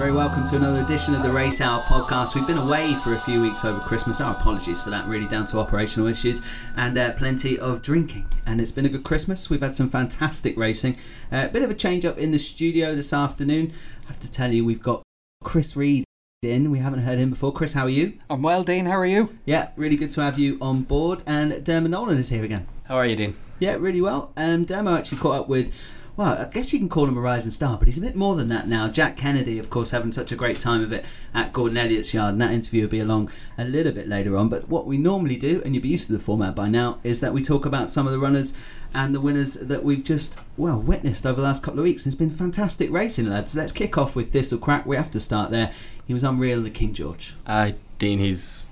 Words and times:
very 0.00 0.12
welcome 0.12 0.46
to 0.46 0.56
another 0.56 0.82
edition 0.82 1.14
of 1.14 1.22
the 1.22 1.30
Race 1.30 1.60
Hour 1.60 1.82
podcast. 1.82 2.34
We've 2.34 2.46
been 2.46 2.56
away 2.56 2.94
for 2.94 3.12
a 3.12 3.18
few 3.18 3.38
weeks 3.40 3.66
over 3.66 3.80
Christmas. 3.80 4.18
Our 4.20 4.32
apologies 4.32 4.80
for 4.80 4.88
that, 4.88 5.06
really 5.06 5.26
down 5.26 5.44
to 5.44 5.58
operational 5.58 6.08
issues 6.08 6.40
and 6.76 6.96
uh, 6.96 7.12
plenty 7.12 7.58
of 7.58 7.82
drinking. 7.82 8.26
And 8.46 8.62
it's 8.62 8.72
been 8.72 8.86
a 8.86 8.88
good 8.88 9.04
Christmas. 9.04 9.50
We've 9.50 9.60
had 9.60 9.74
some 9.74 9.90
fantastic 9.90 10.56
racing. 10.56 10.96
A 11.30 11.36
uh, 11.36 11.48
bit 11.48 11.62
of 11.62 11.68
a 11.68 11.74
change 11.74 12.06
up 12.06 12.16
in 12.16 12.30
the 12.30 12.38
studio 12.38 12.94
this 12.94 13.12
afternoon. 13.12 13.72
I 14.04 14.08
have 14.08 14.20
to 14.20 14.30
tell 14.30 14.50
you, 14.50 14.64
we've 14.64 14.80
got 14.80 15.02
Chris 15.44 15.76
Reed 15.76 16.04
in. 16.42 16.70
We 16.70 16.78
haven't 16.78 17.00
heard 17.00 17.18
him 17.18 17.28
before. 17.28 17.52
Chris, 17.52 17.74
how 17.74 17.82
are 17.82 17.90
you? 17.90 18.14
I'm 18.30 18.40
well, 18.40 18.64
Dean. 18.64 18.86
How 18.86 18.96
are 18.96 19.04
you? 19.04 19.36
Yeah, 19.44 19.72
really 19.76 19.96
good 19.96 20.08
to 20.12 20.22
have 20.22 20.38
you 20.38 20.56
on 20.62 20.84
board. 20.84 21.22
And 21.26 21.62
Dermot 21.62 21.90
Nolan 21.90 22.16
is 22.16 22.30
here 22.30 22.42
again. 22.42 22.66
How 22.86 22.96
are 22.96 23.04
you, 23.04 23.14
Dean? 23.14 23.36
Yeah, 23.58 23.74
really 23.74 24.00
well. 24.00 24.32
Um, 24.38 24.64
Dermot 24.64 25.00
actually 25.00 25.18
caught 25.18 25.40
up 25.40 25.48
with 25.50 25.99
well, 26.16 26.34
I 26.38 26.48
guess 26.50 26.72
you 26.72 26.78
can 26.78 26.88
call 26.88 27.06
him 27.06 27.16
a 27.16 27.20
rising 27.20 27.50
star, 27.50 27.78
but 27.78 27.88
he's 27.88 27.98
a 27.98 28.00
bit 28.02 28.16
more 28.16 28.34
than 28.34 28.48
that 28.48 28.68
now. 28.68 28.88
Jack 28.88 29.16
Kennedy, 29.16 29.58
of 29.58 29.70
course, 29.70 29.90
having 29.90 30.12
such 30.12 30.32
a 30.32 30.36
great 30.36 30.60
time 30.60 30.82
of 30.82 30.92
it 30.92 31.04
at 31.32 31.52
Gordon 31.52 31.78
Elliott's 31.78 32.12
yard, 32.12 32.32
and 32.32 32.40
that 32.40 32.52
interview 32.52 32.82
will 32.82 32.90
be 32.90 33.00
along 33.00 33.30
a 33.56 33.64
little 33.64 33.92
bit 33.92 34.08
later 34.08 34.36
on. 34.36 34.48
But 34.48 34.68
what 34.68 34.86
we 34.86 34.98
normally 34.98 35.36
do, 35.36 35.62
and 35.64 35.74
you'll 35.74 35.82
be 35.82 35.88
used 35.88 36.06
to 36.08 36.12
the 36.12 36.18
format 36.18 36.54
by 36.54 36.68
now, 36.68 36.98
is 37.04 37.20
that 37.20 37.32
we 37.32 37.40
talk 37.40 37.64
about 37.64 37.90
some 37.90 38.06
of 38.06 38.12
the 38.12 38.18
runners 38.18 38.52
and 38.92 39.14
the 39.14 39.20
winners 39.20 39.54
that 39.54 39.84
we've 39.84 40.04
just, 40.04 40.38
well, 40.56 40.78
witnessed 40.80 41.24
over 41.24 41.40
the 41.40 41.46
last 41.46 41.62
couple 41.62 41.80
of 41.80 41.84
weeks. 41.84 42.04
And 42.04 42.12
it's 42.12 42.18
been 42.18 42.30
fantastic 42.30 42.90
racing, 42.90 43.30
lads. 43.30 43.56
Let's 43.56 43.72
kick 43.72 43.96
off 43.96 44.16
with 44.16 44.32
Thistlecrack. 44.32 44.86
We 44.86 44.96
have 44.96 45.10
to 45.12 45.20
start 45.20 45.50
there. 45.50 45.72
He 46.06 46.12
was 46.12 46.24
unreal, 46.24 46.58
in 46.58 46.64
the 46.64 46.70
King 46.70 46.92
George. 46.92 47.34
Uh, 47.46 47.70
Dean, 47.98 48.18
he's 48.18 48.64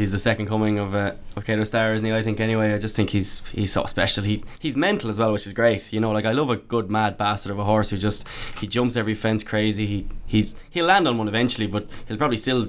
he's 0.00 0.12
the 0.12 0.18
second 0.18 0.46
coming 0.46 0.78
of 0.78 0.94
uh, 0.94 1.12
of 1.36 1.44
Kauto 1.44 1.66
Star, 1.66 1.94
isn't 1.94 2.06
he? 2.06 2.12
I 2.12 2.22
think 2.22 2.40
anyway. 2.40 2.72
I 2.72 2.78
just 2.78 2.96
think 2.96 3.10
he's 3.10 3.46
he's 3.48 3.72
so 3.72 3.84
special. 3.84 4.24
He 4.24 4.42
he's 4.58 4.76
mental 4.76 5.10
as 5.10 5.18
well, 5.18 5.32
which 5.32 5.46
is 5.46 5.52
great. 5.52 5.92
You 5.92 6.00
know, 6.00 6.10
like 6.10 6.24
I 6.24 6.32
love 6.32 6.50
a 6.50 6.56
good 6.56 6.90
mad 6.90 7.16
bastard 7.16 7.52
of 7.52 7.58
a 7.58 7.64
horse 7.64 7.90
who 7.90 7.98
just 7.98 8.26
he 8.58 8.66
jumps 8.66 8.96
every 8.96 9.14
fence 9.14 9.42
crazy. 9.42 9.86
He 9.86 10.08
he's 10.26 10.54
he'll 10.70 10.86
land 10.86 11.06
on 11.06 11.18
one 11.18 11.28
eventually, 11.28 11.66
but 11.66 11.86
he'll 12.08 12.16
probably 12.16 12.38
still 12.38 12.68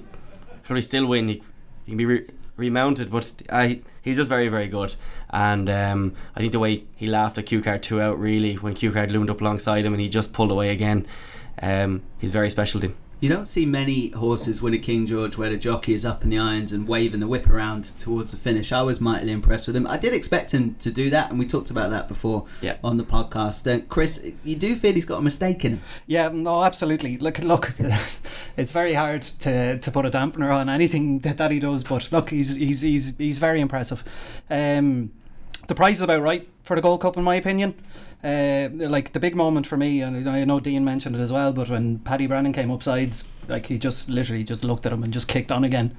probably 0.64 0.82
still 0.82 1.06
win. 1.06 1.30
He, 1.30 1.44
he 1.86 1.92
can 1.92 1.98
be 1.98 2.06
re- 2.06 2.28
remounted, 2.58 3.10
but 3.10 3.34
I 3.50 3.82
he's 4.02 4.18
just 4.18 4.30
very 4.30 4.50
very 4.50 4.68
good. 4.68 4.95
And 5.30 5.70
um, 5.70 6.16
I 6.36 6.42
think 6.42 6.52
the 6.52 6.60
way 6.60 6.84
he 6.95 7.08
laughed 7.08 7.38
at 7.38 7.45
Cue 7.45 7.62
Card 7.62 7.82
two 7.82 8.02
out 8.02 8.20
really 8.20 8.56
when 8.56 8.73
Cue 8.73 8.92
Card 8.92 9.12
loomed 9.12 9.30
up 9.30 9.42
alongside 9.42 9.86
him 9.86 9.94
and 9.94 10.02
he 10.02 10.10
just 10.10 10.34
pulled 10.34 10.52
away 10.52 10.70
again. 10.70 11.08
Um, 11.62 12.02
he's 12.20 12.32
very 12.32 12.50
special, 12.50 12.82
Dean. 12.82 12.95
You 13.22 13.30
don't 13.30 13.45
see 13.45 13.67
many 13.67 14.09
horses 14.09 14.64
win 14.64 14.73
a 14.73 14.80
King 14.80 15.05
George 15.05 15.38
where 15.38 15.52
the 15.52 15.55
jockey 15.55 15.94
is 15.94 16.03
up 16.03 16.23
in 16.23 16.31
the 16.31 16.39
irons 16.39 16.72
and 16.72 16.88
waving 16.88 17.19
the 17.19 17.27
whip 17.27 17.47
around 17.47 17.83
towards 17.83 18.31
the 18.31 18.38
finish. 18.38 18.72
I 18.72 18.81
was 18.81 19.00
mightily 19.00 19.31
impressed 19.31 19.67
with 19.67 19.75
him. 19.75 19.86
I 19.86 19.97
did 19.97 20.11
expect 20.11 20.50
him 20.50 20.73
to 20.80 20.89
do 20.89 21.11
that, 21.11 21.30
and 21.30 21.38
we 21.38 21.45
talked 21.45 21.69
about 21.69 21.92
that 21.92 22.08
before 22.08 22.47
yeah. 22.64 22.77
on 22.83 22.97
the 22.97 23.03
podcast. 23.03 23.72
Uh, 23.72 23.86
Chris, 23.88 24.31
you 24.44 24.55
do 24.55 24.73
feel 24.73 24.94
he's 24.94 25.05
got 25.05 25.19
a 25.19 25.22
mistake 25.22 25.64
in 25.64 25.73
him? 25.73 25.81
Yeah, 26.08 26.30
no, 26.30 26.64
absolutely. 26.64 27.17
Look, 27.17 27.38
look, 27.38 27.75
it's 28.58 28.72
very 28.72 28.95
hard 28.95 29.22
to, 29.22 29.77
to 29.77 29.92
put 29.92 30.08
a 30.08 30.09
dampener 30.09 30.52
on 30.52 30.67
anything 30.67 31.19
that, 31.19 31.38
that 31.38 31.52
he 31.52 31.59
does, 31.59 31.83
but 31.83 32.11
look, 32.11 32.31
he's 32.31 32.55
he's 32.55 32.81
he's 32.81 33.16
he's 33.17 33.38
very 33.38 33.61
impressive. 33.61 34.03
Um, 34.49 35.11
the 35.67 35.75
price 35.75 35.97
is 35.97 36.02
about 36.02 36.23
right 36.23 36.49
for 36.64 36.75
the 36.75 36.81
Gold 36.81 37.02
Cup, 37.02 37.17
in 37.17 37.23
my 37.23 37.36
opinion. 37.36 37.75
Uh, 38.23 38.69
like 38.72 39.14
the 39.14 39.19
big 39.19 39.36
moment 39.36 39.66
for 39.66 39.77
me, 39.77 40.02
and 40.02 40.30
I 40.30 40.44
know 40.45 40.59
Dean 40.59 40.86
mentioned 40.86 41.16
it 41.16 41.22
as 41.22 41.33
well, 41.33 41.53
but 41.53 41.69
when 41.69 42.00
Paddy 42.00 42.27
Brennan 42.27 42.53
came 42.53 42.69
up 42.69 42.83
sides, 42.83 43.23
like 43.47 43.66
he 43.66 43.80
just 43.80 44.09
literally 44.09 44.44
just 44.44 44.64
looked 44.64 44.86
at 44.86 44.94
him 44.94 45.03
and 45.03 45.11
just 45.11 45.27
kicked 45.27 45.52
on 45.52 45.64
again. 45.64 45.97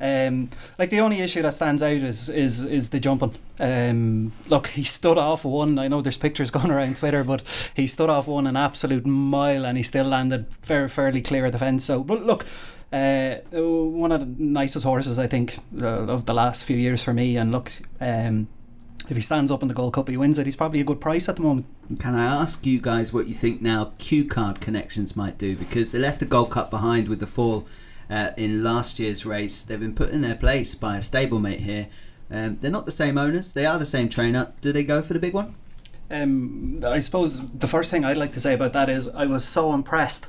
Um, 0.00 0.50
like 0.78 0.90
the 0.90 1.00
only 1.00 1.20
issue 1.20 1.40
that 1.42 1.54
stands 1.54 1.82
out 1.82 1.92
is 1.92 2.28
is 2.28 2.64
is 2.64 2.90
the 2.90 3.00
jumping. 3.00 3.34
Um, 3.58 4.32
look, 4.48 4.66
he 4.68 4.84
stood 4.84 5.16
off 5.16 5.44
one. 5.44 5.78
I 5.78 5.88
know 5.88 6.02
there's 6.02 6.18
pictures 6.18 6.50
going 6.50 6.70
around 6.70 6.96
Twitter, 6.96 7.24
but 7.24 7.42
he 7.74 7.86
stood 7.86 8.10
off 8.10 8.26
one 8.26 8.46
an 8.46 8.56
absolute 8.56 9.06
mile, 9.06 9.64
and 9.64 9.78
he 9.78 9.82
still 9.82 10.06
landed 10.06 10.46
fair, 10.60 10.88
fairly 10.88 11.22
clear 11.22 11.46
of 11.46 11.52
the 11.52 11.58
fence. 11.58 11.84
So, 11.84 12.02
but 12.02 12.24
look. 12.24 12.46
Uh, 12.92 13.38
one 13.50 14.12
of 14.12 14.20
the 14.20 14.44
nicest 14.44 14.84
horses 14.84 15.18
I 15.18 15.26
think 15.26 15.58
uh, 15.82 16.06
of 16.06 16.26
the 16.26 16.34
last 16.34 16.64
few 16.64 16.76
years 16.76 17.02
for 17.02 17.12
me, 17.12 17.36
and 17.36 17.50
look, 17.50 17.72
um, 18.00 18.46
if 19.08 19.16
he 19.16 19.22
stands 19.22 19.50
up 19.50 19.62
in 19.62 19.68
the 19.68 19.74
Gold 19.74 19.94
Cup, 19.94 20.08
he 20.08 20.16
wins 20.16 20.38
it. 20.38 20.46
He's 20.46 20.56
probably 20.56 20.80
a 20.80 20.84
good 20.84 21.00
price 21.00 21.28
at 21.28 21.36
the 21.36 21.42
moment. 21.42 21.66
Can 21.98 22.14
I 22.14 22.24
ask 22.24 22.64
you 22.64 22.80
guys 22.80 23.12
what 23.12 23.26
you 23.26 23.34
think 23.34 23.60
now 23.60 23.92
Cue 23.98 24.24
Card 24.24 24.60
connections 24.60 25.16
might 25.16 25.38
do? 25.38 25.56
Because 25.56 25.92
they 25.92 25.98
left 25.98 26.20
the 26.20 26.26
Gold 26.26 26.50
Cup 26.50 26.70
behind 26.70 27.08
with 27.08 27.20
the 27.20 27.26
fall 27.26 27.66
uh, 28.08 28.30
in 28.36 28.62
last 28.62 28.98
year's 28.98 29.26
race. 29.26 29.62
They've 29.62 29.80
been 29.80 29.94
put 29.94 30.10
in 30.10 30.22
their 30.22 30.34
place 30.34 30.74
by 30.74 30.96
a 30.96 31.00
stablemate 31.00 31.60
here. 31.60 31.88
Um, 32.30 32.56
they're 32.56 32.70
not 32.70 32.86
the 32.86 32.92
same 32.92 33.18
owners. 33.18 33.52
They 33.52 33.66
are 33.66 33.78
the 33.78 33.84
same 33.84 34.08
trainer. 34.08 34.52
Do 34.60 34.72
they 34.72 34.84
go 34.84 35.02
for 35.02 35.12
the 35.12 35.20
big 35.20 35.34
one? 35.34 35.54
Um, 36.10 36.82
I 36.86 37.00
suppose 37.00 37.46
the 37.50 37.66
first 37.66 37.90
thing 37.90 38.04
I'd 38.04 38.16
like 38.16 38.32
to 38.32 38.40
say 38.40 38.54
about 38.54 38.72
that 38.72 38.88
is 38.88 39.08
I 39.08 39.26
was 39.26 39.44
so 39.44 39.72
impressed 39.72 40.26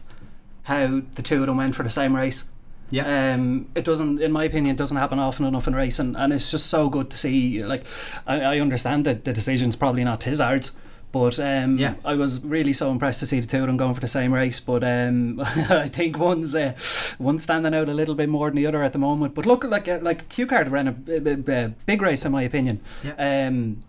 how 0.64 1.02
the 1.14 1.22
two 1.22 1.42
of 1.42 1.48
them 1.48 1.58
went 1.58 1.76
for 1.76 1.84
the 1.84 1.90
same 1.90 2.16
race. 2.16 2.50
Yeah. 2.90 3.34
Um, 3.34 3.68
it 3.76 3.84
doesn't, 3.84 4.22
in 4.22 4.32
my 4.32 4.44
opinion, 4.44 4.76
doesn't 4.76 4.98
happen 4.98 5.20
often 5.20 5.46
enough 5.46 5.68
in 5.68 5.76
racing, 5.76 6.16
and 6.16 6.32
it's 6.32 6.52
just 6.52 6.68
so 6.68 6.90
good 6.90 7.10
to 7.10 7.18
see. 7.18 7.64
Like, 7.64 7.86
I, 8.28 8.42
I 8.42 8.60
understand 8.60 9.06
that 9.06 9.26
the 9.26 9.34
decision's 9.34 9.76
probably 9.76 10.04
not 10.04 10.24
his 10.24 10.40
arts, 10.40 10.78
but 11.12 11.40
um, 11.40 11.78
yeah. 11.78 11.96
I 12.04 12.16
was 12.16 12.44
really 12.44 12.74
so 12.74 12.92
impressed 12.92 13.22
to 13.22 13.26
see 13.26 13.40
the 13.40 13.48
two 13.48 13.62
of 13.62 13.68
them 13.68 13.78
going 13.78 13.94
for 13.94 14.02
the 14.02 14.08
same 14.08 14.34
race. 14.34 14.60
But 14.60 14.84
um, 14.84 15.40
I 15.70 15.88
think 15.88 16.18
one's 16.18 16.54
uh, 16.54 16.74
one's 17.18 17.44
standing 17.44 17.74
out 17.74 17.90
a 17.90 17.94
little 17.94 18.16
bit 18.16 18.30
more 18.30 18.50
than 18.50 18.58
the 18.58 18.68
other 18.68 18.84
at 18.84 18.94
the 18.94 19.00
moment. 19.00 19.34
But 19.34 19.46
look, 19.46 19.64
like 19.64 19.88
uh, 19.88 20.00
like 20.02 20.30
Cue 20.30 20.46
Card 20.46 20.70
ran 20.70 20.88
a, 20.88 20.96
a, 21.08 21.64
a, 21.66 21.68
big 21.86 22.02
race 22.02 22.26
in 22.26 22.32
my 22.32 22.44
opinion. 22.44 22.82
Yeah. 23.04 23.48
Um, 23.48 23.80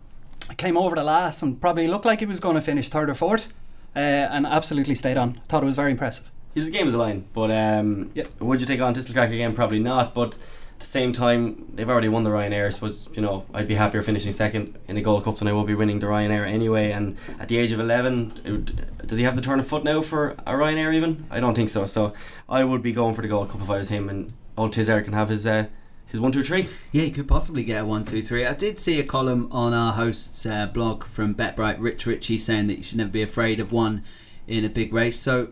came 0.56 0.76
over 0.76 0.94
the 0.94 1.02
last 1.02 1.42
and 1.42 1.60
probably 1.60 1.88
looked 1.88 2.04
like 2.04 2.20
he 2.20 2.26
was 2.26 2.38
going 2.38 2.54
to 2.54 2.60
finish 2.60 2.88
third 2.88 3.10
or 3.10 3.14
fourth, 3.14 3.52
uh, 3.96 3.98
and 3.98 4.46
absolutely 4.46 4.94
stayed 4.94 5.16
on. 5.16 5.40
Thought 5.48 5.64
it 5.64 5.66
was 5.66 5.74
very 5.74 5.90
impressive 5.90 6.30
his 6.56 6.70
game 6.70 6.88
is 6.88 6.94
a 6.94 6.98
line. 6.98 7.24
But 7.34 7.50
um, 7.52 8.10
yeah. 8.14 8.24
would 8.40 8.60
you 8.60 8.66
take 8.66 8.80
on 8.80 8.94
Thistlecrack 8.94 9.32
again? 9.32 9.54
Probably 9.54 9.78
not. 9.78 10.14
But 10.14 10.34
at 10.34 10.80
the 10.80 10.86
same 10.86 11.12
time, 11.12 11.70
they've 11.74 11.88
already 11.88 12.08
won 12.08 12.24
the 12.24 12.30
Ryanair. 12.30 12.66
I 12.66 12.70
suppose 12.70 13.08
you 13.12 13.22
know 13.22 13.44
I'd 13.54 13.68
be 13.68 13.76
happier 13.76 14.02
finishing 14.02 14.32
second 14.32 14.78
in 14.88 14.96
the 14.96 15.02
Gold 15.02 15.24
Cup 15.24 15.36
than 15.36 15.48
I 15.48 15.52
will 15.52 15.64
be 15.64 15.74
winning 15.74 16.00
the 16.00 16.06
Ryanair 16.06 16.46
anyway. 16.48 16.90
And 16.90 17.16
at 17.38 17.48
the 17.48 17.58
age 17.58 17.72
of 17.72 17.78
eleven, 17.78 18.32
would, 18.44 19.06
does 19.06 19.18
he 19.18 19.24
have 19.24 19.36
the 19.36 19.42
turn 19.42 19.60
of 19.60 19.68
foot 19.68 19.84
now 19.84 20.02
for 20.02 20.30
a 20.46 20.54
Ryanair? 20.54 20.94
Even 20.94 21.26
I 21.30 21.38
don't 21.38 21.54
think 21.54 21.70
so. 21.70 21.86
So 21.86 22.14
I 22.48 22.64
would 22.64 22.82
be 22.82 22.92
going 22.92 23.14
for 23.14 23.22
the 23.22 23.28
Gold 23.28 23.50
Cup 23.50 23.60
if 23.60 23.70
I 23.70 23.78
was 23.78 23.90
him. 23.90 24.08
And 24.08 24.32
old 24.56 24.72
Tizzard 24.72 25.04
can 25.04 25.12
have 25.12 25.28
his. 25.28 25.46
Uh, 25.46 25.66
his 26.08 26.20
one, 26.20 26.30
two, 26.30 26.44
three. 26.44 26.68
Yeah, 26.92 27.02
he 27.02 27.10
could 27.10 27.26
possibly 27.26 27.64
get 27.64 27.82
a 27.82 27.84
one, 27.84 28.04
two, 28.04 28.22
three. 28.22 28.46
I 28.46 28.54
did 28.54 28.78
see 28.78 29.00
a 29.00 29.04
column 29.04 29.48
on 29.50 29.74
our 29.74 29.92
host's 29.92 30.46
uh, 30.46 30.66
blog 30.66 31.02
from 31.02 31.34
BetBright, 31.34 31.80
Rich 31.80 32.06
Ricci, 32.06 32.38
saying 32.38 32.68
that 32.68 32.76
you 32.76 32.84
should 32.84 32.98
never 32.98 33.10
be 33.10 33.22
afraid 33.22 33.58
of 33.58 33.72
one 33.72 34.04
in 34.46 34.64
a 34.64 34.68
big 34.68 34.92
race. 34.94 35.18
So 35.18 35.48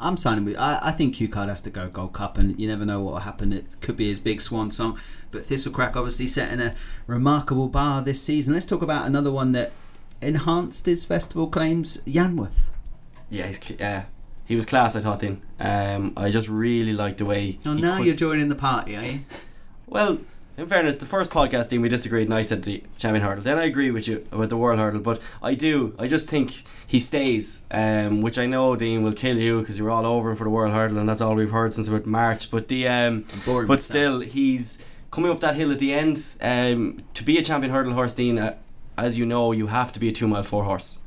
I'm 0.00 0.16
signing 0.16 0.44
with. 0.44 0.58
I, 0.58 0.78
I 0.82 0.90
think 0.92 1.14
Cue 1.14 1.28
Card 1.28 1.48
has 1.48 1.60
to 1.62 1.70
go 1.70 1.88
Gold 1.88 2.14
Cup, 2.14 2.38
and 2.38 2.58
you 2.58 2.66
never 2.66 2.84
know 2.84 3.00
what 3.00 3.12
will 3.12 3.20
happen. 3.20 3.52
It 3.52 3.76
could 3.80 3.96
be 3.96 4.08
his 4.08 4.18
big 4.18 4.40
swan 4.40 4.70
song. 4.70 4.98
But 5.30 5.42
Thistlecrack 5.42 5.94
obviously 5.94 6.26
setting 6.26 6.60
a 6.60 6.74
remarkable 7.06 7.68
bar 7.68 8.02
this 8.02 8.22
season. 8.22 8.54
Let's 8.54 8.66
talk 8.66 8.82
about 8.82 9.06
another 9.06 9.30
one 9.30 9.52
that 9.52 9.72
enhanced 10.22 10.86
his 10.86 11.04
festival 11.04 11.46
claims. 11.46 11.98
Yanworth. 12.06 12.70
Yeah, 13.28 13.46
he's 13.46 13.60
yeah. 13.78 14.04
He 14.46 14.56
was 14.56 14.66
class, 14.66 14.96
I 14.96 15.00
thought. 15.00 15.20
Then 15.20 15.42
um, 15.60 16.12
I 16.16 16.30
just 16.30 16.48
really 16.48 16.92
liked 16.92 17.18
the 17.18 17.24
way. 17.26 17.58
Oh, 17.66 17.74
now 17.74 17.98
you're 17.98 18.16
joining 18.16 18.48
the 18.48 18.56
party, 18.56 18.96
are 18.96 19.04
you? 19.04 19.20
Well, 19.86 20.18
in 20.56 20.66
fairness, 20.66 20.98
the 20.98 21.06
first 21.06 21.30
podcasting 21.30 21.80
we 21.80 21.88
disagreed, 21.88 22.26
and 22.26 22.34
I 22.34 22.42
said 22.42 22.62
the 22.62 22.82
champion 22.98 23.24
hurdle. 23.24 23.42
Then 23.42 23.58
I 23.58 23.64
agree 23.64 23.90
with 23.90 24.06
you 24.06 24.24
about 24.30 24.48
the 24.48 24.56
world 24.56 24.78
hurdle, 24.78 25.00
but 25.00 25.20
I 25.42 25.54
do. 25.54 25.94
I 25.98 26.06
just 26.06 26.28
think 26.28 26.64
he 26.86 27.00
stays, 27.00 27.64
um, 27.70 28.20
which 28.20 28.38
I 28.38 28.46
know 28.46 28.76
Dean 28.76 29.02
will 29.02 29.12
kill 29.12 29.38
you 29.38 29.60
because 29.60 29.78
you're 29.78 29.90
all 29.90 30.04
over 30.04 30.30
him 30.30 30.36
for 30.36 30.44
the 30.44 30.50
world 30.50 30.72
hurdle, 30.72 30.98
and 30.98 31.08
that's 31.08 31.20
all 31.20 31.34
we've 31.34 31.50
heard 31.50 31.72
since 31.72 31.88
about 31.88 32.06
March. 32.06 32.50
But 32.50 32.68
the 32.68 32.88
um, 32.88 33.24
but 33.46 33.80
still, 33.80 34.18
that. 34.18 34.28
he's 34.28 34.78
coming 35.10 35.30
up 35.30 35.40
that 35.40 35.56
hill 35.56 35.72
at 35.72 35.78
the 35.78 35.94
end. 35.94 36.22
Um, 36.40 37.02
to 37.14 37.24
be 37.24 37.38
a 37.38 37.42
champion 37.42 37.72
hurdle 37.72 37.94
horse, 37.94 38.12
Dean, 38.12 38.38
uh, 38.38 38.56
as 38.98 39.18
you 39.18 39.24
know, 39.24 39.52
you 39.52 39.68
have 39.68 39.92
to 39.92 40.00
be 40.00 40.08
a 40.08 40.12
two 40.12 40.28
mile 40.28 40.42
four 40.42 40.64
horse. 40.64 40.98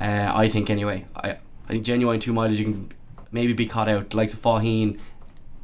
Uh, 0.00 0.32
I 0.34 0.48
think 0.48 0.70
anyway. 0.70 1.06
I 1.14 1.36
I 1.66 1.72
think 1.72 1.84
genuine 1.84 2.20
two 2.20 2.32
mileage 2.32 2.58
you 2.58 2.64
can 2.64 2.92
maybe 3.32 3.52
be 3.52 3.66
caught 3.66 3.88
out. 3.88 4.10
The 4.10 4.16
likes 4.16 4.32
of 4.34 4.40
Faugheen, 4.40 5.00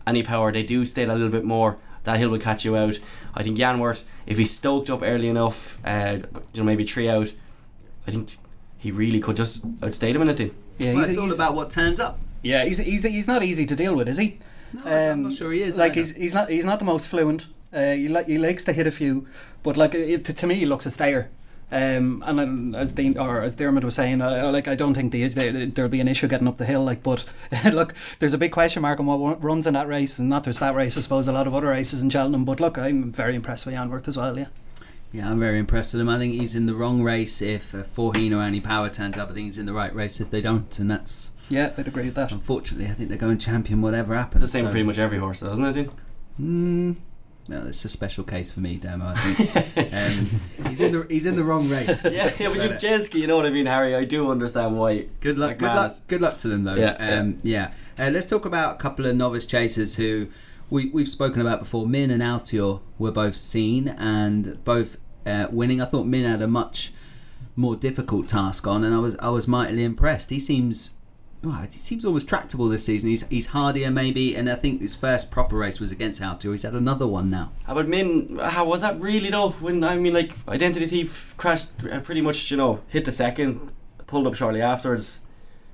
Annie 0.06 0.22
Power, 0.22 0.52
they 0.52 0.62
do 0.62 0.84
stay 0.84 1.04
a 1.04 1.12
little 1.12 1.28
bit 1.28 1.44
more 1.44 1.78
that 2.04 2.18
hill 2.18 2.30
will 2.30 2.38
catch 2.38 2.64
you 2.64 2.76
out. 2.76 2.98
I 3.34 3.42
think 3.42 3.58
Yanworth, 3.58 4.04
if 4.26 4.38
he's 4.38 4.50
stoked 4.50 4.90
up 4.90 5.02
early 5.02 5.28
enough, 5.28 5.78
uh, 5.84 6.18
you 6.52 6.60
know, 6.60 6.64
maybe 6.64 6.84
three 6.84 7.08
out, 7.08 7.32
I 8.06 8.10
think 8.10 8.38
he 8.78 8.90
really 8.90 9.20
could 9.20 9.36
just 9.36 9.64
outstay 9.82 10.12
him 10.12 10.22
in 10.22 10.28
it. 10.30 10.40
Yeah, 10.78 10.94
well, 10.94 11.04
it's 11.04 11.18
all 11.18 11.32
about 11.32 11.54
what 11.54 11.70
turns 11.70 12.00
up. 12.00 12.18
Yeah, 12.42 12.64
he's, 12.64 12.78
he's 12.78 13.02
he's 13.02 13.28
not 13.28 13.42
easy 13.42 13.66
to 13.66 13.76
deal 13.76 13.94
with, 13.94 14.08
is 14.08 14.16
he? 14.16 14.38
No, 14.72 14.80
um, 14.80 14.88
I'm 14.88 15.22
not 15.22 15.28
um, 15.28 15.34
sure 15.34 15.52
he 15.52 15.62
is. 15.62 15.76
Like 15.76 15.94
he's, 15.94 16.14
he's 16.16 16.32
not 16.32 16.48
he's 16.48 16.64
not 16.64 16.78
the 16.78 16.84
most 16.84 17.08
fluent. 17.08 17.46
Uh, 17.72 17.92
he, 17.92 18.08
li- 18.08 18.24
he 18.26 18.38
likes 18.38 18.64
to 18.64 18.72
hit 18.72 18.86
a 18.86 18.90
few, 18.90 19.26
but 19.62 19.76
like 19.76 19.94
it, 19.94 20.24
to 20.24 20.46
me, 20.46 20.54
he 20.54 20.66
looks 20.66 20.86
a 20.86 20.90
stayer. 20.90 21.30
Um, 21.72 22.24
and 22.26 22.38
then, 22.38 22.74
as 22.76 22.92
Dean 22.92 23.16
or 23.16 23.40
as 23.40 23.54
Dermot 23.54 23.84
was 23.84 23.94
saying, 23.94 24.20
uh, 24.20 24.50
like 24.52 24.66
I 24.66 24.74
don't 24.74 24.94
think 24.94 25.12
the, 25.12 25.28
the, 25.28 25.66
there'll 25.66 25.90
be 25.90 26.00
an 26.00 26.08
issue 26.08 26.26
getting 26.26 26.48
up 26.48 26.56
the 26.56 26.64
hill. 26.66 26.82
Like, 26.84 27.02
but 27.02 27.24
look, 27.72 27.94
there's 28.18 28.34
a 28.34 28.38
big 28.38 28.52
question 28.52 28.82
mark 28.82 28.98
on 28.98 29.06
what 29.06 29.42
runs 29.42 29.66
in 29.66 29.74
that 29.74 29.86
race, 29.88 30.18
and 30.18 30.28
not 30.28 30.44
just 30.44 30.58
that 30.60 30.74
race. 30.74 30.96
I 30.96 31.00
suppose 31.00 31.28
a 31.28 31.32
lot 31.32 31.46
of 31.46 31.54
other 31.54 31.68
races 31.68 32.02
in 32.02 32.10
Cheltenham. 32.10 32.44
But 32.44 32.58
look, 32.60 32.76
I'm 32.76 33.12
very 33.12 33.34
impressed 33.36 33.66
with 33.66 33.74
Yanworth 33.74 34.08
as 34.08 34.16
well. 34.16 34.36
Yeah. 34.38 34.46
Yeah, 35.12 35.28
I'm 35.28 35.40
very 35.40 35.58
impressed 35.58 35.92
with 35.92 36.00
him. 36.00 36.08
I 36.08 36.18
think 36.18 36.34
he's 36.34 36.54
in 36.54 36.66
the 36.66 36.74
wrong 36.74 37.02
race 37.02 37.42
if 37.42 37.74
uh, 37.74 37.78
Faugheen 37.78 38.32
or 38.32 38.40
Annie 38.42 38.60
Power 38.60 38.88
turns 38.88 39.18
up. 39.18 39.28
I 39.30 39.34
think 39.34 39.46
he's 39.46 39.58
in 39.58 39.66
the 39.66 39.72
right 39.72 39.92
race 39.92 40.20
if 40.20 40.30
they 40.30 40.40
don't, 40.40 40.78
and 40.78 40.88
that's 40.88 41.32
Yeah, 41.48 41.72
I'd 41.76 41.88
agree 41.88 42.04
with 42.04 42.14
that. 42.14 42.30
unfortunately. 42.30 42.86
I 42.86 42.94
think 42.94 43.08
they're 43.08 43.18
going 43.18 43.38
champion 43.38 43.82
whatever 43.82 44.14
happens. 44.14 44.42
The 44.42 44.48
same 44.48 44.66
so- 44.66 44.70
pretty 44.70 44.84
much 44.84 44.98
every 44.98 45.18
horse, 45.18 45.40
though, 45.40 45.50
isn't 45.52 45.64
it? 45.64 45.72
Dean? 45.72 45.90
Mm, 46.40 46.96
no, 47.50 47.66
it's 47.66 47.84
a 47.84 47.88
special 47.88 48.22
case 48.22 48.52
for 48.52 48.60
me, 48.60 48.76
Damo. 48.76 49.06
I 49.06 49.14
think 49.16 49.76
um, 49.92 50.68
he's 50.68 50.80
in 50.80 50.92
the 50.92 51.06
he's 51.10 51.26
in 51.26 51.34
the 51.34 51.42
wrong 51.42 51.68
race. 51.68 52.04
yeah, 52.04 52.32
yeah, 52.38 52.48
but 52.48 52.56
you 52.56 52.68
Jeski, 52.88 53.14
you 53.14 53.26
know 53.26 53.36
what 53.36 53.44
I 53.44 53.50
mean, 53.50 53.66
Harry. 53.66 53.96
I 53.96 54.04
do 54.04 54.30
understand 54.30 54.78
why. 54.78 54.98
Good 55.18 55.36
luck, 55.36 55.58
good 55.58 55.66
luck, 55.66 55.92
good 56.06 56.22
luck 56.22 56.36
to 56.38 56.48
them 56.48 56.62
though. 56.62 56.76
Yeah, 56.76 56.92
um, 56.92 57.38
yeah. 57.42 57.72
Uh, 57.98 58.10
let's 58.12 58.26
talk 58.26 58.44
about 58.44 58.76
a 58.76 58.78
couple 58.78 59.04
of 59.04 59.16
novice 59.16 59.44
chasers 59.44 59.96
who 59.96 60.28
we 60.70 60.90
we've 60.90 61.08
spoken 61.08 61.40
about 61.40 61.58
before. 61.58 61.88
Min 61.88 62.12
and 62.12 62.22
Altior 62.22 62.82
were 63.00 63.10
both 63.10 63.34
seen 63.34 63.88
and 63.88 64.62
both 64.64 64.96
uh, 65.26 65.48
winning. 65.50 65.82
I 65.82 65.86
thought 65.86 66.06
Min 66.06 66.24
had 66.24 66.42
a 66.42 66.48
much 66.48 66.92
more 67.56 67.74
difficult 67.74 68.28
task 68.28 68.64
on, 68.68 68.84
and 68.84 68.94
I 68.94 69.00
was 69.00 69.16
I 69.18 69.30
was 69.30 69.48
mightily 69.48 69.82
impressed. 69.82 70.30
He 70.30 70.38
seems. 70.38 70.90
Well, 71.42 71.62
he 71.62 71.78
seems 71.78 72.04
almost 72.04 72.28
tractable 72.28 72.68
this 72.68 72.84
season. 72.84 73.08
He's 73.08 73.26
he's 73.28 73.46
hardier 73.46 73.90
maybe, 73.90 74.36
and 74.36 74.50
I 74.50 74.56
think 74.56 74.82
his 74.82 74.94
first 74.94 75.30
proper 75.30 75.56
race 75.56 75.80
was 75.80 75.90
against 75.90 76.20
Altior. 76.20 76.52
He's 76.52 76.64
had 76.64 76.74
another 76.74 77.06
one 77.06 77.30
now. 77.30 77.50
How 77.64 77.72
about 77.72 77.88
Min? 77.88 78.38
How 78.42 78.66
was 78.66 78.82
that 78.82 79.00
really 79.00 79.30
though? 79.30 79.50
When 79.52 79.82
I 79.82 79.96
mean, 79.96 80.12
like 80.12 80.34
Identity 80.46 80.86
Thief 80.86 81.34
crashed, 81.38 81.70
uh, 81.90 82.00
pretty 82.00 82.20
much, 82.20 82.50
you 82.50 82.58
know, 82.58 82.80
hit 82.88 83.06
the 83.06 83.12
second, 83.12 83.70
pulled 84.06 84.26
up 84.26 84.34
shortly 84.34 84.60
afterwards. 84.60 85.20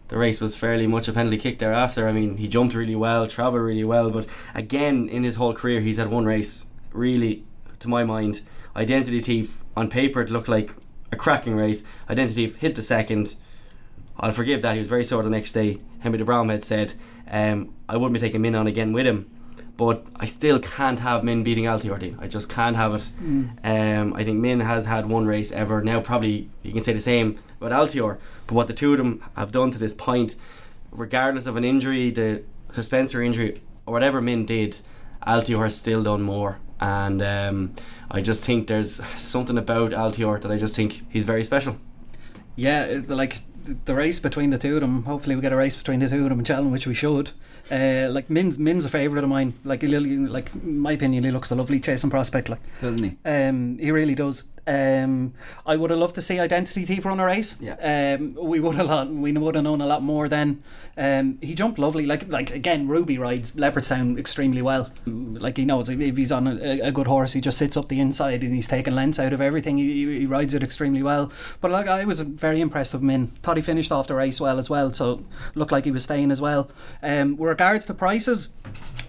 The 0.09 0.17
race 0.17 0.41
was 0.41 0.55
fairly 0.55 0.87
much 0.87 1.09
a 1.09 1.13
penalty 1.13 1.37
kick 1.37 1.59
thereafter. 1.59 2.07
I 2.07 2.13
mean, 2.13 2.37
he 2.37 2.47
jumped 2.47 2.77
really 2.77 2.95
well, 2.95 3.27
travelled 3.27 3.63
really 3.63 3.85
well, 3.85 4.11
but 4.11 4.29
again, 4.55 5.09
in 5.09 5.25
his 5.25 5.35
whole 5.35 5.53
career, 5.53 5.81
he's 5.81 5.97
had 5.97 6.11
one 6.13 6.27
race. 6.27 6.67
Really, 6.93 7.45
to 7.81 7.89
my 7.89 8.05
mind, 8.05 8.41
Identity 8.77 9.21
Thief 9.21 9.59
on 9.77 9.91
paper 9.91 10.21
it 10.21 10.31
looked 10.31 10.49
like 10.49 10.77
a 11.11 11.17
cracking 11.17 11.57
race. 11.57 11.83
Identity 12.09 12.47
Thief 12.47 12.57
hit 12.57 12.77
the 12.77 12.83
second. 12.83 13.35
I'll 14.19 14.33
forgive 14.33 14.63
that. 14.63 14.73
He 14.73 14.79
was 14.79 14.89
very 14.89 15.05
sore 15.05 15.23
the 15.23 15.31
next 15.31 15.53
day. 15.53 15.79
Henry 16.01 16.19
de 16.19 16.25
Bromhead 16.25 16.51
had 16.51 16.65
said, 16.65 16.95
um, 17.31 17.75
I 17.89 17.97
wouldn't 17.97 18.15
be 18.15 18.21
taking 18.21 18.41
Min 18.41 18.55
on 18.55 18.67
again 18.67 18.93
with 18.93 19.07
him. 19.07 19.31
But 19.77 20.07
I 20.17 20.25
still 20.25 20.59
can't 20.59 21.01
have 21.01 21.23
Min 21.23 21.43
beating 21.43 21.65
Altior. 21.65 22.19
I 22.19 22.29
just 22.29 22.49
can't 22.49 22.77
have 22.77 22.95
it. 22.95 23.11
Um, 23.63 24.15
I 24.15 24.25
think 24.25 24.39
Min 24.39 24.61
has 24.61 24.87
had 24.87 25.07
one 25.07 25.27
race 25.27 25.53
ever. 25.53 25.83
Now, 25.83 26.01
probably 26.01 26.49
you 26.63 26.73
can 26.73 26.81
say 26.81 26.95
the 26.95 27.01
same 27.01 27.39
about 27.61 27.73
Altior. 27.73 28.19
But 28.47 28.55
what 28.55 28.69
the 28.69 28.73
two 28.73 28.93
of 28.93 28.99
them 28.99 29.23
have 29.37 29.53
done 29.53 29.71
to 29.73 29.79
this 29.79 29.93
point, 29.93 30.37
regardless 30.91 31.45
of 31.47 31.57
an 31.57 31.65
injury, 31.65 32.11
the 32.11 32.43
suspensory 32.73 33.27
injury, 33.27 33.55
or 33.85 33.93
whatever 33.93 34.23
Min 34.23 34.47
did, 34.47 34.79
Altior 35.27 35.65
has 35.65 35.77
still 35.77 36.03
done 36.03 36.23
more. 36.23 36.59
And 36.81 37.21
um, 37.21 37.75
I 38.11 38.23
just 38.23 38.45
think 38.45 38.69
there's 38.69 39.03
something 39.17 39.59
about 39.59 39.91
Altior 39.91 40.41
that 40.41 40.51
I 40.51 40.57
just 40.57 40.75
think 40.75 41.05
he's 41.11 41.25
very 41.25 41.45
special. 41.45 41.77
Yeah, 42.55 43.03
like 43.09 43.41
the 43.85 43.95
race 43.95 44.21
between 44.21 44.51
the 44.51 44.59
two 44.59 44.75
of 44.77 44.81
them. 44.81 45.05
Hopefully, 45.05 45.37
we 45.37 45.43
get 45.43 45.53
a 45.53 45.57
race 45.57 45.77
between 45.77 46.01
the 46.01 46.09
two 46.09 46.23
of 46.25 46.29
them 46.31 46.39
in 46.39 46.45
Cheltenham, 46.45 46.73
which 46.73 46.87
we 46.87 46.95
should. 46.95 47.31
Uh, 47.71 48.09
like 48.11 48.31
Min's, 48.31 48.59
Min's 48.59 48.85
a 48.85 48.89
favourite 48.89 49.23
of 49.25 49.29
mine. 49.31 49.55
Like, 49.65 49.83
he, 49.83 49.89
like 49.89 50.55
my 50.65 50.93
opinion, 50.93 51.25
he 51.25 51.31
looks 51.31 51.51
a 51.51 51.55
lovely 51.55 51.81
chasing 51.81 52.11
prospect. 52.11 52.49
Like, 52.49 52.61
Doesn't 52.81 53.03
he? 53.03 53.17
um, 53.25 53.79
he 53.79 53.91
really 53.91 54.15
does. 54.15 54.45
Um, 54.67 55.35
I 55.65 55.77
would 55.77 55.91
have 55.91 55.99
loved 55.99 56.17
to 56.17 56.23
see 56.23 56.41
Identity 56.41 56.85
Thief 56.85 57.05
run 57.05 57.21
a 57.21 57.25
race. 57.25 57.61
Yeah. 57.61 58.17
Um, 58.19 58.35
we 58.35 58.59
would 58.59 58.75
have 58.77 58.87
lot, 58.87 59.09
we 59.09 59.33
would 59.33 59.55
have 59.55 59.65
known 59.65 59.81
a 59.81 59.87
lot 59.87 60.03
more 60.03 60.29
then. 60.29 60.63
Um, 60.97 61.39
he 61.41 61.55
jumped 61.55 61.79
lovely. 61.79 62.05
Like 62.07 62.29
like 62.29 62.51
again, 62.51 62.89
Ruby 62.89 63.19
rides 63.19 63.53
Leopardstown 63.53 64.19
extremely 64.19 64.63
well. 64.63 64.91
Like 65.07 65.57
he 65.57 65.65
knows 65.65 65.89
if 65.89 66.17
he's 66.17 66.33
on 66.33 66.47
a, 66.47 66.81
a 66.81 66.93
good 66.93 67.07
horse, 67.07 67.33
he 67.35 67.41
just 67.41 67.59
sits 67.59 67.77
up 67.77 67.89
the 67.89 68.01
inside 68.01 68.43
and 68.43 68.55
he's 68.55 68.67
taking 68.67 68.95
lengths 68.95 69.19
out 69.21 69.33
of 69.33 69.41
everything. 69.41 69.79
He, 69.79 70.05
he, 70.05 70.19
he 70.21 70.27
rides 70.27 70.55
it 70.55 70.63
extremely 70.63 71.03
well. 71.03 71.33
But 71.61 71.71
like 71.71 71.87
I 71.87 72.05
was 72.05 72.23
very 72.23 72.61
impressed 72.61 72.93
with 72.93 73.03
Min. 73.03 73.29
Thought 73.43 73.59
he 73.59 73.63
finished 73.63 73.93
off 73.93 74.09
the 74.09 74.15
race 74.15 74.41
well 74.41 74.59
as 74.59 74.69
well. 74.69 74.93
So 74.93 75.25
looked 75.55 75.73
like 75.73 75.85
he 75.85 75.91
was 75.91 76.05
staying 76.05 76.31
as 76.31 76.41
well. 76.41 76.71
Um, 77.03 77.37
with 77.37 77.49
regards 77.49 77.87
to 77.87 77.95
prices. 77.95 78.55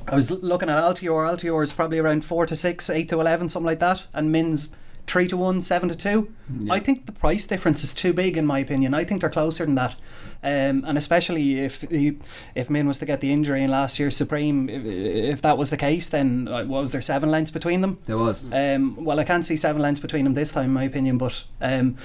I 0.10 0.16
was 0.16 0.32
looking 0.32 0.70
at 0.70 0.82
Altior. 0.82 1.30
Altior 1.30 1.62
is 1.62 1.74
probably 1.74 2.00
around 2.00 2.24
four 2.24 2.46
to 2.46 2.56
six, 2.56 2.90
eight 2.90 3.10
to 3.10 3.20
eleven, 3.20 3.50
something 3.50 3.66
like 3.66 3.80
that, 3.80 4.06
and 4.14 4.32
Min's 4.32 4.70
three 5.08 5.28
to 5.28 5.38
one, 5.38 5.62
seven 5.62 5.90
to 5.90 5.96
two. 5.96 6.32
I 6.70 6.80
think 6.80 7.06
the 7.06 7.12
price 7.14 7.48
difference 7.48 7.84
is 7.84 7.94
too 7.94 8.14
big, 8.14 8.38
in 8.38 8.46
my 8.46 8.60
opinion. 8.60 8.94
I 8.94 9.04
think 9.06 9.22
they're 9.22 9.30
closer 9.30 9.66
than 9.66 9.76
that, 9.76 9.96
um, 10.44 10.84
and 10.86 10.98
especially 10.98 11.60
if 11.60 11.82
he, 11.82 12.20
if 12.56 12.70
Min 12.70 12.88
was 12.88 13.00
to 13.00 13.06
get 13.06 13.22
the 13.22 13.32
injury 13.32 13.64
in 13.64 13.72
last 13.72 14.00
year's 14.00 14.18
Supreme, 14.18 14.70
if, 14.70 14.86
if 14.86 15.42
that 15.42 15.58
was 15.58 15.70
the 15.70 15.78
case, 15.78 16.10
then 16.10 16.48
uh, 16.48 16.66
was 16.66 16.92
there 16.92 17.02
seven 17.02 17.32
lengths 17.32 17.52
between 17.52 17.82
them? 17.82 17.98
There 18.06 18.18
was. 18.18 18.52
Um, 18.52 19.04
well, 19.04 19.20
I 19.20 19.24
can't 19.24 19.46
see 19.46 19.56
seven 19.56 19.82
lengths 19.82 20.02
between 20.02 20.26
them 20.26 20.34
this 20.34 20.52
time, 20.52 20.66
in 20.66 20.74
my 20.74 20.84
opinion. 20.84 21.18
But 21.18 21.46
um, 21.62 21.96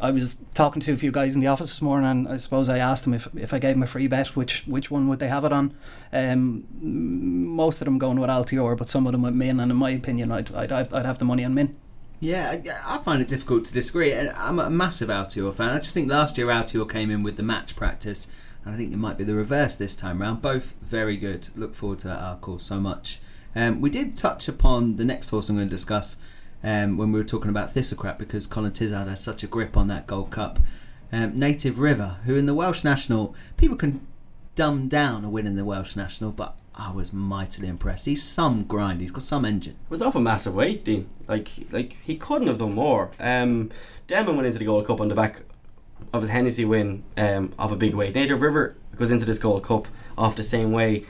I 0.00 0.10
was 0.10 0.36
talking 0.54 0.82
to 0.82 0.92
a 0.92 0.96
few 0.96 1.10
guys 1.10 1.34
in 1.34 1.40
the 1.40 1.46
office 1.46 1.68
this 1.68 1.82
morning, 1.82 2.10
and 2.10 2.28
I 2.28 2.36
suppose 2.38 2.68
I 2.68 2.78
asked 2.78 3.04
them 3.04 3.14
if, 3.14 3.28
if 3.36 3.54
I 3.54 3.58
gave 3.58 3.74
them 3.74 3.82
a 3.82 3.86
free 3.86 4.08
bet, 4.08 4.36
which 4.36 4.64
which 4.66 4.90
one 4.90 5.08
would 5.08 5.20
they 5.20 5.28
have 5.28 5.44
it 5.44 5.52
on? 5.52 5.74
Um, 6.12 6.66
most 6.80 7.80
of 7.80 7.84
them 7.84 7.98
going 7.98 8.18
with 8.20 8.30
Altior, 8.30 8.76
but 8.76 8.90
some 8.90 9.06
of 9.06 9.12
them 9.12 9.22
with 9.22 9.34
Min. 9.34 9.60
And 9.60 9.70
in 9.70 9.76
my 9.76 9.90
opinion, 9.90 10.32
I'd 10.32 10.52
I'd, 10.52 10.72
I'd 10.72 11.06
have 11.06 11.18
the 11.18 11.24
money 11.24 11.44
on 11.44 11.54
Min. 11.54 11.76
Yeah, 12.20 12.56
I, 12.84 12.98
find 12.98 13.22
it 13.22 13.28
difficult 13.28 13.64
to 13.66 13.72
disagree. 13.72 14.12
I'm 14.12 14.58
a 14.58 14.68
massive 14.68 15.08
Altior 15.08 15.54
fan. 15.54 15.70
I 15.70 15.76
just 15.76 15.94
think 15.94 16.10
last 16.10 16.36
year 16.36 16.48
Altior 16.48 16.90
came 16.90 17.10
in 17.10 17.22
with 17.22 17.36
the 17.36 17.44
match 17.44 17.76
practice, 17.76 18.26
and 18.64 18.74
I 18.74 18.76
think 18.76 18.92
it 18.92 18.96
might 18.96 19.16
be 19.16 19.22
the 19.22 19.36
reverse 19.36 19.76
this 19.76 19.94
time 19.94 20.20
round. 20.20 20.42
Both 20.42 20.74
very 20.80 21.16
good. 21.16 21.48
Look 21.54 21.76
forward 21.76 22.00
to 22.00 22.08
that 22.08 22.20
article 22.20 22.58
so 22.58 22.80
much. 22.80 23.20
Um, 23.54 23.80
we 23.80 23.88
did 23.88 24.16
touch 24.16 24.48
upon 24.48 24.96
the 24.96 25.04
next 25.04 25.28
horse 25.28 25.48
I'm 25.48 25.56
going 25.56 25.68
to 25.68 25.70
discuss 25.70 26.16
um, 26.64 26.96
when 26.96 27.12
we 27.12 27.20
were 27.20 27.24
talking 27.24 27.50
about 27.50 27.70
Thistlecrack 27.72 28.18
because 28.18 28.48
Colin 28.48 28.72
Tizzard 28.72 29.08
has 29.08 29.22
such 29.22 29.44
a 29.44 29.46
grip 29.46 29.76
on 29.76 29.86
that 29.86 30.08
Gold 30.08 30.30
Cup. 30.30 30.58
Um, 31.12 31.38
Native 31.38 31.78
River, 31.78 32.16
who 32.24 32.34
in 32.34 32.46
the 32.46 32.54
Welsh 32.54 32.82
National, 32.82 33.34
people 33.56 33.76
can 33.76 34.06
dumb 34.56 34.88
down 34.88 35.24
a 35.24 35.30
win 35.30 35.46
in 35.46 35.54
the 35.54 35.64
Welsh 35.64 35.94
National, 35.94 36.32
but 36.32 36.58
I 36.78 36.92
was 36.92 37.12
mightily 37.12 37.66
impressed. 37.66 38.06
He's 38.06 38.22
some 38.22 38.62
grind. 38.62 39.00
He's 39.00 39.10
got 39.10 39.22
some 39.22 39.44
engine. 39.44 39.76
was 39.88 40.00
off 40.00 40.14
a 40.14 40.20
massive 40.20 40.54
weight, 40.54 40.84
Dean. 40.84 41.10
Like, 41.26 41.50
like 41.72 41.98
he 42.02 42.16
couldn't 42.16 42.46
have 42.46 42.58
done 42.58 42.74
more. 42.74 43.10
Um, 43.18 43.70
Denman 44.06 44.36
went 44.36 44.46
into 44.46 44.60
the 44.60 44.64
Gold 44.64 44.86
Cup 44.86 45.00
on 45.00 45.08
the 45.08 45.14
back 45.16 45.42
of 46.12 46.22
his 46.22 46.30
Hennessy 46.30 46.64
win 46.64 47.02
um, 47.16 47.52
a 47.58 47.74
big 47.74 47.94
weight. 47.94 48.14
Native 48.14 48.40
River 48.40 48.76
goes 48.96 49.10
into 49.10 49.24
this 49.24 49.40
Gold 49.40 49.64
Cup 49.64 49.88
off 50.16 50.36
the 50.36 50.44
same 50.44 50.70
way. 50.70 51.04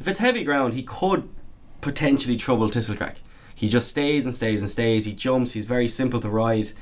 If 0.00 0.08
it's 0.08 0.18
heavy 0.18 0.42
ground, 0.42 0.74
he 0.74 0.82
could 0.82 1.28
potentially 1.80 2.36
trouble 2.36 2.68
Thistlecrack. 2.68 3.16
He 3.54 3.68
just 3.68 3.88
stays 3.88 4.26
and 4.26 4.34
stays 4.34 4.62
and 4.62 4.70
stays. 4.70 5.04
He 5.04 5.12
jumps. 5.14 5.52
He's 5.52 5.64
very 5.64 5.88
simple 5.88 6.20
to 6.20 6.28
ride. 6.28 6.72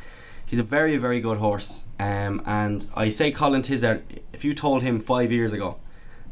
He's 0.47 0.59
a 0.59 0.64
very, 0.64 0.97
very 0.97 1.20
good 1.20 1.38
horse. 1.38 1.85
Um, 2.00 2.42
and 2.47 2.87
I 2.94 3.11
say 3.11 3.30
Colin 3.30 3.62
Tizzard, 3.62 4.02
if 4.32 4.42
you 4.42 4.54
told 4.54 4.82
him 4.82 4.99
five 4.99 5.30
years 5.30 5.52
ago 5.52 5.78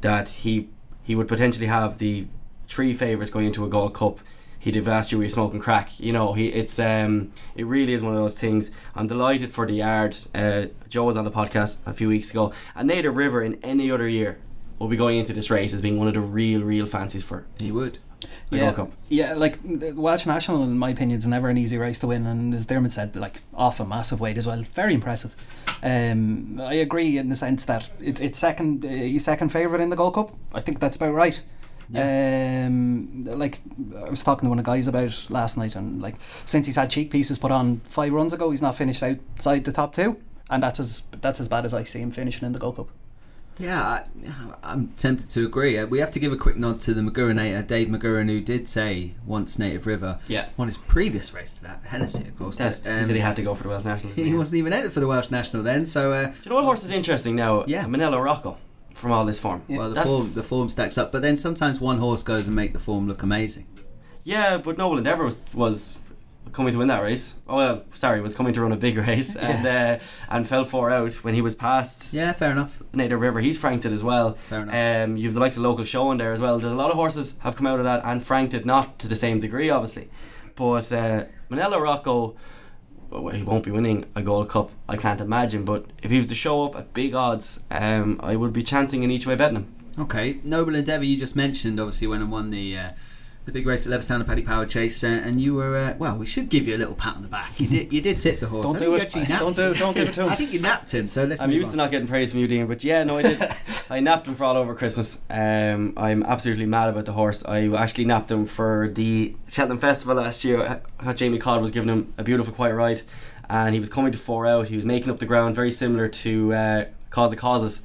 that 0.00 0.30
he 0.30 0.68
he 1.02 1.14
would 1.14 1.28
potentially 1.28 1.66
have 1.66 1.98
the 1.98 2.26
three 2.68 2.92
favourites 2.92 3.30
going 3.30 3.46
into 3.46 3.64
a 3.64 3.68
Gold 3.68 3.94
Cup, 3.94 4.20
he'd 4.58 4.76
have 4.76 4.88
asked 4.88 5.12
you 5.12 5.18
were 5.18 5.28
smoking 5.28 5.60
crack. 5.60 5.98
You 5.98 6.12
know, 6.12 6.32
he 6.32 6.48
it's 6.48 6.78
um 6.78 7.32
it 7.56 7.66
really 7.66 7.92
is 7.92 8.02
one 8.02 8.14
of 8.14 8.18
those 8.18 8.38
things. 8.38 8.70
I'm 8.94 9.08
delighted 9.08 9.52
for 9.52 9.66
the 9.66 9.74
yard. 9.74 10.16
Uh, 10.34 10.66
Joe 10.88 11.04
was 11.04 11.16
on 11.16 11.24
the 11.24 11.30
podcast 11.30 11.78
a 11.84 11.92
few 11.92 12.08
weeks 12.08 12.30
ago, 12.30 12.52
and 12.74 12.88
Native 12.88 13.16
River 13.16 13.42
in 13.42 13.58
any 13.62 13.90
other 13.90 14.08
year 14.08 14.38
will 14.78 14.88
be 14.88 14.96
going 14.96 15.18
into 15.18 15.32
this 15.32 15.50
race 15.50 15.72
as 15.74 15.80
being 15.80 15.98
one 15.98 16.08
of 16.08 16.14
the 16.14 16.20
real, 16.20 16.62
real 16.62 16.86
fancies 16.86 17.22
for 17.22 17.44
He 17.58 17.70
would. 17.72 17.98
The 18.50 18.56
yeah, 18.56 18.72
Cup. 18.72 18.90
yeah. 19.08 19.34
Like 19.34 19.58
Welsh 19.64 20.26
National, 20.26 20.62
in 20.62 20.78
my 20.78 20.90
opinion, 20.90 21.18
is 21.18 21.26
never 21.26 21.48
an 21.48 21.58
easy 21.58 21.78
race 21.78 21.98
to 22.00 22.06
win, 22.06 22.26
and 22.26 22.54
as 22.54 22.64
Dermot 22.64 22.92
said, 22.92 23.16
like 23.16 23.42
off 23.54 23.80
a 23.80 23.84
massive 23.84 24.20
weight 24.20 24.38
as 24.38 24.46
well. 24.46 24.62
Very 24.62 24.94
impressive. 24.94 25.34
Um, 25.82 26.60
I 26.60 26.74
agree 26.74 27.18
in 27.18 27.28
the 27.28 27.36
sense 27.36 27.64
that 27.64 27.90
it, 28.00 28.20
it's 28.20 28.38
second, 28.38 28.84
uh, 28.84 28.88
he's 28.88 29.24
second 29.24 29.50
favourite 29.50 29.82
in 29.82 29.90
the 29.90 29.96
Gold 29.96 30.14
Cup. 30.14 30.32
I 30.52 30.60
think 30.60 30.80
that's 30.80 30.96
about 30.96 31.14
right. 31.14 31.40
Um, 31.94 33.24
like 33.24 33.60
I 33.96 34.08
was 34.08 34.22
talking 34.22 34.46
to 34.46 34.48
one 34.48 34.58
of 34.58 34.64
the 34.64 34.70
guys 34.70 34.88
about 34.88 35.26
last 35.28 35.58
night, 35.58 35.76
and 35.76 36.00
like 36.00 36.14
since 36.46 36.66
he's 36.66 36.76
had 36.76 36.88
cheek 36.90 37.10
pieces 37.10 37.38
put 37.38 37.50
on 37.50 37.80
five 37.84 38.12
runs 38.12 38.32
ago, 38.32 38.50
he's 38.50 38.62
not 38.62 38.76
finished 38.76 39.02
outside 39.02 39.64
the 39.64 39.72
top 39.72 39.94
two, 39.94 40.16
and 40.48 40.62
that's 40.62 40.80
as 40.80 41.02
that's 41.20 41.40
as 41.40 41.48
bad 41.48 41.66
as 41.66 41.74
I 41.74 41.84
see 41.84 42.00
him 42.00 42.10
finishing 42.10 42.46
in 42.46 42.52
the 42.52 42.58
Gold 42.58 42.76
Cup. 42.76 42.88
Yeah, 43.58 43.80
I, 43.82 44.04
I'm 44.62 44.88
tempted 44.88 45.28
to 45.30 45.44
agree. 45.44 45.78
Uh, 45.78 45.86
We 45.86 45.98
have 45.98 46.10
to 46.12 46.18
give 46.18 46.32
a 46.32 46.36
quick 46.36 46.56
nod 46.56 46.80
to 46.80 46.94
the 46.94 47.02
Maguranator, 47.02 47.66
Dave 47.66 47.88
Maguran, 47.88 48.28
who 48.28 48.40
did 48.40 48.66
say 48.68 49.14
once 49.26 49.58
Native 49.58 49.86
River 49.86 50.18
Yeah. 50.26 50.48
won 50.56 50.68
his 50.68 50.78
previous 50.78 51.32
race 51.34 51.54
to 51.54 51.62
that, 51.64 51.80
Hennessy, 51.84 52.22
of 52.24 52.36
course. 52.38 52.58
That's, 52.58 52.78
he 52.78 52.84
said 52.84 53.08
he 53.14 53.18
had 53.20 53.36
to 53.36 53.42
go 53.42 53.54
for 53.54 53.64
the 53.64 53.68
Welsh 53.68 53.84
National. 53.84 54.12
he 54.14 54.34
wasn't 54.34 54.58
even 54.58 54.72
entered 54.72 54.92
for 54.92 55.00
the 55.00 55.06
Welsh 55.06 55.30
National 55.30 55.62
then, 55.62 55.84
so 55.86 56.12
uh, 56.12 56.26
Do 56.28 56.32
you 56.44 56.48
know 56.50 56.56
what 56.56 56.64
horse 56.64 56.84
is 56.84 56.90
interesting 56.90 57.36
now? 57.36 57.64
Yeah. 57.66 57.86
Manila 57.86 58.20
Rocco 58.20 58.56
from 58.94 59.12
all 59.12 59.24
this 59.24 59.38
form. 59.40 59.62
well, 59.68 59.90
the 59.90 60.02
form 60.02 60.32
the 60.34 60.42
form 60.42 60.68
stacks 60.68 60.96
up. 60.96 61.10
But 61.12 61.22
then 61.22 61.36
sometimes 61.36 61.80
one 61.80 61.98
horse 61.98 62.22
goes 62.22 62.46
and 62.46 62.54
make 62.56 62.72
the 62.72 62.78
form 62.78 63.08
look 63.08 63.22
amazing. 63.22 63.66
Yeah, 64.24 64.58
but 64.58 64.78
Noble 64.78 64.98
Endeavour 64.98 65.24
was, 65.24 65.40
was 65.52 65.98
coming 66.52 66.72
to 66.72 66.78
win 66.78 66.88
that 66.88 67.02
race. 67.02 67.36
Oh 67.48 67.56
well, 67.56 67.84
sorry, 67.94 68.20
was 68.20 68.36
coming 68.36 68.52
to 68.54 68.60
run 68.60 68.72
a 68.72 68.76
big 68.76 68.96
race 69.08 69.36
and 69.36 69.66
uh, 69.66 70.04
and 70.28 70.46
fell 70.46 70.64
four 70.64 70.90
out 70.90 71.14
when 71.24 71.34
he 71.34 71.40
was 71.40 71.54
past 71.54 72.12
Yeah, 72.12 72.32
fair 72.32 72.50
enough. 72.50 72.82
Native 72.92 73.20
River. 73.20 73.40
He's 73.40 73.58
franked 73.58 73.84
it 73.84 73.92
as 73.92 74.02
well. 74.02 74.34
Fair 74.34 74.62
enough. 74.62 74.74
Um, 75.08 75.16
you've 75.16 75.34
the 75.34 75.40
likes 75.40 75.56
of 75.56 75.62
local 75.62 75.84
show 75.84 76.10
in 76.10 76.18
there 76.18 76.32
as 76.32 76.40
well. 76.40 76.58
There's 76.58 76.72
a 76.72 76.76
lot 76.76 76.90
of 76.90 76.96
horses 76.96 77.36
have 77.40 77.56
come 77.56 77.66
out 77.66 77.78
of 77.78 77.84
that 77.84 78.02
and 78.04 78.22
franked 78.22 78.54
it, 78.54 78.66
not 78.66 78.98
to 79.00 79.08
the 79.08 79.16
same 79.16 79.40
degree, 79.40 79.70
obviously. 79.70 80.08
But 80.54 80.92
uh, 80.92 81.24
Manella 81.48 81.80
Rocco, 81.80 82.36
well, 83.10 83.34
he 83.34 83.42
won't 83.42 83.64
be 83.64 83.70
winning 83.70 84.04
a 84.14 84.22
Gold 84.22 84.48
Cup, 84.50 84.70
I 84.88 84.96
can't 84.96 85.20
imagine. 85.20 85.64
But 85.64 85.86
if 86.02 86.10
he 86.10 86.18
was 86.18 86.28
to 86.28 86.34
show 86.34 86.64
up 86.64 86.76
at 86.76 86.92
big 86.92 87.14
odds, 87.14 87.60
um, 87.70 88.20
I 88.22 88.36
would 88.36 88.52
be 88.52 88.62
chancing 88.62 89.02
in 89.02 89.10
each 89.10 89.26
way 89.26 89.34
betting 89.34 89.56
him. 89.56 89.74
Okay, 89.98 90.40
Noble 90.42 90.74
Endeavour 90.74 91.04
you 91.04 91.18
just 91.18 91.36
mentioned 91.36 91.78
obviously 91.78 92.06
went 92.06 92.22
and 92.22 92.32
won 92.32 92.50
the 92.50 92.78
uh, 92.78 92.88
the 93.44 93.50
big 93.52 93.66
race 93.66 93.86
at 93.86 93.92
Leopardstown, 93.92 94.18
the 94.20 94.24
Paddy 94.24 94.42
Power 94.42 94.64
Chase, 94.66 95.02
uh, 95.02 95.08
and 95.08 95.40
you 95.40 95.54
were 95.54 95.76
uh, 95.76 95.94
well. 95.98 96.16
We 96.16 96.26
should 96.26 96.48
give 96.48 96.66
you 96.68 96.76
a 96.76 96.78
little 96.78 96.94
pat 96.94 97.16
on 97.16 97.22
the 97.22 97.28
back. 97.28 97.58
You 97.58 97.66
did 97.66 97.92
you 97.92 98.00
did 98.00 98.20
tip 98.20 98.38
the 98.38 98.46
horse. 98.46 98.66
Don't 98.66 98.76
I 98.76 98.78
do 98.78 98.84
think 98.84 98.90
you 98.92 98.96
it. 98.96 99.02
actually 99.02 99.22
napped 99.22 99.40
Don't 99.40 99.56
do- 99.56 99.62
him. 99.72 99.74
don't 99.78 99.94
give 99.96 100.08
it 100.08 100.14
to 100.14 100.22
him. 100.22 100.28
I 100.28 100.34
think 100.36 100.52
you 100.52 100.60
napped 100.60 100.94
him. 100.94 101.08
So 101.08 101.24
let's. 101.24 101.42
I'm 101.42 101.50
used 101.50 101.68
on. 101.68 101.72
to 101.72 101.76
not 101.78 101.90
getting 101.90 102.06
praise 102.06 102.30
from 102.30 102.40
you, 102.40 102.46
Dean, 102.46 102.66
but 102.68 102.84
yeah, 102.84 103.02
no, 103.04 103.18
I 103.18 103.22
did. 103.22 103.42
I 103.90 104.00
napped 104.00 104.28
him 104.28 104.36
for 104.36 104.44
all 104.44 104.56
over 104.56 104.74
Christmas. 104.74 105.18
Um, 105.28 105.92
I'm 105.96 106.22
absolutely 106.22 106.66
mad 106.66 106.88
about 106.90 107.04
the 107.04 107.12
horse. 107.12 107.44
I 107.44 107.66
actually 107.74 108.04
napped 108.04 108.30
him 108.30 108.46
for 108.46 108.88
the 108.92 109.34
Cheltenham 109.48 109.78
Festival 109.78 110.16
last 110.16 110.44
year. 110.44 110.80
I 111.00 111.12
Jamie 111.12 111.38
Codd 111.38 111.60
was 111.60 111.70
giving 111.72 111.88
him 111.88 112.14
a 112.18 112.22
beautiful, 112.22 112.54
quiet 112.54 112.74
ride, 112.74 113.02
and 113.50 113.74
he 113.74 113.80
was 113.80 113.88
coming 113.88 114.12
to 114.12 114.18
four 114.18 114.46
out. 114.46 114.68
He 114.68 114.76
was 114.76 114.84
making 114.84 115.10
up 115.10 115.18
the 115.18 115.26
ground, 115.26 115.56
very 115.56 115.72
similar 115.72 116.06
to 116.06 116.54
uh, 116.54 116.84
Cause 117.10 117.32
of 117.32 117.38
Causes, 117.40 117.82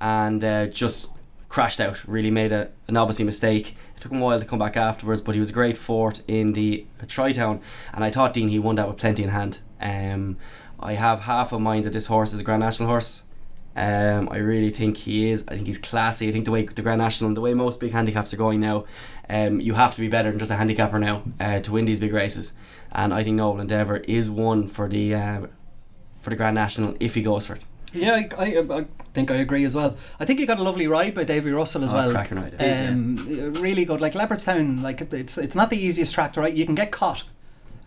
and 0.00 0.42
uh, 0.42 0.66
just 0.66 1.12
crashed 1.48 1.80
out. 1.80 2.06
Really 2.08 2.30
made 2.32 2.50
a, 2.52 2.70
an 2.88 2.96
obviously 2.96 3.24
mistake. 3.24 3.76
It 3.96 4.00
took 4.00 4.12
him 4.12 4.20
a 4.20 4.24
while 4.24 4.38
to 4.38 4.44
come 4.44 4.58
back 4.58 4.76
afterwards, 4.76 5.20
but 5.20 5.34
he 5.34 5.40
was 5.40 5.50
a 5.50 5.54
great 5.54 5.76
fort 5.76 6.22
in 6.28 6.52
the 6.52 6.86
Troytown, 7.04 7.60
and 7.92 8.04
I 8.04 8.10
thought 8.10 8.32
Dean 8.32 8.48
he 8.48 8.58
won 8.58 8.76
that 8.76 8.88
with 8.88 8.98
plenty 8.98 9.22
in 9.22 9.30
hand. 9.30 9.58
Um, 9.80 10.36
I 10.78 10.94
have 10.94 11.20
half 11.20 11.52
a 11.52 11.58
mind 11.58 11.84
that 11.84 11.92
this 11.92 12.06
horse 12.06 12.32
is 12.32 12.40
a 12.40 12.44
Grand 12.44 12.60
National 12.60 12.88
horse. 12.88 13.22
Um, 13.74 14.30
I 14.30 14.38
really 14.38 14.70
think 14.70 14.96
he 14.96 15.30
is. 15.30 15.44
I 15.48 15.54
think 15.54 15.66
he's 15.66 15.78
classy. 15.78 16.28
I 16.28 16.32
think 16.32 16.46
the 16.46 16.50
way 16.50 16.64
the 16.64 16.82
Grand 16.82 16.98
National 16.98 17.28
and 17.28 17.36
the 17.36 17.42
way 17.42 17.52
most 17.52 17.78
big 17.78 17.92
handicaps 17.92 18.32
are 18.32 18.38
going 18.38 18.58
now, 18.58 18.86
um, 19.28 19.60
you 19.60 19.74
have 19.74 19.94
to 19.94 20.00
be 20.00 20.08
better 20.08 20.30
than 20.30 20.38
just 20.38 20.50
a 20.50 20.56
handicapper 20.56 20.98
now 20.98 21.22
uh, 21.38 21.60
to 21.60 21.72
win 21.72 21.84
these 21.84 22.00
big 22.00 22.14
races. 22.14 22.54
And 22.94 23.12
I 23.12 23.22
think 23.22 23.36
Noble 23.36 23.60
Endeavour 23.60 23.98
is 23.98 24.30
one 24.30 24.66
for 24.66 24.88
the 24.88 25.14
uh, 25.14 25.46
for 26.20 26.30
the 26.30 26.36
Grand 26.36 26.54
National 26.54 26.96
if 27.00 27.14
he 27.14 27.22
goes 27.22 27.46
for 27.46 27.54
it. 27.54 27.62
Yeah, 27.96 28.14
I, 28.38 28.44
I, 28.44 28.78
I 28.80 28.84
think 29.14 29.30
I 29.30 29.36
agree 29.36 29.64
as 29.64 29.74
well. 29.74 29.96
I 30.20 30.24
think 30.24 30.38
he 30.38 30.46
got 30.46 30.58
a 30.58 30.62
lovely 30.62 30.86
ride 30.86 31.14
by 31.14 31.24
Davy 31.24 31.50
Russell 31.50 31.84
as 31.84 31.92
Oh, 31.92 31.96
well. 31.96 32.10
cracking 32.12 32.38
ride, 32.40 32.56
Did 32.56 32.80
ya? 32.80 32.86
Um, 32.86 33.54
really 33.54 33.84
good. 33.84 34.00
Like 34.00 34.12
Leopardstown, 34.14 34.82
like 34.82 35.00
it's 35.00 35.38
it's 35.38 35.54
not 35.54 35.70
the 35.70 35.78
easiest 35.78 36.14
track 36.14 36.32
to 36.34 36.40
ride. 36.40 36.56
You 36.56 36.66
can 36.66 36.74
get 36.74 36.90
caught. 36.92 37.24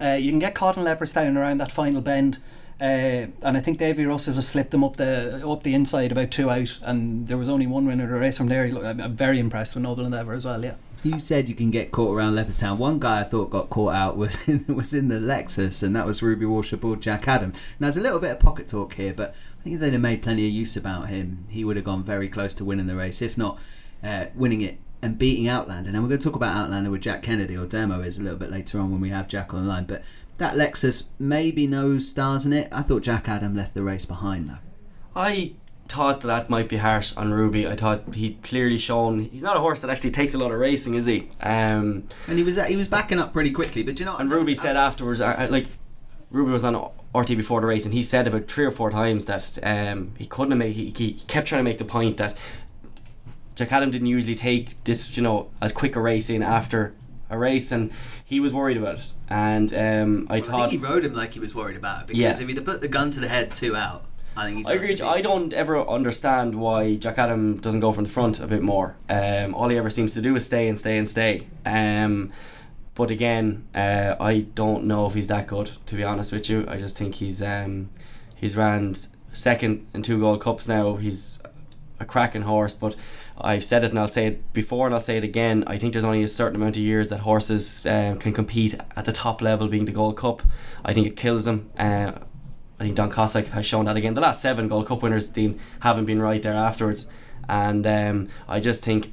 Uh, 0.01 0.17
you 0.19 0.31
can 0.31 0.39
get 0.39 0.55
caught 0.55 0.77
in 0.77 0.83
Leopardstown 0.83 1.35
around 1.37 1.59
that 1.59 1.71
final 1.71 2.01
bend. 2.01 2.37
Uh, 2.81 3.27
and 3.41 3.57
I 3.57 3.59
think 3.59 3.77
Davy 3.77 4.05
Russell 4.05 4.33
just 4.33 4.47
slipped 4.49 4.71
them 4.71 4.85
up 4.85 4.95
the 4.95 5.45
up 5.45 5.63
the 5.63 5.73
inside 5.73 6.13
about 6.13 6.31
two 6.31 6.49
out, 6.49 6.79
and 6.81 7.27
there 7.27 7.37
was 7.37 7.49
only 7.49 7.67
one 7.67 7.85
winner 7.85 8.05
of 8.05 8.09
the 8.09 8.15
race 8.15 8.37
from 8.37 8.47
there. 8.47 8.63
I'm, 8.65 9.15
very 9.17 9.37
impressed 9.37 9.75
with 9.75 9.83
Noble 9.83 10.05
Endeavour 10.05 10.31
as 10.33 10.45
well. 10.45 10.63
Yeah, 10.63 10.75
You 11.03 11.19
said 11.19 11.47
you 11.47 11.55
can 11.55 11.71
get 11.71 11.91
caught 11.91 12.15
around 12.15 12.33
Leopardstown. 12.33 12.77
One 12.77 12.99
guy 12.99 13.21
I 13.21 13.23
thought 13.23 13.49
got 13.49 13.69
caught 13.69 13.93
out 13.93 14.17
was 14.17 14.47
in, 14.47 14.65
was 14.75 14.93
in 14.93 15.07
the 15.07 15.15
Lexus, 15.15 15.81
and 15.81 15.95
that 15.95 16.05
was 16.05 16.21
Ruby 16.21 16.45
Walsh 16.45 16.73
aboard 16.73 16.99
Djakadam. 16.99 17.53
Now 17.79 17.87
there's 17.87 17.97
a 17.97 18.01
little 18.01 18.19
bit 18.19 18.31
of 18.31 18.39
pocket 18.39 18.67
talk 18.67 18.93
here, 18.95 19.13
but 19.13 19.33
I 19.59 19.63
think 19.63 19.75
if 19.75 19.81
they'd 19.81 19.93
have 19.93 20.01
made 20.01 20.21
plenty 20.21 20.45
of 20.45 20.53
use 20.53 20.75
about 20.75 21.07
him, 21.07 21.45
he 21.49 21.63
would 21.63 21.77
have 21.77 21.85
gone 21.85 22.03
very 22.03 22.27
close 22.27 22.53
to 22.55 22.65
winning 22.65 22.87
the 22.87 22.95
race, 22.95 23.21
if 23.21 23.37
not 23.37 23.59
uh, 24.03 24.25
winning 24.35 24.61
it 24.61 24.77
and 25.01 25.17
beating 25.17 25.47
Outlander. 25.47 25.91
Now 25.91 26.01
we're 26.01 26.09
going 26.09 26.19
to 26.19 26.27
talk 26.27 26.35
about 26.35 26.55
Outlander 26.55 26.91
with 26.91 27.01
Jack 27.01 27.23
Kennedy, 27.23 27.55
or 27.55 27.65
Demo 27.65 28.01
is 28.01 28.17
a 28.17 28.21
little 28.21 28.37
bit 28.37 28.51
later 28.51 28.79
on 28.79 28.91
when 28.91 28.99
we 28.99 29.09
have 29.09 29.27
Jack 29.27 29.53
on 29.53 29.63
the 29.63 29.67
line. 29.67 29.85
But 29.85 30.03
that 30.37 30.55
Lexus, 30.55 31.07
maybe 31.17 31.67
no 31.67 31.99
stars 31.99 32.45
in 32.45 32.53
it. 32.53 32.67
I 32.71 32.81
thought 32.81 33.03
Djakadam 33.03 33.55
left 33.55 33.73
the 33.73 33.83
race 33.83 34.05
behind 34.05 34.47
though. 34.47 34.57
I 35.15 35.53
thought 35.89 36.21
that 36.21 36.27
that 36.27 36.49
might 36.49 36.69
be 36.69 36.77
harsh 36.77 37.13
on 37.17 37.31
Ruby. 37.33 37.67
I 37.67 37.75
thought 37.75 38.13
he'd 38.15 38.41
clearly 38.43 38.77
shown 38.77 39.19
he's 39.25 39.41
not 39.43 39.57
a 39.57 39.59
horse 39.59 39.81
that 39.81 39.89
actually 39.89 40.11
takes 40.11 40.33
a 40.33 40.37
lot 40.37 40.51
of 40.51 40.59
racing, 40.59 40.93
is 40.93 41.05
he? 41.07 41.27
Um, 41.41 42.03
And 42.27 42.37
he 42.37 42.43
was 42.43 42.63
he 42.67 42.75
was 42.77 42.87
backing 42.87 43.19
up 43.19 43.33
pretty 43.33 43.51
quickly. 43.51 43.83
But 43.83 43.99
you 43.99 44.05
know. 44.05 44.15
And 44.17 44.31
That 44.31 44.37
was- 44.39 44.47
Ruby 44.47 44.55
said 44.55 44.77
afterwards, 44.77 45.19
uh, 45.19 45.25
uh, 45.37 45.47
like 45.49 45.65
Ruby 46.31 46.51
was 46.51 46.63
on 46.63 46.75
RT 47.13 47.35
before 47.35 47.59
the 47.59 47.67
race, 47.67 47.85
and 47.85 47.93
he 47.93 48.03
said 48.03 48.27
about 48.27 48.47
three 48.49 48.65
or 48.65 48.71
four 48.71 48.91
times 48.91 49.25
that 49.25 49.57
um, 49.63 50.13
he 50.17 50.25
couldn't 50.27 50.55
make. 50.57 50.73
He, 50.75 50.93
he 50.95 51.13
kept 51.27 51.47
trying 51.47 51.59
to 51.59 51.63
make 51.63 51.79
the 51.79 51.85
point 51.85 52.17
that 52.17 52.37
Djakadam 53.55 53.91
didn't 53.91 54.07
usually 54.07 54.35
take 54.35 54.81
this, 54.85 55.17
you 55.17 55.23
know, 55.23 55.49
as 55.61 55.71
quick 55.73 55.95
a 55.95 56.01
race 56.01 56.29
in 56.29 56.43
after 56.43 56.93
a 57.29 57.37
race, 57.37 57.71
and 57.71 57.91
he 58.23 58.39
was 58.39 58.53
worried 58.53 58.77
about 58.77 58.95
it. 58.99 59.13
And 59.27 59.73
um, 59.73 60.27
I 60.29 60.35
I 60.37 60.41
thought. 60.41 60.69
think 60.69 60.71
he 60.81 60.87
rode 60.87 61.03
him 61.03 61.13
like 61.13 61.33
he 61.33 61.39
was 61.39 61.53
worried 61.53 61.75
about 61.77 62.01
it 62.01 62.07
because 62.07 62.21
Yeah. 62.21 62.29
if 62.41 62.47
he'd 62.47 62.57
have 62.57 62.65
put 62.65 62.81
the 62.81 62.87
gun 62.87 63.11
to 63.11 63.19
the 63.19 63.27
head 63.27 63.51
two 63.53 63.75
out, 63.75 64.05
I 64.39 64.45
think 64.45 64.57
he's. 64.57 64.69
I 64.69 64.73
agree. 64.73 64.87
to 64.87 64.93
with 64.93 64.99
you. 64.99 65.05
be- 65.05 65.11
I 65.11 65.21
don't 65.21 65.53
ever 65.53 65.87
understand 65.87 66.55
why 66.55 66.95
Djakadam 66.95 67.61
doesn't 67.61 67.81
go 67.81 67.91
from 67.91 68.05
the 68.05 68.09
front 68.09 68.39
a 68.39 68.47
bit 68.47 68.61
more. 68.61 68.95
Um, 69.09 69.53
all 69.53 69.67
he 69.67 69.77
ever 69.77 69.89
seems 69.89 70.13
to 70.13 70.21
do 70.21 70.35
is 70.35 70.45
stay 70.45 70.69
and 70.69 70.79
stay 70.79 70.97
and 70.97 71.09
stay. 71.09 71.47
Um, 71.65 72.31
but 72.95 73.11
again, 73.11 73.67
uh, 73.75 74.15
I 74.19 74.39
don't 74.39 74.85
know 74.85 75.05
if 75.07 75.13
he's 75.13 75.27
that 75.27 75.47
good. 75.47 75.71
To 75.87 75.95
be 75.95 76.03
honest 76.03 76.31
with 76.31 76.49
you, 76.49 76.65
I 76.69 76.77
just 76.77 76.97
think 76.97 77.15
he's 77.15 77.41
um, 77.41 77.89
he's 78.35 78.55
ran 78.55 78.95
second 79.33 79.87
in 79.93 80.03
two 80.03 80.19
Gold 80.19 80.41
Cups 80.41 80.67
now. 80.67 80.95
He's 80.95 81.39
a 81.99 82.05
cracking 82.05 82.43
horse, 82.43 82.73
but 82.73 82.95
I've 83.37 83.63
said 83.63 83.83
it 83.83 83.89
and 83.91 83.99
I'll 83.99 84.07
say 84.07 84.27
it 84.27 84.53
before 84.53 84.85
and 84.85 84.95
I'll 84.95 85.01
say 85.01 85.17
it 85.17 85.23
again. 85.23 85.63
I 85.67 85.77
think 85.77 85.93
there's 85.93 86.05
only 86.05 86.23
a 86.23 86.27
certain 86.29 86.55
amount 86.55 86.77
of 86.77 86.81
years 86.81 87.09
that 87.09 87.19
horses 87.19 87.85
um, 87.85 88.17
can 88.17 88.33
compete 88.33 88.75
at 88.95 89.05
the 89.05 89.11
top 89.11 89.41
level, 89.41 89.67
being 89.67 89.85
the 89.85 89.91
Gold 89.91 90.17
Cup. 90.17 90.41
I 90.83 90.93
think 90.93 91.07
it 91.07 91.15
kills 91.15 91.43
them. 91.45 91.69
Uh, 91.77 92.13
I 92.79 92.83
think 92.83 92.95
Don 92.95 93.09
Cossack 93.09 93.47
has 93.47 93.65
shown 93.65 93.85
that 93.85 93.97
again. 93.97 94.13
The 94.13 94.21
last 94.21 94.41
seven 94.41 94.67
Gold 94.67 94.87
Cup 94.87 95.01
winners, 95.01 95.27
Dean, 95.27 95.59
haven't 95.81 96.05
been 96.05 96.21
right 96.21 96.41
there 96.41 96.53
afterwards. 96.53 97.07
And 97.47 97.85
um, 97.85 98.29
I 98.47 98.59
just 98.59 98.83
think 98.83 99.11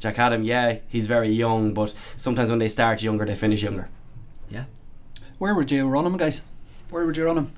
Djakadam, 0.00 0.44
yeah, 0.46 0.78
he's 0.88 1.06
very 1.06 1.30
young, 1.30 1.74
but 1.74 1.92
sometimes 2.16 2.50
when 2.50 2.58
they 2.58 2.68
start 2.68 3.02
younger, 3.02 3.24
they 3.26 3.34
finish 3.34 3.62
younger. 3.62 3.88
Yeah. 4.48 4.64
where 5.38 5.54
would 5.54 5.70
you 5.70 5.88
run 5.88 6.06
him, 6.06 6.16
guys? 6.16 6.42
Where 6.90 7.04
would 7.06 7.16
you 7.16 7.24
run 7.24 7.38
him? 7.38 7.52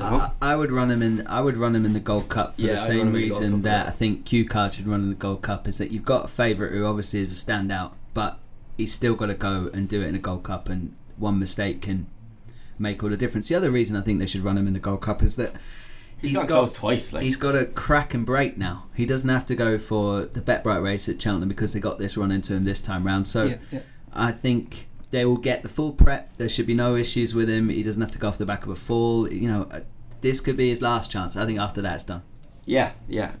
I. 0.00 0.30
I, 0.40 0.52
I 0.52 0.56
would 0.56 0.70
run 0.72 0.90
him 0.90 1.02
in. 1.02 1.26
I 1.26 1.40
would 1.40 1.56
run 1.56 1.74
him 1.74 1.84
in 1.86 1.92
the 1.92 2.00
Gold 2.00 2.28
Cup 2.28 2.54
for 2.56 2.62
Yeah, 2.62 2.72
the 2.72 2.78
same 2.78 3.00
him 3.00 3.06
in 3.08 3.12
the 3.12 3.18
reason 3.18 3.52
Cup, 3.54 3.62
that. 3.62 3.86
I 3.88 3.90
think 3.90 4.24
Cue 4.24 4.44
Card 4.44 4.72
should 4.74 4.86
run 4.86 5.00
in 5.02 5.08
the 5.10 5.14
Gold 5.14 5.42
Cup. 5.42 5.66
Is 5.68 5.78
that 5.78 5.92
you've 5.92 6.04
got 6.04 6.24
a 6.24 6.28
favourite 6.28 6.72
who 6.72 6.84
obviously 6.84 7.20
is 7.20 7.30
a 7.30 7.34
standout, 7.34 7.94
but 8.14 8.38
he's 8.76 8.92
still 8.92 9.14
got 9.14 9.26
to 9.26 9.34
go 9.34 9.70
and 9.72 9.88
do 9.88 10.02
it 10.02 10.08
in 10.08 10.14
a 10.14 10.18
Gold 10.18 10.42
Cup, 10.42 10.68
and 10.68 10.94
one 11.16 11.38
mistake 11.38 11.82
can 11.82 12.06
make 12.78 13.02
all 13.02 13.10
the 13.10 13.16
difference. 13.16 13.48
The 13.48 13.54
other 13.54 13.70
reason 13.70 13.96
I 13.96 14.00
think 14.00 14.18
they 14.18 14.26
should 14.26 14.42
run 14.42 14.58
him 14.58 14.66
in 14.66 14.72
the 14.72 14.80
Gold 14.80 15.02
Cup 15.02 15.22
is 15.22 15.36
that 15.36 15.54
he's 16.20 16.36
got 16.36 16.48
close 16.48 16.72
twice. 16.72 17.12
Like 17.12 17.22
He's 17.22 17.36
got 17.36 17.54
a 17.54 17.64
crack 17.64 18.14
and 18.14 18.24
break 18.24 18.56
now. 18.56 18.86
He 18.94 19.06
doesn't 19.06 19.28
have 19.28 19.46
to 19.46 19.54
go 19.54 19.78
for 19.78 20.26
the 20.26 20.40
BetBright 20.40 20.82
race 20.82 21.08
at 21.08 21.20
Cheltenham 21.20 21.48
because 21.48 21.72
they 21.72 21.80
got 21.80 21.98
this 21.98 22.16
run 22.16 22.30
into 22.30 22.54
him 22.54 22.64
this 22.64 22.80
time 22.80 23.06
round. 23.06 23.26
So 23.26 23.44
yeah, 23.44 23.56
yeah. 23.70 23.80
I 24.12 24.32
think 24.32 24.88
they 25.10 25.24
will 25.24 25.36
get 25.36 25.62
the 25.62 25.68
full 25.68 25.92
prep. 25.92 26.36
There 26.36 26.48
should 26.48 26.66
be 26.66 26.74
no 26.74 26.96
issues 26.96 27.34
with 27.34 27.48
him. 27.48 27.68
He 27.68 27.82
doesn't 27.82 28.02
have 28.02 28.10
to 28.12 28.18
go 28.18 28.28
off 28.28 28.38
the 28.38 28.46
back 28.46 28.64
of 28.64 28.70
a 28.70 28.76
fall. 28.76 29.30
You 29.30 29.48
know, 29.48 29.68
uh, 29.70 29.80
this 30.20 30.40
could 30.40 30.56
be 30.56 30.68
his 30.68 30.82
last 30.82 31.10
chance. 31.10 31.36
I 31.36 31.46
think 31.46 31.58
after 31.58 31.82
that 31.82 31.94
it's 31.94 32.04
done. 32.04 32.22
Yeah, 32.64 32.92
yeah, 33.08 33.32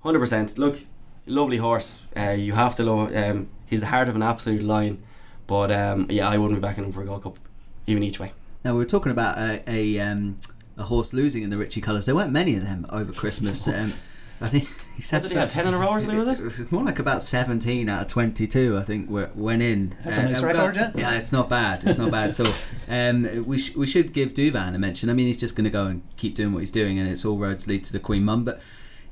hundred 0.00 0.18
percent. 0.18 0.58
Look, 0.58 0.80
lovely 1.26 1.56
horse. 1.56 2.04
Uh, 2.16 2.30
you 2.30 2.52
have 2.52 2.76
to 2.76 2.84
love. 2.84 3.16
Um, 3.16 3.48
he's 3.66 3.80
the 3.80 3.86
heart 3.86 4.08
of 4.08 4.16
an 4.16 4.22
absolute 4.22 4.62
lion. 4.62 5.02
But 5.46 5.70
um, 5.70 6.06
yeah, 6.10 6.28
I 6.28 6.38
wouldn't 6.38 6.60
be 6.60 6.62
backing 6.66 6.84
him 6.84 6.92
for 6.92 7.02
a 7.02 7.06
Gold 7.06 7.22
Cup, 7.22 7.38
even 7.86 8.02
each 8.02 8.18
way. 8.18 8.32
Now 8.66 8.72
we 8.72 8.78
were 8.78 8.84
talking 8.84 9.12
about 9.12 9.38
a 9.38 9.62
a, 9.68 10.00
um, 10.00 10.38
a 10.76 10.82
horse 10.82 11.12
losing 11.14 11.44
in 11.44 11.50
the 11.50 11.56
Ricci 11.56 11.80
colours. 11.80 12.06
There 12.06 12.16
weren't 12.16 12.32
many 12.32 12.56
of 12.56 12.64
them 12.64 12.84
over 12.90 13.12
Christmas. 13.12 13.68
Um, 13.76 13.92
I 14.40 14.48
think 14.48 14.64
he's 14.96 15.08
had 15.08 15.22
Did 15.22 15.28
he 15.28 15.34
some- 15.34 15.38
have 15.38 15.52
ten 15.52 15.68
in 15.68 15.74
a 15.74 15.78
row 15.78 15.86
or 15.90 16.00
something? 16.00 16.26
Was 16.44 16.58
it? 16.58 16.72
more 16.72 16.82
like 16.82 16.98
about 16.98 17.22
17 17.22 17.88
out 17.88 18.02
of 18.02 18.08
22 18.08 18.76
I 18.76 18.82
think 18.82 19.08
went 19.08 19.62
in 19.62 19.94
That's 20.04 20.18
a 20.18 20.24
nice 20.24 20.42
record, 20.42 20.74
got- 20.74 20.98
yeah. 20.98 21.12
yeah 21.12 21.18
it's 21.18 21.32
not 21.32 21.48
bad 21.48 21.84
it's 21.84 21.96
not 21.96 22.10
bad 22.10 22.30
at 22.30 22.40
all 22.40 22.52
um, 22.90 23.46
we, 23.46 23.56
sh- 23.56 23.74
we 23.76 23.86
should 23.86 24.12
give 24.12 24.34
Douvan 24.34 24.74
a 24.74 24.78
mention 24.78 25.08
I 25.08 25.14
mean 25.14 25.26
he's 25.26 25.38
just 25.38 25.56
going 25.56 25.64
to 25.64 25.70
go 25.70 25.86
and 25.86 26.02
keep 26.16 26.34
doing 26.34 26.52
what 26.52 26.58
he's 26.58 26.70
doing 26.70 26.98
and 26.98 27.08
it's 27.08 27.24
all 27.24 27.38
roads 27.38 27.66
lead 27.66 27.82
to 27.84 27.92
the 27.94 27.98
Queen 27.98 28.24
Mum 28.24 28.44
but 28.44 28.60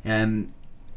um, 0.04 0.48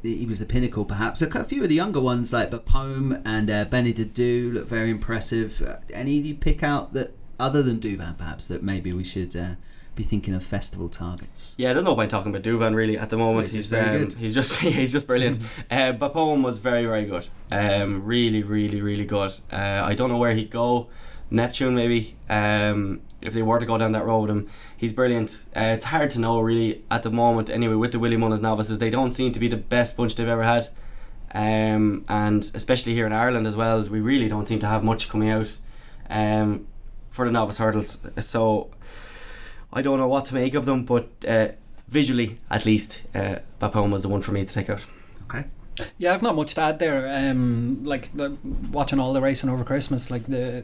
he 0.03 0.25
was 0.25 0.39
the 0.39 0.45
pinnacle 0.45 0.83
perhaps 0.83 1.21
a 1.21 1.43
few 1.45 1.63
of 1.63 1.69
the 1.69 1.75
younger 1.75 2.01
ones 2.01 2.33
like 2.33 2.51
Bapaume 2.51 3.21
and 3.23 3.49
uh, 3.49 3.63
Benny 3.63 3.93
Dadu 3.93 4.53
look 4.53 4.67
very 4.67 4.89
impressive 4.89 5.61
uh, 5.61 5.77
any 5.93 6.13
you 6.13 6.35
pick 6.35 6.63
out 6.63 6.91
that 6.91 7.13
other 7.39 7.62
than 7.63 7.79
Douvan 7.79 8.17
perhaps 8.17 8.48
that 8.48 8.63
maybe 8.63 8.94
we 8.94 9.03
should 9.03 9.36
uh, 9.36 9.56
be 9.96 10.03
thinking 10.03 10.34
of 10.34 10.44
festival 10.44 10.89
targets 10.89 11.56
Yeah, 11.58 11.74
there's 11.74 11.86
I'm 11.86 12.08
talking 12.08 12.34
about 12.34 12.44
Douvan 12.44 12.75
really 12.75 12.98
at 12.98 13.10
the 13.10 13.17
moment. 13.17 13.48
He's 13.48 13.56
he's 13.56 13.65
just 13.65 13.70
very 13.70 14.03
um. 14.03 14.10
He's 14.12 14.34
just 14.34 14.58
he's 14.62 14.91
just 14.91 15.08
brilliant. 15.08 15.39
uh, 15.72 15.94
Bapaume 15.94 16.44
was 16.44 16.60
very 16.60 16.86
very 16.86 17.06
good. 17.06 17.27
Um, 17.51 18.06
really 18.06 18.44
really 18.44 18.82
really 18.82 19.06
good. 19.06 19.34
Uh, 19.51 19.82
I 19.84 19.94
don't 19.94 20.10
know 20.10 20.17
where 20.17 20.34
he'd 20.34 20.51
go. 20.51 20.88
Neptune 21.29 21.75
maybe. 21.75 22.15
Um, 22.29 23.01
if 23.22 23.34
they 23.34 23.41
were 23.41 23.60
to 23.60 23.65
go 23.65 23.77
down 23.77 23.91
that 23.94 24.06
road 24.06 24.22
with 24.22 24.29
him, 24.29 24.50
he's 24.77 24.94
brilliant. 24.94 25.46
Uh, 25.56 25.74
it's 25.75 25.86
hard 25.86 26.10
to 26.12 26.20
know 26.20 26.39
really 26.39 26.84
at 26.91 27.03
the 27.03 27.12
moment. 27.12 27.50
Anyway, 27.50 27.74
with 27.74 27.91
the 27.91 28.00
Willie 28.00 28.17
Mullins 28.17 28.41
novices, 28.41 28.79
they 28.79 28.89
don't 28.89 29.12
seem 29.12 29.32
to 29.34 29.39
be 29.39 29.48
the 29.48 29.58
best 29.58 29.98
bunch 29.98 30.15
they've 30.15 30.27
ever 30.27 30.44
had. 30.44 30.70
Um, 31.34 32.06
and 32.08 32.50
especially 32.53 32.94
here 32.94 33.06
in 33.06 33.13
Ireland 33.13 33.48
as 33.48 33.56
well, 33.56 33.84
we 33.84 34.00
really 34.00 34.27
don't 34.27 34.48
seem 34.48 34.60
to 34.60 34.67
have 34.67 34.84
much 34.84 35.10
coming 35.10 35.29
out. 35.29 35.58
Um, 36.10 36.67
for 37.17 37.25
the 37.25 37.31
novice 37.31 37.57
hurdles. 37.57 37.97
So 38.19 38.69
I 39.74 39.81
don't 39.81 39.97
know 39.97 40.07
what 40.07 40.25
to 40.25 40.36
make 40.36 40.53
of 40.53 40.65
them, 40.65 40.86
but 40.86 41.09
uh, 41.27 41.47
visually, 41.88 42.38
at 42.51 42.63
least, 42.63 43.01
uh, 43.15 43.38
Bapaume 43.59 43.91
was 43.91 44.03
the 44.03 44.07
one 44.07 44.21
for 44.21 44.31
me 44.31 44.45
to 44.45 44.53
take 44.53 44.69
out. 44.69 44.86
Okay. 45.24 45.45
Yeah, 45.97 46.13
I've 46.13 46.21
not 46.21 46.36
much 46.36 46.53
to 46.55 46.62
add 46.62 46.77
there. 46.77 47.07
Um, 47.07 47.83
like 47.83 48.15
the, 48.15 48.38
watching 48.71 49.00
all 49.00 49.13
the 49.13 49.21
racing 49.21 49.50
over 49.50 49.63
Christmas, 49.63 50.12
like 50.12 50.27
the 50.27 50.63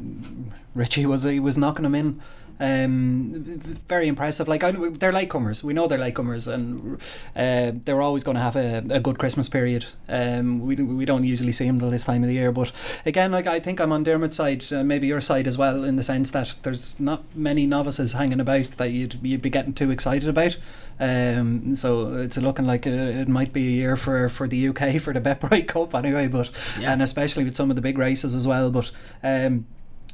Ricci 0.76 1.08
was 1.08 1.24
he 1.24 1.40
was 1.40 1.58
knocking 1.58 1.84
them 1.84 1.96
in. 1.96 2.22
Um, 2.64 3.60
very 3.90 4.08
impressive. 4.08 4.48
Like 4.48 4.64
I, 4.64 4.72
they're 4.72 5.12
latecomers. 5.12 5.64
We 5.64 5.74
know 5.74 5.88
they're 5.88 6.00
latecomers, 6.00 6.48
and 6.52 6.98
uh, 7.36 7.72
they're 7.84 8.02
always 8.02 8.24
going 8.24 8.36
to 8.36 8.42
have 8.42 8.56
a, 8.56 8.78
a 8.90 9.00
good 9.02 9.20
Christmas 9.20 9.50
period. 9.50 9.86
Um, 10.08 10.62
we 10.62 10.76
we 10.76 11.04
don't 11.06 11.26
usually 11.26 11.52
see 11.52 11.66
them 11.68 11.80
till 11.80 11.90
this 11.90 12.06
time 12.06 12.24
of 12.24 12.30
the 12.30 12.36
year, 12.36 12.52
but 12.54 12.72
again, 13.06 13.32
like 13.32 13.48
I 13.48 13.60
think 13.60 13.80
I'm 13.82 13.92
on 13.92 14.04
Dermot's 14.06 14.38
side, 14.38 14.64
uh, 14.72 14.84
maybe 14.84 15.08
your 15.08 15.22
side 15.22 15.46
as 15.48 15.58
well, 15.58 15.84
in 15.84 15.98
the 15.98 16.04
sense 16.04 16.32
that 16.32 16.56
there's 16.64 16.98
not 17.00 17.24
many 17.36 17.66
novices 17.66 18.14
hanging 18.14 18.40
about 18.40 18.66
that 18.78 18.92
you'd 18.92 19.20
you'd 19.22 19.42
be 19.44 19.50
getting 19.50 19.74
too 19.74 19.92
excited 19.92 20.30
about. 20.30 20.58
Um, 21.00 21.76
so 21.76 22.14
it's 22.16 22.38
looking 22.38 22.66
like 22.68 22.86
it, 22.88 22.94
it 22.94 23.28
might 23.28 23.52
be 23.52 23.68
a 23.68 23.72
year 23.72 23.98
for, 23.98 24.30
for 24.30 24.48
the 24.48 24.68
UK 24.70 25.02
for 25.02 25.12
the 25.12 25.20
BetBright 25.20 25.68
Cup 25.68 25.94
anyway, 25.96 26.28
but 26.28 26.50
Yeah. 26.80 26.94
and 26.94 27.02
especially 27.02 27.44
with 27.44 27.58
some 27.58 27.70
of 27.70 27.76
the 27.76 27.82
big 27.82 27.98
races 27.98 28.36
as 28.36 28.48
well. 28.48 28.70
But 28.72 28.92
um, 29.24 29.66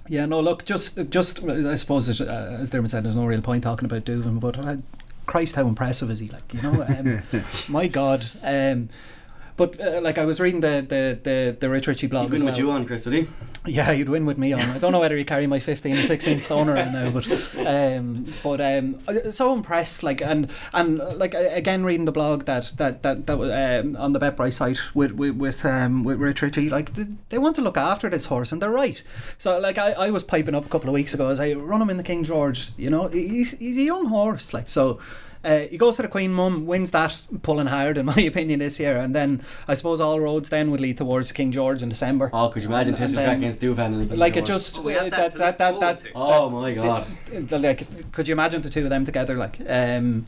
yeah, 0.09 0.25
no, 0.25 0.39
look, 0.39 0.65
just 0.65 0.97
just 1.09 1.43
I 1.43 1.75
suppose 1.75 2.19
uh, 2.19 2.57
as 2.59 2.71
Dermot 2.71 2.91
said, 2.91 3.05
there's 3.05 3.15
no 3.15 3.25
real 3.25 3.41
point 3.41 3.63
talking 3.63 3.85
about 3.85 4.05
Douvan, 4.05 4.39
but 4.39 4.57
uh, 4.57 4.77
Christ, 5.27 5.55
how 5.55 5.67
impressive 5.67 6.09
is 6.09 6.19
he? 6.19 6.27
Like 6.27 6.51
you 6.53 6.61
know, 6.63 6.83
um, 6.83 7.21
my 7.69 7.87
God. 7.87 8.25
Um, 8.43 8.89
but 9.59 9.77
uh, 9.81 9.99
like 10.01 10.17
I 10.17 10.23
was 10.23 10.39
reading 10.39 10.61
the 10.61 10.85
the 10.87 11.19
the, 11.21 11.57
the 11.59 11.69
Rich 11.69 11.85
blog. 11.85 11.99
He'd 11.99 12.31
win 12.31 12.31
with 12.31 12.43
well. 12.43 12.57
you 12.57 12.71
on, 12.71 12.85
Chris, 12.85 13.05
would 13.05 13.13
he? 13.13 13.27
Yeah, 13.65 13.91
you'd 13.91 14.07
win 14.07 14.25
with 14.25 14.37
me 14.37 14.53
on. 14.53 14.61
I 14.61 14.77
don't 14.77 14.93
know 14.93 15.01
whether 15.01 15.17
you 15.17 15.25
carry 15.25 15.47
my 15.47 15.59
15 15.59 15.97
or 15.97 16.03
16 16.03 16.39
stone 16.39 16.69
around 16.69 16.93
now, 16.93 17.09
but 17.11 17.27
um, 17.67 18.25
but 18.41 18.61
um, 18.61 19.31
so 19.31 19.53
impressed. 19.53 20.01
Like 20.01 20.21
and 20.21 20.49
and 20.73 20.99
like 21.19 21.33
again, 21.33 21.83
reading 21.83 22.05
the 22.05 22.13
blog 22.13 22.45
that 22.45 22.71
that 22.77 23.03
that, 23.03 23.27
that 23.27 23.81
um, 23.81 23.97
on 23.97 24.13
the 24.13 24.19
BetBright 24.19 24.53
site 24.53 24.79
with 24.95 25.11
with 25.11 25.35
with, 25.35 25.65
um, 25.65 26.05
with 26.05 26.19
Rich 26.19 26.41
like 26.71 26.93
they, 26.93 27.07
they 27.27 27.37
want 27.37 27.57
to 27.57 27.61
look 27.61 27.75
after 27.75 28.09
this 28.09 28.27
horse, 28.27 28.53
and 28.53 28.61
they're 28.61 28.71
right. 28.71 29.03
So 29.37 29.59
like 29.59 29.77
I, 29.77 29.91
I 29.91 30.09
was 30.09 30.23
piping 30.23 30.55
up 30.55 30.65
a 30.65 30.69
couple 30.69 30.89
of 30.89 30.93
weeks 30.93 31.13
ago, 31.13 31.27
as 31.27 31.41
I 31.41 31.51
run 31.51 31.81
him 31.81 31.89
in 31.89 31.97
the 31.97 32.03
King 32.03 32.23
George. 32.23 32.69
You 32.77 32.89
know, 32.89 33.09
he's 33.09 33.57
he's 33.57 33.77
a 33.77 33.83
young 33.83 34.05
horse, 34.05 34.53
like 34.53 34.69
so. 34.69 35.01
Uh, 35.41 35.59
he 35.71 35.77
goes 35.77 35.95
to 35.95 36.01
the 36.01 36.07
Queen 36.09 36.33
Mum, 36.33 36.65
wins 36.65 36.91
that 36.91 37.21
pulling 37.43 37.67
hard, 37.67 37.97
in 37.97 38.05
my 38.13 38.19
opinion, 38.19 38.59
this 38.59 38.77
year, 38.79 38.97
and 38.97 39.15
then 39.15 39.41
I 39.69 39.73
suppose 39.73 40.01
all 40.01 40.19
roads 40.19 40.49
then 40.49 40.69
would 40.71 40.81
lead 40.81 40.97
towards 40.97 41.31
King 41.31 41.51
George 41.53 41.81
in 41.81 41.87
December. 41.87 42.29
Oh, 42.33 42.49
could 42.49 42.61
you 42.63 42.67
imagine 42.67 42.93
And- 42.95 43.17
and 43.17 43.31
against 43.43 43.61
Douvan? 43.61 43.85
and 44.01 44.09
the 44.09 44.17
like 44.17 44.35
it 44.35 44.45
just 44.45 44.79
We 44.83 44.95
uh, 44.97 45.03
that 45.05 45.11
that 45.35 45.57
that 45.57 45.57
that, 45.57 45.79
that. 45.79 46.03
Oh 46.13 46.49
my 46.49 46.73
god. 46.73 47.07
the- 47.31 47.57
like 47.59 48.11
could 48.11 48.27
you 48.27 48.33
imagine 48.33 48.61
the 48.61 48.69
two 48.69 48.83
of 48.83 48.89
them 48.89 49.05
together 49.05 49.35
like 49.37 49.61
um 49.69 50.25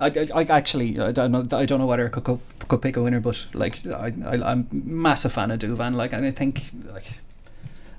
I, 0.00 0.06
I, 0.06 0.28
I 0.36 0.42
actually 0.44 1.00
I 1.00 1.10
don't 1.10 1.32
know 1.32 1.44
I 1.58 1.66
don't 1.66 1.80
know 1.80 1.86
whether 1.86 2.06
I 2.06 2.08
could 2.10 2.22
could, 2.22 2.38
could 2.68 2.80
pick 2.82 2.96
a 2.96 3.02
winner 3.02 3.18
but 3.18 3.44
like 3.54 3.84
I, 3.88 4.12
I 4.24 4.34
I'm 4.52 4.68
a 4.70 4.74
massive 4.86 5.32
fan 5.32 5.50
of 5.50 5.58
Douvan 5.58 5.94
like 5.96 6.12
and 6.12 6.24
I 6.24 6.30
think 6.30 6.62
like 6.94 7.06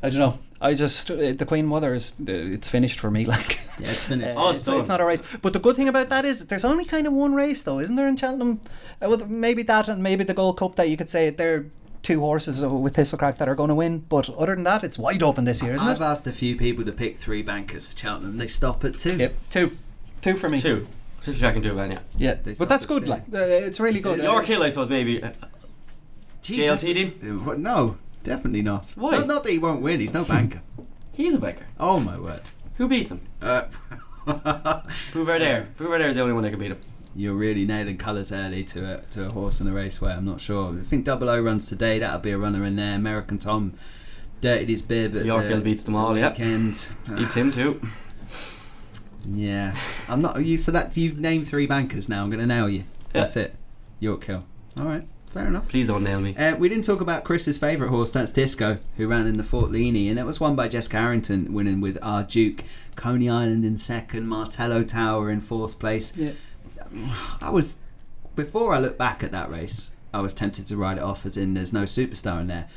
I 0.02 0.10
don't 0.10 0.20
know 0.20 0.40
I 0.62 0.74
just 0.74 1.10
uh, 1.12 1.16
the 1.34 1.46
Queen 1.46 1.66
Mother 1.66 1.94
is 1.94 2.12
uh, 2.22 2.32
it's 2.32 2.68
finished 2.70 3.00
for 3.00 3.10
me 3.12 3.24
like 3.36 3.60
Yeah, 3.80 3.90
it's 3.92 4.04
finished. 4.04 4.38
uh, 4.38 4.42
Oh, 4.42 4.48
it's, 4.50 4.58
it's 4.58 4.66
done. 4.66 4.80
it's 4.80 4.90
not 4.90 5.02
a 5.02 5.06
race 5.06 5.24
but 5.42 5.54
the 5.54 5.60
good 5.60 5.76
thing 5.76 5.88
about 5.88 6.10
that 6.10 6.26
is 6.26 6.40
that 6.40 6.50
there's 6.50 6.66
only 6.66 6.86
kind 6.86 7.08
of 7.08 7.14
one 7.14 7.34
race 7.34 7.62
though 7.62 7.80
isn't 7.80 7.96
there 7.96 8.08
in 8.08 8.16
Cheltenham 8.16 8.60
uh, 9.02 9.10
well, 9.10 9.26
maybe 9.28 9.64
that 9.64 9.88
and 9.88 10.02
maybe 10.04 10.24
the 10.24 10.34
Gold 10.34 10.58
Cup 10.58 10.76
that 10.76 10.90
you 10.90 10.98
could 10.98 11.10
say 11.10 11.30
they're 11.30 11.66
two 12.02 12.22
horses 12.22 12.66
with 12.66 12.96
Thistlecrack 12.96 13.38
that 13.38 13.50
are 13.50 13.56
going 13.56 13.68
to 13.70 13.76
win 13.76 14.00
but 14.10 14.30
other 14.32 14.56
than 14.56 14.64
that 14.64 14.84
it's 14.84 14.98
wide 14.98 15.22
open 15.24 15.44
this 15.46 15.62
year 15.62 15.74
isn't 15.74 15.86
it? 15.88 15.92
I've 15.92 16.02
asked 16.02 16.26
a 16.28 16.32
few 16.32 16.56
people 16.56 16.84
to 16.86 16.92
pick 16.94 17.18
three 17.18 17.42
bankers 17.42 17.86
for 17.86 17.96
Cheltenham. 17.98 18.38
They 18.38 18.48
stop 18.48 18.84
at 18.86 18.98
two. 18.98 19.18
Yep, 19.18 19.36
two, 19.50 19.78
two 20.22 20.36
for 20.38 20.50
me. 20.50 20.58
Two. 20.60 20.88
Thistlecrack 21.22 21.56
and 21.58 21.66
Douvan, 21.66 21.92
yeah. 21.92 22.00
Yeah, 22.18 22.34
They 22.36 22.54
but 22.54 22.70
that's 22.70 22.86
good. 22.86 23.04
two. 23.04 23.10
Like, 23.10 23.24
uh, 23.34 23.38
it's 23.40 23.82
really 23.82 24.00
good. 24.00 24.20
Yorkhill, 24.20 24.64
I 24.64 24.70
suppose, 24.70 24.88
maybe. 24.90 25.22
Uh, 25.22 25.32
Jeez, 26.42 26.60
JLT 26.60 26.94
Dean? 26.94 27.14
Uh, 27.22 27.44
what- 27.44 27.60
No, 27.60 27.98
definitely 28.24 28.62
not. 28.62 28.92
Why? 28.96 29.12
Not, 29.12 29.28
not 29.28 29.44
that 29.44 29.52
he 29.52 29.60
won't 29.60 29.82
win. 29.82 30.00
He's 30.00 30.14
no 30.14 30.24
banker. 30.26 30.62
He's 31.12 31.36
a 31.36 31.40
banker. 31.40 31.66
oh 31.80 32.00
my 32.00 32.18
word. 32.20 32.50
Who 32.78 32.88
beats 32.88 33.12
him? 33.12 33.22
Uh, 33.42 33.64
Bouvardere. 34.26 35.74
Bouvardere 35.76 36.10
is 36.10 36.16
the 36.16 36.22
only 36.22 36.34
one 36.34 36.44
that 36.44 36.52
can 36.52 36.60
beat 36.60 36.72
him. 36.72 36.80
You're 37.16 37.34
really 37.34 37.66
nailing 37.66 37.98
colours 37.98 38.32
early 38.32 38.64
to 38.66 38.96
a, 38.96 39.02
to 39.12 39.26
a 39.26 39.32
horse 39.32 39.60
in 39.60 39.68
a 39.68 39.74
raceway. 39.74 40.14
I'm 40.14 40.26
not 40.26 40.40
sure. 40.40 40.74
I 40.74 40.78
think 40.78 41.06
Double 41.06 41.30
O 41.30 41.42
runs 41.42 41.68
today. 41.68 42.00
That'll 42.00 42.20
be 42.20 42.32
a 42.32 42.38
runner 42.38 42.64
in 42.64 42.76
there. 42.76 42.96
American 42.96 43.38
Tom 43.40 43.74
dirtied 44.42 44.70
his 44.70 44.82
bib 44.82 45.16
at 45.18 45.26
York 45.26 45.44
the, 45.44 45.50
Hill 45.50 45.62
beats 45.62 45.84
them 45.84 45.96
the 45.96 46.00
all, 46.00 46.18
yep. 46.18 46.34
weekend. 46.34 46.90
Beats 47.16 47.34
him 47.34 47.52
too. 47.52 47.82
Yeah, 49.32 49.76
I'm 50.08 50.22
not. 50.22 50.42
You 50.44 50.58
so 50.58 50.72
that 50.72 50.96
you've 50.96 51.20
named 51.20 51.46
three 51.46 51.68
bankers 51.68 52.08
now. 52.08 52.24
I'm 52.24 52.30
going 52.30 52.40
to 52.40 52.48
nail 52.48 52.70
you. 52.70 52.80
Yeah. 52.80 52.86
That's 53.12 53.36
it. 53.36 53.54
Yorkhill. 54.00 54.46
All 54.80 54.86
right, 54.86 55.06
fair 55.32 55.48
enough. 55.48 55.70
Please 55.70 55.88
don't 55.88 56.04
nail 56.04 56.20
me. 56.20 56.36
Uh, 56.36 56.56
we 56.56 56.70
didn't 56.70 56.86
talk 56.86 57.02
about 57.02 57.24
Chris's 57.24 57.58
favourite 57.58 57.90
horse, 57.90 58.12
that's 58.12 58.32
Disco, 58.32 58.78
who 58.98 59.08
ran 59.08 59.28
in 59.28 59.38
the 59.38 59.44
Fort 59.44 59.72
Leney, 59.72 60.10
and 60.10 60.20
it 60.20 60.26
was 60.26 60.40
won 60.40 60.56
by 60.56 60.68
Jess 60.68 60.88
Harrington, 60.88 61.54
winning 61.54 61.82
with 61.82 61.98
our 62.02 62.24
Duke, 62.24 62.64
Coney 62.96 63.30
Island 63.30 63.64
in 63.64 63.78
second, 63.78 64.28
Martello 64.28 64.84
Tower 64.84 65.30
in 65.30 65.42
fourth 65.42 65.80
place. 65.80 66.16
Yeah. 66.16 66.32
I 67.42 67.50
was, 67.50 67.80
before 68.36 68.74
I 68.74 68.80
look 68.80 68.98
back 68.98 69.24
at 69.24 69.32
that 69.32 69.50
race, 69.50 69.92
I 70.14 70.22
was 70.22 70.34
tempted 70.34 70.66
to 70.68 70.78
write 70.78 70.98
it 70.98 71.04
off 71.04 71.26
as 71.26 71.38
in 71.38 71.54
there's 71.54 71.74
no 71.74 71.84
superstar 71.84 72.42
in 72.42 72.48
there, 72.48 72.68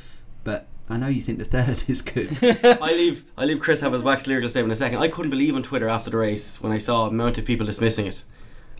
but 0.43 0.67
I 0.89 0.97
know 0.97 1.07
you 1.07 1.21
think 1.21 1.39
the 1.39 1.45
third 1.45 1.83
is 1.89 2.01
good. 2.01 2.37
I 2.41 2.91
leave 2.91 3.23
I 3.37 3.45
leave 3.45 3.59
Chris 3.59 3.81
have 3.81 3.93
his 3.93 4.03
wax 4.03 4.27
lyrical 4.27 4.49
statement 4.49 4.71
in 4.71 4.73
a 4.73 4.75
second. 4.75 4.99
I 4.99 5.07
couldn't 5.07 5.31
believe 5.31 5.55
on 5.55 5.63
Twitter 5.63 5.87
after 5.89 6.09
the 6.09 6.17
race 6.17 6.61
when 6.61 6.71
I 6.71 6.77
saw 6.77 7.05
the 7.05 7.09
amount 7.09 7.37
of 7.37 7.45
people 7.45 7.65
dismissing 7.65 8.05
it. 8.05 8.23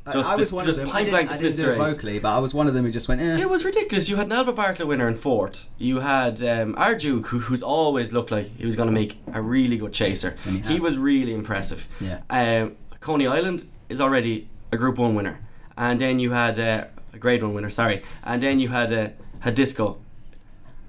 I- 0.06 0.12
Just 0.14 0.30
I 0.30 0.36
was 0.36 0.48
dis- 0.50 0.52
one 0.54 0.68
of 0.70 0.76
them. 0.76 0.90
I 0.92 1.04
didn't, 1.04 1.30
I 1.32 1.38
didn't 1.38 1.56
do 1.56 1.70
it 1.72 1.78
vocally, 1.78 2.20
but 2.20 2.36
I 2.36 2.40
was 2.40 2.54
one 2.54 2.68
of 2.68 2.74
them 2.74 2.84
who 2.86 2.92
just 2.92 3.08
went, 3.08 3.22
eh. 3.22 3.38
It 3.40 3.50
was 3.50 3.64
ridiculous. 3.64 4.10
You 4.10 4.18
had 4.18 4.26
an 4.26 4.34
Albert 4.34 4.54
Bartlett 4.58 4.88
winner 4.88 5.08
in 5.08 5.16
fourth. 5.16 5.70
You 5.78 6.02
had 6.02 6.44
um, 6.44 6.76
Our 6.78 6.96
Duke, 6.96 7.28
who, 7.28 7.40
who's 7.40 7.64
always 7.64 8.12
looked 8.12 8.30
like 8.30 8.48
he 8.58 8.66
was 8.66 8.76
going 8.76 8.88
to 8.88 8.94
make 8.94 9.18
a 9.34 9.42
really 9.42 9.78
good 9.78 9.94
chaser. 9.94 10.36
He 10.44 10.60
he 10.60 10.80
was 10.80 10.98
really 10.98 11.34
impressive. 11.34 11.88
Yeah. 12.02 12.20
Um, 12.30 12.76
Coney 13.00 13.28
Island 13.28 13.66
is 13.88 14.02
already 14.02 14.50
a 14.74 14.78
Group 14.78 14.98
One 14.98 15.16
winner, 15.16 15.40
and 15.78 16.02
then 16.02 16.20
you 16.20 16.32
had 16.32 16.60
uh, 16.60 16.86
a 17.14 17.18
Grade 17.18 17.42
One 17.42 17.54
winner. 17.54 17.70
Sorry, 17.70 18.02
and 18.26 18.44
then 18.44 18.60
you 18.60 18.68
had 18.70 18.92
uh, 18.92 19.10
had 19.40 19.56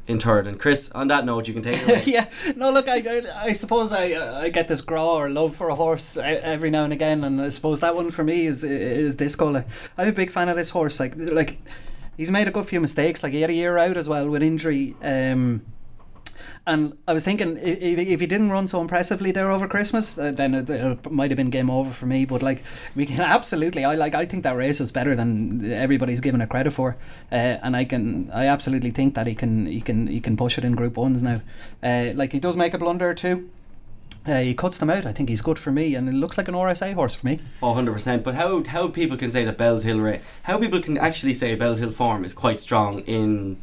Disco 0.07 0.13
in 0.13 0.21
third. 0.21 0.47
And 0.47 0.59
Chris, 0.59 0.91
on 0.93 1.09
that 1.09 1.25
note, 1.25 1.49
you 1.49 1.55
can 1.55 1.63
take 1.63 1.81
it 1.83 1.89
away. 1.89 2.03
yeah, 2.07 2.31
no, 2.57 2.71
look, 2.71 2.89
I, 2.89 2.99
I, 2.99 3.47
I 3.49 3.53
suppose 3.53 3.93
I, 3.93 4.13
uh, 4.13 4.41
I 4.41 4.49
get 4.51 4.69
this 4.69 4.81
graw 4.81 5.17
or 5.17 5.31
love 5.31 5.57
for 5.57 5.69
a 5.69 5.75
horse 5.75 6.17
every 6.17 6.71
now 6.71 6.85
and 6.85 6.93
again, 6.93 7.25
and 7.25 7.41
I 7.41 7.49
suppose 7.49 7.81
that 7.81 7.95
one 7.95 8.11
for 8.11 8.25
me 8.25 8.47
is 8.47 8.65
is 8.65 9.15
Disco. 9.15 9.51
Like, 9.51 9.67
I'm 9.97 10.09
a 10.09 10.13
big 10.13 10.31
fan 10.31 10.49
of 10.49 10.57
this 10.57 10.71
horse. 10.71 11.01
Like, 11.01 11.15
like 11.17 11.59
he's 12.17 12.31
made 12.31 12.49
a 12.49 12.51
good 12.51 12.67
few 12.67 12.81
mistakes. 12.81 13.23
Like, 13.23 13.33
he 13.33 13.41
had 13.41 13.51
a 13.51 13.55
year 13.55 13.79
out 13.79 13.97
as 13.97 14.09
well 14.09 14.29
with 14.29 14.43
injury. 14.43 14.97
Um, 15.03 15.63
and 16.67 16.97
I 17.07 17.13
was 17.13 17.25
thinking, 17.25 17.59
if, 17.59 17.99
if 17.99 18.21
he 18.21 18.27
didn't 18.27 18.51
run 18.51 18.67
so 18.69 18.81
impressively 18.81 19.31
there 19.33 19.51
over 19.51 19.69
Christmas, 19.69 20.17
uh, 20.17 20.33
then 20.33 20.55
it, 20.55 20.71
it 20.71 21.11
might 21.11 21.31
have 21.31 21.37
been 21.37 21.51
game 21.51 21.69
over 21.69 21.93
for 21.93 22.07
me. 22.07 22.25
But 22.25 22.43
like, 22.43 22.63
we 22.95 23.05
can 23.05 23.21
absolutely, 23.21 23.85
I 23.85 23.95
like, 23.95 24.15
I 24.15 24.25
think 24.25 24.45
that 24.45 24.57
race 24.57 24.81
was 24.81 24.91
better 24.91 25.15
than 25.15 25.71
everybody's 25.71 26.21
given 26.21 26.41
it 26.41 26.49
credit 26.49 26.73
for, 26.73 26.97
uh, 27.31 27.35
and 27.35 27.77
I 27.77 27.85
can, 27.85 28.31
I 28.33 28.47
absolutely 28.47 28.91
think 28.93 29.15
that 29.15 29.27
he 29.27 29.35
can, 29.35 29.67
he 29.67 29.81
can, 29.81 30.07
he 30.07 30.21
can 30.21 30.37
push 30.37 30.57
it 30.57 30.65
in 30.65 30.73
Group 30.75 30.97
Ones 30.97 31.23
now. 31.23 31.43
Uh, 31.83 32.13
like 32.15 32.33
he 32.33 32.41
does 32.41 32.57
make 32.57 32.73
a 32.73 32.79
blunder 32.79 33.11
or 33.11 33.15
two. 33.15 33.51
Uh, 34.27 34.41
he 34.41 34.55
cuts 34.55 34.79
them 34.79 34.89
out. 34.89 35.05
I 35.05 35.13
think 35.13 35.29
he's 35.29 35.43
good 35.43 35.59
for 35.59 35.71
me, 35.71 35.95
and 35.95 36.09
it 36.09 36.15
looks 36.15 36.39
like 36.39 36.49
an 36.49 36.55
RSA 36.55 36.95
horse 36.95 37.15
for 37.15 37.27
me. 37.27 37.41
Oh, 37.63 37.75
100%. 37.75 38.25
But 38.25 38.35
how 38.35 38.65
how 38.65 38.89
people 38.89 39.19
can 39.19 39.31
say 39.31 39.45
that 39.45 39.59
Bellshill 39.59 40.03
ra- 40.03 40.23
how 40.45 40.59
people 40.59 40.81
can 40.81 40.97
actually 40.97 41.35
say 41.35 41.55
Bellshill 41.55 41.93
form 41.93 42.25
is 42.25 42.33
quite 42.33 42.59
strong 42.59 43.01
in 43.01 43.59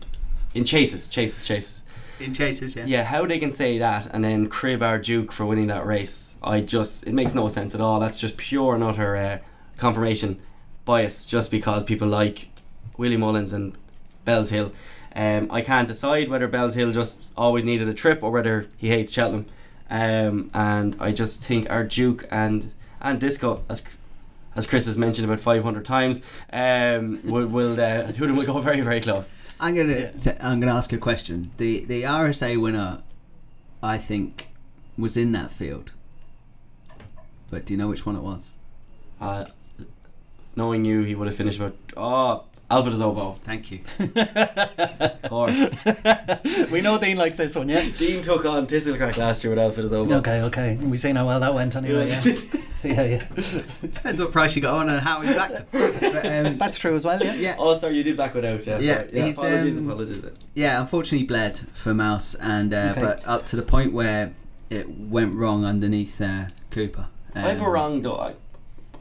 in 0.53 0.63
chases, 0.63 1.07
chases, 1.07 1.47
chases. 1.47 1.81
In 2.21 2.33
chases, 2.33 2.75
yeah. 2.75 2.85
Yeah, 2.85 3.03
how 3.03 3.25
they 3.25 3.39
can 3.39 3.51
say 3.51 3.77
that 3.79 4.07
and 4.13 4.23
then 4.23 4.47
crib 4.47 4.83
our 4.83 4.99
Duke 4.99 5.31
for 5.31 5.45
winning 5.45 5.67
that 5.67 5.85
race. 5.85 6.35
I 6.43 6.61
just 6.61 7.05
it 7.07 7.13
makes 7.13 7.33
no 7.33 7.47
sense 7.47 7.75
at 7.75 7.81
all. 7.81 7.99
That's 7.99 8.19
just 8.19 8.37
pure 8.37 8.75
and 8.75 8.83
utter 8.83 9.15
uh, 9.15 9.39
confirmation 9.77 10.39
bias 10.85 11.25
just 11.25 11.51
because 11.51 11.83
people 11.83 12.07
like 12.07 12.49
Willie 12.97 13.17
Mullins 13.17 13.53
and 13.53 13.77
Bellshill. 14.25 14.71
Um, 15.15 15.49
I 15.51 15.61
can't 15.61 15.87
decide 15.87 16.29
whether 16.29 16.47
Bellshill 16.47 16.93
just 16.93 17.23
always 17.35 17.65
needed 17.65 17.87
a 17.89 17.93
trip 17.93 18.23
or 18.23 18.31
whether 18.31 18.67
he 18.77 18.89
hates 18.89 19.11
Cheltenham. 19.11 19.45
Um, 19.89 20.49
and 20.53 20.95
I 20.99 21.11
just 21.11 21.43
think 21.43 21.69
our 21.69 21.83
Duke 21.83 22.25
and 22.31 22.73
and 23.01 23.19
Disco 23.19 23.63
as 23.67 23.83
as 24.55 24.67
Chris 24.67 24.85
has 24.85 24.97
mentioned 24.97 25.25
about 25.25 25.39
500 25.39 25.85
times 25.85 26.21
um, 26.51 27.19
will 27.23 27.47
will 27.47 27.79
uh, 27.79 28.11
will 28.19 28.43
go 28.45 28.59
very 28.61 28.81
very 28.81 29.01
close. 29.01 29.33
I'm 29.59 29.75
gonna 29.75 29.93
Yeah. 29.93 30.11
t- 30.11 30.31
I'm 30.41 30.59
gonna 30.59 30.73
ask 30.73 30.91
a 30.93 30.97
question. 30.97 31.51
The 31.57 31.85
the 31.85 32.03
RSA 32.03 32.59
winner, 32.61 33.01
I 33.83 33.97
think, 33.97 34.47
was 34.97 35.15
in 35.17 35.31
that 35.33 35.51
field. 35.51 35.93
But 37.49 37.65
do 37.65 37.73
you 37.73 37.77
know 37.77 37.87
which 37.89 38.05
one 38.05 38.15
it 38.15 38.21
was? 38.21 38.57
Uh, 39.19 39.45
knowing 40.55 40.85
you, 40.85 41.01
he 41.03 41.15
would 41.15 41.27
have 41.27 41.35
finished 41.35 41.59
about 41.59 41.75
oh 41.97 42.43
Alpha 42.71 42.89
is 42.89 42.99
Zobo. 42.99 43.35
Thank 43.35 43.69
you. 43.71 43.79
Of 43.99 45.21
course. 45.29 46.69
we 46.71 46.79
know 46.79 46.97
Dean 46.97 47.17
likes 47.17 47.35
this 47.35 47.53
one, 47.55 47.67
yeah. 47.67 47.85
Dean 47.97 48.21
took 48.21 48.45
on 48.45 48.65
Thistlecrack 48.65 49.17
last 49.17 49.43
year 49.43 49.51
with 49.51 49.59
Alpha 49.59 49.81
is 49.81 49.91
Zobo. 49.91 50.13
Okay, 50.19 50.41
okay. 50.43 50.75
We 50.77 50.95
seen 50.95 51.17
how 51.17 51.27
well 51.27 51.41
that 51.41 51.53
went 51.53 51.75
anyway. 51.75 52.07
Yeah, 52.09 52.23
yeah, 52.83 53.03
yeah. 53.03 53.25
Depends 53.81 54.21
what 54.21 54.31
price 54.31 54.55
you 54.55 54.61
got 54.61 54.75
on 54.75 54.87
and 54.89 55.01
how 55.01 55.21
you 55.21 55.33
backed 55.35 55.57
him. 55.57 55.65
But, 55.99 56.25
um, 56.25 56.55
That's 56.57 56.79
true 56.79 56.95
as 56.95 57.03
well. 57.03 57.21
Yeah. 57.21 57.33
yeah, 57.35 57.55
Oh, 57.59 57.75
sorry, 57.75 57.97
you 57.97 58.03
did 58.03 58.15
back 58.15 58.33
without. 58.33 58.65
Yeah, 58.65 58.79
Yeah, 58.79 58.95
sorry. 58.99 59.09
yeah 59.13 59.25
he's, 59.25 59.37
apologies, 59.37 59.77
um, 59.77 59.89
apologies. 59.89 60.25
yeah. 60.53 60.79
Unfortunately, 60.79 61.27
bled 61.27 61.57
for 61.57 61.93
Mouse, 61.93 62.35
and 62.35 62.73
uh, 62.73 62.93
Okay. 62.95 63.01
but 63.01 63.27
up 63.27 63.45
to 63.47 63.57
the 63.57 63.63
point 63.63 63.91
where 63.91 64.31
it 64.69 64.89
went 64.89 65.35
wrong 65.35 65.65
underneath 65.65 66.21
uh, 66.21 66.45
Cooper. 66.69 67.09
Um, 67.35 67.45
I 67.45 67.49
have 67.49 67.61
a 67.61 67.69
wrong 67.69 68.01
though. 68.01 68.15
I, 68.15 68.33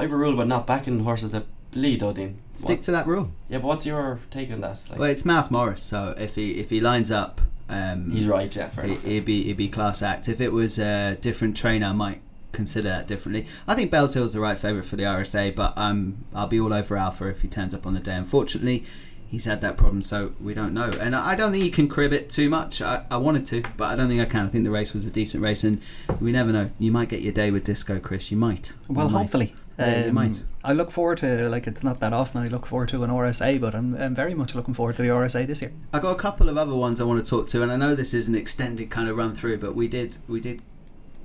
I 0.00 0.02
have 0.04 0.12
a 0.12 0.16
rule 0.16 0.34
about 0.34 0.48
not 0.48 0.66
backing 0.66 0.98
horses 1.00 1.30
that 1.30 1.44
lead, 1.74 2.00
though, 2.00 2.12
Stick 2.52 2.68
What- 2.68 2.82
to 2.82 2.90
that 2.92 3.06
rule. 3.06 3.30
Yeah, 3.48 3.58
but 3.58 3.66
what's 3.68 3.86
your 3.86 4.20
take 4.30 4.50
on 4.50 4.60
that? 4.62 4.78
Like, 4.90 4.98
Well, 4.98 5.10
it's 5.10 5.24
Mouse 5.24 5.50
Morris, 5.50 5.82
so 5.82 6.14
if 6.18 6.34
he 6.34 6.52
if 6.52 6.70
he 6.70 6.80
lines 6.80 7.10
up, 7.10 7.40
um, 7.68 8.10
he's 8.10 8.26
right. 8.26 8.54
Yeah, 8.54 8.68
fair 8.68 8.84
it, 8.84 8.90
enough. 8.90 9.06
it'd 9.06 9.24
be 9.24 9.42
it'd 9.46 9.56
be 9.56 9.68
class 9.68 10.02
act. 10.02 10.28
If 10.28 10.40
it 10.40 10.52
was 10.52 10.78
a 10.78 11.16
different 11.20 11.56
trainer, 11.56 11.86
I 11.86 11.92
might 11.92 12.20
consider 12.52 12.88
that 12.88 13.06
differently. 13.06 13.46
I 13.68 13.74
think 13.76 13.92
Bellshill's 13.92 14.32
the 14.32 14.40
right 14.40 14.58
favourite 14.58 14.84
for 14.84 14.96
the 14.96 15.04
RSA, 15.04 15.54
but 15.54 15.72
um, 15.76 16.24
I'll 16.34 16.48
be 16.48 16.58
all 16.60 16.72
over 16.72 16.96
Alpha 16.96 17.28
if 17.28 17.42
he 17.42 17.48
turns 17.48 17.74
up 17.74 17.86
on 17.86 17.94
the 17.94 18.00
day. 18.00 18.16
Unfortunately, 18.16 18.82
he's 19.28 19.44
had 19.44 19.60
that 19.60 19.76
problem, 19.76 20.02
so 20.02 20.32
we 20.42 20.52
don't 20.52 20.74
know. 20.74 20.90
And 21.00 21.14
I 21.14 21.30
I 21.30 21.34
don't 21.36 21.52
think 21.52 21.64
you 21.64 21.70
can 21.70 21.86
crib 21.86 22.12
it 22.12 22.28
too 22.28 22.50
much. 22.50 22.82
I, 22.82 23.04
I 23.08 23.18
wanted 23.18 23.46
to, 23.46 23.62
but 23.76 23.84
I 23.84 23.94
don't 23.94 24.08
think 24.08 24.20
I 24.20 24.24
can. 24.24 24.44
I 24.44 24.48
think 24.48 24.64
the 24.64 24.70
race 24.72 24.92
was 24.92 25.04
a 25.04 25.10
decent 25.10 25.40
race, 25.44 25.62
and 25.62 25.80
we 26.20 26.32
never 26.32 26.50
know. 26.50 26.70
You 26.80 26.90
might 26.90 27.08
get 27.08 27.20
your 27.22 27.32
day 27.32 27.52
with 27.52 27.62
Disco, 27.62 28.00
Chris. 28.00 28.32
You 28.32 28.36
might. 28.36 28.74
Well, 28.88 29.06
You 29.06 29.12
might. 29.12 29.52
Hopefully. 29.80 30.00
Yeah, 30.00 30.06
you 30.06 30.12
might. 30.12 30.44
I 30.62 30.72
look 30.72 30.90
forward 30.90 31.18
to 31.18 31.48
like 31.48 31.66
it's 31.66 31.82
not 31.82 32.00
that 32.00 32.12
often 32.12 32.42
I 32.42 32.46
look 32.48 32.66
forward 32.66 32.88
to 32.90 33.02
an 33.02 33.10
RSA, 33.10 33.60
but 33.60 33.74
I'm, 33.74 33.94
I'm 33.94 34.14
very 34.14 34.34
much 34.34 34.54
looking 34.54 34.74
forward 34.74 34.96
to 34.96 35.02
the 35.02 35.08
RSA 35.08 35.46
this 35.46 35.62
year. 35.62 35.72
I 35.92 36.00
got 36.00 36.12
a 36.12 36.18
couple 36.18 36.48
of 36.48 36.58
other 36.58 36.74
ones 36.76 37.00
I 37.00 37.04
want 37.04 37.24
to 37.24 37.28
talk 37.28 37.48
to, 37.48 37.62
and 37.62 37.72
I 37.72 37.76
know 37.76 37.94
this 37.94 38.12
is 38.12 38.28
an 38.28 38.34
extended 38.34 38.90
kind 38.90 39.08
of 39.08 39.16
run 39.16 39.34
through, 39.34 39.58
but 39.58 39.74
we 39.74 39.88
did 39.88 40.18
we 40.28 40.40
did 40.40 40.60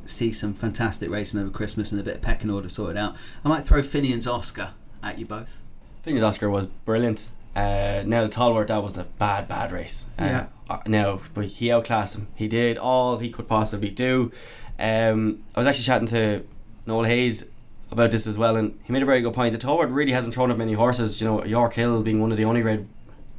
see 0.05 0.31
some 0.31 0.53
fantastic 0.53 1.09
racing 1.09 1.39
over 1.41 1.49
Christmas 1.49 1.91
and 1.91 1.99
a 1.99 2.03
bit 2.03 2.15
of 2.17 2.21
pecking 2.21 2.49
order 2.51 2.69
sorted 2.69 2.95
out. 2.97 3.15
I 3.43 3.49
might 3.49 3.61
throw 3.63 3.81
Finian's 3.81 4.27
Oscar 4.27 4.71
at 5.03 5.17
you 5.19 5.25
both. 5.25 5.59
I 6.01 6.05
think 6.05 6.15
his 6.15 6.23
Oscar 6.23 6.49
was 6.49 6.67
brilliant. 6.67 7.25
Uh, 7.55 8.03
now 8.05 8.21
the 8.21 8.29
Tolworth, 8.29 8.67
that 8.67 8.83
was 8.83 8.97
a 8.97 9.05
bad, 9.05 9.47
bad 9.47 9.71
race. 9.71 10.05
Uh, 10.19 10.25
Yeah. 10.25 10.45
uh, 10.69 10.77
now, 10.85 11.21
but 11.33 11.45
he 11.45 11.71
outclassed 11.71 12.15
him. 12.15 12.27
He 12.35 12.47
did 12.47 12.77
all 12.77 13.17
he 13.17 13.29
could 13.31 13.47
possibly 13.47 13.89
do. 13.89 14.31
Um, 14.77 15.43
I 15.55 15.59
was 15.61 15.67
actually 15.67 15.85
chatting 15.85 16.07
to 16.09 16.43
Noel 16.85 17.05
Hayes 17.05 17.49
about 17.95 18.11
this 18.11 18.27
as 18.27 18.37
well, 18.37 18.57
and 18.57 18.77
he 18.83 18.91
made 18.91 19.01
a 19.01 19.05
very 19.05 19.21
good 19.21 19.33
point. 19.33 19.53
The 19.53 19.57
Tolworth 19.57 19.89
really 19.89 20.11
hasn't 20.11 20.33
thrown 20.33 20.51
up 20.51 20.57
many 20.57 20.73
horses. 20.73 21.21
You 21.21 21.27
know, 21.27 21.41
Yorkhill 21.43 22.03
being 22.03 22.19
one 22.21 22.29
of 22.31 22.37
the 22.37 22.43
only 22.45 22.61
grade 22.61 22.87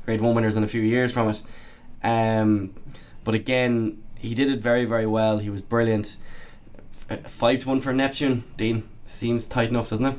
grade 0.06 0.20
one 0.22 0.34
winners 0.34 0.56
in 0.56 0.64
a 0.64 0.68
few 0.68 0.80
years 0.80 1.12
from 1.12 1.28
it. 1.28 1.42
Um, 2.02 2.74
but 3.24 3.34
again, 3.34 4.02
he 4.16 4.34
did 4.34 4.50
it 4.50 4.60
very, 4.60 4.84
very 4.86 5.06
well. 5.06 5.38
He 5.38 5.50
was 5.50 5.60
brilliant. 5.62 6.16
Uh, 7.10 7.16
Five 7.16 7.60
to 7.60 7.68
one 7.68 7.80
for 7.80 7.92
Neptune. 7.92 8.44
Dean 8.56 8.88
seems 9.04 9.46
tight 9.46 9.68
enough, 9.68 9.90
doesn't 9.90 10.06
it? 10.06 10.18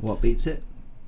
What 0.00 0.20
beats 0.20 0.46
it? 0.46 0.62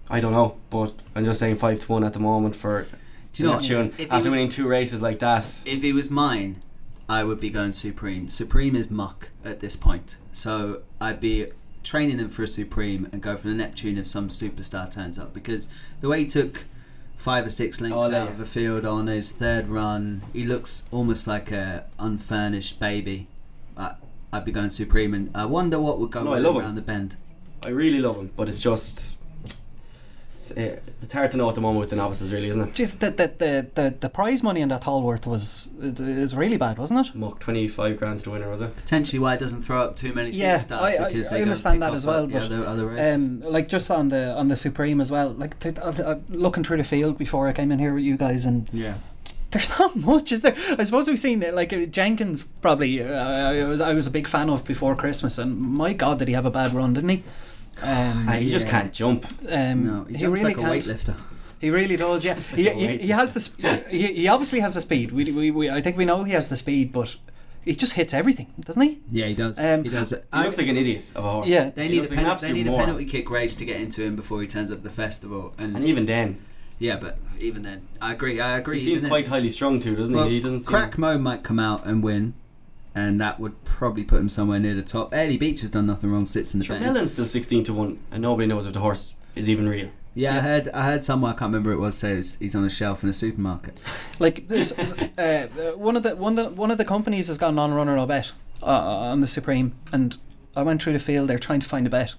I 0.09 0.21
don't 0.21 0.33
know, 0.33 0.57
but 0.71 0.93
I'm 1.15 1.25
just 1.25 1.39
saying 1.41 1.57
five 1.57 1.81
to 1.81 1.93
one 1.93 2.05
at 2.05 2.13
the 2.13 2.19
moment 2.19 2.57
for 2.57 2.87
Do 3.33 3.43
you 3.43 3.49
know? 3.49 3.57
Neptune 3.57 3.93
If 3.99 4.13
after 4.13 4.25
was- 4.29 4.31
winning 4.33 4.49
two 4.49 4.67
races 4.69 5.03
like 5.03 5.19
that. 5.21 5.45
If 5.67 5.83
it 5.85 5.93
was 5.93 6.11
mine, 6.11 6.61
I 7.09 7.25
would 7.25 7.41
be 7.41 7.51
going 7.51 7.73
Supreme. 7.73 8.29
Supreme 8.31 8.75
is 8.77 8.91
muck 8.91 9.31
at 9.45 9.61
this 9.61 9.77
point, 9.77 10.17
so 10.33 10.83
I'd 11.01 11.21
be 11.21 11.47
training 11.83 12.19
him 12.19 12.29
for 12.29 12.43
a 12.43 12.47
Supreme 12.47 13.09
and 13.13 13.23
go 13.23 13.37
for 13.37 13.49
the 13.49 13.55
Neptune 13.55 13.97
if 13.99 14.07
some 14.07 14.29
superstar 14.29 14.91
turns 14.91 15.19
up 15.19 15.33
because 15.33 15.69
the 16.01 16.09
way 16.09 16.21
he 16.21 16.27
took 16.27 16.65
five 17.17 17.45
or 17.47 17.51
six 17.51 17.81
lengths 17.81 18.07
Oh, 18.07 18.15
out 18.15 18.29
of 18.29 18.39
the 18.39 18.45
field 18.47 18.85
on 18.87 19.07
his 19.07 19.33
third 19.33 19.69
run, 19.69 20.23
he 20.33 20.45
looks 20.45 20.85
almost 20.91 21.27
like 21.27 21.51
a 21.53 21.87
unfurnished 21.99 22.81
baby. 22.81 23.27
I, 23.77 23.95
I'd 24.33 24.45
be 24.45 24.53
going 24.53 24.71
Supreme, 24.71 25.13
and 25.15 25.31
I 25.35 25.45
wonder 25.47 25.79
what 25.79 25.99
would 25.99 26.11
go 26.11 26.23
No, 26.25 26.33
I 26.33 26.37
with 26.37 26.47
him 26.47 26.55
him. 26.55 26.61
around 26.63 26.75
the 26.77 26.83
bend. 26.83 27.17
I 27.65 27.69
really 27.69 27.99
love 27.99 28.17
him, 28.17 28.31
but 28.37 28.49
it's 28.49 28.59
just 28.61 29.19
it's, 30.41 30.51
uh, 30.57 30.81
it's 31.03 31.13
hard 31.13 31.31
to 31.33 31.37
know 31.37 31.49
at 31.49 31.55
the 31.55 31.61
moment 31.61 31.81
with 31.81 31.91
the 31.91 31.97
novices, 31.97 32.33
really, 32.33 32.49
isn't 32.49 32.63
it? 32.63 32.73
Jeez, 32.75 32.99
the, 32.99 33.11
the, 33.11 33.27
the, 33.29 33.67
the, 33.75 33.95
the 34.01 34.09
prize 34.09 34.43
money 34.43 34.61
in 34.61 34.69
that 34.71 34.83
Tolworth 34.83 35.27
was 35.27 35.69
is, 35.81 36.01
is 36.01 36.35
really 36.35 36.57
bad, 36.57 36.79
wasn't 36.79 37.07
it? 37.07 37.15
Muck 37.15 37.41
twenty 37.41 37.69
five 37.69 37.99
grand 37.99 38.19
to 38.21 38.25
the 38.25 38.31
winner, 38.31 38.51
was 38.51 38.61
it? 38.61 38.75
Potentially, 38.77 39.19
why 39.19 39.35
it 39.35 39.41
doesn't 39.41 39.61
throw 39.63 39.83
up 39.83 39.97
too 39.97 40.13
many 40.15 40.31
Yeah, 40.31 40.57
superstars 40.57 40.81
I- 40.81 41.05
I- 41.05 41.09
because 41.09 41.29
I 41.29 41.33
they 41.35 41.39
go 41.41 41.43
understand 41.45 41.75
pick 41.75 41.81
that 41.91 41.95
as 41.95 42.07
well, 42.07 42.27
the 42.27 42.33
but, 42.35 42.43
other, 42.45 42.65
other 42.67 42.87
races. 42.89 43.15
Um, 43.15 43.41
like 43.43 43.69
just 43.69 43.91
on 43.91 44.09
the 44.09 44.35
on 44.35 44.49
the 44.49 44.57
Supreme 44.57 45.01
as 45.01 45.11
well. 45.11 45.31
Like 45.31 45.59
th- 45.61 45.79
uh, 45.79 45.93
uh, 46.05 46.19
looking 46.29 46.65
through 46.65 46.79
the 46.79 46.85
field 46.85 47.19
before 47.19 47.47
I 47.49 47.53
came 47.53 47.71
in 47.73 47.79
here 47.79 47.93
with 47.95 48.05
you 48.05 48.17
guys, 48.17 48.45
and 48.45 48.69
yeah. 48.73 48.95
there's 49.51 49.79
not 49.79 49.95
much, 49.97 50.33
is 50.33 50.43
there? 50.43 50.55
I 50.79 50.83
suppose 50.85 51.09
we've 51.09 51.19
seen 51.19 51.43
it. 51.43 51.55
Like 51.55 51.73
uh, 51.73 51.85
Jenkins, 51.87 52.43
probably. 52.45 53.03
Uh, 53.03 53.13
I 53.15 53.65
was 53.65 53.81
I 53.81 53.93
was 53.95 54.07
a 54.07 54.11
big 54.11 54.27
fan 54.27 54.49
of 54.49 54.65
before 54.65 54.95
Christmas, 54.97 55.39
and 55.39 55.61
my 55.61 55.93
God, 55.93 56.19
did 56.19 56.29
he 56.29 56.35
have 56.35 56.47
a 56.47 56.51
bad 56.51 56.73
run, 56.75 56.95
didn't 56.95 57.11
he? 57.11 57.23
Um, 57.83 58.27
Ah, 58.29 58.33
he 58.33 58.51
just 58.51 58.69
can't 58.69 58.93
jump. 58.93 59.27
um, 59.49 59.85
No, 59.87 60.05
he 60.05 60.13
he 60.15 60.19
jumps 60.19 60.43
really 60.43 60.55
like 60.55 60.65
a 60.65 60.69
can't. 60.69 60.85
weightlifter. 60.85 61.17
He 61.61 61.71
really 61.71 61.97
does, 61.97 62.25
yeah. 62.25 62.35
He, 62.37 62.65
like 62.65 62.75
a 62.75 62.79
he, 62.79 62.99
he 62.99 63.09
has 63.09 63.33
the 63.35 63.41
sp- 63.45 63.87
he, 63.91 64.07
he 64.15 64.29
obviously 64.29 64.61
has 64.61 64.75
the 64.75 64.81
speed. 64.81 65.13
We, 65.13 65.31
we, 65.31 65.51
we 65.51 65.69
I 65.71 65.81
think 65.83 65.97
we 65.97 66.05
know 66.07 66.25
he 66.25 66.33
has 66.33 66.49
the 66.49 66.57
speed, 66.57 66.91
but 66.93 67.17
he 67.63 67.75
just 67.77 67.93
hits 67.93 68.15
everything, 68.15 68.47
doesn't 68.61 68.81
he? 68.83 69.01
Yeah, 69.11 69.27
he 69.27 69.35
does. 69.35 69.63
Um, 69.65 69.85
he 69.85 69.91
does. 69.91 70.11
He 70.11 70.17
I- 70.33 70.45
looks 70.45 70.57
like 70.59 70.69
an 70.69 70.77
idiot 70.79 71.05
of 71.15 71.25
a 71.25 71.31
horse. 71.31 71.47
Yeah. 71.49 71.69
They 71.71 71.83
He 71.85 71.89
need, 71.91 71.99
a 71.99 72.01
looks 72.03 72.13
like 72.13 72.25
pen- 72.27 72.39
they 72.41 72.53
need 72.55 72.67
a 72.67 72.73
penalty 72.77 73.05
kick 73.05 73.29
race 73.31 73.55
to 73.57 73.65
get 73.67 73.79
into 73.81 74.03
him 74.03 74.17
before 74.17 74.41
he 74.41 74.47
turns 74.47 74.73
up 74.73 74.83
the 74.83 74.91
festival. 74.91 75.55
And, 75.59 75.77
And 75.77 75.85
even 75.85 76.07
then, 76.07 76.39
yeah, 76.79 76.97
but 76.97 77.19
even 77.39 77.63
then, 77.63 77.83
I 78.01 78.13
agree. 78.15 78.41
I 78.41 78.57
agree. 78.57 78.79
he 78.79 78.85
seems 78.87 79.07
quite 79.07 79.25
then. 79.27 79.31
highly 79.33 79.51
strung 79.51 79.81
too, 79.83 79.95
doesn't 79.95 80.15
Well, 80.15 80.29
he? 80.29 80.37
He 80.37 80.41
doesn't. 80.41 80.65
Crack 80.65 80.97
Mo 80.97 81.19
might 81.19 81.43
come 81.43 81.59
out 81.61 81.85
and 81.87 82.03
win, 82.03 82.33
and 82.95 83.21
that 83.21 83.39
would 83.41 83.63
probably 83.65 84.05
put 84.05 84.19
him 84.21 84.29
somewhere 84.29 84.59
near 84.59 84.75
the 84.75 84.83
top. 84.83 85.15
Eddie 85.15 85.37
Beach 85.37 85.61
has 85.61 85.71
done 85.71 85.87
nothing 85.87 86.11
wrong. 86.11 86.27
Sits 86.27 86.53
in 86.55 86.61
the 86.61 86.65
Seem, 86.67 86.79
betting. 86.79 86.93
Melon's 86.93 87.13
still 87.13 87.27
sixteen 87.27 87.63
to 87.65 87.73
one, 87.73 88.01
and 88.11 88.23
nobody 88.23 88.47
knows 88.47 88.67
if 88.67 88.73
the 88.73 88.81
horse 88.81 89.15
is 89.35 89.49
even 89.49 89.69
real. 89.69 89.91
Yeah, 90.15 90.37
I 90.37 90.41
heard. 90.41 90.69
I 90.71 90.85
heard 90.85 91.05
somewhere. 91.05 91.31
I 91.31 91.35
can't 91.35 91.51
remember 91.51 91.71
who 91.71 91.79
it 91.79 91.81
was. 91.81 91.97
Says 91.97 92.37
he's 92.41 92.55
on 92.57 92.65
a 92.65 92.71
shelf 92.71 93.03
in 93.03 93.09
a 93.09 93.13
supermarket. 93.13 93.79
Like 94.19 94.49
there's, 94.49 94.73
uh, 94.79 95.09
uh, 95.17 95.79
one 95.79 95.97
of 95.97 96.03
the 96.03 96.15
one 96.15 96.39
of 96.39 96.45
the, 96.45 96.51
one 96.51 96.71
of 96.71 96.77
the 96.77 96.85
companies 96.85 97.29
has 97.29 97.39
gone 97.39 97.59
on 97.59 97.73
runner 97.73 97.97
a 97.97 98.07
bet 98.07 98.33
uh, 98.63 98.67
on 98.67 99.21
the 99.23 99.27
Supreme, 99.27 99.75
and 99.93 100.19
I 100.55 100.63
went 100.63 100.83
through 100.83 100.93
the 100.93 100.99
field 100.99 101.29
They're 101.31 101.39
trying 101.39 101.61
to 101.61 101.67
find 101.67 101.87
a 101.87 101.91
bet. 101.91 102.15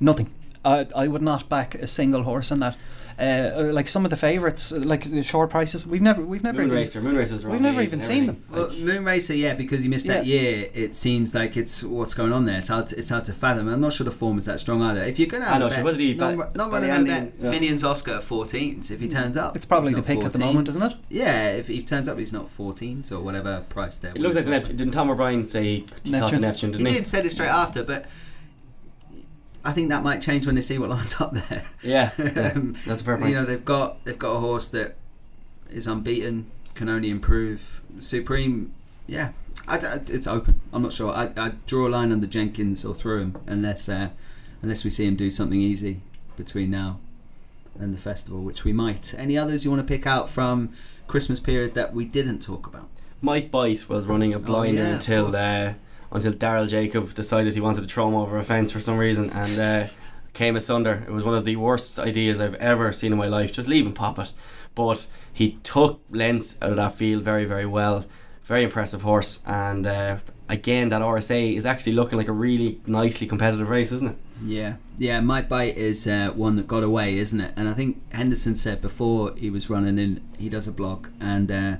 Nothing. 0.00 0.34
I 0.64 0.88
I 0.96 1.06
would 1.06 1.22
not 1.22 1.48
back 1.48 1.74
a 1.76 1.86
single 1.86 2.24
horse 2.24 2.50
on 2.50 2.58
that. 2.60 2.76
Uh, 3.18 3.22
uh, 3.22 3.70
like 3.72 3.88
some 3.88 4.04
of 4.04 4.10
the 4.10 4.16
favourites, 4.16 4.70
uh, 4.70 4.76
like 4.78 5.10
the 5.10 5.24
short 5.24 5.50
prices, 5.50 5.84
we've 5.84 6.00
never 6.00 6.22
we've 6.22 6.44
never 6.44 6.58
Moon 6.58 6.68
even, 6.68 6.78
Racer, 6.78 7.00
Moon 7.02 7.16
Racer's 7.16 7.44
we've 7.44 7.60
never 7.60 7.82
even 7.82 8.00
seen 8.00 8.26
them. 8.26 8.44
Well, 8.48 8.70
Moon 8.78 9.04
Racer, 9.04 9.34
yeah, 9.34 9.54
because 9.54 9.82
he 9.82 9.88
missed 9.88 10.06
that 10.06 10.24
Yeah. 10.24 10.40
year. 10.40 10.68
It 10.72 10.94
seems 10.94 11.34
like 11.34 11.56
it's 11.56 11.82
what's 11.82 12.14
going 12.14 12.32
on 12.32 12.44
there. 12.44 12.58
It's 12.58 12.68
hard. 12.68 12.86
To, 12.88 12.96
it's 12.96 13.08
hard 13.08 13.24
to 13.24 13.32
fathom. 13.32 13.68
I'm 13.68 13.80
not 13.80 13.92
sure 13.92 14.04
the 14.04 14.12
form 14.12 14.38
is 14.38 14.44
that 14.44 14.60
strong 14.60 14.82
either. 14.82 15.00
If 15.02 15.18
you're 15.18 15.26
going 15.28 15.42
to 15.42 15.48
I 15.48 15.52
have 15.54 15.60
know, 15.60 15.66
a 15.66 15.70
so 15.70 15.76
bet, 15.76 15.84
what 15.84 15.90
did 15.96 16.00
he 16.00 16.14
not, 16.14 16.36
bet? 16.36 16.54
not 16.56 16.70
running 16.70 16.90
the 16.90 17.04
bet. 17.04 17.34
yeah. 17.40 17.50
Finian's 17.50 17.82
Oscar 17.82 18.12
at 18.12 18.22
14s. 18.22 18.92
If 18.92 19.00
he 19.00 19.08
turns 19.08 19.36
up, 19.36 19.56
It's 19.56 19.66
probably 19.66 19.90
the 19.90 19.96
not 19.98 20.06
pick 20.06 20.18
at 20.22 20.32
the 20.32 20.38
moment, 20.38 20.68
14s. 20.68 20.76
isn't 20.76 20.92
it? 20.92 20.96
Yeah, 21.08 21.48
if 21.50 21.66
he 21.66 21.82
turns 21.82 22.08
up, 22.08 22.18
he's 22.18 22.32
not 22.32 22.46
14s 22.46 23.10
or 23.10 23.18
whatever 23.20 23.64
price 23.68 23.98
there. 23.98 24.12
It 24.14 24.20
looks 24.20 24.36
like 24.36 24.44
the 24.44 24.52
Neptune. 24.52 24.76
Didn't 24.76 24.92
Tom 24.92 25.10
O'Brien 25.10 25.42
say 25.42 25.64
he 25.64 25.80
thought 25.80 26.04
the 26.04 26.10
Neptune. 26.12 26.40
Neptune? 26.42 26.70
Didn't 26.70 26.86
he? 26.86 26.94
did 26.94 27.06
said 27.08 27.26
it 27.26 27.30
straight 27.32 27.48
after, 27.48 27.82
but 27.82 28.04
I 29.64 29.72
think 29.72 29.88
that 29.90 30.02
might 30.02 30.20
change 30.22 30.46
when 30.46 30.54
they 30.54 30.60
see 30.60 30.78
what 30.78 30.88
lines 30.90 31.20
up 31.20 31.32
there. 31.32 31.62
Yeah, 31.82 32.10
yeah, 32.18 32.52
Um, 32.54 32.74
that's 32.86 33.02
a 33.02 33.04
fair 33.04 33.16
point. 33.18 33.30
You 33.30 33.36
know, 33.36 33.44
they've 33.44 33.64
got 33.64 34.04
they've 34.04 34.18
got 34.18 34.34
a 34.36 34.38
horse 34.38 34.68
that 34.68 34.96
is 35.70 35.86
unbeaten, 35.86 36.50
can 36.74 36.88
only 36.88 37.10
improve. 37.10 37.82
Supreme, 37.98 38.72
yeah, 39.06 39.32
I 39.66 39.76
it's 40.06 40.26
open. 40.26 40.60
I'm 40.72 40.82
not 40.82 40.92
sure. 40.92 41.12
I 41.12 41.30
I 41.36 41.52
draw 41.66 41.88
a 41.88 41.90
line 41.90 42.12
under 42.12 42.26
Jenkins 42.26 42.84
or 42.84 42.94
through 42.94 43.20
him 43.20 43.36
unless 43.46 43.88
uh, 43.88 44.10
unless 44.62 44.84
we 44.84 44.90
see 44.90 45.06
him 45.06 45.16
do 45.16 45.28
something 45.30 45.60
easy 45.60 46.00
between 46.36 46.70
now 46.70 47.00
and 47.78 47.92
the 47.94 47.98
festival, 47.98 48.42
which 48.42 48.64
we 48.64 48.72
might. 48.72 49.14
Any 49.18 49.36
others 49.36 49.64
you 49.64 49.70
want 49.70 49.86
to 49.86 49.92
pick 49.92 50.06
out 50.06 50.28
from 50.28 50.70
Christmas 51.06 51.40
period 51.40 51.74
that 51.74 51.94
we 51.94 52.04
didn't 52.04 52.40
talk 52.40 52.66
about? 52.66 52.88
Might 53.20 53.50
Bite 53.50 53.88
was 53.88 54.06
running 54.06 54.32
a 54.32 54.38
blinder 54.38 54.80
Oh, 54.82 54.84
yeah, 54.86 54.94
until 54.94 55.36
uh, 55.36 55.72
until 56.10 56.32
Daryl 56.32 56.68
Jacob 56.68 57.14
decided 57.14 57.54
he 57.54 57.60
wanted 57.60 57.82
to 57.82 57.88
throw 57.88 58.08
him 58.08 58.14
over 58.14 58.38
a 58.38 58.44
fence 58.44 58.72
for 58.72 58.80
some 58.80 58.98
reason 58.98 59.30
and 59.30 59.58
uh, 59.58 59.86
came 60.32 60.56
asunder. 60.56 61.04
It 61.06 61.12
was 61.12 61.24
one 61.24 61.34
of 61.34 61.44
the 61.44 61.56
worst 61.56 61.98
ideas 61.98 62.40
I've 62.40 62.54
ever 62.54 62.92
seen 62.92 63.12
in 63.12 63.18
my 63.18 63.28
life. 63.28 63.52
Just 63.52 63.68
leave 63.68 63.86
him 63.86 63.92
pop 63.92 64.18
it. 64.18 64.32
But 64.74 65.06
he 65.32 65.58
took 65.62 66.00
lengths 66.10 66.56
out 66.62 66.70
of 66.70 66.76
that 66.76 66.94
field 66.94 67.22
very 67.22 67.44
very 67.44 67.66
well. 67.66 68.04
Very 68.44 68.64
impressive 68.64 69.02
horse 69.02 69.42
and 69.46 69.86
uh, 69.86 70.16
again 70.48 70.88
that 70.88 71.02
RSA 71.02 71.54
is 71.54 71.66
actually 71.66 71.92
looking 71.92 72.16
like 72.16 72.28
a 72.28 72.32
really 72.32 72.80
nicely 72.86 73.26
competitive 73.26 73.68
race, 73.68 73.92
isn't 73.92 74.08
it? 74.08 74.16
Yeah, 74.42 74.76
yeah. 74.96 75.20
Might 75.20 75.48
Bite 75.48 75.76
is 75.76 76.06
uh, 76.06 76.30
one 76.34 76.56
that 76.56 76.66
got 76.66 76.82
away, 76.82 77.18
isn't 77.18 77.40
it? 77.40 77.52
And 77.56 77.68
I 77.68 77.74
think 77.74 78.00
Henderson 78.12 78.54
said 78.54 78.80
before 78.80 79.34
he 79.36 79.50
was 79.50 79.68
running 79.68 79.98
in, 79.98 80.22
he 80.38 80.48
does 80.48 80.66
a 80.66 80.72
blog 80.72 81.08
and 81.20 81.50
uh, 81.50 81.76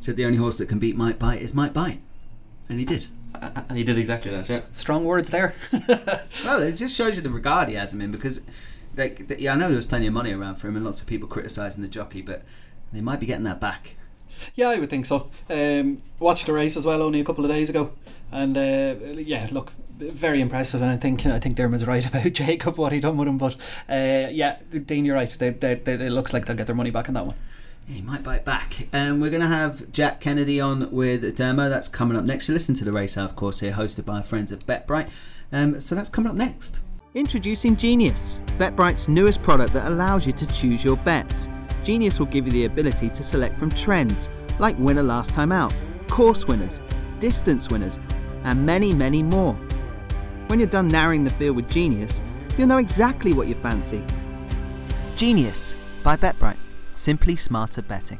said 0.00 0.16
the 0.16 0.24
only 0.24 0.38
horse 0.38 0.58
that 0.58 0.68
can 0.68 0.78
beat 0.78 0.96
Might 0.96 1.18
Bite 1.18 1.42
is 1.42 1.52
Might 1.52 1.74
Bite, 1.74 2.00
and 2.68 2.78
he 2.78 2.84
did. 2.84 3.06
A- 3.42 3.64
And 3.68 3.78
he 3.78 3.84
did 3.84 3.98
exactly 3.98 4.30
that. 4.30 4.48
Yeah. 4.48 4.60
strong 4.72 5.04
words 5.04 5.30
there. 5.30 5.54
Well, 6.44 6.62
it 6.62 6.72
just 6.72 6.96
shows 6.96 7.16
you 7.16 7.22
the 7.22 7.30
regard 7.30 7.68
he 7.68 7.74
has 7.74 7.92
him 7.92 8.00
in 8.00 8.10
because 8.10 8.40
like, 8.96 9.28
th- 9.28 9.40
yeah, 9.40 9.52
I 9.52 9.56
know 9.56 9.66
there 9.68 9.76
was 9.76 9.86
plenty 9.86 10.06
of 10.06 10.12
money 10.14 10.32
around 10.32 10.56
for 10.56 10.68
him, 10.68 10.76
and 10.76 10.84
lots 10.84 11.00
of 11.00 11.06
people 11.06 11.28
criticising 11.28 11.82
the 11.82 11.88
jockey, 11.88 12.22
but 12.22 12.42
they 12.92 13.00
might 13.00 13.20
be 13.20 13.26
getting 13.26 13.44
that 13.44 13.60
back. 13.60 13.96
Yeah, 14.54 14.68
I 14.68 14.78
would 14.78 14.90
think 14.90 15.06
so. 15.06 15.28
Um, 15.50 16.02
watched 16.18 16.46
the 16.46 16.52
race 16.52 16.76
as 16.76 16.86
well 16.86 17.02
only 17.02 17.20
a 17.20 17.24
couple 17.24 17.44
of 17.44 17.50
days 17.50 17.68
ago, 17.70 17.92
and 18.30 18.56
uh, 18.56 18.94
yeah, 19.16 19.48
look, 19.50 19.70
very 19.98 20.40
impressive. 20.40 20.82
And 20.82 20.90
I 20.90 20.96
think 20.96 21.26
I 21.26 21.38
think 21.40 21.56
Dermot's 21.56 21.86
right 21.86 22.06
about 22.10 22.32
Jacob 22.32 22.76
what 22.78 22.92
he 22.92 23.00
done 23.00 23.16
with 23.16 23.28
him. 23.28 23.38
But 23.38 23.54
uh, 23.88 24.28
yeah, 24.30 24.58
Dean, 24.84 25.04
you're 25.04 25.16
right. 25.16 25.30
They, 25.38 25.50
they, 25.50 25.74
they, 25.74 25.92
it 25.94 26.10
looks 26.12 26.32
like 26.32 26.46
they'll 26.46 26.56
get 26.56 26.66
their 26.66 26.76
money 26.76 26.90
back 26.90 27.08
on 27.08 27.14
that 27.14 27.26
one. 27.26 27.36
He 27.88 28.02
might 28.02 28.24
bite 28.24 28.44
back. 28.44 28.88
Um, 28.92 29.20
we're 29.20 29.30
going 29.30 29.42
to 29.42 29.46
have 29.46 29.90
Jack 29.92 30.20
Kennedy 30.20 30.60
on 30.60 30.90
with 30.90 31.24
a 31.24 31.30
demo. 31.30 31.68
That's 31.68 31.86
coming 31.86 32.16
up 32.16 32.24
next. 32.24 32.48
You 32.48 32.54
listen 32.54 32.74
to 32.76 32.84
the 32.84 32.92
race, 32.92 33.16
of 33.16 33.36
course, 33.36 33.60
here, 33.60 33.72
hosted 33.72 34.04
by 34.04 34.16
our 34.16 34.22
friends 34.24 34.50
at 34.50 34.66
BetBright. 34.66 35.08
Um, 35.52 35.78
so 35.80 35.94
that's 35.94 36.08
coming 36.08 36.30
up 36.30 36.36
next. 36.36 36.80
Introducing 37.14 37.76
Genius, 37.76 38.40
BetBright's 38.58 39.08
newest 39.08 39.42
product 39.42 39.72
that 39.72 39.86
allows 39.86 40.26
you 40.26 40.32
to 40.32 40.46
choose 40.48 40.84
your 40.84 40.96
bets. 40.98 41.48
Genius 41.84 42.18
will 42.18 42.26
give 42.26 42.46
you 42.46 42.52
the 42.52 42.64
ability 42.64 43.08
to 43.08 43.22
select 43.22 43.56
from 43.56 43.70
trends 43.70 44.28
like 44.58 44.76
winner 44.78 45.02
last 45.02 45.32
time 45.32 45.52
out, 45.52 45.72
course 46.08 46.46
winners, 46.46 46.80
distance 47.20 47.70
winners, 47.70 48.00
and 48.42 48.66
many, 48.66 48.92
many 48.92 49.22
more. 49.22 49.54
When 50.48 50.58
you're 50.58 50.68
done 50.68 50.88
narrowing 50.88 51.24
the 51.24 51.30
field 51.30 51.56
with 51.56 51.70
Genius, 51.70 52.20
you'll 52.58 52.66
know 52.66 52.78
exactly 52.78 53.32
what 53.32 53.46
you 53.46 53.54
fancy. 53.54 54.04
Genius 55.14 55.74
by 56.02 56.16
BetBright. 56.16 56.56
Simply 56.96 57.36
smarter 57.36 57.82
betting. 57.82 58.18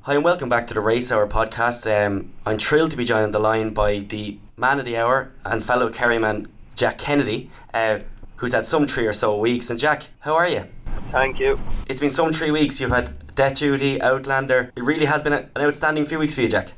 Hi 0.00 0.14
and 0.14 0.24
welcome 0.24 0.48
back 0.48 0.66
to 0.68 0.74
the 0.74 0.80
Race 0.80 1.12
Hour 1.12 1.28
podcast. 1.28 1.86
Um, 1.86 2.32
I'm 2.46 2.58
thrilled 2.58 2.92
to 2.92 2.96
be 2.96 3.04
joined 3.04 3.24
on 3.24 3.30
the 3.32 3.38
line 3.38 3.74
by 3.74 3.98
the 3.98 4.38
man 4.56 4.78
of 4.78 4.86
the 4.86 4.96
hour 4.96 5.32
and 5.44 5.62
fellow 5.62 5.90
Kerryman 5.90 6.46
Jack 6.74 6.96
Kennedy, 6.96 7.50
uh, 7.74 7.98
who's 8.36 8.54
had 8.54 8.64
some 8.64 8.86
three 8.86 9.06
or 9.06 9.12
so 9.12 9.36
weeks. 9.38 9.68
And 9.68 9.78
Jack, 9.78 10.04
how 10.20 10.34
are 10.34 10.48
you? 10.48 10.64
Thank 11.12 11.38
you. 11.38 11.60
It's 11.90 12.00
been 12.00 12.10
some 12.10 12.32
three 12.32 12.50
weeks. 12.50 12.80
You've 12.80 12.90
had 12.90 13.34
Death 13.34 13.56
Duty, 13.56 14.00
Outlander. 14.00 14.72
It 14.76 14.82
really 14.82 15.04
has 15.04 15.20
been 15.20 15.34
an 15.34 15.50
outstanding 15.58 16.06
few 16.06 16.18
weeks 16.18 16.34
for 16.34 16.40
you, 16.40 16.48
Jack. 16.48 16.72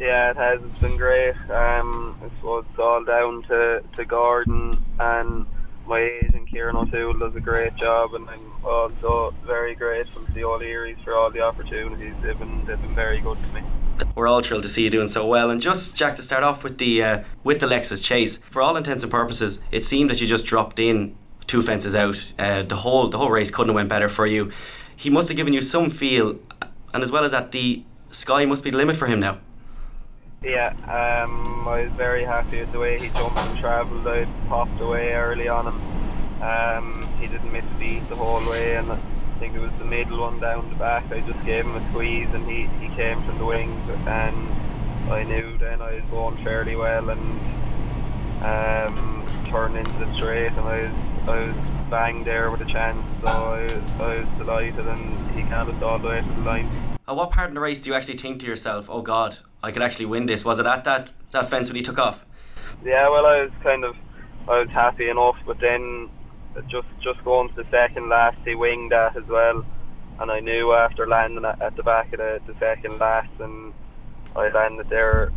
Yeah, 0.00 0.30
it 0.30 0.36
has. 0.36 0.60
It's 0.60 0.78
been 0.80 0.96
great. 0.96 1.36
Um, 1.48 2.18
I 2.20 2.36
suppose 2.36 2.64
it's 2.68 2.78
all 2.80 3.04
down 3.04 3.44
to, 3.44 3.84
to 3.96 4.04
Gordon 4.04 4.72
and 4.98 5.46
my 5.86 6.00
agent 6.00 6.48
Kieran 6.50 6.76
O'Toole 6.76 7.14
does 7.14 7.34
a 7.34 7.40
great 7.40 7.74
job, 7.76 8.14
and 8.14 8.28
I'm 8.28 8.40
also 8.64 9.34
very 9.44 9.74
grateful 9.74 10.22
to 10.22 10.32
the 10.32 10.44
O'Learys 10.44 10.98
for 11.04 11.14
all 11.14 11.30
the 11.30 11.40
opportunities. 11.40 12.14
They've 12.22 12.38
been 12.38 12.64
they've 12.64 12.80
been 12.80 12.94
very 12.94 13.20
good 13.20 13.38
to 13.38 13.54
me. 13.54 13.62
We're 14.14 14.28
all 14.28 14.42
thrilled 14.42 14.62
to 14.64 14.68
see 14.68 14.82
you 14.82 14.90
doing 14.90 15.08
so 15.08 15.26
well. 15.26 15.50
And 15.50 15.60
just 15.60 15.96
Jack 15.96 16.16
to 16.16 16.22
start 16.22 16.42
off 16.42 16.64
with 16.64 16.78
the 16.78 17.02
uh, 17.02 17.24
with 17.44 17.60
the 17.60 17.66
Lexus 17.66 18.02
Chase. 18.02 18.38
For 18.38 18.62
all 18.62 18.76
intents 18.76 19.02
and 19.02 19.10
purposes, 19.10 19.62
it 19.70 19.84
seemed 19.84 20.10
that 20.10 20.20
you 20.20 20.26
just 20.26 20.44
dropped 20.44 20.78
in 20.78 21.16
two 21.46 21.62
fences 21.62 21.94
out. 21.94 22.32
Uh, 22.38 22.62
the 22.62 22.76
whole 22.76 23.08
the 23.08 23.18
whole 23.18 23.30
race 23.30 23.50
couldn't 23.50 23.68
have 23.68 23.74
went 23.76 23.88
better 23.88 24.08
for 24.08 24.26
you. 24.26 24.50
He 24.96 25.10
must 25.10 25.28
have 25.28 25.36
given 25.36 25.52
you 25.52 25.62
some 25.62 25.90
feel, 25.90 26.38
and 26.94 27.02
as 27.02 27.10
well 27.10 27.24
as 27.24 27.32
that, 27.32 27.52
the 27.52 27.84
sky 28.10 28.44
must 28.44 28.62
be 28.62 28.70
the 28.70 28.76
limit 28.76 28.96
for 28.96 29.06
him 29.06 29.20
now. 29.20 29.38
Yeah, 30.44 30.70
um, 30.88 31.68
I 31.68 31.84
was 31.84 31.92
very 31.92 32.24
happy 32.24 32.58
with 32.58 32.72
the 32.72 32.80
way 32.80 32.98
he 32.98 33.10
jumped 33.10 33.38
and 33.38 33.58
travelled. 33.58 34.06
I 34.08 34.26
popped 34.48 34.80
away 34.80 35.12
early 35.12 35.46
on 35.46 35.68
him. 35.68 36.42
Um, 36.42 37.00
he 37.20 37.28
didn't 37.28 37.52
miss 37.52 37.64
a 37.64 37.78
beat 37.78 38.08
the 38.08 38.16
whole 38.16 38.44
way, 38.50 38.74
and 38.74 38.90
I 38.90 38.98
think 39.38 39.54
it 39.54 39.60
was 39.60 39.70
the 39.78 39.84
middle 39.84 40.20
one 40.20 40.40
down 40.40 40.68
the 40.68 40.74
back. 40.74 41.12
I 41.12 41.20
just 41.20 41.44
gave 41.44 41.64
him 41.64 41.76
a 41.76 41.88
squeeze, 41.90 42.28
and 42.34 42.44
he, 42.50 42.66
he 42.84 42.92
came 42.96 43.22
from 43.22 43.38
the 43.38 43.44
wings, 43.44 43.88
and 44.08 44.48
I 45.12 45.22
knew 45.22 45.56
then 45.58 45.80
I 45.80 45.94
was 45.94 46.04
going 46.10 46.36
fairly 46.38 46.74
well, 46.74 47.10
and 47.10 47.40
um, 48.42 49.24
turned 49.48 49.76
into 49.76 49.92
the 49.92 50.12
straight, 50.14 50.50
and 50.52 50.60
I 50.60 50.82
was 50.82 50.92
I 51.28 51.46
was 51.46 51.56
bang 51.88 52.24
there 52.24 52.50
with 52.50 52.62
a 52.62 52.64
chance. 52.64 52.98
So 53.20 53.28
I, 53.28 54.02
I 54.02 54.18
was 54.18 54.28
delighted, 54.38 54.88
and 54.88 55.30
he 55.36 55.42
galloped 55.42 55.84
all 55.84 56.00
the 56.00 56.08
way 56.08 56.20
to 56.20 56.28
the 56.28 56.40
line. 56.40 56.91
At 57.08 57.16
what 57.16 57.32
part 57.32 57.48
in 57.48 57.54
the 57.54 57.60
race 57.60 57.80
do 57.80 57.90
you 57.90 57.96
actually 57.96 58.16
think 58.16 58.40
to 58.40 58.46
yourself, 58.46 58.88
"Oh 58.88 59.02
God, 59.02 59.38
I 59.60 59.72
could 59.72 59.82
actually 59.82 60.06
win 60.06 60.26
this"? 60.26 60.44
Was 60.44 60.60
it 60.60 60.66
at 60.66 60.84
that 60.84 61.12
that 61.32 61.50
fence 61.50 61.68
when 61.68 61.74
he 61.76 61.82
took 61.82 61.98
off? 61.98 62.24
Yeah, 62.84 63.08
well, 63.08 63.26
I 63.26 63.42
was 63.42 63.50
kind 63.62 63.84
of 63.84 63.96
I 64.48 64.60
was 64.60 64.68
happy 64.68 65.08
enough, 65.08 65.36
but 65.44 65.58
then 65.58 66.08
just 66.68 66.86
just 67.02 67.22
going 67.24 67.48
to 67.48 67.54
the 67.56 67.66
second 67.70 68.08
last, 68.08 68.36
he 68.44 68.54
winged 68.54 68.92
that 68.92 69.16
as 69.16 69.24
well, 69.24 69.64
and 70.20 70.30
I 70.30 70.38
knew 70.38 70.72
after 70.74 71.08
landing 71.08 71.44
at, 71.44 71.74
the 71.74 71.82
back 71.82 72.12
of 72.12 72.18
the, 72.20 72.40
the 72.46 72.54
second 72.60 72.98
last, 73.00 73.30
and 73.40 73.72
I 74.36 74.48
landed 74.50 74.88
there 74.88 75.32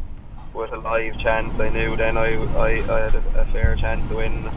with 0.54 0.72
a 0.72 0.78
live 0.78 1.18
chance. 1.20 1.60
I 1.60 1.70
knew 1.70 1.96
then 1.96 2.16
I 2.16 2.36
I, 2.58 2.68
I 2.68 3.00
had 3.10 3.16
a, 3.16 3.40
a 3.40 3.46
fair 3.46 3.76
chance 3.76 4.08
to 4.10 4.18
win. 4.18 4.52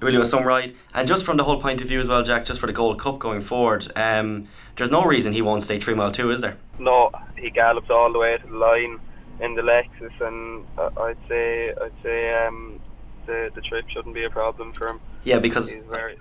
It 0.00 0.04
really 0.04 0.18
was 0.18 0.30
some 0.30 0.44
ride. 0.44 0.74
And 0.94 1.08
just 1.08 1.24
from 1.24 1.36
the 1.36 1.44
whole 1.44 1.60
point 1.60 1.80
of 1.80 1.88
view 1.88 1.98
as 1.98 2.08
well, 2.08 2.22
Jack, 2.22 2.44
just 2.44 2.60
for 2.60 2.66
the 2.66 2.72
Gold 2.72 3.00
Cup 3.00 3.18
going 3.18 3.40
forward, 3.40 3.86
um, 3.96 4.46
there's 4.76 4.90
no 4.90 5.04
reason 5.04 5.32
he 5.32 5.42
won't 5.42 5.62
stay 5.62 5.80
three 5.80 5.94
mile 5.94 6.10
two, 6.10 6.30
is 6.30 6.40
there? 6.40 6.56
No, 6.78 7.10
he 7.36 7.50
gallops 7.50 7.90
all 7.90 8.12
the 8.12 8.18
way 8.18 8.36
to 8.38 8.46
the 8.46 8.56
line 8.56 9.00
in 9.40 9.54
the 9.54 9.62
Lexus, 9.62 10.20
and 10.20 10.64
uh, 10.78 10.90
I'd 11.00 11.16
say 11.28 11.70
I'd 11.70 11.92
say 12.02 12.46
um, 12.46 12.80
the 13.26 13.50
the 13.54 13.60
trip 13.60 13.88
shouldn't 13.88 14.14
be 14.14 14.24
a 14.24 14.30
problem 14.30 14.72
for 14.72 14.88
him. 14.88 15.00
Yeah, 15.24 15.40
because 15.40 15.72
He's 15.72 15.82
very 15.82 16.16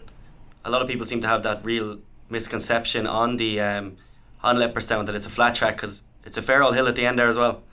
a 0.65 0.69
lot 0.69 0.81
of 0.81 0.87
people 0.87 1.05
seem 1.05 1.21
to 1.21 1.27
have 1.27 1.43
that 1.43 1.63
real 1.63 1.99
misconception 2.29 3.07
on 3.07 3.37
the 3.37 3.59
um, 3.61 3.97
on 4.43 4.57
Leopardstown 4.57 5.05
that 5.05 5.15
it's 5.15 5.25
a 5.25 5.29
flat 5.29 5.55
track 5.55 5.75
because 5.75 6.03
it's 6.25 6.37
a 6.37 6.41
fair 6.41 6.61
old 6.63 6.75
hill 6.75 6.87
at 6.87 6.95
the 6.95 7.05
end 7.05 7.17
there 7.17 7.27
as 7.27 7.37
well. 7.37 7.63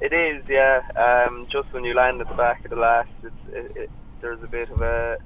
It 0.00 0.12
is, 0.14 0.42
yeah. 0.48 0.80
Um, 0.96 1.46
just 1.50 1.70
when 1.72 1.84
you 1.84 1.94
land 1.94 2.20
at 2.22 2.28
the 2.28 2.34
back 2.34 2.64
of 2.64 2.70
the 2.70 2.76
last, 2.76 3.10
it's, 3.22 3.34
it, 3.52 3.76
it, 3.76 3.90
there's 4.20 4.42
a 4.42 4.46
bit 4.46 4.70
of 4.70 4.80
a 4.80 5.18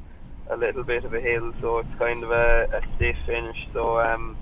a 0.51 0.57
little 0.57 0.85
bit 0.85 1.05
of 1.05 1.15
a 1.15 1.21
hill, 1.21 1.55
so 1.61 1.79
it's 1.79 1.99
kind 1.99 2.23
of 2.23 2.31
a, 2.31 2.69
a 2.73 2.97
stiff 2.97 3.17
finish. 3.27 3.57
So 3.73 3.99
um, 3.99 4.37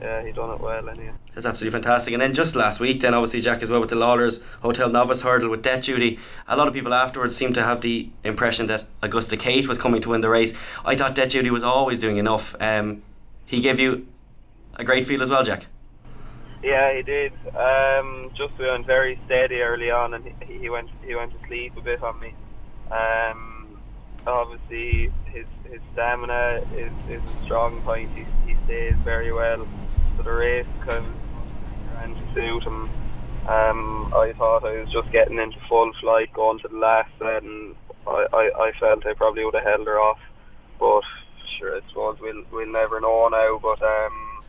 yeah, 0.00 0.24
he 0.24 0.32
done 0.32 0.50
it 0.50 0.60
well 0.60 0.88
anyway. 0.88 1.12
That's 1.34 1.46
absolutely 1.46 1.78
fantastic. 1.78 2.14
And 2.14 2.22
then 2.22 2.32
just 2.32 2.56
last 2.56 2.80
week, 2.80 3.00
then 3.00 3.14
obviously 3.14 3.40
Jack 3.40 3.62
as 3.62 3.70
well 3.70 3.80
with 3.80 3.90
the 3.90 3.96
Lawlers 3.96 4.42
Hotel 4.62 4.88
Novice 4.88 5.22
Hurdle 5.22 5.50
with 5.50 5.62
Death 5.62 5.84
Duty. 5.84 6.18
A 6.48 6.56
lot 6.56 6.68
of 6.68 6.74
people 6.74 6.94
afterwards 6.94 7.36
seemed 7.36 7.54
to 7.54 7.62
have 7.62 7.82
the 7.82 8.08
impression 8.24 8.66
that 8.66 8.84
Augusta 9.02 9.36
Kate 9.36 9.68
was 9.68 9.78
coming 9.78 10.00
to 10.02 10.10
win 10.10 10.20
the 10.22 10.30
race. 10.30 10.54
I 10.84 10.94
thought 10.94 11.14
Death 11.14 11.30
Duty 11.30 11.50
was 11.50 11.64
always 11.64 11.98
doing 11.98 12.16
enough. 12.16 12.54
Um, 12.60 13.02
he 13.44 13.60
gave 13.60 13.78
you 13.78 14.06
a 14.76 14.84
great 14.84 15.04
feel 15.04 15.22
as 15.22 15.30
well, 15.30 15.44
Jack. 15.44 15.66
Yeah, 16.62 16.92
he 16.94 17.02
did. 17.02 17.32
Um, 17.54 18.30
just 18.34 18.58
we 18.58 18.66
went 18.66 18.86
very 18.86 19.20
steady 19.26 19.60
early 19.60 19.90
on, 19.90 20.14
and 20.14 20.24
he, 20.24 20.58
he 20.58 20.70
went 20.70 20.88
he 21.04 21.14
went 21.14 21.32
to 21.32 21.46
sleep 21.46 21.76
a 21.76 21.80
bit 21.80 22.02
on 22.02 22.18
me. 22.18 22.34
Um, 22.90 23.55
obviously, 24.26 25.12
his 25.26 25.46
his 25.70 25.80
stamina 25.92 26.62
is, 26.76 26.92
is 27.08 27.22
a 27.22 27.44
strong 27.44 27.80
point. 27.82 28.10
He, 28.14 28.24
he 28.46 28.56
stays 28.64 28.94
very 29.04 29.32
well. 29.32 29.66
So 30.16 30.22
the 30.22 30.32
race 30.32 30.66
ran 30.86 32.14
to 32.14 32.34
suit 32.34 32.62
him. 32.62 32.90
Um, 33.48 34.12
I 34.14 34.32
thought 34.36 34.64
I 34.64 34.80
was 34.80 34.90
just 34.90 35.10
getting 35.12 35.38
into 35.38 35.58
full 35.68 35.92
flight 36.00 36.32
going 36.32 36.58
to 36.60 36.68
the 36.68 36.76
last, 36.76 37.10
and 37.20 37.76
I, 38.06 38.26
I, 38.32 38.50
I 38.58 38.72
felt 38.80 39.06
I 39.06 39.14
probably 39.14 39.44
would 39.44 39.54
have 39.54 39.64
held 39.64 39.86
her 39.86 40.00
off. 40.00 40.18
But 40.80 41.02
sure, 41.58 41.76
I 41.76 41.80
suppose 41.88 42.18
we'll 42.20 42.42
we'll 42.50 42.72
never 42.72 43.00
know 43.00 43.28
now. 43.28 43.58
But 43.62 43.82
um, 43.82 44.42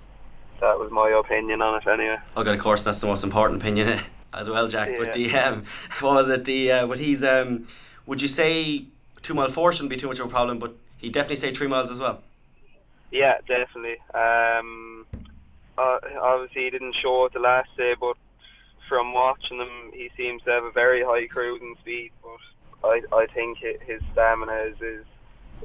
that 0.61 0.79
was 0.79 0.91
my 0.91 1.09
opinion 1.09 1.61
on 1.61 1.79
it 1.81 1.87
anyway. 1.87 2.17
Oh 2.35 2.43
God, 2.43 2.55
of 2.55 2.61
course, 2.61 2.83
that's 2.83 2.99
the 2.99 3.07
most 3.07 3.23
important 3.23 3.61
opinion 3.61 3.99
as 4.33 4.49
well, 4.49 4.67
Jack. 4.67 4.91
But 4.97 5.13
the 5.13 5.31
um, 5.35 5.63
what 5.99 6.15
was 6.15 6.29
it? 6.29 6.45
The 6.45 6.71
uh, 6.71 6.87
but 6.87 6.99
he's 6.99 7.23
um, 7.23 7.67
would 8.07 8.21
you 8.21 8.27
say 8.27 8.85
two 9.21 9.34
mile 9.34 9.49
four 9.49 9.71
shouldn't 9.71 9.89
be 9.89 9.97
too 9.97 10.08
much 10.08 10.19
of 10.19 10.27
a 10.27 10.30
problem, 10.30 10.60
but 10.60 10.75
he 10.97 11.10
definitely 11.10 11.38
say 11.38 11.53
three 11.53 11.67
miles 11.67 11.91
as 11.91 11.99
well. 11.99 12.21
Yeah, 13.12 13.36
definitely. 13.47 13.97
Um, 14.13 15.06
uh, 15.77 15.99
obviously, 16.21 16.65
he 16.65 16.69
didn't 16.69 16.95
show 17.01 17.25
it 17.25 17.34
the 17.34 17.39
last 17.39 17.69
day, 17.77 17.93
but 17.99 18.17
from 18.89 19.13
watching 19.13 19.58
him, 19.60 19.91
he 19.93 20.10
seems 20.17 20.41
to 20.43 20.51
have 20.51 20.63
a 20.63 20.71
very 20.71 21.03
high 21.03 21.27
cruising 21.27 21.75
speed. 21.80 22.12
But 22.21 22.89
I, 22.89 23.01
I 23.13 23.27
think 23.34 23.60
his 23.60 24.01
stamina 24.12 24.53
is 24.71 24.82
is, 24.82 25.06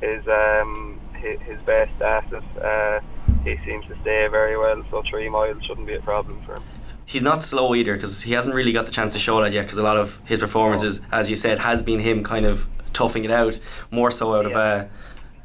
is 0.03 0.29
um, 0.29 1.01
hi- 1.15 1.39
his 1.45 1.61
best 1.63 2.01
asset. 2.01 2.43
Uh, 2.61 3.01
he 3.45 3.57
seems 3.65 3.85
to 3.87 3.97
stay 4.03 4.29
very 4.29 4.57
well, 4.57 4.85
so 4.89 5.03
three 5.11 5.29
miles 5.29 5.65
shouldn't 5.65 5.87
be 5.87 5.95
a 5.95 6.01
problem 6.01 6.41
for 6.47 6.55
him. 6.55 6.63
He's 7.07 7.23
not 7.23 7.43
slow 7.43 7.75
either 7.75 7.95
because 7.95 8.23
he 8.23 8.33
hasn't 8.35 8.55
really 8.55 8.73
got 8.73 8.87
the 8.87 8.93
chance 8.93 9.15
to 9.15 9.19
show 9.19 9.43
that 9.43 9.53
yet. 9.53 9.63
Because 9.63 9.79
a 9.79 9.83
lot 9.83 9.97
of 9.97 10.21
his 10.27 10.39
performances, 10.39 11.05
as 11.11 11.29
you 11.29 11.35
said, 11.35 11.59
has 11.59 11.83
been 11.83 11.99
him 11.99 12.23
kind 12.23 12.47
of 12.47 12.69
toughing 12.93 13.25
it 13.25 13.31
out 13.31 13.59
more 13.91 14.11
so 14.11 14.35
out 14.35 14.47
of 14.47 14.53
a, 14.53 14.89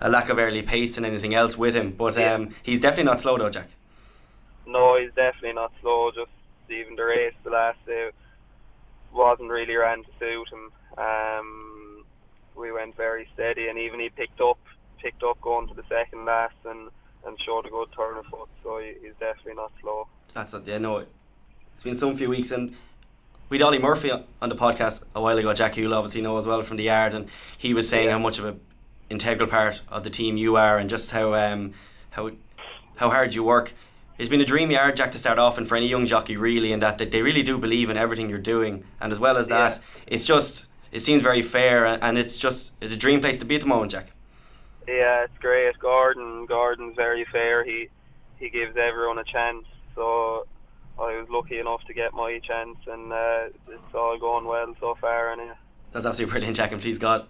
a 0.01 0.09
lack 0.09 0.29
of 0.29 0.37
early 0.37 0.61
pace 0.61 0.95
than 0.95 1.05
anything 1.05 1.33
else 1.33 1.57
with 1.57 1.75
him. 1.75 1.91
But 1.91 2.17
Yeah. 2.17 2.33
um, 2.33 2.49
he's 2.63 2.81
definitely 2.81 3.05
not 3.05 3.19
slow 3.19 3.37
though, 3.37 3.49
Jack. 3.49 3.67
No, 4.65 4.97
he's 4.99 5.13
definitely 5.15 5.53
not 5.53 5.71
slow. 5.81 6.11
Just 6.11 6.31
even 6.69 6.95
the 6.95 7.03
race 7.05 7.33
the 7.43 7.49
last 7.51 7.77
day 7.85 8.09
wasn't 9.13 9.49
really 9.49 9.75
ran 9.75 10.03
to 10.03 10.09
suit 10.19 10.47
him. 10.51 10.71
Um, 10.97 12.03
we 12.55 12.71
went 12.71 12.95
very 12.97 13.27
steady, 13.33 13.67
and 13.69 13.77
even 13.79 13.99
he 13.99 14.09
picked 14.09 14.41
up 14.41 14.57
picked 15.01 15.21
up 15.23 15.39
going 15.41 15.67
to 15.67 15.73
the 15.75 15.83
second 15.87 16.25
last 16.25 16.55
and 16.65 16.89
and 17.25 17.39
showed 17.45 17.65
a 17.65 17.69
good 17.69 17.87
turn 17.95 18.17
of 18.17 18.25
foot. 18.27 18.49
So 18.63 18.79
he, 18.79 18.93
he's 19.01 19.13
definitely 19.19 19.55
not 19.55 19.71
slow. 19.81 20.07
That's 20.33 20.53
not. 20.53 20.67
Yeah, 20.67 20.77
no. 20.79 21.05
It's 21.75 21.83
been 21.83 21.95
some 21.95 22.15
few 22.15 22.29
weeks, 22.29 22.51
and 22.51 22.75
we 23.49 23.57
had 23.57 23.65
Ollie 23.65 23.79
Murphy 23.79 24.11
on 24.11 24.49
the 24.49 24.55
podcast 24.55 25.03
a 25.15 25.21
while 25.21 25.37
ago. 25.37 25.53
Jack, 25.53 25.77
you'll 25.77 25.93
obviously 25.93 26.21
know 26.21 26.37
as 26.37 26.47
well 26.47 26.61
from 26.61 26.77
the 26.77 26.83
yard, 26.83 27.13
and 27.13 27.27
he 27.57 27.73
was 27.73 27.87
saying 27.87 28.05
Yeah. 28.07 28.13
how 28.13 28.19
much 28.19 28.39
of 28.39 28.45
an 28.45 28.59
integral 29.09 29.49
part 29.49 29.81
of 29.89 30.03
the 30.03 30.09
team 30.09 30.37
you 30.37 30.55
are, 30.57 30.77
and 30.77 30.89
just 30.89 31.11
how 31.11 31.33
um, 31.33 31.73
how 32.11 32.31
how 32.97 33.09
hard 33.09 33.33
you 33.35 33.43
work. 33.43 33.73
It's 34.17 34.29
been 34.29 34.41
a 34.41 34.45
dream 34.45 34.71
yard, 34.71 34.97
Jack, 34.97 35.11
to 35.11 35.19
start 35.19 35.37
off, 35.37 35.57
and 35.59 35.67
for 35.67 35.75
any 35.75 35.87
young 35.87 36.07
jockey, 36.07 36.35
really, 36.37 36.73
and 36.73 36.81
that, 36.81 36.97
that 36.97 37.11
they 37.11 37.21
really 37.21 37.43
do 37.43 37.59
believe 37.59 37.91
in 37.91 37.97
everything 37.97 38.29
you're 38.29 38.39
doing, 38.39 38.83
and 38.99 39.11
as 39.13 39.19
well 39.19 39.37
as 39.37 39.47
that, 39.49 39.79
it's 40.07 40.25
just 40.25 40.69
it 40.91 40.99
seems 40.99 41.21
very 41.21 41.41
fair, 41.43 41.85
and- 41.85 42.03
and 42.03 42.17
it's 42.17 42.35
just 42.37 42.73
it's 42.81 42.93
a 42.93 42.97
dream 42.97 43.19
place 43.21 43.37
to 43.39 43.45
be 43.45 43.55
at 43.55 43.61
the 43.61 43.67
moment, 43.67 43.91
Jack. 43.91 44.07
Yeah, 44.87 45.23
it's 45.25 45.37
great. 45.39 45.77
Gordon, 45.79 46.45
Gordon's 46.47 46.95
very 46.95 47.25
fair. 47.31 47.63
He 47.63 47.89
he 48.39 48.49
gives 48.49 48.75
everyone 48.77 49.17
a 49.19 49.23
chance. 49.23 49.65
So 49.95 50.45
I 50.99 51.19
was 51.19 51.27
lucky 51.29 51.59
enough 51.59 51.83
to 51.85 51.93
get 51.93 52.13
my 52.13 52.39
chance, 52.39 52.77
and 52.87 53.11
uh, 53.13 53.47
it's 53.69 53.93
all 53.93 54.17
going 54.17 54.45
well 54.45 54.73
so 54.79 54.95
far. 54.99 55.31
And 55.31 55.51
That's 55.91 56.05
absolutely 56.05 56.31
brilliant, 56.31 56.57
Jack, 56.57 56.71
and 56.71 56.81
please 56.81 56.97
God, 56.97 57.25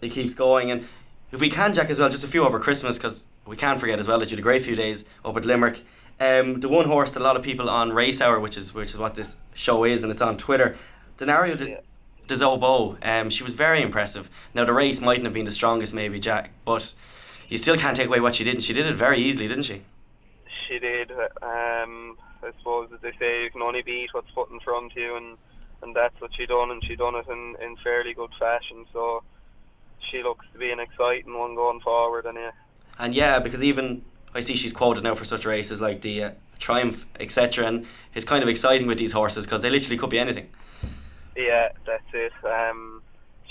it 0.00 0.08
keeps 0.10 0.34
going. 0.34 0.70
And 0.70 0.86
if 1.32 1.40
we 1.40 1.48
can, 1.50 1.72
Jack, 1.74 1.90
as 1.90 1.98
well, 2.00 2.08
just 2.08 2.24
a 2.24 2.28
few 2.28 2.44
over 2.44 2.58
Christmas, 2.58 2.98
because 2.98 3.24
we 3.46 3.56
can't 3.56 3.78
forget 3.80 3.98
as 3.98 4.08
well 4.08 4.18
that 4.18 4.30
you 4.30 4.36
had 4.36 4.40
a 4.40 4.42
great 4.42 4.62
few 4.62 4.74
days 4.76 5.04
up 5.24 5.36
at 5.36 5.44
Limerick. 5.44 5.82
Um, 6.20 6.60
the 6.60 6.68
one 6.68 6.86
horse 6.86 7.10
that 7.12 7.20
a 7.20 7.24
lot 7.24 7.36
of 7.36 7.42
people 7.42 7.68
on 7.70 7.92
Race 7.92 8.20
Hour, 8.20 8.38
which 8.40 8.56
is 8.56 8.72
which 8.74 8.90
is 8.90 8.98
what 8.98 9.14
this 9.16 9.36
show 9.54 9.84
is, 9.84 10.02
and 10.04 10.12
it's 10.12 10.22
on 10.22 10.36
Twitter. 10.36 10.76
Denario 11.18 11.56
de, 11.58 11.70
Yeah. 11.70 11.80
de 12.28 12.34
Zobo, 12.34 12.96
um, 13.04 13.30
she 13.30 13.42
was 13.42 13.54
very 13.54 13.82
impressive. 13.82 14.30
Now 14.54 14.64
the 14.64 14.72
race 14.72 15.00
mightn't 15.00 15.24
have 15.24 15.34
been 15.34 15.44
the 15.44 15.50
strongest, 15.50 15.92
maybe, 15.94 16.20
Jack, 16.20 16.50
but 16.64 16.94
you 17.48 17.58
still 17.58 17.76
can't 17.76 17.96
take 17.96 18.06
away 18.06 18.20
what 18.20 18.34
she 18.36 18.44
did, 18.44 18.54
and 18.54 18.62
she 18.62 18.72
did 18.72 18.86
it 18.86 18.94
very 18.94 19.18
easily, 19.18 19.48
didn't 19.48 19.64
she? 19.64 19.82
she 20.68 20.78
did. 20.78 21.10
Um, 21.42 22.16
I 22.44 22.52
suppose 22.58 22.90
as 22.94 23.00
they 23.00 23.12
say, 23.18 23.44
you 23.44 23.50
can 23.50 23.62
only 23.62 23.82
beat 23.82 24.10
what's 24.12 24.30
put 24.32 24.50
in 24.50 24.60
front 24.60 24.92
of 24.92 24.98
you, 24.98 25.16
and 25.16 25.36
and 25.82 25.94
that's 25.94 26.18
what 26.20 26.30
she 26.34 26.46
done, 26.46 26.70
and 26.70 26.82
she 26.84 26.96
done 26.96 27.14
it 27.14 27.26
in 27.28 27.56
in 27.62 27.76
fairly 27.82 28.14
good 28.14 28.30
fashion. 28.38 28.86
So 28.92 29.22
she 30.10 30.22
looks 30.22 30.46
to 30.52 30.58
be 30.58 30.70
an 30.70 30.80
exciting 30.80 31.38
one 31.38 31.54
going 31.54 31.80
forward, 31.80 32.26
and 32.26 32.36
yeah. 32.36 32.52
And 32.98 33.14
yeah, 33.14 33.38
because 33.38 33.62
even 33.62 34.04
I 34.34 34.40
see 34.40 34.56
she's 34.56 34.72
quoted 34.72 35.04
now 35.04 35.14
for 35.14 35.24
such 35.24 35.44
races 35.44 35.80
like 35.80 36.00
the 36.00 36.24
uh, 36.24 36.30
Triumph, 36.58 37.06
etc. 37.20 37.66
And 37.66 37.86
it's 38.14 38.24
kind 38.24 38.42
of 38.42 38.48
exciting 38.48 38.86
with 38.86 38.98
these 38.98 39.12
horses 39.12 39.46
because 39.46 39.62
they 39.62 39.70
literally 39.70 39.96
could 39.96 40.10
be 40.10 40.18
anything. 40.18 40.48
Yeah, 41.36 41.70
that's 41.86 42.04
it. 42.12 42.32
Um, 42.44 43.02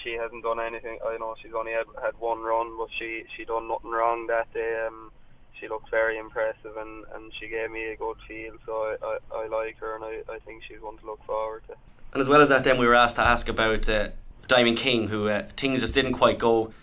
she 0.03 0.13
hasn't 0.13 0.43
done 0.43 0.59
anything. 0.59 0.99
I 1.05 1.17
know 1.17 1.35
she's 1.41 1.53
only 1.53 1.71
had, 1.71 1.85
had 2.01 2.17
one 2.19 2.41
run, 2.41 2.77
but 2.77 2.89
she 2.97 3.23
she 3.35 3.45
done 3.45 3.67
nothing 3.67 3.91
wrong 3.91 4.27
that 4.27 4.53
day. 4.53 4.85
Um, 4.87 5.11
she 5.59 5.67
looked 5.67 5.89
very 5.89 6.17
impressive, 6.17 6.75
and, 6.77 7.05
and 7.13 7.31
she 7.39 7.47
gave 7.47 7.71
me 7.71 7.85
a 7.85 7.95
good 7.95 8.17
feel. 8.27 8.53
So 8.65 8.73
I, 8.73 8.95
I, 9.03 9.43
I 9.43 9.47
like 9.47 9.77
her, 9.77 9.95
and 9.95 10.03
I, 10.03 10.21
I 10.31 10.39
think 10.39 10.63
she's 10.67 10.81
one 10.81 10.97
to 10.97 11.05
look 11.05 11.23
forward 11.25 11.63
to. 11.67 11.75
And 12.13 12.19
as 12.19 12.29
well 12.29 12.41
as 12.41 12.49
that, 12.49 12.63
then 12.63 12.77
we 12.77 12.85
were 12.85 12.95
asked 12.95 13.15
to 13.15 13.21
ask 13.21 13.49
about 13.49 13.89
uh, 13.89 14.09
Diamond 14.47 14.77
King, 14.77 15.07
who 15.07 15.27
uh, 15.27 15.43
things 15.57 15.81
just 15.81 15.93
didn't 15.93 16.13
quite 16.13 16.37
go 16.37 16.73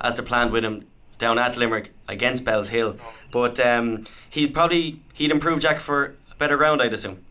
as 0.00 0.16
they 0.16 0.22
planned 0.22 0.52
with 0.52 0.64
him 0.64 0.86
down 1.18 1.38
at 1.38 1.56
Limerick 1.56 1.92
against 2.06 2.44
Bellshill. 2.44 2.98
But 3.30 3.58
um, 3.60 4.04
he'd 4.30 4.54
probably 4.54 5.02
he'd 5.12 5.30
improve 5.30 5.60
Jack 5.60 5.78
for 5.78 6.14
better 6.38 6.56
ground, 6.56 6.80
I'd 6.80 6.94
assume. 6.94 7.24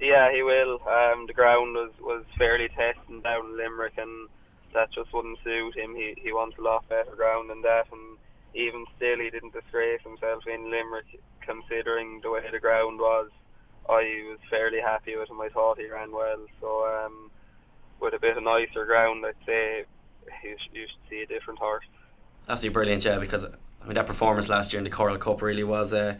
Yeah, 0.00 0.32
he 0.32 0.42
will. 0.42 0.80
Um, 0.88 1.26
the 1.26 1.32
ground 1.32 1.74
was, 1.74 1.92
was 2.00 2.24
fairly 2.36 2.68
testing 2.68 3.20
down 3.20 3.46
in 3.46 3.56
Limerick, 3.56 3.98
and 3.98 4.28
that 4.74 4.90
just 4.90 5.12
wouldn't 5.12 5.38
suit 5.44 5.76
him. 5.76 5.94
He 5.94 6.14
he 6.20 6.32
wants 6.32 6.58
a 6.58 6.62
lot 6.62 6.88
better 6.88 7.14
ground 7.14 7.50
than 7.50 7.62
that, 7.62 7.84
and 7.92 8.18
even 8.54 8.84
still, 8.96 9.18
he 9.18 9.30
didn't 9.30 9.52
disgrace 9.52 10.00
himself 10.02 10.46
in 10.46 10.70
Limerick, 10.70 11.06
considering 11.40 12.20
the 12.22 12.30
way 12.30 12.42
the 12.50 12.60
ground 12.60 12.98
was. 12.98 13.30
I 13.88 14.22
was 14.28 14.38
fairly 14.48 14.80
happy 14.80 15.16
with 15.16 15.28
him. 15.28 15.40
I 15.40 15.48
thought 15.48 15.78
he 15.78 15.88
ran 15.88 16.12
well. 16.12 16.46
So 16.60 16.86
um, 16.86 17.30
with 18.00 18.14
a 18.14 18.18
bit 18.18 18.36
of 18.36 18.42
nicer 18.42 18.84
ground, 18.84 19.24
I'd 19.26 19.34
say 19.46 19.84
you 20.44 20.56
you 20.72 20.86
should 20.86 21.10
see 21.10 21.22
a 21.22 21.26
different 21.26 21.58
horse. 21.58 21.84
Absolutely 22.48 22.74
brilliant, 22.74 23.04
yeah. 23.04 23.18
Because 23.18 23.44
I 23.44 23.84
mean 23.86 23.94
that 23.94 24.06
performance 24.06 24.48
last 24.48 24.72
year 24.72 24.78
in 24.78 24.84
the 24.84 24.90
Coral 24.90 25.16
Cup 25.18 25.42
really 25.42 25.64
was 25.64 25.92
uh, 25.92 26.16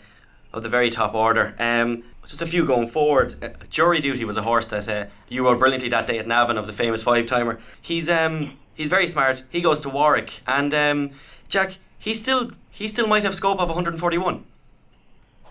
of 0.52 0.62
the 0.62 0.68
very 0.68 0.90
top 0.90 1.14
order. 1.14 1.54
Um, 1.58 2.04
just 2.26 2.42
a 2.42 2.46
few 2.46 2.64
going 2.64 2.88
forward. 2.88 3.34
Uh, 3.42 3.50
Jury 3.68 4.00
Duty 4.00 4.24
was 4.24 4.36
a 4.36 4.42
horse 4.42 4.68
that 4.68 4.88
uh, 4.88 5.06
you 5.28 5.44
rode 5.44 5.58
brilliantly 5.58 5.88
that 5.90 6.06
day 6.06 6.18
at 6.18 6.26
Navan 6.26 6.56
of 6.56 6.66
the 6.66 6.72
famous 6.72 7.02
five 7.02 7.26
timer. 7.26 7.58
He's 7.80 8.08
um 8.08 8.58
he's 8.74 8.88
very 8.88 9.06
smart. 9.06 9.44
He 9.50 9.60
goes 9.60 9.80
to 9.80 9.88
Warwick, 9.88 10.40
and 10.46 10.72
um, 10.74 11.10
Jack 11.48 11.78
he 12.02 12.14
still 12.14 12.50
he 12.70 12.88
still 12.88 13.06
might 13.06 13.22
have 13.22 13.34
scope 13.34 13.60
of 13.60 13.68
141. 13.68 14.44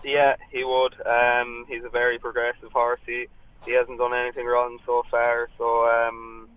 Yeah, 0.04 0.34
he 0.50 0.64
would. 0.64 0.94
Um, 1.06 1.64
he's 1.68 1.84
a 1.84 1.88
very 1.88 2.18
progressive 2.18 2.72
horse. 2.72 3.00
He, 3.06 3.26
he 3.64 3.72
hasn't 3.72 3.98
done 3.98 4.12
anything 4.14 4.46
wrong 4.46 4.78
so 4.84 5.04
far, 5.10 5.48
so 5.56 5.66
um, 5.88 6.48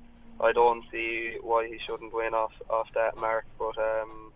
I 0.42 0.52
don't 0.52 0.84
see 0.92 1.38
why 1.42 1.68
he 1.68 1.78
shouldn't 1.86 2.14
win 2.14 2.34
off 2.34 2.54
off 2.70 2.88
that 2.96 3.18
mark. 3.18 3.46
But 3.60 3.78
um, 3.78 4.32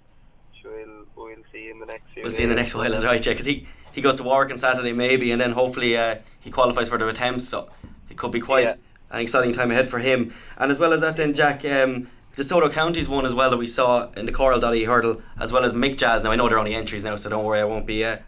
we'll 0.64 1.06
we'll 1.16 1.36
see 1.52 1.70
in 1.70 1.80
the 1.80 1.88
next 1.88 2.04
few. 2.14 2.24
We'll 2.24 2.32
see 2.32 2.44
in 2.44 2.50
the 2.50 2.56
next 2.56 2.76
while, 2.76 2.94
is 2.94 3.04
right, 3.04 3.26
yeah, 3.26 3.34
because 3.34 3.48
he, 3.48 3.66
he 3.92 4.02
goes 4.02 4.16
to 4.18 4.24
Warwick 4.24 4.52
on 4.52 4.58
Saturday 4.58 4.94
maybe, 4.94 5.32
and 5.32 5.42
then 5.42 5.52
hopefully 5.52 5.98
uh, 5.98 6.18
he 6.40 6.52
qualifies 6.52 6.88
for 6.90 6.98
the 7.00 7.08
attempts, 7.08 7.48
so 7.50 7.70
it 8.10 8.18
could 8.18 8.32
be 8.32 8.40
quite 8.40 8.66
Yeah. 8.68 8.76
an 9.10 9.22
exciting 9.22 9.52
time 9.52 9.72
ahead 9.72 9.90
for 9.90 9.98
him. 10.00 10.32
And 10.58 10.72
as 10.72 10.80
well 10.80 10.94
as 10.94 11.02
that, 11.02 11.18
then 11.18 11.34
Jack, 11.34 11.66
um, 11.66 12.10
DeSoto 12.40 12.72
County's 12.72 13.10
one 13.10 13.26
as 13.26 13.34
well 13.34 13.50
that 13.50 13.58
we 13.58 13.68
saw 13.68 14.10
in 14.14 14.26
the 14.26 14.32
Coral.ie 14.32 14.86
hurdle, 14.86 15.22
as 15.42 15.52
well 15.52 15.66
as 15.66 15.74
Mick 15.74 15.98
Jazz. 15.98 16.24
Now 16.24 16.32
I 16.32 16.38
know 16.38 16.48
they're 16.48 16.58
only 16.58 16.74
entries 16.74 17.04
now, 17.04 17.18
so 17.18 17.30
don't 17.30 17.44
worry, 17.44 17.60
I 17.60 17.66
won't 17.66 17.86
be 17.86 18.06
uh, 18.06 18.20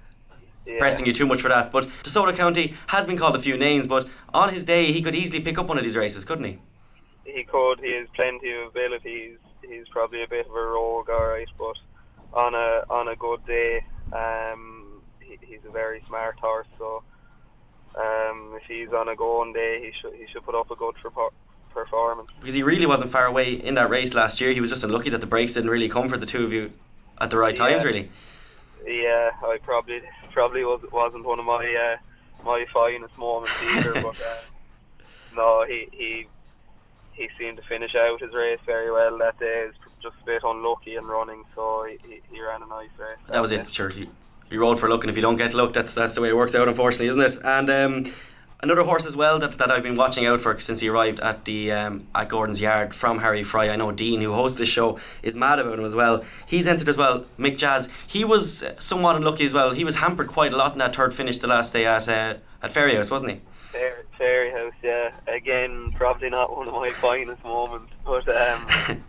Yeah. 0.65 0.79
pressing 0.79 1.05
you 1.05 1.13
too 1.13 1.25
much 1.25 1.41
for 1.41 1.47
that. 1.47 1.71
But 1.71 1.85
DeSoto 2.03 2.35
County 2.35 2.73
has 2.87 3.07
been 3.07 3.17
called 3.17 3.37
a 3.37 3.39
few 3.39 3.55
names, 3.57 3.87
but 3.87 4.09
on 4.33 4.49
his 4.49 4.65
day 4.65 4.91
he 4.91 5.01
could 5.01 5.15
easily 5.15 5.39
pick 5.39 5.57
up 5.57 5.67
one 5.67 5.77
of 5.77 5.85
these 5.85 5.95
races, 5.95 6.25
couldn't 6.25 6.43
he? 6.43 6.59
He 7.23 7.45
could. 7.45 7.79
He 7.79 7.93
has 7.99 8.07
plenty 8.13 8.51
of 8.51 8.67
abilities. 8.67 9.37
He's 9.61 9.87
probably 9.91 10.23
a 10.23 10.27
bit 10.27 10.45
of 10.45 10.51
a 10.53 10.61
rogue, 10.61 11.09
all 11.09 11.27
right, 11.27 11.47
but 11.57 11.77
on 12.33 12.53
a 12.53 12.83
on 12.89 13.07
a 13.07 13.15
good 13.15 13.45
day, 13.45 13.79
um, 14.11 15.01
he, 15.21 15.37
he's 15.41 15.63
a 15.65 15.71
very 15.71 16.03
smart 16.07 16.37
horse. 16.39 16.67
So 16.77 17.01
um, 17.95 18.57
if 18.59 18.63
he's 18.67 18.89
on 18.89 19.07
a 19.07 19.15
going 19.15 19.53
day, 19.53 19.79
he 19.85 19.91
should 20.01 20.15
he 20.19 20.25
should 20.33 20.43
put 20.43 20.55
up 20.55 20.69
a 20.69 20.75
good 20.75 20.95
for, 21.01 21.31
performance. 21.73 22.29
Because 22.39 22.55
he 22.55 22.63
really 22.63 22.85
wasn't 22.85 23.11
far 23.11 23.25
away 23.25 23.53
in 23.53 23.75
that 23.75 23.89
race 23.89 24.13
last 24.13 24.41
year. 24.41 24.51
He 24.51 24.61
was 24.61 24.69
just 24.69 24.83
unlucky 24.83 25.09
that 25.09 25.21
the 25.21 25.27
brakes 25.27 25.53
didn't 25.53 25.69
really 25.69 25.89
come 25.89 26.09
for 26.09 26.17
the 26.17 26.25
two 26.25 26.43
of 26.43 26.53
you 26.53 26.71
at 27.19 27.29
the 27.29 27.37
right 27.37 27.55
times, 27.55 27.83
really. 27.83 28.09
Yeah, 28.85 29.31
I 29.43 29.57
probably 29.63 30.01
probably 30.31 30.63
was 30.63 30.81
wasn't 30.91 31.25
one 31.25 31.39
of 31.39 31.45
my 31.45 31.65
uh, 31.65 31.97
my 32.43 32.65
finest 32.73 33.15
moments 33.17 33.53
either, 33.75 33.93
but 33.93 34.19
uh, 34.19 34.35
no, 35.35 35.65
he 35.67 35.87
he 35.91 36.27
he 37.13 37.29
seemed 37.37 37.57
to 37.57 37.63
finish 37.63 37.95
out 37.95 38.21
his 38.21 38.33
race 38.33 38.59
very 38.65 38.91
well 38.91 39.17
that 39.19 39.39
day. 39.39 39.67
He's 39.67 39.75
just 40.01 40.15
a 40.21 40.25
bit 40.25 40.41
unlucky 40.43 40.95
in 40.95 41.05
running, 41.05 41.43
so 41.55 41.85
he, 41.85 41.97
he, 42.07 42.21
he 42.31 42.41
ran 42.41 42.63
a 42.63 42.67
nice 42.67 42.89
race. 42.97 43.13
That 43.29 43.41
was 43.41 43.51
day. 43.51 43.57
it. 43.57 43.71
Sure, 43.71 43.91
you, 43.91 44.07
you 44.49 44.59
rode 44.59 44.79
for 44.79 44.89
luck, 44.89 45.03
and 45.03 45.09
if 45.09 45.15
you 45.15 45.21
don't 45.21 45.37
get 45.37 45.53
luck, 45.53 45.73
that's 45.73 45.93
that's 45.93 46.15
the 46.15 46.21
way 46.21 46.29
it 46.29 46.35
works 46.35 46.55
out, 46.55 46.67
unfortunately, 46.67 47.07
isn't 47.07 47.21
it? 47.21 47.37
And 47.43 47.69
um, 47.69 48.13
another 48.61 48.83
horse 48.83 49.05
as 49.05 49.15
well 49.15 49.39
that, 49.39 49.57
that 49.57 49.71
I've 49.71 49.83
been 49.83 49.95
watching 49.95 50.25
out 50.25 50.41
for 50.41 50.59
since 50.59 50.79
he 50.79 50.89
arrived 50.89 51.19
at 51.19 51.45
the 51.45 51.71
um, 51.71 52.07
at 52.13 52.29
Gordon's 52.29 52.61
Yard 52.61 52.93
from 52.93 53.19
Harry 53.19 53.43
Fry. 53.43 53.69
I 53.69 53.75
know 53.75 53.91
Dean, 53.91 54.21
who 54.21 54.33
hosts 54.33 54.59
this 54.59 54.69
show, 54.69 54.99
is 55.23 55.35
mad 55.35 55.59
about 55.59 55.79
him 55.79 55.85
as 55.85 55.95
well. 55.95 56.23
He's 56.45 56.67
entered 56.67 56.89
as 56.89 56.97
well. 56.97 57.25
Mick 57.37 57.57
Jazz. 57.57 57.89
He 58.07 58.23
was 58.23 58.63
uh, 58.63 58.79
somewhat 58.79 59.15
unlucky 59.15 59.45
as 59.45 59.53
well. 59.53 59.71
He 59.71 59.83
was 59.83 59.95
hampered 59.95 60.27
quite 60.27 60.53
a 60.53 60.57
lot 60.57 60.73
in 60.73 60.79
that 60.79 60.95
third 60.95 61.13
finish 61.13 61.37
the 61.37 61.47
last 61.47 61.73
day 61.73 61.85
at 61.85 62.07
uh, 62.07 62.35
at 62.61 62.71
Fairyhouse, 62.71 63.11
wasn't 63.11 63.33
he? 63.33 63.41
Fair, 63.71 64.03
Fairy 64.17 64.51
House, 64.51 64.73
yeah. 64.83 65.11
Again, 65.27 65.93
probably 65.95 66.29
not 66.29 66.55
one 66.55 66.67
of 66.67 66.73
my 66.73 66.89
finest 67.01 67.43
moments, 67.43 67.93
but 68.05 68.27
um, 68.29 68.67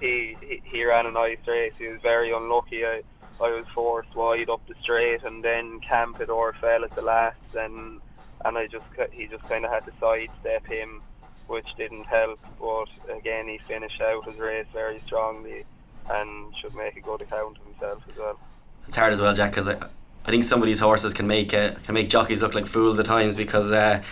he, 0.00 0.36
he 0.40 0.62
he 0.64 0.84
ran 0.84 1.06
a 1.06 1.10
nice 1.10 1.38
race. 1.46 1.72
He 1.78 1.88
was 1.88 2.00
very 2.02 2.32
unlucky. 2.32 2.84
I 2.84 3.02
I 3.40 3.50
was 3.50 3.66
forced 3.72 4.14
wide 4.16 4.50
up 4.50 4.66
the 4.66 4.74
straight, 4.82 5.22
and 5.22 5.44
then 5.44 5.80
Campeador 5.80 6.58
fell 6.60 6.84
at 6.84 6.90
the 6.96 7.02
last, 7.02 7.36
and 7.54 8.00
and 8.44 8.56
I 8.56 8.66
just 8.66 8.84
he 9.12 9.26
just 9.26 9.44
kind 9.48 9.64
of 9.64 9.70
had 9.70 9.84
to 9.86 9.92
sidestep 10.00 10.66
him, 10.66 11.02
which 11.46 11.66
didn't 11.76 12.04
help. 12.04 12.38
But 12.60 12.88
again, 13.14 13.48
he 13.48 13.58
finished 13.66 14.00
out 14.00 14.26
his 14.28 14.38
race 14.38 14.66
very 14.72 15.00
strongly, 15.06 15.64
and 16.10 16.54
should 16.60 16.74
make 16.74 16.96
a 16.96 17.00
good 17.00 17.22
account 17.22 17.58
of 17.58 17.64
himself 17.64 18.02
as 18.10 18.16
well. 18.16 18.38
it's 18.86 18.96
hard 18.96 19.12
as 19.12 19.20
well, 19.20 19.34
Jack, 19.34 19.50
because 19.50 19.68
I, 19.68 19.76
I 20.24 20.30
think 20.30 20.44
some 20.44 20.60
of 20.62 20.66
these 20.66 20.80
horses 20.80 21.14
can 21.14 21.26
make 21.26 21.52
uh, 21.54 21.72
can 21.84 21.94
make 21.94 22.08
jockeys 22.08 22.42
look 22.42 22.54
like 22.54 22.66
fools 22.66 22.98
at 22.98 23.06
times 23.06 23.36
because 23.36 23.72
uh, 23.72 24.02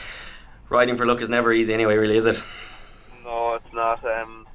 riding 0.69 0.97
for 0.97 1.07
luck 1.07 1.21
is 1.21 1.31
never 1.31 1.53
easy 1.53 1.73
anyway. 1.73 1.97
Really, 1.97 2.17
is 2.17 2.27
it? 2.27 2.43
No, 3.25 3.55
it's 3.55 3.73
not. 3.73 4.05
Um, 4.05 4.47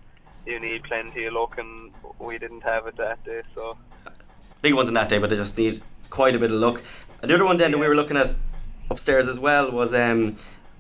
you 0.46 0.60
need 0.60 0.84
plenty 0.84 1.26
of 1.26 1.34
luck, 1.34 1.58
and 1.58 1.92
we 2.20 2.38
didn't 2.38 2.62
have 2.62 2.88
it 2.88 2.98
that 2.98 3.24
day, 3.24 3.42
so. 3.54 3.78
big 4.62 4.74
ones 4.74 4.88
in 4.88 4.96
that 4.96 5.10
day, 5.10 5.18
but 5.18 5.30
they 5.30 5.36
just 5.36 5.58
need 5.58 5.80
quite 6.10 6.36
a 6.36 6.40
bit 6.40 6.52
of 6.52 6.58
luck. 6.58 6.84
Another 7.22 7.46
one 7.46 7.58
then 7.58 7.72
that 7.72 7.78
we 7.78 7.88
were 7.88 7.96
looking 7.96 8.18
at 8.18 8.34
upstairs 8.92 9.28
as 9.28 9.40
well 9.40 9.72
was 9.72 9.94
um, 9.94 10.36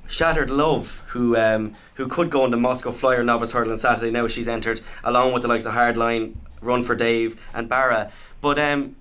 Shattered 0.07 0.51
Love, 0.51 1.03
who 1.07 1.36
um, 1.38 1.74
who 1.95 2.07
could 2.07 2.30
go 2.30 2.45
in 2.45 2.51
the 2.51 2.57
Moscow 2.57 2.91
Flyer 2.91 3.24
novice 3.24 3.53
hurdle 3.53 3.72
on 3.72 3.78
Saturday. 3.78 4.12
Now 4.12 4.28
she's 4.28 4.47
entered 4.47 4.82
along 5.03 5.34
with 5.34 5.41
the 5.41 5.47
likes 5.47 5.66
of 5.66 5.74
Hardline, 5.74 6.36
Run 6.62 6.84
for 6.84 6.95
Dave, 6.95 7.41
and 7.53 7.70
Barra. 7.70 8.12
But 8.41 8.59
um, 8.59 8.97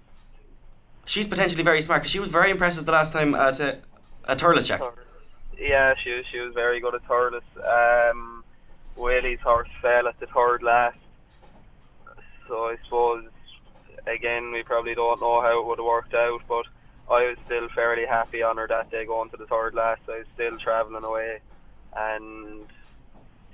she's 1.05 1.27
potentially 1.27 1.65
very 1.65 1.83
smart 1.83 2.03
because 2.03 2.13
she 2.13 2.21
was 2.21 2.29
very 2.29 2.51
impressive 2.51 2.87
the 2.87 2.93
last 2.93 3.13
time 3.13 3.35
at 3.35 3.61
uh, 3.61 3.75
at 4.29 4.39
Thurles. 4.39 4.71
Yeah, 5.59 5.95
she 6.03 6.13
was, 6.13 6.25
she 6.33 6.39
was 6.39 6.55
very 6.55 6.81
good 6.81 6.95
at 6.95 7.07
Thurles. 7.07 7.43
Um, 7.63 8.45
Willie's 8.97 9.41
horse 9.41 9.69
fell 9.83 10.09
at 10.09 10.19
the 10.21 10.27
third 10.27 10.63
last, 10.63 10.99
so 12.47 12.67
I 12.67 12.77
suppose 12.85 13.25
again 14.07 14.53
we 14.53 14.63
probably 14.63 14.95
don't 14.95 15.21
know 15.21 15.41
how 15.41 15.61
it 15.61 15.67
would 15.67 15.79
have 15.79 15.87
worked 15.87 16.15
out, 16.15 16.43
but 16.49 16.67
I 17.11 17.27
was 17.27 17.37
still 17.47 17.69
fairly 17.75 18.07
happy 18.07 18.43
on 18.43 18.57
her 18.57 18.69
that 18.69 18.91
day 18.91 19.05
going 19.05 19.31
to 19.31 19.37
the 19.37 19.47
third 19.47 19.75
last. 19.75 20.03
I 20.09 20.19
was 20.19 20.27
still 20.35 20.59
travelling 20.59 21.03
away, 21.03 21.41
and 21.97 22.67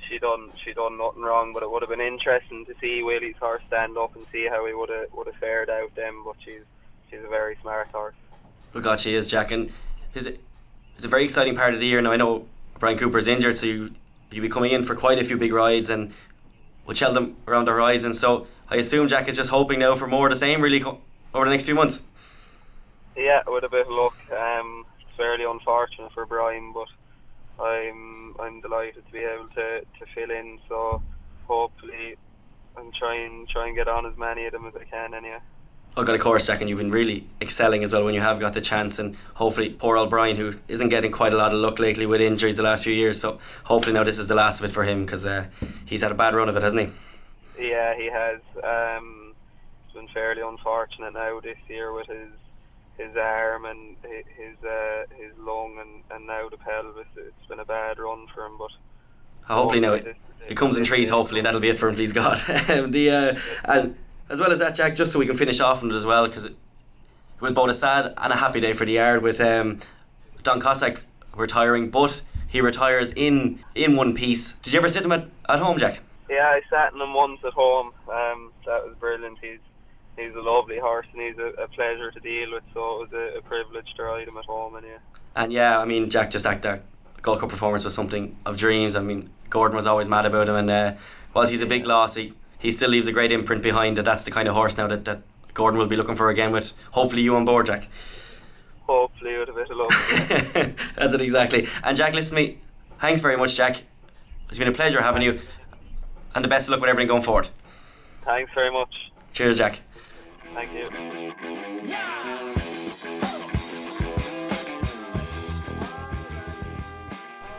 she 0.06 0.18
done 0.18 0.50
she 0.62 0.74
done 0.74 0.98
nothing 0.98 1.22
wrong. 1.22 1.52
But 1.54 1.62
it 1.62 1.70
would 1.70 1.82
have 1.82 1.88
been 1.88 2.00
interesting 2.00 2.66
to 2.66 2.74
see 2.80 3.02
Willie's 3.02 3.36
horse 3.40 3.62
stand 3.66 3.96
up 3.96 4.14
and 4.14 4.26
see 4.30 4.46
how 4.46 4.66
he 4.66 4.74
would 4.74 4.90
have 4.90 5.12
would 5.14 5.26
have 5.26 5.36
fared 5.36 5.70
out 5.70 5.90
then. 5.96 6.22
But 6.24 6.36
she's 6.44 6.62
she's 7.10 7.24
a 7.24 7.28
very 7.28 7.56
smart 7.62 7.88
horse. 7.88 8.14
Oh 8.74 8.80
God, 8.80 9.00
she 9.00 9.14
is, 9.14 9.26
Jack, 9.26 9.50
and? 9.50 9.70
It's 10.14 11.04
a 11.04 11.08
very 11.08 11.24
exciting 11.24 11.54
part 11.54 11.74
of 11.74 11.80
the 11.80 11.86
year. 11.86 12.00
Now 12.00 12.12
I 12.12 12.16
know 12.16 12.46
Brian 12.78 12.96
Cooper's 12.96 13.26
injured, 13.26 13.58
so 13.58 13.66
you 13.66 13.90
you'll 14.30 14.42
be 14.42 14.48
coming 14.48 14.72
in 14.72 14.82
for 14.82 14.94
quite 14.94 15.18
a 15.18 15.24
few 15.24 15.36
big 15.36 15.52
rides 15.52 15.90
and 15.90 16.12
with 16.86 16.96
Cheltenham 16.96 17.36
around 17.46 17.66
the 17.66 17.72
horizon. 17.72 18.14
So 18.14 18.46
I 18.68 18.76
assume 18.76 19.08
Jack 19.08 19.28
is 19.28 19.36
just 19.36 19.50
hoping 19.50 19.78
now 19.78 19.94
for 19.94 20.06
more 20.06 20.26
of 20.26 20.32
the 20.32 20.38
same, 20.38 20.62
really, 20.62 20.82
over 20.82 21.44
the 21.44 21.50
next 21.50 21.64
few 21.64 21.74
months. 21.74 22.02
Yeah, 23.16 23.40
with 23.46 23.64
a 23.64 23.68
bit 23.68 23.86
of 23.86 23.92
luck. 23.92 24.16
Um, 24.30 24.84
it's 25.00 25.16
fairly 25.16 25.44
unfortunate 25.44 26.12
for 26.12 26.26
Brian, 26.26 26.72
but 26.72 26.88
I'm 27.62 28.34
I'm 28.38 28.60
delighted 28.60 29.06
to 29.06 29.12
be 29.12 29.20
able 29.20 29.48
to, 29.48 29.80
to 29.80 30.06
fill 30.14 30.30
in. 30.30 30.58
So 30.68 31.02
hopefully, 31.46 32.16
I'm 32.76 32.92
trying 32.98 33.46
try 33.50 33.68
and 33.68 33.76
get 33.76 33.88
on 33.88 34.06
as 34.06 34.16
many 34.18 34.44
of 34.46 34.52
them 34.52 34.66
as 34.66 34.74
I 34.76 34.84
can. 34.84 35.14
Anyway. 35.14 35.38
Oh 35.98 36.04
God, 36.04 36.14
of 36.14 36.20
course, 36.20 36.46
Jack, 36.46 36.60
and 36.60 36.68
you've 36.68 36.76
been 36.76 36.90
really 36.90 37.26
excelling 37.40 37.82
as 37.82 37.90
well 37.90 38.04
when 38.04 38.12
you 38.12 38.20
have 38.20 38.38
got 38.38 38.52
the 38.52 38.60
chance. 38.60 38.98
And 38.98 39.16
hopefully, 39.32 39.70
poor 39.70 39.96
old 39.96 40.10
Brian, 40.10 40.36
who 40.36 40.52
isn't 40.68 40.90
getting 40.90 41.10
quite 41.10 41.32
a 41.32 41.38
lot 41.38 41.54
of 41.54 41.58
luck 41.58 41.78
lately 41.78 42.04
with 42.04 42.20
injuries 42.20 42.56
the 42.56 42.62
last 42.62 42.84
few 42.84 42.92
years. 42.92 43.18
So 43.18 43.38
hopefully 43.64 43.94
now 43.94 44.04
this 44.04 44.18
is 44.18 44.26
the 44.26 44.34
last 44.34 44.60
of 44.60 44.66
it 44.66 44.72
for 44.72 44.84
him 44.84 45.06
because 45.06 45.24
uh, 45.24 45.46
he's 45.86 46.02
had 46.02 46.12
a 46.12 46.14
bad 46.14 46.34
run 46.34 46.50
of 46.50 46.56
it, 46.58 46.62
hasn't 46.62 46.92
he? 47.56 47.68
Yeah, 47.70 47.96
he 47.96 48.10
has. 48.10 48.40
Um, 48.62 49.34
it's 49.86 49.94
been 49.94 50.08
fairly 50.08 50.42
unfortunate 50.42 51.14
now 51.14 51.40
this 51.40 51.56
year 51.66 51.94
with 51.94 52.08
his 52.08 52.28
his 52.98 53.16
arm 53.16 53.64
and 53.64 53.96
his 54.02 54.56
uh, 54.64 55.04
his 55.16 55.32
lung 55.38 55.78
and, 55.80 56.02
and 56.10 56.26
now 56.26 56.48
the 56.48 56.56
pelvis. 56.56 57.06
It's 57.16 57.46
been 57.48 57.60
a 57.60 57.64
bad 57.64 57.98
run 57.98 58.26
for 58.34 58.46
him, 58.46 58.58
but 58.58 58.70
Hopefully 59.46 59.80
now 59.80 59.92
it, 59.92 60.16
it 60.48 60.56
comes 60.56 60.76
in 60.76 60.84
trees. 60.84 61.08
Hopefully 61.08 61.40
that'll 61.40 61.60
be 61.60 61.68
it 61.68 61.78
for 61.78 61.88
him, 61.88 61.94
please 61.94 62.12
God. 62.12 62.38
um, 62.70 62.90
the 62.90 63.10
uh, 63.10 63.38
and 63.64 63.96
as 64.28 64.40
well 64.40 64.50
as 64.50 64.58
that, 64.58 64.74
Jack, 64.74 64.94
just 64.94 65.12
so 65.12 65.18
we 65.18 65.26
can 65.26 65.36
finish 65.36 65.60
off 65.60 65.82
on 65.82 65.90
it 65.90 65.94
as 65.94 66.04
well, 66.04 66.26
because 66.26 66.46
it, 66.46 66.52
it 66.52 67.40
was 67.40 67.52
both 67.52 67.70
a 67.70 67.74
sad 67.74 68.12
and 68.16 68.32
a 68.32 68.36
happy 68.36 68.60
day 68.60 68.72
for 68.72 68.84
the 68.84 68.92
yard 68.92 69.22
with 69.22 69.40
um, 69.40 69.78
Don 70.42 70.60
Cossack 70.60 71.02
retiring, 71.36 71.90
but 71.90 72.22
he 72.48 72.60
retires 72.60 73.12
in 73.12 73.60
in 73.74 73.94
one 73.94 74.14
piece. 74.14 74.52
Did 74.54 74.72
you 74.72 74.78
ever 74.80 74.88
sit 74.88 75.04
him 75.04 75.12
at, 75.12 75.28
at 75.48 75.60
home, 75.60 75.78
Jack? 75.78 76.00
Yeah, 76.28 76.46
I 76.46 76.60
sat 76.68 76.92
in 76.92 77.00
him 77.00 77.14
once 77.14 77.38
at 77.44 77.52
home. 77.52 77.92
Um, 78.08 78.52
that 78.66 78.84
was 78.84 78.96
brilliant. 78.98 79.38
He's 79.40 79.60
he's 80.16 80.34
a 80.34 80.40
lovely 80.40 80.78
horse 80.78 81.06
and 81.12 81.22
he's 81.22 81.38
a, 81.38 81.62
a 81.62 81.68
pleasure 81.68 82.10
to 82.10 82.20
deal 82.20 82.52
with. 82.52 82.64
So 82.74 82.80
it 83.02 83.10
was 83.10 83.12
a, 83.12 83.38
a 83.38 83.42
privilege 83.42 83.86
to 83.96 84.02
ride 84.02 84.28
him 84.28 84.36
at 84.36 84.44
home. 84.44 84.76
And 84.76 84.86
yeah, 84.86 84.98
And 85.34 85.52
yeah, 85.52 85.78
I 85.78 85.84
mean, 85.84 86.10
Jack 86.10 86.30
just 86.30 86.46
act 86.46 86.62
that 86.62 86.82
Gold 87.22 87.40
Cup 87.40 87.48
performance 87.50 87.84
was 87.84 87.94
something 87.94 88.36
of 88.46 88.56
dreams. 88.56 88.96
I 88.96 89.00
mean, 89.00 89.30
Gordon 89.50 89.76
was 89.76 89.86
always 89.86 90.08
mad 90.08 90.26
about 90.26 90.48
him, 90.48 90.56
and 90.56 90.70
uh, 90.70 90.92
whilst 91.34 91.50
he's 91.50 91.60
a 91.60 91.66
big 91.66 91.86
loss, 91.86 92.14
he, 92.14 92.32
he 92.58 92.70
still 92.72 92.90
leaves 92.90 93.06
a 93.06 93.12
great 93.12 93.32
imprint 93.32 93.62
behind. 93.62 93.96
That 93.96 94.04
that's 94.04 94.24
the 94.24 94.30
kind 94.30 94.48
of 94.48 94.54
horse 94.54 94.76
now 94.76 94.86
that, 94.88 95.04
that 95.04 95.22
Gordon 95.54 95.78
will 95.78 95.86
be 95.86 95.96
looking 95.96 96.14
for 96.16 96.28
again 96.30 96.52
with 96.52 96.72
hopefully 96.92 97.22
you 97.22 97.34
on 97.36 97.44
board, 97.44 97.66
Jack. 97.66 97.88
hopefully 98.86 99.36
with 99.38 99.48
a 99.48 99.52
bit 99.52 99.70
of 99.70 99.76
luck. 99.76 100.76
that's 100.96 101.14
it 101.14 101.20
exactly. 101.20 101.66
And 101.82 101.96
Jack, 101.96 102.14
listen 102.14 102.36
to 102.36 102.42
me. 102.42 102.58
Thanks 103.00 103.20
very 103.20 103.36
much, 103.36 103.56
Jack. 103.56 103.82
It's 104.48 104.58
been 104.58 104.68
a 104.68 104.72
pleasure 104.72 105.02
having 105.02 105.22
you, 105.22 105.40
and 106.34 106.44
the 106.44 106.48
best 106.48 106.66
of 106.66 106.72
luck 106.72 106.80
with 106.80 106.90
everything 106.90 107.08
going 107.08 107.22
forward. 107.22 107.48
Thanks 108.24 108.52
very 108.54 108.70
much. 108.70 108.94
Cheers, 109.32 109.58
Jack. 109.58 109.80
Thank 110.56 110.72
you. 110.72 110.88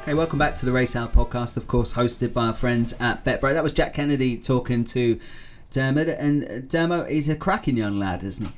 Hey, 0.03 0.15
welcome 0.15 0.39
back 0.39 0.55
to 0.55 0.65
the 0.65 0.71
Race 0.71 0.95
Hour 0.95 1.07
podcast, 1.07 1.57
of 1.57 1.67
course, 1.67 1.93
hosted 1.93 2.33
by 2.33 2.47
our 2.47 2.55
friends 2.55 2.95
at 2.99 3.23
BetBreak. 3.23 3.53
That 3.53 3.61
was 3.61 3.71
Jack 3.71 3.93
Kennedy 3.93 4.35
talking 4.35 4.83
to 4.85 5.19
Dermot, 5.69 6.09
and 6.09 6.67
Dermot 6.67 7.11
is 7.11 7.29
a 7.29 7.35
cracking 7.35 7.77
young 7.77 7.99
lad, 7.99 8.23
isn't 8.23 8.47
he? 8.47 8.53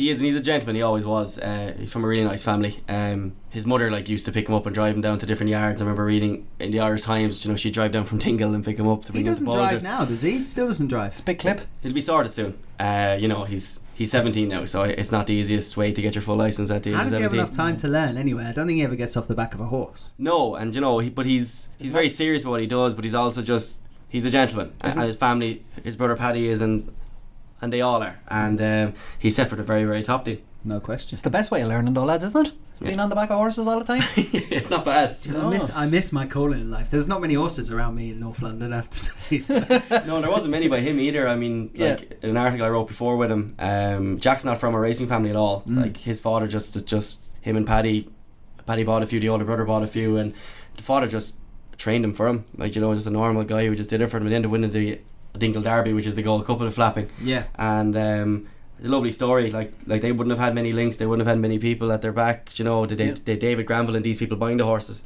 He 0.00 0.08
is, 0.10 0.18
and 0.18 0.24
he's 0.26 0.34
a 0.34 0.40
gentleman. 0.40 0.76
He 0.76 0.82
always 0.82 1.04
was. 1.04 1.38
Uh, 1.38 1.74
he's 1.78 1.92
from 1.92 2.04
a 2.04 2.06
really 2.08 2.24
nice 2.24 2.42
family. 2.42 2.78
Um, 2.88 3.32
his 3.50 3.66
mother 3.66 3.90
like 3.90 4.08
used 4.08 4.24
to 4.26 4.32
pick 4.32 4.48
him 4.48 4.54
up 4.54 4.64
and 4.64 4.74
drive 4.74 4.94
him 4.94 5.02
down 5.02 5.18
to 5.18 5.26
different 5.26 5.50
yards. 5.50 5.82
I 5.82 5.84
remember 5.84 6.04
reading 6.06 6.46
in 6.58 6.70
the 6.70 6.80
Irish 6.80 7.02
Times. 7.02 7.44
You 7.44 7.50
know, 7.50 7.56
she'd 7.56 7.74
drive 7.74 7.92
down 7.92 8.06
from 8.06 8.16
Dingle 8.18 8.54
and 8.54 8.64
pick 8.64 8.78
him 8.78 8.88
up 8.88 9.04
to 9.04 9.12
He 9.12 9.22
bring 9.22 9.26
him 9.26 9.34
to 9.34 9.44
doesn't 9.44 9.50
drive 9.50 9.80
Balders. 9.80 9.82
now, 9.84 10.04
does 10.06 10.22
he? 10.22 10.38
He 10.38 10.44
Still 10.44 10.66
doesn't 10.68 10.88
drive. 10.88 11.12
It's 11.12 11.20
a 11.20 11.24
big 11.24 11.38
clip. 11.38 11.60
He'll 11.82 11.92
be 11.92 12.00
sorted 12.00 12.32
soon. 12.32 12.58
Uh, 12.78 13.18
you 13.20 13.28
know, 13.28 13.44
he's 13.44 13.80
he's 13.92 14.10
17 14.10 14.48
now, 14.48 14.64
so 14.64 14.84
it's 14.84 15.12
not 15.12 15.26
the 15.26 15.34
easiest 15.34 15.76
way 15.76 15.92
to 15.92 16.00
get 16.00 16.14
your 16.14 16.22
full 16.22 16.36
license 16.36 16.70
at 16.70 16.82
the 16.82 16.90
age 16.90 16.96
How 16.96 17.02
of 17.02 17.08
does 17.08 17.16
he 17.18 17.22
have 17.22 17.34
enough 17.34 17.50
time 17.50 17.76
to 17.76 17.86
learn 17.88 18.16
anyway? 18.16 18.44
I 18.44 18.52
don't 18.52 18.66
think 18.66 18.78
he 18.78 18.82
ever 18.84 18.96
gets 18.96 19.18
off 19.18 19.28
the 19.28 19.34
back 19.34 19.52
of 19.52 19.60
a 19.60 19.66
horse. 19.66 20.14
No, 20.16 20.54
and 20.54 20.74
you 20.74 20.80
know, 20.80 21.00
he, 21.00 21.10
but 21.10 21.26
he's 21.26 21.68
he's 21.78 21.92
very 21.92 22.08
serious 22.08 22.42
about 22.42 22.52
what 22.52 22.60
he 22.62 22.66
does, 22.66 22.94
but 22.94 23.04
he's 23.04 23.14
also 23.14 23.42
just 23.42 23.78
he's 24.08 24.24
a 24.24 24.30
gentleman, 24.30 24.72
and 24.80 24.92
Isn't- 24.92 25.02
his 25.06 25.16
family, 25.16 25.62
his 25.84 25.96
brother 25.96 26.16
Paddy 26.16 26.48
is, 26.48 26.62
and 26.62 26.90
and 27.60 27.72
they 27.72 27.80
all 27.80 28.02
are, 28.02 28.20
and 28.28 28.60
um, 28.60 28.94
he's 29.18 29.36
set 29.36 29.48
for 29.48 29.56
the 29.56 29.62
very 29.62 29.84
very 29.84 30.02
top 30.02 30.24
team. 30.24 30.42
No 30.64 30.80
question. 30.80 31.14
It's 31.14 31.22
the 31.22 31.30
best 31.30 31.50
way 31.50 31.62
of 31.62 31.68
learning, 31.68 31.94
though, 31.94 32.04
lads, 32.04 32.24
isn't 32.24 32.48
it? 32.48 32.52
Being 32.82 33.00
on 33.00 33.10
the 33.10 33.14
back 33.14 33.30
of 33.30 33.36
horses 33.36 33.66
all 33.66 33.78
the 33.78 33.84
time. 33.84 34.02
it's 34.16 34.70
not 34.70 34.86
bad. 34.86 35.18
I 35.34 35.50
miss 35.50 35.70
I 35.74 35.86
miss 35.86 36.12
my 36.12 36.26
calling 36.26 36.60
in 36.60 36.70
life. 36.70 36.88
There's 36.88 37.06
not 37.06 37.20
many 37.20 37.34
horses 37.34 37.70
around 37.70 37.94
me 37.94 38.10
in 38.10 38.20
North 38.20 38.40
London, 38.40 38.72
I 38.72 38.76
have 38.76 38.88
to 38.88 38.98
say. 38.98 39.38
So- 39.38 39.58
no, 40.06 40.20
there 40.20 40.30
wasn't 40.30 40.52
many 40.52 40.66
by 40.66 40.80
him 40.80 40.98
either. 40.98 41.28
I 41.28 41.36
mean, 41.36 41.70
Yeah. 41.74 41.96
like 41.96 42.18
an 42.22 42.38
article 42.38 42.64
I 42.64 42.70
wrote 42.70 42.88
before 42.88 43.18
with 43.18 43.30
him. 43.30 43.54
Um, 43.58 44.18
Jack's 44.18 44.46
not 44.46 44.58
from 44.58 44.74
a 44.74 44.80
racing 44.80 45.08
family 45.08 45.28
at 45.28 45.36
all. 45.36 45.62
Mm. 45.62 45.82
Like 45.82 45.96
his 45.98 46.20
father 46.20 46.46
just 46.46 46.86
just 46.86 47.28
him 47.42 47.56
and 47.56 47.66
Paddy. 47.66 48.08
Paddy 48.66 48.82
bought 48.82 49.02
a 49.02 49.06
few. 49.06 49.20
The 49.20 49.28
older 49.28 49.44
brother 49.44 49.64
bought 49.66 49.82
a 49.82 49.86
few, 49.86 50.16
and 50.16 50.32
the 50.76 50.82
father 50.82 51.06
just 51.06 51.36
trained 51.76 52.04
him 52.04 52.14
for 52.14 52.28
him. 52.28 52.44
Like 52.56 52.74
you 52.74 52.80
know, 52.80 52.94
just 52.94 53.06
a 53.06 53.10
normal 53.10 53.44
guy 53.44 53.66
who 53.66 53.76
just 53.76 53.90
did 53.90 54.00
it 54.00 54.08
for 54.08 54.16
him. 54.16 54.24
And 54.24 54.32
then 54.32 54.44
up 54.46 54.50
winning 54.50 54.70
the 54.70 55.00
Dingle 55.38 55.62
Derby, 55.62 55.92
which 55.92 56.06
is 56.06 56.14
the 56.14 56.22
Gold 56.22 56.46
Cup 56.46 56.60
of 56.60 56.66
the 56.66 56.70
flapping. 56.70 57.08
yeah. 57.22 57.44
and 57.56 57.96
um, 57.96 58.48
a 58.82 58.88
lovely 58.88 59.12
story. 59.12 59.50
Like 59.50 59.72
like 59.86 60.00
they 60.02 60.12
wouldn't 60.12 60.30
have 60.36 60.44
had 60.44 60.54
many 60.54 60.72
links. 60.72 60.96
They 60.96 61.06
wouldn't 61.06 61.26
have 61.26 61.32
had 61.34 61.40
many 61.40 61.58
people 61.58 61.92
at 61.92 62.02
their 62.02 62.12
back. 62.12 62.58
You 62.58 62.64
know, 62.64 62.86
they, 62.86 63.06
Yeah. 63.06 63.36
David 63.36 63.66
Granville 63.66 63.96
and 63.96 64.04
these 64.04 64.18
people 64.18 64.36
buying 64.36 64.56
the 64.56 64.64
horses, 64.64 65.02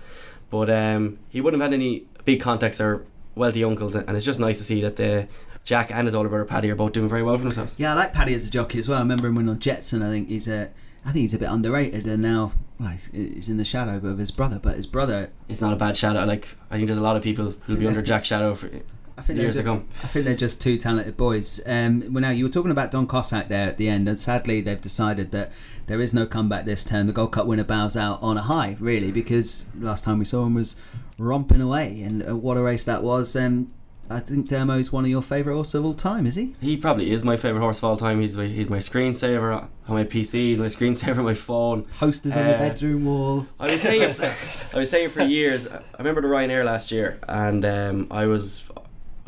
but 0.50 0.70
um, 0.70 1.18
he 1.28 1.40
wouldn't 1.40 1.60
have 1.62 1.70
had 1.70 1.74
any 1.78 2.04
big 2.24 2.40
contacts 2.40 2.80
or 2.80 3.04
wealthy 3.34 3.64
uncles. 3.64 3.94
And 3.96 4.16
it's 4.16 4.24
just 4.24 4.40
nice 4.40 4.58
to 4.58 4.64
see 4.64 4.80
that 4.82 4.96
the 4.96 5.26
Jack 5.64 5.90
and 5.90 6.06
his 6.06 6.14
older 6.14 6.28
brother 6.28 6.44
Paddy 6.44 6.70
are 6.70 6.74
both 6.76 6.92
doing 6.92 7.08
very 7.08 7.22
well 7.22 7.36
for 7.36 7.42
themselves. 7.44 7.74
Yeah, 7.78 7.92
I 7.92 7.94
like 7.96 8.12
Paddy 8.12 8.34
as 8.34 8.46
a 8.46 8.50
jockey 8.50 8.78
as 8.78 8.88
well. 8.88 8.98
I 8.98 9.02
remember 9.02 9.28
him 9.28 9.34
when 9.34 9.48
on 9.48 9.58
Jetson. 9.58 10.02
I 10.02 10.10
think 10.10 10.28
he's 10.28 10.46
a, 10.46 10.70
I 11.04 11.10
think 11.12 11.22
he's 11.22 11.34
a 11.34 11.38
bit 11.38 11.48
underrated, 11.48 12.06
and 12.06 12.22
now 12.22 12.52
well, 12.78 12.90
he's, 12.90 13.06
he's 13.06 13.48
in 13.48 13.56
the 13.56 13.64
shadow 13.64 13.96
of 13.96 14.18
his 14.18 14.30
brother. 14.30 14.60
But 14.62 14.76
his 14.76 14.86
brother, 14.86 15.30
It's 15.48 15.60
not 15.60 15.72
a 15.72 15.76
bad 15.76 15.96
shadow. 15.96 16.24
Like 16.24 16.48
I 16.70 16.76
think 16.76 16.86
there's 16.86 16.98
a 16.98 17.02
lot 17.02 17.16
of 17.16 17.22
people 17.22 17.54
who'll 17.62 17.78
be 17.78 17.86
under 17.92 18.02
Jack's 18.02 18.26
shadow 18.28 18.54
for 18.54 18.70
I 19.16 19.22
think 19.22 19.36
they're 19.36 19.46
years 19.46 19.56
to 19.56 19.62
come. 19.62 19.86
I 20.02 20.06
think 20.08 20.24
they're 20.24 20.34
just 20.34 20.60
two 20.60 20.76
talented 20.76 21.16
boys. 21.16 21.60
Um, 21.66 22.00
well, 22.12 22.20
now 22.20 22.30
you 22.30 22.44
were 22.44 22.50
talking 22.50 22.70
about 22.72 22.90
Don 22.90 23.06
Cossack 23.06 23.48
there 23.48 23.68
at 23.68 23.76
the 23.78 23.88
end, 23.88 24.08
and 24.08 24.18
sadly 24.18 24.60
they've 24.60 24.80
decided 24.80 25.30
that 25.30 25.52
there 25.86 26.00
is 26.00 26.12
no 26.12 26.26
comeback 26.26 26.64
this 26.64 26.84
term. 26.84 27.06
The 27.06 27.12
Gold 27.12 27.32
Cup 27.32 27.46
winner 27.46 27.64
bows 27.64 27.96
out 27.96 28.22
on 28.22 28.36
a 28.36 28.42
high, 28.42 28.76
really, 28.80 29.12
because 29.12 29.66
last 29.78 30.02
time 30.04 30.18
we 30.18 30.24
saw 30.24 30.44
him 30.44 30.54
was 30.54 30.74
romping 31.18 31.60
away, 31.60 32.02
and 32.02 32.28
uh, 32.28 32.36
what 32.36 32.56
a 32.56 32.62
race 32.62 32.84
that 32.84 33.02
was. 33.02 33.36
Um, 33.36 33.72
I 34.10 34.18
think 34.20 34.48
Dermo 34.50 34.78
is 34.78 34.92
one 34.92 35.04
of 35.04 35.10
your 35.10 35.22
favourite 35.22 35.54
horses 35.54 35.76
of 35.76 35.84
all 35.86 35.94
time, 35.94 36.26
is 36.26 36.34
he? 36.34 36.54
He 36.60 36.76
probably 36.76 37.10
is 37.10 37.24
my 37.24 37.38
favorite 37.38 37.60
horse 37.60 37.78
of 37.78 37.84
all 37.84 37.96
time. 37.96 38.20
He's 38.20 38.36
my, 38.36 38.46
he's 38.46 38.68
my 38.68 38.76
screensaver 38.78 39.62
on 39.62 39.68
my 39.94 40.04
PC. 40.04 40.32
He's 40.34 40.58
my 40.60 40.66
screensaver 40.66 41.18
on 41.18 41.24
my 41.24 41.32
phone. 41.34 41.84
Posters 41.84 42.36
on 42.36 42.46
the 42.46 42.54
Uh, 42.56 42.58
bedroom 42.58 43.06
wall. 43.06 43.46
I 43.58 43.70
was 43.72 43.80
saying 43.80 44.02
it. 44.02 44.20
I 44.74 44.78
was 44.78 44.90
saying 44.90 45.08
for 45.08 45.22
years. 45.22 45.66
I 45.68 45.80
remember 45.98 46.20
the 46.20 46.28
Ryanair 46.28 46.64
last 46.66 46.92
year, 46.92 47.18
and 47.28 47.64
um, 47.64 48.08
I 48.10 48.26
was 48.26 48.64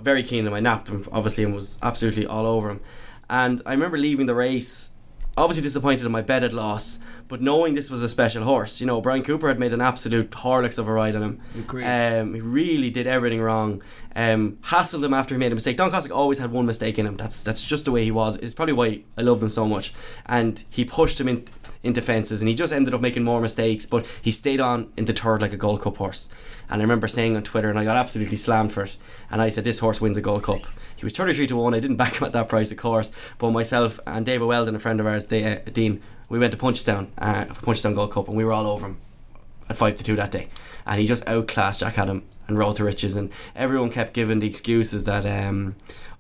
very 0.07 0.23
keen 0.23 0.45
on 0.45 0.47
him. 0.47 0.55
I 0.55 0.61
napped 0.61 0.89
him 0.89 1.05
obviously 1.13 1.45
and 1.45 1.55
was 1.55 1.77
absolutely 1.83 2.27
all 2.27 2.47
over 2.47 2.71
him. 2.71 2.81
And 3.29 3.61
I 3.67 3.73
remember 3.73 3.99
leaving 3.99 4.27
the 4.27 4.37
race, 4.37 4.91
obviously 5.37 5.65
disappointed 5.65 6.07
in 6.07 6.13
my 6.13 6.23
bet 6.23 6.43
had 6.43 6.55
lost, 6.55 7.01
but 7.29 7.43
knowing 7.43 7.75
this 7.75 7.91
was 7.91 8.05
a 8.05 8.09
special 8.09 8.45
horse. 8.45 8.81
You 8.81 8.87
know, 8.87 9.01
Brian 9.01 9.25
Cooper 9.25 9.49
had 9.49 9.59
made 9.59 9.73
an 9.73 9.81
absolute 9.81 10.31
horlicks 10.31 10.79
of 10.79 10.87
a 10.87 10.93
ride 10.93 11.17
on 11.17 11.23
him. 11.25 11.41
Agreed. 11.59 11.85
Um, 11.85 12.35
he 12.35 12.41
really 12.41 12.89
did 12.89 13.09
everything 13.09 13.41
wrong. 13.41 13.83
Um, 14.15 14.59
hassled 14.63 15.05
him 15.05 15.13
after 15.13 15.35
he 15.35 15.39
made 15.39 15.51
a 15.51 15.57
mistake. 15.57 15.77
Don 15.77 15.91
Cossack 15.91 16.13
always 16.13 16.39
had 16.39 16.53
one 16.53 16.67
mistake 16.67 17.01
in 17.01 17.07
him. 17.07 17.17
That's 17.17 17.43
that's 17.43 17.65
just 17.65 17.85
the 17.85 17.91
way 17.91 18.05
he 18.05 18.13
was. 18.13 18.37
It's 18.37 18.55
probably 18.55 18.75
why 18.75 19.03
I 19.19 19.23
loved 19.23 19.43
him 19.43 19.49
so 19.49 19.67
much. 19.67 19.93
And 20.25 20.63
he 20.71 20.85
pushed 20.85 21.21
him 21.21 21.29
in, 21.29 21.47
into 21.87 22.03
fences, 22.03 22.41
and 22.41 22.49
he 22.49 22.55
just 22.55 22.73
ended 22.73 22.95
up 22.95 23.01
making 23.01 23.25
more 23.25 23.41
mistakes. 23.41 23.87
But 23.87 24.05
he 24.21 24.33
stayed 24.33 24.61
on 24.61 24.93
in 24.97 25.05
the 25.05 25.13
third 25.13 25.41
like 25.41 25.53
a 25.53 25.57
Gold 25.57 25.83
Cup 25.83 25.97
horse. 25.97 26.29
And 26.69 26.81
I 26.81 26.85
remember 26.85 27.09
saying 27.09 27.37
on 27.37 27.43
Twitter, 27.43 27.71
and 27.71 27.79
I 27.79 27.85
got 27.85 27.97
absolutely 27.97 28.37
slammed 28.37 28.73
for 28.73 28.85
it. 28.85 28.97
And 29.31 29.41
I 29.41 29.49
said, 29.49 29.65
"This 29.65 29.79
horse 29.79 30.01
wins 30.01 30.17
a 30.17 30.21
Gold 30.21 30.43
Cup." 30.43 30.63
He 30.97 31.05
was 31.05 31.13
thirty-three 31.13 31.47
to 31.49 31.57
one. 31.57 31.75
I 31.75 31.81
didn't 31.81 31.97
back 32.03 32.15
him 32.15 32.27
at 32.27 32.33
that 32.33 32.49
price, 32.49 32.71
of 32.71 32.77
course. 32.77 33.11
But 33.39 33.51
myself 33.51 34.01
and 34.07 34.27
David 34.27 34.47
Weldon, 34.47 34.75
a 34.75 34.79
friend 34.79 35.01
of 35.01 35.07
ours, 35.07 35.27
they, 35.27 35.45
uh, 35.45 35.61
Dean, 35.73 36.03
we 36.29 36.39
went 36.39 36.53
to 36.53 36.59
Punchestown, 36.59 37.09
uh, 37.19 37.45
for 37.47 37.67
Punchestown 37.67 37.95
Gold 37.95 38.13
Cup, 38.13 38.29
and 38.29 38.37
we 38.37 38.45
were 38.45 38.53
all 38.53 38.67
over 38.67 38.87
him 38.87 38.99
at 39.69 39.77
five 39.77 39.97
to 39.97 40.05
two 40.05 40.17
that 40.17 40.31
day, 40.31 40.49
and 40.87 41.01
he 41.01 41.07
just 41.07 41.27
outclassed 41.27 41.83
Djakadam 41.83 42.23
and 42.49 42.59
Road 42.59 42.77
to 42.77 42.85
Riches, 42.85 43.17
and 43.17 43.31
everyone 43.55 43.91
kept 43.91 44.15
giving 44.15 44.39
the 44.41 44.47
excuses 44.47 45.05
that. 45.05 45.25
Um, 45.27 45.77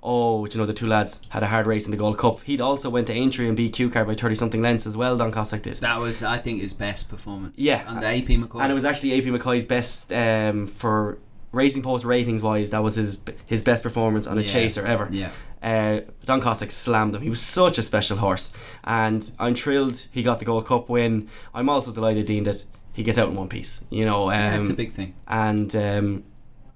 Oh, 0.08 0.46
you 0.46 0.56
know 0.58 0.66
the 0.66 0.72
two 0.72 0.86
lads 0.86 1.20
had 1.30 1.42
a 1.42 1.48
hard 1.48 1.66
race 1.66 1.84
in 1.86 1.90
the 1.90 1.96
Gold 1.96 2.16
Cup. 2.16 2.40
He'd 2.44 2.60
also 2.60 2.88
went 2.88 3.08
to 3.08 3.12
Aintree 3.12 3.48
and 3.48 3.56
beat 3.56 3.72
Cue 3.72 3.90
Card 3.90 4.06
by 4.06 4.14
thirty 4.14 4.36
something 4.36 4.62
lengths 4.62 4.86
as 4.86 4.96
well. 4.96 5.16
Don 5.16 5.32
Cossack 5.32 5.62
did. 5.62 5.78
That 5.78 5.98
was, 5.98 6.22
I 6.22 6.38
think, 6.38 6.60
his 6.60 6.72
best 6.74 7.08
performance. 7.08 7.58
Yeah. 7.58 7.82
under 7.88 8.06
AP 8.06 8.26
McCoy. 8.26 8.60
and 8.62 8.70
it 8.70 8.74
was 8.74 8.84
actually 8.84 9.18
AP 9.18 9.24
McCoy's 9.24 9.64
best 9.64 10.12
um, 10.12 10.66
for 10.66 11.18
Racing 11.50 11.82
Post 11.82 12.04
ratings 12.04 12.40
wise. 12.40 12.70
That 12.70 12.84
was 12.84 12.94
his 12.94 13.18
his 13.46 13.64
best 13.64 13.82
performance 13.82 14.28
on 14.28 14.38
a 14.38 14.42
Yeah. 14.42 14.46
chaser 14.46 14.86
ever. 14.86 15.08
Yeah. 15.10 15.30
Uh, 15.60 16.00
Don 16.24 16.40
Cossack 16.40 16.70
slammed 16.70 17.16
him. 17.16 17.22
He 17.22 17.30
was 17.30 17.40
such 17.40 17.76
a 17.76 17.82
special 17.82 18.18
horse, 18.18 18.52
and 18.84 19.28
I'm 19.40 19.56
thrilled 19.56 20.06
he 20.12 20.22
got 20.22 20.38
the 20.38 20.44
Gold 20.44 20.66
Cup 20.66 20.88
win. 20.88 21.28
I'm 21.52 21.68
also 21.68 21.90
delighted, 21.90 22.26
Dean, 22.26 22.44
that 22.44 22.62
he 22.96 23.02
gets 23.04 23.18
out 23.18 23.28
in 23.28 23.34
one 23.36 23.48
piece. 23.48 23.82
You 23.90 24.04
know, 24.06 24.24
um, 24.24 24.30
That's 24.52 24.68
a 24.68 24.74
big 24.74 24.90
thing. 24.92 25.14
and 25.28 25.74
um, 25.76 26.24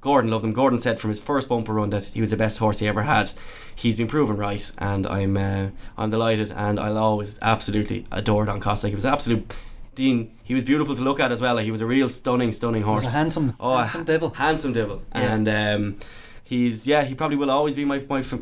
Gordon 0.00 0.30
loved 0.30 0.44
him. 0.44 0.52
Gordon 0.52 0.78
said 0.78 1.00
from 1.00 1.10
his 1.10 1.20
first 1.20 1.48
bumper 1.48 1.72
run 1.74 1.90
that 1.90 2.04
he 2.04 2.20
was 2.20 2.30
the 2.30 2.36
best 2.36 2.58
horse 2.58 2.78
he 2.78 2.86
ever 2.88 3.02
had. 3.02 3.32
He's 3.74 3.96
been 3.96 4.06
proven 4.08 4.36
right, 4.36 4.70
and 4.78 5.06
I'm 5.06 5.36
uh, 5.36 5.68
I'm 5.98 6.10
delighted, 6.10 6.52
and 6.52 6.78
I'll 6.78 6.98
always 6.98 7.38
absolutely 7.42 8.06
adore 8.12 8.44
Don 8.44 8.60
Cossack. 8.60 8.90
He 8.90 8.94
was 8.94 9.04
absolute. 9.06 9.54
Dean, 9.96 10.30
he 10.44 10.54
was 10.54 10.62
beautiful 10.64 10.94
to 10.94 11.02
look 11.02 11.18
at 11.20 11.32
as 11.32 11.40
well. 11.40 11.56
Like, 11.56 11.64
he 11.64 11.70
was 11.72 11.80
a 11.80 11.86
real 11.86 12.08
stunning, 12.08 12.52
stunning 12.52 12.82
He 12.82 12.86
horse. 12.86 13.02
was 13.02 13.12
a 13.12 13.16
handsome, 13.16 13.56
Oh, 13.58 13.76
handsome 13.76 14.04
devil. 14.04 14.30
handsome 14.30 14.72
devil, 14.72 15.02
Yeah. 15.14 15.34
and 15.34 15.48
um, 15.48 15.96
he's 16.44 16.86
yeah, 16.86 17.02
he 17.04 17.14
probably 17.14 17.36
will 17.36 17.50
always 17.50 17.74
be 17.74 17.84
my 17.84 17.98
my 18.08 18.20
f- 18.20 18.34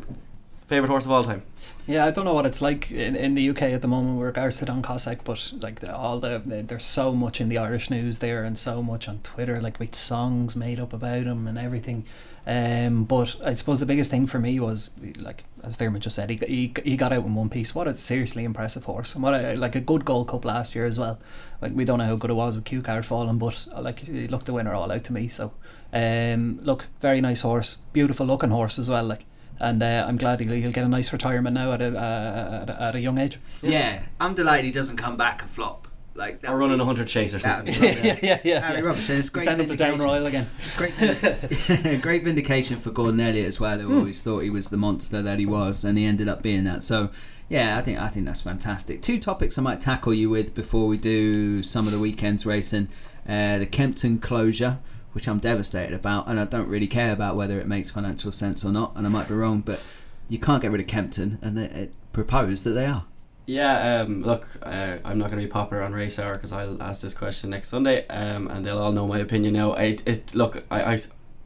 favorite 0.67 0.89
horse 0.89 1.05
of 1.05 1.11
all 1.11 1.23
time. 1.23 1.41
Yeah, 1.89 2.05
I 2.05 2.11
don't 2.11 2.23
know 2.23 2.35
what 2.35 2.45
it's 2.45 2.61
like 2.61 2.91
in, 2.91 3.15
in 3.15 3.33
the 3.33 3.49
UK 3.49 3.63
at 3.63 3.81
the 3.81 3.87
moment 3.87 4.19
with 4.19 4.27
regards 4.27 4.57
to 4.57 4.65
Don 4.65 4.83
Cossack, 4.83 5.23
but 5.23 5.51
like 5.59 5.79
the, 5.79 5.91
all 5.91 6.19
the 6.19 6.39
there's 6.45 6.85
so 6.85 7.13
much 7.15 7.41
in 7.41 7.49
the 7.49 7.57
Irish 7.57 7.89
news 7.89 8.19
there 8.19 8.43
and 8.43 8.59
so 8.59 8.83
much 8.83 9.07
on 9.07 9.21
Twitter, 9.23 9.59
like 9.59 9.79
with 9.79 9.95
songs 9.95 10.55
made 10.55 10.79
up 10.79 10.93
about 10.93 11.23
him 11.23 11.47
and 11.47 11.57
everything. 11.57 12.05
Um, 12.45 13.05
but 13.05 13.37
I 13.43 13.55
suppose 13.55 13.79
the 13.79 13.87
biggest 13.87 14.11
thing 14.11 14.27
for 14.27 14.37
me 14.37 14.59
was 14.59 14.91
like 15.17 15.45
as 15.63 15.77
Dermot 15.77 16.03
just 16.03 16.15
said, 16.15 16.29
he, 16.29 16.35
he 16.35 16.73
he 16.83 16.95
got 16.95 17.11
out 17.11 17.25
in 17.25 17.33
one 17.33 17.49
piece. 17.49 17.73
What 17.73 17.87
a 17.87 17.97
seriously 17.97 18.43
impressive 18.43 18.83
horse, 18.83 19.15
and 19.15 19.23
what 19.23 19.33
a, 19.33 19.55
like 19.55 19.75
a 19.75 19.81
good 19.81 20.05
Gold 20.05 20.27
Cup 20.27 20.45
last 20.45 20.75
year 20.75 20.85
as 20.85 20.99
well. 20.99 21.17
Like 21.59 21.71
we 21.73 21.85
don't 21.85 21.97
know 21.97 22.05
how 22.05 22.17
good 22.17 22.29
it 22.29 22.35
was 22.35 22.55
with 22.55 22.65
Cue 22.65 22.83
Card 22.83 23.03
falling, 23.03 23.39
but 23.39 23.65
uh, 23.73 23.81
like 23.81 24.01
he 24.01 24.27
looked 24.27 24.45
the 24.45 24.53
winner 24.53 24.75
all 24.75 24.91
out 24.91 25.05
to 25.05 25.13
me. 25.13 25.27
So, 25.27 25.53
um, 25.91 26.59
look, 26.61 26.85
very 27.01 27.19
nice 27.19 27.41
horse, 27.41 27.77
beautiful 27.93 28.27
looking 28.27 28.51
horse 28.51 28.77
as 28.77 28.91
well. 28.91 29.05
Like 29.05 29.25
and 29.59 29.81
uh, 29.83 30.05
I'm 30.07 30.17
glad 30.17 30.39
he'll, 30.39 30.51
he'll 30.53 30.71
get 30.71 30.85
a 30.85 30.89
nice 30.89 31.11
retirement 31.11 31.53
now 31.53 31.71
at 31.73 31.81
a, 31.81 31.87
uh, 31.97 32.59
at 32.63 32.69
a 32.69 32.81
at 32.81 32.95
a 32.95 32.99
young 32.99 33.17
age. 33.17 33.39
Yeah. 33.61 34.01
I'm 34.19 34.33
delighted 34.33 34.65
he 34.65 34.71
doesn't 34.71 34.97
come 34.97 35.17
back 35.17 35.41
and 35.41 35.49
flop. 35.51 35.87
Like 36.15 36.41
that 36.41 36.49
Or 36.51 36.55
would 36.55 36.65
running 36.65 36.79
a 36.81 36.85
hundred 36.85 37.07
chase 37.07 37.33
or 37.33 37.39
something. 37.39 37.73
be 37.73 37.79
yeah, 37.87 38.19
yeah, 38.21 38.39
yeah. 38.43 38.59
That'd 38.59 38.79
yeah. 38.83 38.85
rubbish. 38.89 39.09
And 39.09 39.19
it's 39.19 39.29
great 39.29 39.45
Send 39.45 39.61
him 39.61 39.67
to 39.69 39.75
Down 39.77 39.97
vindication. 39.97 40.11
Royal 40.11 40.25
again. 40.25 40.49
Great, 40.75 42.01
great 42.01 42.23
vindication 42.23 42.77
for 42.77 42.91
Gordon 42.91 43.21
Elliott 43.21 43.47
as 43.47 43.59
well. 43.59 43.79
Who 43.79 43.99
always 43.99 44.21
thought 44.21 44.39
he 44.39 44.49
was 44.49 44.67
the 44.69 44.75
monster 44.75 45.21
that 45.21 45.39
he 45.39 45.45
was, 45.45 45.85
and 45.85 45.97
he 45.97 46.03
ended 46.05 46.27
up 46.27 46.41
being 46.41 46.65
that. 46.65 46.83
So, 46.83 47.09
yeah, 47.47 47.77
I 47.77 47.81
think 47.81 47.99
I 47.99 48.09
think 48.09 48.25
that's 48.25 48.41
fantastic. 48.41 49.01
Two 49.01 49.17
topics 49.17 49.57
I 49.57 49.61
might 49.61 49.79
tackle 49.79 50.13
you 50.13 50.29
with 50.29 50.53
before 50.53 50.87
we 50.87 50.97
do 50.97 51.63
some 51.63 51.85
of 51.85 51.93
the 51.93 51.99
weekends 51.99 52.45
racing: 52.45 52.89
uh, 53.27 53.59
the 53.59 53.65
Kempton 53.65 54.17
closure, 54.19 54.79
which 55.13 55.27
I'm 55.27 55.39
devastated 55.39 55.95
about, 55.95 56.27
and 56.27 56.39
I 56.39 56.45
don't 56.45 56.67
really 56.67 56.87
care 56.87 57.11
about 57.11 57.35
whether 57.35 57.59
it 57.59 57.67
makes 57.67 57.89
financial 57.89 58.31
sense 58.31 58.63
or 58.63 58.71
not. 58.71 58.95
And 58.95 59.05
I 59.05 59.09
might 59.09 59.27
be 59.27 59.33
wrong, 59.33 59.61
but 59.61 59.81
you 60.27 60.37
can't 60.39 60.61
get 60.61 60.71
rid 60.71 60.81
of 60.81 60.87
Kempton, 60.87 61.39
and 61.41 61.57
it 61.57 61.93
proposed 62.13 62.63
that 62.63 62.71
they 62.71 62.85
are. 62.85 63.05
Yeah, 63.45 64.01
um, 64.01 64.21
look, 64.21 64.47
uh, 64.61 64.97
I'm 65.03 65.17
not 65.17 65.31
going 65.31 65.41
to 65.41 65.47
be 65.47 65.51
popular 65.51 65.81
on 65.81 65.91
Race 65.91 66.19
Hour 66.19 66.35
because 66.35 66.53
I'll 66.53 66.81
ask 66.83 67.01
this 67.01 67.15
question 67.15 67.49
next 67.49 67.69
Sunday, 67.69 68.05
um, 68.07 68.47
and 68.47 68.63
they'll 68.63 68.77
all 68.77 68.91
know 68.91 69.07
my 69.07 69.17
opinion 69.17 69.55
now. 69.55 69.73
I, 69.73 69.97
it, 70.05 70.35
look, 70.35 70.63
I, 70.69 70.83
I, 70.83 70.99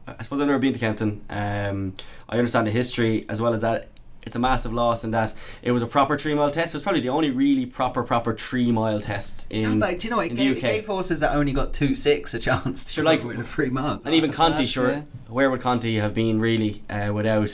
I 0.06 0.22
suppose 0.22 0.40
I've 0.40 0.46
never 0.46 0.58
been 0.58 0.74
to 0.74 0.78
Kempton. 0.78 1.22
Um, 1.30 1.94
I 2.28 2.36
understand 2.36 2.66
the 2.66 2.72
history 2.72 3.24
as 3.30 3.40
well 3.40 3.54
as 3.54 3.62
that. 3.62 3.88
It's 4.26 4.34
a 4.36 4.38
massive 4.38 4.72
loss 4.72 5.04
in 5.04 5.10
that 5.10 5.34
it 5.62 5.72
was 5.72 5.82
a 5.82 5.86
proper 5.86 6.16
three 6.18 6.34
mile 6.34 6.50
test. 6.50 6.74
It 6.74 6.78
was 6.78 6.82
probably 6.82 7.02
the 7.02 7.10
only 7.10 7.30
really 7.30 7.66
proper, 7.66 8.02
proper 8.02 8.34
three 8.34 8.72
mile 8.72 9.00
test 9.00 9.46
in. 9.50 9.78
but 9.78 9.98
do 10.00 10.06
you 10.06 10.10
know 10.10 10.16
what? 10.16 10.26
It 10.26 10.30
in 10.30 10.36
gave, 10.36 10.56
it 10.56 10.60
gave 10.60 10.86
horses 10.86 11.20
that 11.20 11.34
only 11.34 11.52
got 11.52 11.72
two 11.74 11.94
six 11.94 12.32
a 12.34 12.38
chance 12.38 12.84
to 12.86 12.92
Sure, 12.94 13.04
go 13.04 13.10
like- 13.10 13.24
with 13.24 13.36
the 13.36 13.44
three 13.44 13.70
miles. 13.70 14.06
and 14.06 14.14
even 14.14 14.30
Kauto, 14.32 14.56
Flash, 14.56 14.68
sure. 14.70 14.90
yeah. 14.90 15.02
Where 15.28 15.50
would 15.50 15.60
Kauto 15.60 16.00
have 16.00 16.14
been 16.14 16.40
really 16.40 16.82
uh, 16.88 17.10
without 17.12 17.50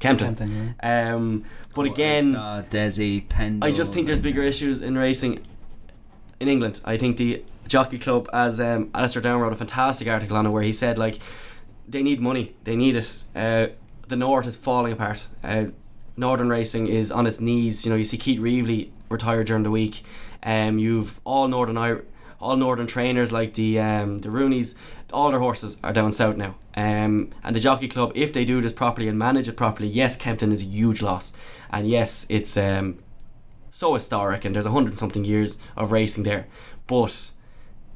Kempton? 0.00 0.34
Kempton, 0.36 0.74
yeah. 0.82 1.14
Um, 1.14 1.44
but 1.74 1.86
again, 1.86 2.32
Star, 2.32 2.62
Desi, 2.64 3.28
Pendil. 3.28 3.66
I 3.66 3.72
just 3.72 3.94
think 3.94 4.06
there's 4.06 4.20
bigger 4.20 4.42
issues 4.42 4.80
in 4.82 4.98
racing 4.98 5.40
in 6.40 6.48
England. 6.48 6.80
I 6.84 6.96
think 6.96 7.16
the 7.16 7.44
Jockey 7.68 7.98
Club, 7.98 8.28
as 8.32 8.60
um, 8.60 8.90
Alastair 8.94 9.22
Down 9.22 9.40
wrote 9.40 9.52
a 9.52 9.56
fantastic 9.56 10.08
article 10.08 10.36
on 10.36 10.46
it, 10.46 10.50
where 10.52 10.62
he 10.64 10.72
said 10.72 10.98
like 10.98 11.20
they 11.88 12.02
need 12.02 12.20
money, 12.20 12.50
they 12.64 12.74
need 12.76 12.96
it. 12.96 13.24
Uh, 13.36 13.68
the 14.08 14.16
North 14.16 14.46
is 14.46 14.56
falling 14.56 14.92
apart. 14.92 15.28
Uh, 15.44 15.66
Northern 16.16 16.48
racing 16.48 16.86
is 16.86 17.10
on 17.10 17.26
its 17.26 17.40
knees. 17.40 17.84
You 17.84 17.90
know, 17.90 17.96
you 17.96 18.04
see 18.04 18.18
Keith 18.18 18.40
Reveley 18.40 18.90
retired 19.08 19.46
during 19.46 19.62
the 19.62 19.70
week. 19.70 20.02
Um, 20.42 20.78
you've 20.78 21.20
all 21.24 21.48
Northern 21.48 21.76
all 22.40 22.56
Northern 22.56 22.88
trainers 22.88 23.32
like 23.32 23.54
the 23.54 23.78
um, 23.78 24.18
the 24.18 24.28
Roonies. 24.28 24.74
All 25.12 25.30
their 25.30 25.40
horses 25.40 25.78
are 25.84 25.92
down 25.92 26.12
south 26.12 26.36
now. 26.36 26.56
Um, 26.74 27.30
and 27.44 27.54
the 27.54 27.60
Jockey 27.60 27.86
Club, 27.86 28.12
if 28.14 28.32
they 28.32 28.44
do 28.44 28.60
this 28.60 28.72
properly 28.72 29.08
and 29.08 29.18
manage 29.18 29.46
it 29.46 29.56
properly, 29.56 29.88
yes, 29.88 30.16
Kempton 30.16 30.52
is 30.52 30.62
a 30.62 30.64
huge 30.64 31.02
loss, 31.02 31.34
and 31.70 31.88
yes, 31.88 32.26
it's 32.30 32.56
um, 32.56 32.96
so 33.72 33.94
historic 33.94 34.44
and 34.44 34.54
there's 34.54 34.66
a 34.66 34.70
hundred 34.70 34.96
something 34.96 35.24
years 35.24 35.58
of 35.76 35.90
racing 35.90 36.22
there 36.22 36.46
but 36.86 37.30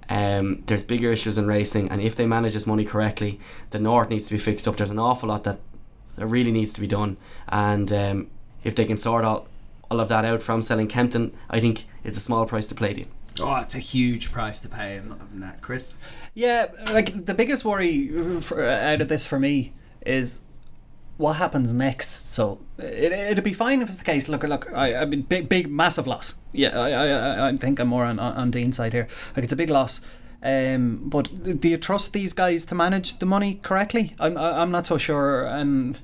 um, 0.09 0.63
there's 0.67 0.83
bigger 0.83 1.13
issues 1.13 1.37
in 1.37 1.47
racing 1.47 1.89
and 1.91 2.01
if 2.01 2.17
they 2.17 2.27
manage 2.27 2.55
this 2.55 2.67
money 2.67 2.85
correctly 2.85 3.39
the 3.71 3.79
north 3.79 4.09
needs 4.09 4.25
to 4.25 4.33
be 4.33 4.39
fixed 4.39 4.67
up 4.67 4.77
there's 4.77 4.91
an 4.91 4.99
awful 4.99 5.29
lot 5.29 5.45
that, 5.45 5.61
that 6.17 6.27
really 6.27 6.51
needs 6.53 6.73
to 6.75 6.81
be 6.81 6.87
done 6.87 7.17
and 7.49 7.93
um, 7.93 8.27
if 8.65 8.75
they 8.75 8.85
can 8.85 8.99
sort 8.99 9.25
all, 9.25 9.49
all 9.91 10.01
of 10.01 10.09
that 10.09 10.25
out 10.25 10.43
from 10.43 10.63
selling 10.63 10.89
Kempton 10.89 11.33
I 11.51 11.61
think 11.61 11.85
it's 12.05 12.19
a 12.19 12.21
small 12.21 12.47
price 12.47 12.67
to 12.69 12.75
play 12.75 12.93
Dean. 12.95 13.07
Oh, 13.39 13.57
it's 13.57 13.75
a 13.75 13.79
huge 13.79 14.33
price 14.33 14.61
to 14.61 14.69
pay. 14.69 14.97
I'm 14.97 15.11
not 15.11 15.19
having 15.19 15.41
that, 15.41 15.61
Chris. 15.61 15.99
Yeah, 16.33 16.69
like 16.91 17.27
the 17.27 17.35
biggest 17.35 17.67
worry 17.67 18.41
for, 18.41 18.65
out 18.65 19.03
of 19.03 19.09
this 19.09 19.27
for 19.27 19.39
me 19.39 19.75
is 20.07 20.41
what 21.19 21.35
happens 21.35 21.73
next. 21.73 22.35
So 22.35 22.61
it, 22.79 23.13
it'd 23.13 23.45
be 23.45 23.53
fine 23.53 23.83
if 23.83 23.89
it's 23.89 23.99
the 23.99 24.05
case. 24.05 24.29
Look, 24.31 24.43
look, 24.45 24.73
I, 24.75 24.95
I 24.97 25.05
mean, 25.05 25.21
big, 25.23 25.51
big, 25.51 25.69
massive 25.71 26.07
loss. 26.07 26.39
Yeah, 26.53 26.79
I, 26.81 26.91
I, 26.91 27.07
I- 27.09 27.49
I 27.49 27.57
think 27.59 27.79
I'm 27.79 27.89
more 27.89 28.05
on 28.07 28.19
on 28.19 28.51
Dean's 28.51 28.77
side 28.79 28.95
here. 28.95 29.07
Like 29.37 29.45
it's 29.45 29.53
a 29.53 29.57
big 29.57 29.69
loss. 29.69 30.01
Um, 30.43 31.09
but 31.09 31.61
do 31.61 31.69
you 31.69 31.77
trust 31.77 32.13
these 32.13 32.33
guys 32.33 32.65
to 32.67 32.75
manage 32.75 33.19
the 33.19 33.27
money 33.27 33.61
correctly? 33.63 34.15
I'm, 34.19 34.37
I'm 34.37 34.71
not 34.71 34.87
so 34.87 34.99
sure. 34.99 35.49
Um, 35.49 35.97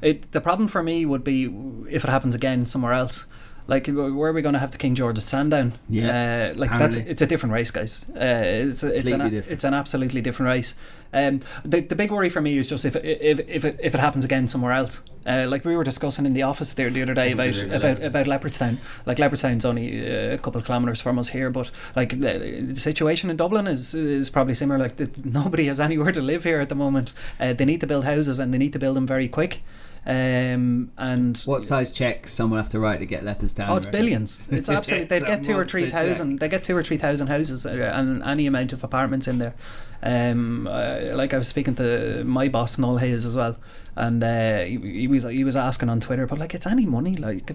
it 0.00 0.30
the 0.32 0.40
problem 0.40 0.68
for 0.68 0.82
me 0.82 1.04
would 1.04 1.24
be 1.24 1.52
if 1.90 2.04
it 2.04 2.10
happens 2.10 2.34
again 2.34 2.66
somewhere 2.66 2.92
else. 2.92 3.26
Like 3.68 3.86
where 3.86 4.30
are 4.30 4.32
we 4.32 4.40
going 4.40 4.54
to 4.54 4.58
have 4.58 4.70
the 4.70 4.78
King 4.78 4.94
George 4.94 5.18
at 5.18 5.24
Sandown? 5.24 5.74
Yeah, 5.90 6.52
uh, 6.52 6.58
like 6.58 6.70
that's 6.70 6.96
it's 6.96 7.20
a 7.20 7.26
different 7.26 7.52
race, 7.52 7.70
guys. 7.70 8.02
Uh, 8.08 8.14
it's 8.16 8.82
it's 8.82 9.10
an 9.10 9.20
different. 9.20 9.50
it's 9.50 9.62
an 9.62 9.74
absolutely 9.74 10.22
different 10.22 10.48
race. 10.48 10.74
Um, 11.12 11.42
the, 11.66 11.80
the 11.80 11.94
big 11.94 12.10
worry 12.10 12.30
for 12.30 12.40
me 12.40 12.56
is 12.56 12.70
just 12.70 12.86
if 12.86 12.96
if 12.96 13.40
if 13.40 13.66
it, 13.66 13.78
if 13.78 13.94
it 13.94 14.00
happens 14.00 14.24
again 14.24 14.48
somewhere 14.48 14.72
else. 14.72 15.04
Uh, 15.26 15.44
like 15.46 15.66
we 15.66 15.76
were 15.76 15.84
discussing 15.84 16.24
in 16.24 16.32
the 16.32 16.44
office 16.44 16.72
there 16.72 16.88
the 16.88 17.02
other 17.02 17.12
day 17.12 17.32
about 17.32 17.56
about 17.58 17.98
Leopardstown. 17.98 18.06
about 18.06 18.26
Leopardstown. 18.26 18.78
Like 19.04 19.18
Leopardstown's 19.18 19.66
only 19.66 20.00
uh, 20.00 20.32
a 20.32 20.38
couple 20.38 20.58
of 20.58 20.66
kilometres 20.66 21.02
from 21.02 21.18
us 21.18 21.28
here, 21.28 21.50
but 21.50 21.70
like 21.94 22.18
the, 22.18 22.64
the 22.68 22.76
situation 22.76 23.28
in 23.28 23.36
Dublin 23.36 23.66
is 23.66 23.94
is 23.94 24.30
probably 24.30 24.54
similar. 24.54 24.78
Like 24.78 24.96
the, 24.96 25.10
nobody 25.24 25.66
has 25.66 25.78
anywhere 25.78 26.12
to 26.12 26.22
live 26.22 26.44
here 26.44 26.60
at 26.60 26.70
the 26.70 26.74
moment. 26.74 27.12
Uh, 27.38 27.52
they 27.52 27.66
need 27.66 27.80
to 27.80 27.86
build 27.86 28.06
houses 28.06 28.38
and 28.38 28.54
they 28.54 28.58
need 28.58 28.72
to 28.72 28.78
build 28.78 28.96
them 28.96 29.06
very 29.06 29.28
quick. 29.28 29.60
Um, 30.08 30.90
and 30.96 31.36
What 31.44 31.62
size 31.62 31.92
check 31.92 32.26
someone 32.26 32.58
have 32.58 32.70
to 32.70 32.80
write 32.80 33.00
to 33.00 33.06
get 33.06 33.24
Leopardstown? 33.24 33.68
Oh, 33.68 33.76
it's 33.76 33.86
billions. 33.86 34.48
It's 34.52 34.68
absolutely. 34.68 35.06
they 35.06 35.20
get 35.20 35.44
two 35.44 35.56
or 35.56 35.66
three 35.66 35.90
thousand. 35.90 36.38
They 36.38 36.48
get 36.48 36.64
two 36.64 36.74
or 36.76 36.82
three 36.82 36.96
thousand 36.96 37.26
houses 37.26 37.66
uh, 37.66 37.92
and 37.94 38.22
any 38.22 38.46
amount 38.46 38.72
of 38.72 38.82
apartments 38.82 39.28
in 39.28 39.38
there. 39.38 39.54
Um, 40.02 40.66
uh, 40.68 41.10
like 41.12 41.34
I 41.34 41.38
was 41.38 41.48
speaking 41.48 41.74
to 41.76 42.22
my 42.24 42.48
boss 42.48 42.78
Noel 42.78 42.98
Hayes 42.98 43.26
as 43.26 43.36
well, 43.36 43.56
and 43.96 44.22
uh, 44.22 44.60
he, 44.60 44.78
he 44.78 45.08
was 45.08 45.24
he 45.24 45.42
was 45.42 45.56
asking 45.56 45.88
on 45.88 45.98
Twitter, 45.98 46.26
but 46.26 46.38
like 46.38 46.54
it's 46.54 46.66
any 46.66 46.86
money, 46.86 47.16
like 47.16 47.50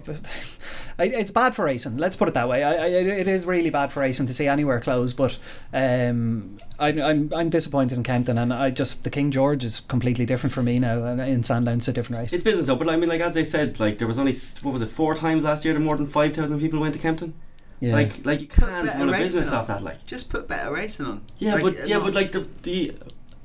it's 0.98 1.30
bad 1.30 1.54
for 1.54 1.64
racing. 1.64 1.96
Let's 1.96 2.16
put 2.16 2.28
it 2.28 2.34
that 2.34 2.46
way. 2.46 2.62
I, 2.62 2.74
I, 2.74 2.86
it 2.88 3.28
is 3.28 3.46
really 3.46 3.70
bad 3.70 3.92
for 3.92 4.00
racing 4.00 4.26
to 4.26 4.34
see 4.34 4.46
anywhere 4.46 4.78
close. 4.78 5.14
But 5.14 5.38
um, 5.72 6.58
I, 6.78 6.88
I'm 6.88 7.32
I'm 7.34 7.48
disappointed 7.48 7.96
in 7.96 8.04
Kempton, 8.04 8.36
and 8.36 8.52
I 8.52 8.68
just 8.68 9.04
the 9.04 9.10
King 9.10 9.30
George 9.30 9.64
is 9.64 9.80
completely 9.80 10.26
different 10.26 10.52
for 10.52 10.62
me 10.62 10.78
now, 10.78 11.02
and 11.04 11.22
in 11.22 11.44
Sandown 11.44 11.78
it's 11.78 11.88
a 11.88 11.94
different 11.94 12.20
race. 12.20 12.34
It's 12.34 12.44
business 12.44 12.66
though, 12.66 12.76
but 12.76 12.90
I 12.90 12.96
mean, 12.96 13.08
like 13.08 13.22
as 13.22 13.38
I 13.38 13.42
said, 13.42 13.80
like 13.80 13.96
there 13.96 14.08
was 14.08 14.18
only 14.18 14.34
what 14.60 14.72
was 14.72 14.82
it, 14.82 14.90
four 14.90 15.14
times 15.14 15.44
last 15.44 15.64
year 15.64 15.72
that 15.72 15.80
more 15.80 15.96
than 15.96 16.08
five 16.08 16.34
thousand 16.34 16.60
people 16.60 16.78
went 16.78 16.92
to 16.92 17.00
Kempton. 17.00 17.32
Yeah. 17.84 17.94
Like, 17.94 18.24
like 18.24 18.40
you 18.40 18.46
can't 18.46 18.86
run 18.86 19.08
a 19.08 19.18
business 19.18 19.48
on. 19.50 19.54
off 19.54 19.66
that. 19.66 19.82
Like, 19.82 20.04
Just 20.06 20.30
put 20.30 20.48
better 20.48 20.72
racing 20.72 21.06
on. 21.06 21.22
yeah, 21.38 21.54
Like, 21.54 21.62
but 21.62 21.86
yeah, 21.88 21.98
not- 21.98 22.04
but 22.06 22.14
like 22.14 22.32
the 22.32 22.48
the 22.62 22.92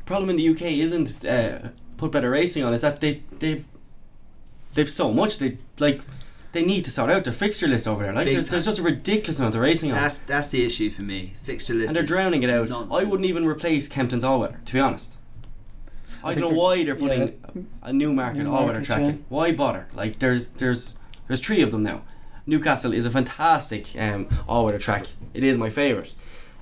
problem 0.06 0.30
in 0.30 0.36
the 0.38 0.50
UK 0.50 0.62
isn't 0.78 1.26
uh, 1.26 1.70
put 1.98 2.12
better 2.12 2.30
racing 2.30 2.64
on. 2.64 2.74
Is 2.74 2.82
that 2.82 3.02
they 3.02 3.22
they've 3.40 3.66
they've 4.74 4.90
so 4.90 5.12
much 5.12 5.40
they 5.40 5.58
like 5.80 6.02
they 6.52 6.64
need 6.64 6.84
to 6.86 6.92
sort 6.92 7.10
out 7.10 7.24
their 7.24 7.34
fixture 7.34 7.68
list 7.68 7.88
over 7.88 8.04
there. 8.04 8.14
Like 8.14 8.26
there's, 8.26 8.50
there's 8.50 8.66
just 8.66 8.80
a 8.80 8.84
ridiculous 8.84 9.40
amount 9.40 9.56
of 9.56 9.62
racing 9.62 9.92
on. 9.92 9.98
That's 9.98 10.20
that's 10.20 10.50
the 10.50 10.66
issue 10.66 10.90
for 10.90 11.04
me. 11.04 11.34
Fixture 11.42 11.74
list. 11.74 11.90
and 11.90 11.96
they're 11.96 12.04
drowning 12.16 12.44
it 12.44 12.50
out. 12.50 12.72
I 12.72 13.04
wouldn't 13.04 13.30
even 13.30 13.46
replace 13.46 13.88
Kempton's 13.88 14.24
all 14.24 14.40
weather, 14.40 14.60
to 14.66 14.74
be 14.74 14.80
honest. 14.80 15.16
I, 16.24 16.34
think 16.34 16.42
don't 16.42 16.54
know 16.54 16.60
why 16.62 16.84
they're 16.84 16.96
putting 16.96 17.40
a 17.82 17.94
new 17.94 18.12
market 18.12 18.44
New 18.44 18.52
all 18.52 18.66
weather 18.66 18.80
market, 18.80 18.86
track 18.86 19.02
yeah. 19.02 19.08
in. 19.10 19.26
Why 19.30 19.52
bother? 19.52 19.88
Like 19.94 20.20
there's 20.20 20.50
there's 20.50 20.94
there's 21.28 21.40
three 21.40 21.62
of 21.62 21.72
them 21.72 21.84
now. 21.84 22.02
Newcastle 22.50 22.94
is 22.94 23.06
a 23.06 23.12
fantastic 23.12 23.88
um, 23.98 24.28
all 24.48 24.66
weather 24.66 24.80
track. 24.80 25.06
It 25.34 25.44
is 25.44 25.58
my 25.58 25.70
favourite. 25.70 26.14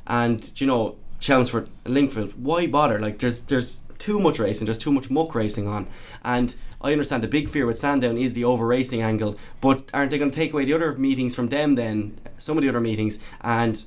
And 0.05 0.51
you 0.59 0.67
know, 0.67 0.95
Chelmsford 1.19 1.69
and 1.85 1.93
Lingfield, 1.95 2.33
why 2.37 2.67
bother? 2.67 2.99
Like 2.99 3.19
there's 3.19 3.41
there's 3.43 3.81
too 3.97 4.19
much 4.19 4.37
racing, 4.37 4.65
there's 4.65 4.77
too 4.77 4.91
much 4.91 5.09
muck 5.09 5.33
racing 5.33 5.67
on. 5.67 5.87
And 6.23 6.53
I 6.81 6.91
understand 6.91 7.23
the 7.23 7.27
big 7.27 7.49
fear 7.49 7.65
with 7.65 7.79
Sandown 7.79 8.17
is 8.17 8.33
the 8.33 8.43
over 8.43 8.67
racing 8.67 9.01
angle, 9.01 9.37
but 9.61 9.89
aren't 9.93 10.11
they 10.11 10.19
going 10.19 10.29
to 10.29 10.35
take 10.35 10.53
away 10.53 10.65
the 10.65 10.73
other 10.73 10.93
meetings 10.93 11.33
from 11.33 11.49
them 11.49 11.73
then, 11.75 12.19
some 12.37 12.57
of 12.57 12.61
the 12.63 12.69
other 12.69 12.79
meetings, 12.81 13.17
and 13.41 13.83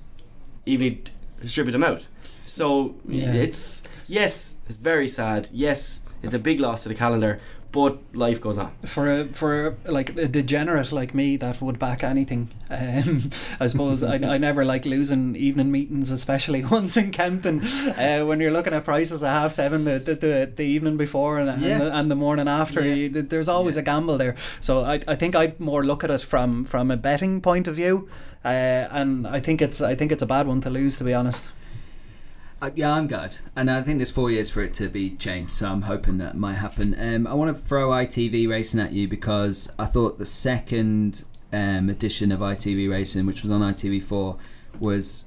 even 0.66 1.02
distribute 1.40 1.72
them 1.72 1.84
out? 1.84 2.06
So 2.46 2.96
Yeah. 3.06 3.32
it's 3.32 3.84
yes, 4.08 4.56
it's 4.68 4.78
very 4.78 5.06
sad. 5.08 5.48
Yes, 5.52 6.02
it's 6.22 6.34
a 6.34 6.38
big 6.38 6.58
loss 6.60 6.82
to 6.82 6.88
the 6.88 6.94
calendar, 6.96 7.38
but 7.72 7.98
life 8.14 8.40
goes 8.40 8.58
on. 8.58 8.72
for 8.86 9.20
a 9.20 9.24
for 9.26 9.66
a, 9.86 9.90
like 9.92 10.10
a 10.16 10.26
degenerate 10.26 10.90
like 10.92 11.14
me 11.14 11.36
that 11.36 11.60
would 11.62 11.78
back 11.78 12.02
anything. 12.02 12.50
Um, 12.68 13.30
I 13.58 13.66
suppose 13.66 14.02
I, 14.02 14.14
I 14.14 14.38
never 14.38 14.64
like 14.64 14.84
losing 14.84 15.36
evening 15.36 15.70
meetings, 15.70 16.10
especially 16.10 16.64
ones 16.78 16.96
in 16.96 17.12
Kempton. 17.12 17.60
Uh, 17.64 18.22
when 18.24 18.40
you're 18.40 18.50
looking 18.50 18.72
at 18.74 18.84
prices 18.84 19.22
at 19.22 19.30
half 19.30 19.52
seven 19.52 19.84
the 19.84 19.98
the, 19.98 20.14
the, 20.14 20.52
the 20.56 20.64
evening 20.64 20.96
before 20.96 21.38
and, 21.38 21.60
Yeah. 21.62 21.72
and, 21.72 21.80
the, 21.82 21.96
and 21.96 22.10
the 22.10 22.16
morning 22.16 22.48
after, 22.48 22.80
Yeah. 22.84 22.94
you, 22.94 23.08
there's 23.22 23.48
always 23.48 23.76
Yeah. 23.76 23.82
a 23.82 23.84
gamble 23.84 24.18
there. 24.18 24.34
So 24.60 24.84
I, 24.84 25.00
I 25.06 25.14
think 25.16 25.34
I'd 25.34 25.60
more 25.60 25.84
look 25.84 26.02
at 26.04 26.10
it 26.10 26.20
from 26.22 26.64
from 26.64 26.90
a 26.90 26.96
betting 26.96 27.40
point 27.40 27.68
of 27.68 27.76
view. 27.76 28.08
Uh, 28.44 28.48
and 28.90 29.26
I 29.26 29.38
think 29.40 29.60
it's 29.62 29.80
I 29.82 29.94
think 29.94 30.10
it's 30.12 30.22
a 30.22 30.26
bad 30.26 30.46
one 30.46 30.60
to 30.62 30.70
lose 30.70 30.96
to 30.96 31.04
be 31.04 31.12
honest. 31.14 31.48
Uh, 32.62 32.70
yeah, 32.74 32.92
I'm 32.92 33.06
good, 33.06 33.38
and 33.56 33.70
I 33.70 33.80
think 33.80 33.98
there's 33.98 34.10
four 34.10 34.30
years 34.30 34.50
for 34.50 34.60
it 34.60 34.74
to 34.74 34.88
be 34.90 35.16
changed. 35.16 35.52
So 35.52 35.70
I'm 35.70 35.80
hoping 35.82 36.18
that 36.18 36.36
might 36.36 36.54
happen. 36.54 36.94
Um, 36.98 37.26
I 37.26 37.32
want 37.32 37.56
to 37.56 37.62
throw 37.62 37.88
ITV 37.88 38.50
racing 38.50 38.80
at 38.80 38.92
you 38.92 39.08
because 39.08 39.72
I 39.78 39.86
thought 39.86 40.18
the 40.18 40.26
second 40.26 41.24
um, 41.54 41.88
edition 41.88 42.30
of 42.30 42.40
ITV 42.40 42.90
racing, 42.90 43.24
which 43.24 43.40
was 43.40 43.50
on 43.50 43.62
ITV4, 43.62 44.38
was 44.78 45.24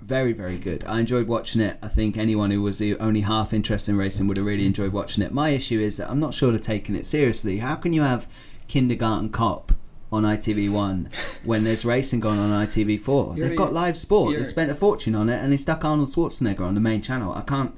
very 0.00 0.32
very 0.32 0.58
good. 0.58 0.84
I 0.84 1.00
enjoyed 1.00 1.26
watching 1.26 1.60
it. 1.60 1.76
I 1.82 1.88
think 1.88 2.16
anyone 2.16 2.52
who 2.52 2.62
was 2.62 2.80
only 2.80 3.22
half 3.22 3.52
interested 3.52 3.90
in 3.90 3.98
racing 3.98 4.28
would 4.28 4.36
have 4.36 4.46
really 4.46 4.66
enjoyed 4.66 4.92
watching 4.92 5.24
it. 5.24 5.32
My 5.32 5.48
issue 5.48 5.80
is 5.80 5.96
that 5.96 6.08
I'm 6.08 6.20
not 6.20 6.34
sure 6.34 6.50
they're 6.50 6.60
taking 6.60 6.94
it 6.94 7.04
seriously. 7.04 7.58
How 7.58 7.74
can 7.74 7.92
you 7.92 8.02
have 8.02 8.28
Kindergarten 8.68 9.30
Cop? 9.30 9.72
On 10.12 10.24
ITV1, 10.24 11.08
when 11.44 11.64
there's 11.64 11.84
racing 11.86 12.20
going 12.20 12.38
on 12.38 12.50
ITV4, 12.50 13.36
You're- 13.36 13.48
they've 13.48 13.56
got 13.56 13.72
live 13.72 13.96
sport. 13.96 14.36
They've 14.36 14.46
spent 14.46 14.70
a 14.70 14.74
fortune 14.74 15.14
on 15.14 15.28
it, 15.30 15.42
and 15.42 15.50
they 15.52 15.56
stuck 15.56 15.84
Arnold 15.84 16.08
Schwarzenegger 16.10 16.60
on 16.60 16.74
the 16.74 16.80
main 16.82 17.00
channel. 17.00 17.32
I 17.32 17.40
can't. 17.40 17.74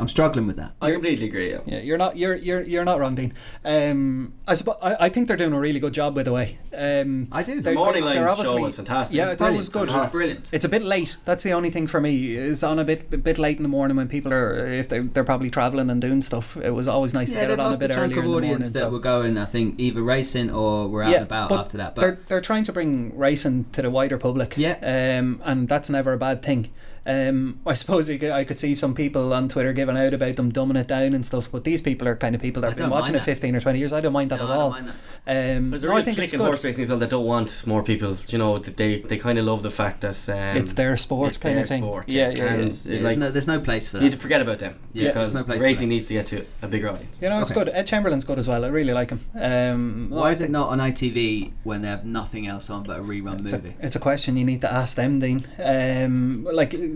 I'm 0.00 0.08
struggling 0.08 0.46
with 0.46 0.56
that. 0.56 0.72
I 0.80 0.90
completely 0.92 1.26
agree. 1.28 1.50
Yeah. 1.50 1.60
Yeah, 1.66 1.78
you're 1.80 1.98
not 1.98 2.16
you're 2.16 2.34
you're 2.34 2.62
you're 2.62 2.84
not 2.84 2.98
wrong, 2.98 3.14
Dean. 3.14 3.32
Um, 3.64 4.34
I 4.46 4.54
suppose 4.54 4.76
I, 4.82 4.96
I 5.06 5.08
think 5.08 5.28
they're 5.28 5.36
doing 5.36 5.52
a 5.52 5.58
really 5.58 5.80
good 5.80 5.92
job 5.94 6.14
by 6.14 6.22
the 6.24 6.32
way. 6.32 6.58
Um, 6.76 7.28
I 7.30 7.42
do. 7.42 7.60
The 7.60 7.74
morning 7.74 8.04
line 8.04 8.16
show 8.36 8.60
was 8.60 8.76
fantastic. 8.76 9.16
Yeah, 9.16 9.30
It 9.30 9.40
was 9.40 9.52
it 9.52 9.56
was 9.56 9.68
good. 9.68 9.88
It 9.88 9.92
was 9.94 10.10
brilliant. 10.10 10.52
It's 10.52 10.64
a 10.64 10.68
bit 10.68 10.82
late. 10.82 11.16
That's 11.24 11.44
the 11.44 11.52
only 11.52 11.70
thing 11.70 11.86
for 11.86 12.00
me. 12.00 12.34
It's 12.34 12.62
on 12.62 12.78
a 12.78 12.84
bit 12.84 13.12
a 13.12 13.16
bit 13.18 13.38
late 13.38 13.56
in 13.58 13.62
the 13.62 13.68
morning 13.68 13.96
when 13.96 14.08
people 14.08 14.32
are 14.32 14.66
if 14.66 14.88
they 14.88 14.98
they're 15.00 15.24
probably 15.24 15.50
traveling 15.50 15.90
and 15.90 16.00
doing 16.00 16.22
stuff. 16.22 16.56
It 16.56 16.70
was 16.70 16.88
always 16.88 17.14
nice 17.14 17.28
to 17.28 17.34
get 17.34 17.42
they've 17.48 17.50
it 17.50 17.60
on 17.60 17.66
a 17.66 17.68
lost 17.68 17.80
a 17.82 17.86
bit 17.88 17.94
chunk 17.94 18.12
earlier 18.12 18.18
of 18.18 18.24
in 18.24 18.24
the 18.24 18.30
morning. 18.32 18.50
audience 18.50 18.70
that 18.72 18.78
so- 18.80 18.90
were 18.90 18.98
going. 18.98 19.38
I 19.38 19.44
think 19.44 19.76
either 19.78 20.02
racing 20.02 20.50
or 20.50 20.88
were 20.88 21.02
out 21.02 21.14
and 21.14 21.22
about 21.24 21.48
but 21.50 21.60
after 21.60 21.76
that. 21.78 21.94
they're 21.94 22.12
But 22.12 22.28
they're 22.28 22.40
trying 22.40 22.64
to 22.64 22.72
bring 22.72 23.16
racing 23.16 23.66
to 23.72 23.82
the 23.82 23.90
wider 23.90 24.18
public. 24.18 24.54
Yeah. 24.56 25.18
Um, 25.18 25.40
and 25.44 25.68
that's 25.68 25.88
never 25.88 26.12
a 26.12 26.18
bad 26.18 26.42
thing. 26.42 26.70
Um, 27.06 27.60
I 27.66 27.74
suppose 27.74 28.08
you 28.08 28.18
could, 28.18 28.30
I 28.30 28.44
could 28.44 28.58
see 28.58 28.74
some 28.74 28.94
people 28.94 29.32
on 29.34 29.48
Twitter 29.48 29.72
giving 29.72 29.96
out 29.96 30.14
about 30.14 30.36
them 30.36 30.50
dumbing 30.52 30.76
it 30.78 30.86
down 30.88 31.12
and 31.14 31.24
stuff, 31.24 31.50
but 31.52 31.64
these 31.64 31.80
people 31.82 32.08
are 32.08 32.16
kind 32.16 32.34
of 32.34 32.40
people 32.40 32.62
that 32.62 32.68
have 32.70 32.76
been 32.78 32.90
watching 32.90 33.14
it 33.14 33.18
that. 33.18 33.24
15 33.24 33.56
or 33.56 33.60
20 33.60 33.78
years. 33.78 33.92
I 33.92 34.00
don't 34.00 34.12
mind 34.12 34.30
that 34.30 34.38
No, 34.38 34.44
at 34.44 34.50
I 34.50 34.54
don't 34.54 34.62
all. 34.62 34.70
mind 34.70 34.88
Um, 35.26 35.70
There's 35.70 35.84
a 35.84 35.86
no, 35.86 35.94
real 35.94 36.08
I 36.08 36.12
click 36.14 36.34
in 36.34 36.40
horse 36.40 36.64
racing 36.64 36.84
as 36.84 36.90
well 36.90 36.98
that 36.98 37.10
don't 37.10 37.24
want 37.26 37.66
more 37.66 37.82
people. 37.82 38.16
You 38.28 38.38
know, 38.38 38.58
they 38.58 39.00
they 39.00 39.16
kind 39.16 39.38
of 39.38 39.44
love 39.46 39.62
the 39.62 39.70
fact 39.70 40.02
that 40.02 40.28
um, 40.28 40.56
It's 40.58 40.74
their 40.74 40.96
sport 40.98 41.28
it's 41.30 41.38
kind 41.38 41.56
their 41.56 41.64
of 41.64 41.68
thing. 41.70 41.82
Sport, 41.82 42.04
Yeah, 42.08 42.28
yeah, 42.30 42.44
and 42.44 42.60
yeah. 42.62 42.68
it, 42.68 42.84
there's, 42.84 43.02
like 43.02 43.18
no, 43.18 43.30
there's 43.30 43.46
no 43.46 43.58
place 43.60 43.88
for 43.88 43.96
you 43.98 44.04
need 44.04 44.12
to 44.12 44.18
forget 44.18 44.42
about 44.42 44.58
them 44.58 44.74
Yeah, 44.92 45.08
because 45.08 45.34
no 45.34 45.42
place 45.44 45.64
racing 45.64 45.88
needs 45.88 46.08
to 46.08 46.14
get 46.14 46.26
to 46.26 46.44
a 46.62 46.68
bigger 46.68 46.90
audience. 46.90 47.20
You 47.22 47.28
know, 47.30 47.40
it's 47.40 47.50
Okay. 47.50 47.64
good. 47.64 47.74
Ed 47.74 47.86
Chamberlain's 47.86 48.24
good 48.24 48.38
as 48.38 48.48
well. 48.48 48.64
I 48.64 48.68
really 48.68 48.92
like 48.92 49.10
him. 49.10 49.20
Um, 49.34 50.06
Why 50.10 50.30
is 50.30 50.40
it 50.42 50.50
not 50.50 50.68
on 50.68 50.78
ITV 50.78 51.52
when 51.64 51.80
they 51.82 51.88
have 51.88 52.04
nothing 52.04 52.46
else 52.46 52.68
on 52.68 52.82
but 52.82 52.98
a 52.98 53.02
rerun 53.02 53.40
It's 53.40 53.52
a, 53.52 53.56
movie? 53.58 53.74
it's 53.80 53.96
a 53.96 54.00
question 54.00 54.36
you 54.36 54.44
need 54.44 54.60
to 54.60 54.72
ask 54.72 54.96
them, 54.96 55.20
Dean. 55.20 55.46
Um, 55.62 56.44
like, 56.52 56.72
sit, 56.72 56.93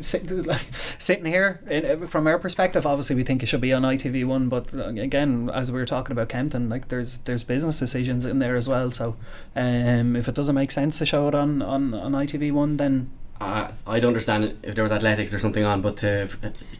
sitting 0.00 1.26
here, 1.26 1.60
in, 1.68 2.06
from 2.06 2.26
our 2.26 2.38
perspective, 2.38 2.86
obviously 2.86 3.16
we 3.16 3.22
think 3.22 3.42
it 3.42 3.46
should 3.46 3.60
be 3.60 3.72
on 3.72 3.82
ITV 3.82 4.26
One, 4.26 4.48
but 4.48 4.72
uh, 4.74 4.86
again, 4.86 5.50
as 5.52 5.70
we 5.72 5.78
were 5.78 5.86
talking 5.86 6.12
about 6.12 6.28
Kempton, 6.28 6.68
like 6.68 6.88
there's 6.88 7.18
there's 7.24 7.44
business 7.44 7.78
decisions 7.78 8.24
in 8.24 8.38
there 8.38 8.56
as 8.56 8.68
well. 8.68 8.90
So, 8.90 9.16
um, 9.56 10.16
if 10.16 10.28
it 10.28 10.34
doesn't 10.34 10.54
make 10.54 10.70
sense 10.70 10.98
to 10.98 11.06
show 11.06 11.28
it 11.28 11.34
on 11.34 11.62
on, 11.62 11.94
on 11.94 12.12
ITV 12.12 12.52
One, 12.52 12.76
then 12.76 13.10
Uh, 13.40 13.70
I'd 13.86 14.04
understand 14.04 14.58
if 14.64 14.74
there 14.74 14.82
was 14.82 14.90
athletics 14.90 15.32
or 15.32 15.38
something 15.38 15.64
on, 15.64 15.80
but 15.80 16.02
uh, 16.02 16.26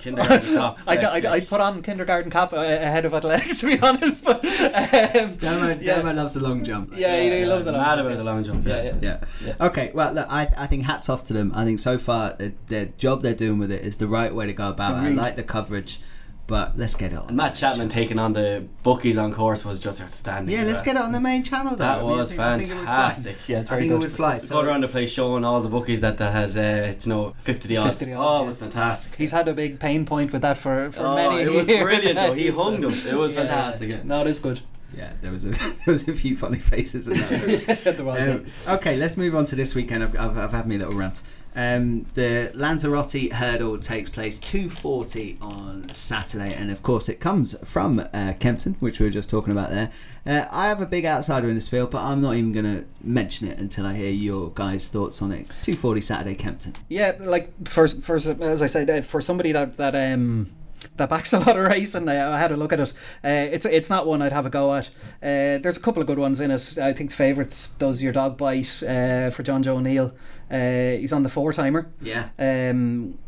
kindergarten 0.00 0.54
cop. 0.56 0.78
I'd, 0.88 1.04
I'd, 1.04 1.24
I'd 1.24 1.48
put 1.48 1.60
on 1.60 1.82
kindergarten 1.82 2.30
cap 2.32 2.52
uh, 2.52 2.56
ahead 2.56 3.04
of 3.04 3.14
athletics, 3.14 3.58
to 3.60 3.66
be 3.66 3.78
honest. 3.82 4.24
But 4.24 4.44
um, 4.44 5.36
Demo, 5.36 5.68
yeah. 5.68 5.74
Demo 5.82 6.12
loves 6.12 6.34
the 6.34 6.40
long 6.40 6.64
jump. 6.64 6.92
Yeah, 6.96 7.20
he, 7.20 7.30
he 7.30 7.46
loves 7.46 7.66
it. 7.66 7.72
Mad 7.72 8.00
about 8.00 8.16
the 8.16 8.24
long 8.24 8.42
jump. 8.42 8.66
Yeah, 8.66 8.82
yeah. 8.82 8.94
Yeah. 9.00 9.24
Yeah. 9.44 9.54
Okay. 9.60 9.92
Well, 9.94 10.12
look, 10.12 10.26
I, 10.28 10.48
I 10.56 10.66
think 10.66 10.84
hats 10.84 11.08
off 11.08 11.22
to 11.24 11.32
them. 11.32 11.52
I 11.54 11.64
think 11.64 11.78
so 11.78 11.96
far 11.96 12.32
the, 12.32 12.52
the 12.66 12.86
job 12.98 13.22
they're 13.22 13.34
doing 13.34 13.58
with 13.58 13.70
it 13.70 13.82
is 13.82 13.98
the 13.98 14.08
right 14.08 14.34
way 14.34 14.46
to 14.46 14.52
go 14.52 14.68
about 14.68 14.96
it. 14.96 15.06
I 15.06 15.10
like 15.10 15.36
the 15.36 15.44
coverage, 15.44 16.00
but 16.48 16.76
let's 16.76 16.96
get 16.96 17.12
it 17.12 17.16
on. 17.18 17.28
And 17.28 17.36
Matt 17.36 17.54
Chapman 17.54 17.88
taking 17.88 18.18
on 18.18 18.32
the 18.32 18.66
bookies 18.82 19.16
on 19.16 19.32
course 19.32 19.64
was 19.64 19.78
just 19.78 20.00
outstanding. 20.00 20.52
Yeah, 20.52 20.64
let's 20.64 20.82
get 20.82 20.96
it 20.96 21.02
on 21.02 21.12
the 21.12 21.20
main 21.20 21.44
channel. 21.44 21.76
Though. 21.76 21.84
That 21.84 21.98
I 21.98 22.02
mean, 22.02 22.10
I 22.12 22.16
was 22.16 22.28
think- 22.30 22.40
I 22.40 22.58
think 22.58 22.70
it 22.70 22.74
would 22.74 22.84
fly. 22.84 22.96
fantastic. 22.96 23.36
Yeah, 23.48 23.60
it's 23.60 23.70
I 23.70 23.74
very 23.74 23.82
think 23.82 23.92
it 23.92 23.98
would 23.98 24.10
fly. 24.12 24.32
Go 24.32 24.38
So 24.40 24.60
around 24.60 24.80
the 24.80 24.88
place 24.88 25.12
showing 25.12 25.44
all 25.44 25.60
the 25.60 25.68
bookies 25.68 26.00
that 26.00 26.16
they 26.18 26.28
had, 26.30 26.56
uh, 26.56 26.92
you 27.00 27.08
know, 27.08 27.34
50 27.42 27.68
the 27.68 27.76
odds. 27.76 27.90
50 28.00 28.04
the 28.06 28.12
oh, 28.14 28.20
odds, 28.22 28.42
it 28.44 28.46
was 28.48 28.56
fantastic. 28.56 29.14
He's 29.16 29.30
had 29.30 29.46
a 29.46 29.54
big 29.54 29.78
pain 29.78 30.04
point 30.06 30.32
with 30.32 30.42
that 30.42 30.58
for, 30.58 30.90
for 30.90 31.02
Oh, 31.02 31.14
many 31.14 31.42
it 31.42 31.52
was 31.52 31.66
years. 31.68 31.82
brilliant 31.84 32.16
though. 32.16 32.32
He 32.32 32.48
hung 32.62 32.80
them. 32.80 32.92
It 32.94 33.14
was 33.14 33.34
Yeah, 33.34 33.40
fantastic. 33.40 33.90
yeah. 33.90 34.00
No, 34.04 34.22
it 34.22 34.26
is 34.28 34.38
good. 34.40 34.60
yeah, 34.96 35.12
there 35.20 35.30
was 35.30 35.44
a 35.44 35.50
there 35.50 35.74
was 35.86 36.08
a 36.08 36.14
few 36.14 36.34
funny 36.34 36.58
faces 36.58 37.08
in 37.08 37.18
that. 37.20 37.78
There 37.96 38.04
was, 38.04 38.26
Um, 38.26 38.44
okay, 38.76 38.96
let's 38.96 39.18
move 39.18 39.34
on 39.34 39.44
to 39.44 39.54
this 39.54 39.74
weekend. 39.74 40.02
I've, 40.02 40.16
I've, 40.18 40.38
I've 40.38 40.52
had 40.52 40.66
me 40.66 40.78
little 40.78 40.94
rant. 40.94 41.22
Um, 41.56 42.04
the 42.14 42.50
Lanzarote 42.54 43.32
hurdle 43.32 43.78
takes 43.78 44.08
place 44.08 44.38
2:40 44.38 45.38
on 45.40 45.92
Saturday, 45.92 46.54
and 46.54 46.70
of 46.70 46.82
course 46.82 47.08
it 47.08 47.20
comes 47.20 47.56
from 47.68 48.00
uh, 48.00 48.34
Kempton, 48.38 48.76
which 48.80 49.00
we 49.00 49.06
were 49.06 49.10
just 49.10 49.30
talking 49.30 49.52
about 49.52 49.70
there. 49.70 49.90
Uh, 50.26 50.46
I 50.50 50.68
have 50.68 50.80
a 50.80 50.86
big 50.86 51.04
outsider 51.06 51.48
in 51.48 51.54
this 51.54 51.68
field, 51.68 51.90
but 51.90 52.02
I'm 52.02 52.20
not 52.20 52.34
even 52.34 52.52
going 52.52 52.64
to 52.64 52.84
mention 53.02 53.48
it 53.48 53.58
until 53.58 53.86
I 53.86 53.94
hear 53.94 54.10
your 54.10 54.50
guys' 54.50 54.88
thoughts 54.88 55.22
on 55.22 55.32
it. 55.32 55.40
It's 55.40 55.58
2:40 55.58 56.02
Saturday, 56.02 56.34
Kempton. 56.34 56.74
Yeah, 56.88 57.16
like 57.18 57.52
for 57.66 57.88
for 57.88 58.16
as 58.16 58.62
I 58.62 58.66
said, 58.66 58.90
uh, 58.90 59.00
for 59.02 59.20
somebody 59.20 59.52
that 59.52 59.76
that 59.76 59.94
um 59.94 60.50
that 60.96 61.08
backs 61.08 61.32
a 61.32 61.38
lot 61.38 61.56
of 61.56 61.66
racing, 61.66 62.08
I, 62.08 62.34
I 62.34 62.38
had 62.38 62.52
a 62.52 62.56
look 62.56 62.72
at 62.72 62.80
it. 62.80 62.92
Uh, 63.24 63.28
it's 63.28 63.66
it's 63.66 63.90
not 63.90 64.06
one 64.06 64.22
I'd 64.22 64.32
have 64.32 64.46
a 64.46 64.50
go 64.50 64.74
at. 64.74 64.88
Uh, 65.22 65.58
there's 65.58 65.76
a 65.76 65.80
couple 65.80 66.00
of 66.00 66.06
good 66.06 66.18
ones 66.18 66.40
in 66.40 66.50
it. 66.50 66.78
I 66.78 66.92
think 66.92 67.10
favourites 67.10 67.74
Doesyourdogbite 67.78 68.82
uh, 68.82 69.30
for 69.30 69.42
Jonjo 69.42 69.68
O'Neill. 69.68 70.14
Uh, 70.50 70.98
he's 70.98 71.12
on 71.12 71.22
the 71.22 71.28
four 71.28 71.52
timer. 71.52 71.88
Yeah. 72.00 72.28
Um, 72.38 73.18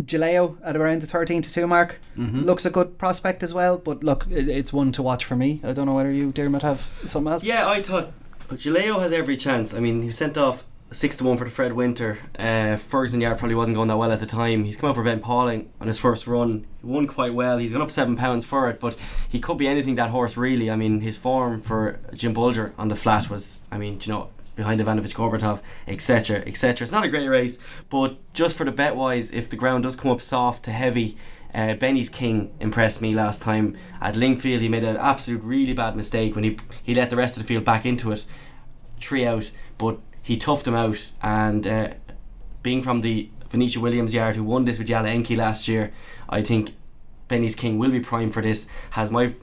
Jaleo 0.00 0.56
at 0.62 0.76
around 0.76 1.02
the 1.02 1.06
13 1.06 1.42
to 1.42 1.52
2 1.52 1.66
mark 1.66 1.98
Mhm. 2.16 2.44
looks 2.44 2.64
a 2.64 2.70
good 2.70 2.98
prospect 2.98 3.42
as 3.42 3.52
well, 3.52 3.78
but 3.78 4.04
look, 4.04 4.26
it, 4.30 4.48
it's 4.48 4.72
one 4.72 4.92
to 4.92 5.02
watch 5.02 5.24
for 5.24 5.34
me. 5.34 5.60
I 5.64 5.72
don't 5.72 5.86
know 5.86 5.94
whether 5.94 6.12
you, 6.12 6.30
Dermot, 6.30 6.62
have 6.62 6.88
something 7.04 7.32
else. 7.32 7.44
Yeah, 7.44 7.68
I 7.68 7.82
thought 7.82 8.12
Jaleo 8.50 9.00
has 9.00 9.12
every 9.12 9.36
chance. 9.36 9.74
I 9.74 9.80
mean, 9.80 10.02
he 10.02 10.12
sent 10.12 10.38
off 10.38 10.62
six 10.92 11.16
to 11.16 11.24
one 11.24 11.36
for 11.36 11.44
the 11.44 11.50
Fred 11.50 11.72
Winter. 11.72 12.18
Uh, 12.38 12.76
Ferguson 12.76 13.20
Yard 13.20 13.38
probably 13.38 13.56
wasn't 13.56 13.76
going 13.76 13.88
that 13.88 13.96
well 13.96 14.12
at 14.12 14.20
the 14.20 14.26
time. 14.26 14.64
He's 14.64 14.76
come 14.76 14.88
out 14.90 14.94
for 14.94 15.02
Ben 15.02 15.18
Pauling 15.20 15.68
on 15.80 15.86
his 15.88 15.98
first 15.98 16.26
run. 16.28 16.64
He 16.80 16.86
won 16.86 17.06
quite 17.08 17.34
well. 17.34 17.58
He's 17.58 17.72
gone 17.72 17.82
up 17.82 17.90
seven 17.90 18.16
pounds 18.16 18.44
for 18.44 18.70
it, 18.70 18.78
but 18.80 18.96
he 19.28 19.40
could 19.40 19.58
be 19.58 19.66
anything 19.66 19.96
that 19.96 20.10
horse 20.10 20.36
really. 20.36 20.70
I 20.70 20.76
mean, 20.76 21.00
his 21.00 21.16
form 21.16 21.60
for 21.60 21.98
Jim 22.14 22.32
Bolger 22.34 22.72
on 22.78 22.88
the 22.88 22.96
flat 22.96 23.28
was, 23.28 23.58
I 23.72 23.78
mean, 23.78 23.98
do 23.98 24.10
you 24.10 24.16
know. 24.16 24.28
Behind 24.58 24.80
Ivanovich 24.80 25.14
Gorbatov, 25.14 25.60
etc., 25.86 26.42
etc. 26.44 26.84
It's 26.84 26.90
not 26.90 27.04
a 27.04 27.08
great 27.08 27.28
race, 27.28 27.60
but 27.88 28.18
just 28.34 28.56
for 28.56 28.64
the 28.64 28.72
bet 28.72 28.96
wise, 28.96 29.30
if 29.30 29.48
the 29.48 29.54
ground 29.54 29.84
does 29.84 29.94
come 29.94 30.10
up 30.10 30.20
soft 30.20 30.64
to 30.64 30.72
heavy, 30.72 31.16
uh, 31.54 31.74
Benny's 31.74 32.08
King 32.08 32.52
impressed 32.58 33.00
me 33.00 33.14
last 33.14 33.40
time 33.40 33.76
at 34.00 34.16
Lingfield. 34.16 34.60
He 34.60 34.68
made 34.68 34.82
an 34.82 34.96
absolute 34.96 35.44
really 35.44 35.74
bad 35.74 35.94
mistake 35.94 36.34
when 36.34 36.42
he 36.42 36.58
he 36.82 36.92
let 36.92 37.08
the 37.08 37.14
rest 37.14 37.36
of 37.36 37.44
the 37.44 37.46
field 37.46 37.64
back 37.64 37.86
into 37.86 38.10
it, 38.10 38.24
three 39.00 39.24
out, 39.24 39.52
but 39.78 40.00
he 40.24 40.36
toughed 40.36 40.66
him 40.66 40.74
out. 40.74 41.12
And 41.22 41.64
uh, 41.64 41.90
being 42.64 42.82
from 42.82 43.02
the 43.02 43.30
Venetia 43.50 43.78
Williams 43.78 44.12
yard, 44.12 44.34
who 44.34 44.42
won 44.42 44.64
this 44.64 44.76
with 44.76 44.88
Yala 44.88 45.06
Enki 45.06 45.36
last 45.36 45.68
year, 45.68 45.92
I 46.28 46.42
think 46.42 46.74
Benny's 47.28 47.54
King 47.54 47.78
will 47.78 47.92
be 47.92 48.00
primed 48.00 48.34
for 48.34 48.42
this. 48.42 48.68
Has 48.90 49.12
my 49.12 49.34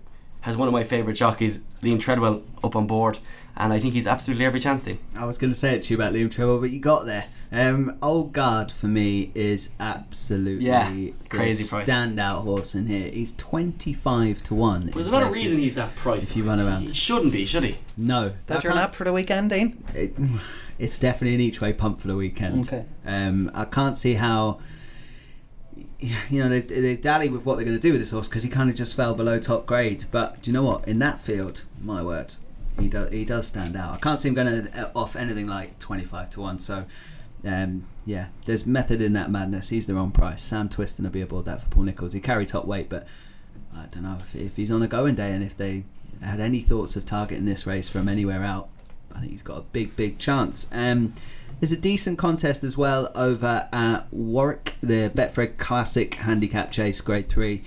has 0.45 0.55
one 0.55 0.67
of 0.67 0.73
my 0.73 0.83
favourite 0.83 1.15
jockeys, 1.17 1.59
Liam 1.81 1.99
Treadwell, 1.99 2.43
up 2.63 2.75
on 2.75 2.85
board, 2.85 3.17
and 3.57 3.73
I 3.73 3.79
think 3.79 3.93
he's 3.95 4.05
absolutely 4.05 4.45
every 4.45 4.59
chance 4.59 4.83
to. 4.83 4.95
I 5.17 5.25
was 5.25 5.37
going 5.39 5.49
to 5.51 5.57
say 5.57 5.73
it 5.75 5.81
to 5.83 5.93
you 5.93 5.97
about 5.99 6.13
Liam 6.13 6.29
Treadwell, 6.29 6.59
but 6.59 6.69
you 6.69 6.79
got 6.79 7.05
there. 7.07 7.25
Um, 7.51 7.97
Old 8.01 8.31
Guard 8.31 8.71
for 8.71 8.85
me 8.87 9.31
is 9.33 9.71
absolutely 9.79 10.65
Yeah, 10.67 10.91
the 10.91 11.13
crazy 11.29 11.67
price. 11.67 11.89
standout 11.89 12.43
horse 12.43 12.75
in 12.75 12.85
here. 12.85 13.09
He's 13.09 13.31
twenty 13.33 13.91
five 13.93 14.43
to 14.43 14.53
one. 14.55 14.87
There's 14.87 15.07
in 15.07 15.13
another 15.13 15.27
places. 15.27 15.45
reason 15.45 15.61
he's 15.61 15.75
that 15.75 15.95
price. 15.95 16.29
If 16.31 16.37
you 16.37 16.43
run 16.43 16.59
around. 16.59 16.89
he 16.89 16.93
shouldn't 16.93 17.31
be, 17.33 17.45
should 17.45 17.63
he? 17.63 17.77
No, 17.97 18.33
That's 18.47 18.63
I 18.65 18.67
your 18.67 18.73
can't- 18.77 18.93
for 18.95 19.03
the 19.05 19.13
weekend, 19.13 19.49
Dean? 19.49 19.83
it, 19.93 20.15
it's 20.79 20.97
definitely 20.97 21.35
an 21.35 21.41
each 21.41 21.59
way 21.61 21.73
pump 21.73 21.99
for 22.01 22.07
the 22.07 22.15
weekend. 22.15 22.67
Okay. 22.67 22.85
Um, 23.05 23.49
I 23.55 23.65
can't 23.65 23.97
see 23.97 24.13
how. 24.15 24.59
You 26.29 26.39
know, 26.39 26.49
they, 26.49 26.59
they 26.59 26.95
dally 26.95 27.29
with 27.29 27.45
what 27.45 27.55
they're 27.55 27.65
going 27.65 27.77
to 27.77 27.81
do 27.81 27.91
with 27.91 28.01
this 28.01 28.11
horse 28.11 28.27
because 28.27 28.43
he 28.43 28.49
kind 28.49 28.69
of 28.69 28.75
just 28.75 28.95
fell 28.95 29.13
below 29.13 29.39
top 29.39 29.65
grade. 29.65 30.05
But 30.11 30.41
do 30.41 30.51
you 30.51 30.53
know 30.53 30.63
what? 30.63 30.87
In 30.87 30.99
that 30.99 31.21
field, 31.21 31.65
my 31.81 32.03
word, 32.03 32.35
he 32.79 32.89
does 32.89 33.09
he 33.09 33.25
does 33.25 33.47
stand 33.47 33.75
out. 33.75 33.93
I 33.93 33.97
can't 33.97 34.19
see 34.19 34.29
him 34.29 34.35
going 34.35 34.67
off 34.93 35.15
anything 35.15 35.47
like 35.47 35.79
twenty 35.79 36.03
five 36.03 36.29
to 36.31 36.41
one. 36.41 36.59
So, 36.59 36.85
um, 37.47 37.85
yeah, 38.05 38.27
there's 38.45 38.65
method 38.65 39.01
in 39.01 39.13
that 39.13 39.31
madness. 39.31 39.69
He's 39.69 39.87
the 39.87 39.95
wrong 39.95 40.11
price. 40.11 40.43
Sam 40.43 40.67
Twiston 40.67 41.03
will 41.03 41.11
be 41.11 41.21
aboard 41.21 41.45
that 41.45 41.61
for 41.61 41.69
Paul 41.69 41.83
Nicholls. 41.83 42.13
He 42.13 42.19
carry 42.19 42.45
top 42.45 42.65
weight, 42.65 42.89
but 42.89 43.07
I 43.75 43.85
don't 43.91 44.03
know 44.03 44.17
if, 44.19 44.35
if 44.35 44.55
he's 44.57 44.71
on 44.71 44.81
a 44.81 44.87
going 44.87 45.15
day 45.15 45.31
and 45.31 45.43
if 45.43 45.55
they 45.55 45.85
had 46.23 46.39
any 46.39 46.61
thoughts 46.61 46.95
of 46.95 47.05
targeting 47.05 47.45
this 47.45 47.65
race 47.65 47.89
from 47.89 48.07
anywhere 48.09 48.43
out. 48.43 48.69
I 49.15 49.19
think 49.19 49.31
he's 49.31 49.41
got 49.41 49.57
a 49.57 49.61
big, 49.61 49.95
big 49.95 50.17
chance. 50.17 50.67
Um, 50.71 51.13
there's 51.59 51.71
a 51.71 51.77
decent 51.77 52.17
contest 52.17 52.63
as 52.63 52.77
well 52.77 53.11
over 53.15 53.67
at 53.71 54.07
Warwick, 54.11 54.75
the 54.81 55.11
Betfred 55.13 55.57
Classic 55.57 56.13
Handicap 56.15 56.71
Chase 56.71 57.01
Grade 57.01 57.27
Three. 57.29 57.63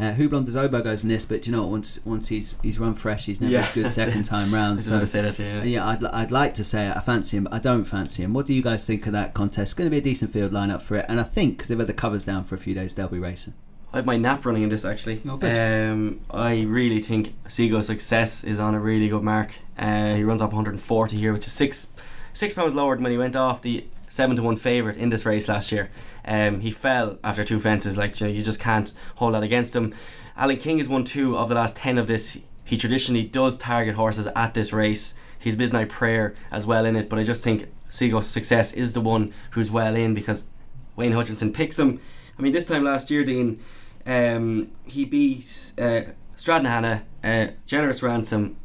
Uh, 0.00 0.12
Houblon 0.14 0.44
des 0.44 0.58
Obeaux 0.58 0.82
goes 0.82 1.02
in 1.04 1.10
this, 1.10 1.24
but 1.26 1.46
you 1.46 1.52
know? 1.52 1.66
Once 1.66 2.04
once 2.06 2.28
he's 2.28 2.56
he's 2.62 2.78
run 2.78 2.94
fresh, 2.94 3.26
he's 3.26 3.40
never 3.40 3.52
Yeah. 3.52 3.60
as 3.62 3.72
good 3.72 3.90
second 4.02 4.24
time 4.24 4.52
round. 4.52 4.80
so 4.80 4.98
that 4.98 5.38
uh, 5.38 5.64
yeah, 5.64 5.86
I'd, 5.86 6.04
I'd 6.06 6.30
like 6.30 6.54
to 6.54 6.64
say 6.64 6.90
I 6.90 6.98
fancy 7.00 7.36
him, 7.36 7.44
but 7.44 7.52
I 7.52 7.58
don't 7.58 7.84
fancy 7.84 8.22
him. 8.24 8.32
What 8.32 8.46
do 8.46 8.54
you 8.54 8.62
guys 8.62 8.86
think 8.86 9.06
of 9.06 9.12
that 9.12 9.34
contest? 9.34 9.62
It's 9.72 9.74
going 9.74 9.86
to 9.86 9.90
be 9.90 9.98
a 9.98 10.02
decent 10.02 10.30
field 10.32 10.50
lineup 10.50 10.80
for 10.82 10.96
it, 10.96 11.06
and 11.08 11.20
I 11.20 11.24
think 11.24 11.54
because 11.58 11.68
they've 11.68 11.78
had 11.78 11.86
the 11.88 11.92
covers 11.92 12.24
down 12.24 12.42
for 12.44 12.54
a 12.54 12.58
few 12.58 12.74
days, 12.74 12.94
they'll 12.94 13.06
be 13.08 13.18
racing. 13.18 13.54
I 13.92 13.98
have 13.98 14.06
my 14.06 14.16
nap 14.16 14.46
running 14.46 14.62
in 14.62 14.70
this 14.70 14.86
actually. 14.86 15.20
Oh. 15.28 15.38
Um, 15.42 16.20
I 16.30 16.62
really 16.62 17.02
think 17.02 17.34
Sego 17.46 17.82
Success 17.82 18.42
is 18.42 18.58
on 18.58 18.74
a 18.74 18.80
really 18.80 19.08
good 19.08 19.22
mark. 19.22 19.52
Uh, 19.78 20.14
he 20.14 20.24
runs 20.24 20.40
off 20.40 20.48
140 20.52 21.16
here, 21.18 21.32
which 21.34 21.46
is 21.46 21.52
six 21.52 21.88
six 22.32 22.54
pounds 22.54 22.74
lower 22.74 22.94
than 22.94 23.04
when 23.04 23.12
he 23.12 23.18
went 23.18 23.36
off 23.36 23.62
the 23.62 23.84
seven 24.08 24.36
to 24.36 24.42
one 24.42 24.56
favourite 24.56 24.98
in 24.98 25.08
this 25.08 25.24
race 25.24 25.48
last 25.48 25.72
year. 25.72 25.90
Um, 26.24 26.60
he 26.60 26.70
fell 26.70 27.18
after 27.24 27.44
two 27.44 27.58
fences. 27.58 27.96
Like 27.96 28.20
you, 28.20 28.26
know, 28.26 28.32
you 28.32 28.42
just 28.42 28.60
can't 28.60 28.92
hold 29.16 29.34
that 29.34 29.42
against 29.42 29.74
him. 29.74 29.94
Alan 30.36 30.58
King 30.58 30.78
has 30.78 30.88
won 30.88 31.04
two 31.04 31.36
of 31.36 31.48
the 31.48 31.54
last 31.54 31.76
ten 31.76 31.98
of 31.98 32.06
this. 32.06 32.38
He 32.66 32.76
traditionally 32.76 33.24
does 33.24 33.56
target 33.56 33.94
horses 33.94 34.26
at 34.28 34.54
this 34.54 34.72
race. 34.72 35.14
He's 35.38 35.56
Midnight 35.56 35.88
Prayer 35.88 36.34
as 36.50 36.66
well 36.66 36.84
in 36.84 36.94
it, 36.94 37.08
but 37.08 37.18
I 37.18 37.24
just 37.24 37.42
think 37.42 37.66
Sego 37.90 38.20
Success 38.20 38.72
is 38.72 38.92
the 38.92 39.00
one 39.00 39.32
who's 39.50 39.70
well 39.70 39.96
in 39.96 40.14
because 40.14 40.48
Wayne 40.94 41.12
Hutchinson 41.12 41.52
picks 41.52 41.78
him. 41.78 42.00
I 42.38 42.42
mean, 42.42 42.52
this 42.52 42.64
time 42.64 42.84
last 42.84 43.10
year, 43.10 43.24
Dean, 43.24 43.60
um, 44.06 44.70
he 44.84 45.04
beat 45.04 45.72
uh, 45.78 46.02
Stradnahanna, 46.36 47.02
uh, 47.24 47.48
Generous 47.66 48.02
Ransom, 48.02 48.56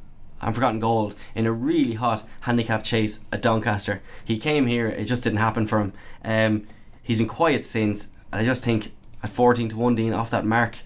and 0.42 0.54
Forgotten 0.54 0.80
Gold 0.80 1.16
in 1.36 1.46
a 1.46 1.52
really 1.52 1.94
hot 1.94 2.28
handicap 2.42 2.84
chase 2.84 3.26
at 3.32 3.42
Doncaster. 3.42 4.02
He 4.24 4.38
came 4.38 4.68
here, 4.68 4.88
it 4.88 5.06
just 5.06 5.24
didn't 5.24 5.40
happen 5.40 5.68
for 5.68 5.80
him. 5.80 5.94
Um, 6.24 6.68
he's 7.02 7.18
been 7.20 7.28
quiet 7.28 7.66
since. 7.66 8.10
and 8.32 8.42
I 8.42 8.46
just 8.46 8.64
think 8.64 8.92
at 9.24 9.32
14 9.32 9.70
to 9.70 9.78
1, 9.78 9.96
Dean, 9.96 10.14
off 10.14 10.30
that 10.30 10.46
mark, 10.46 10.78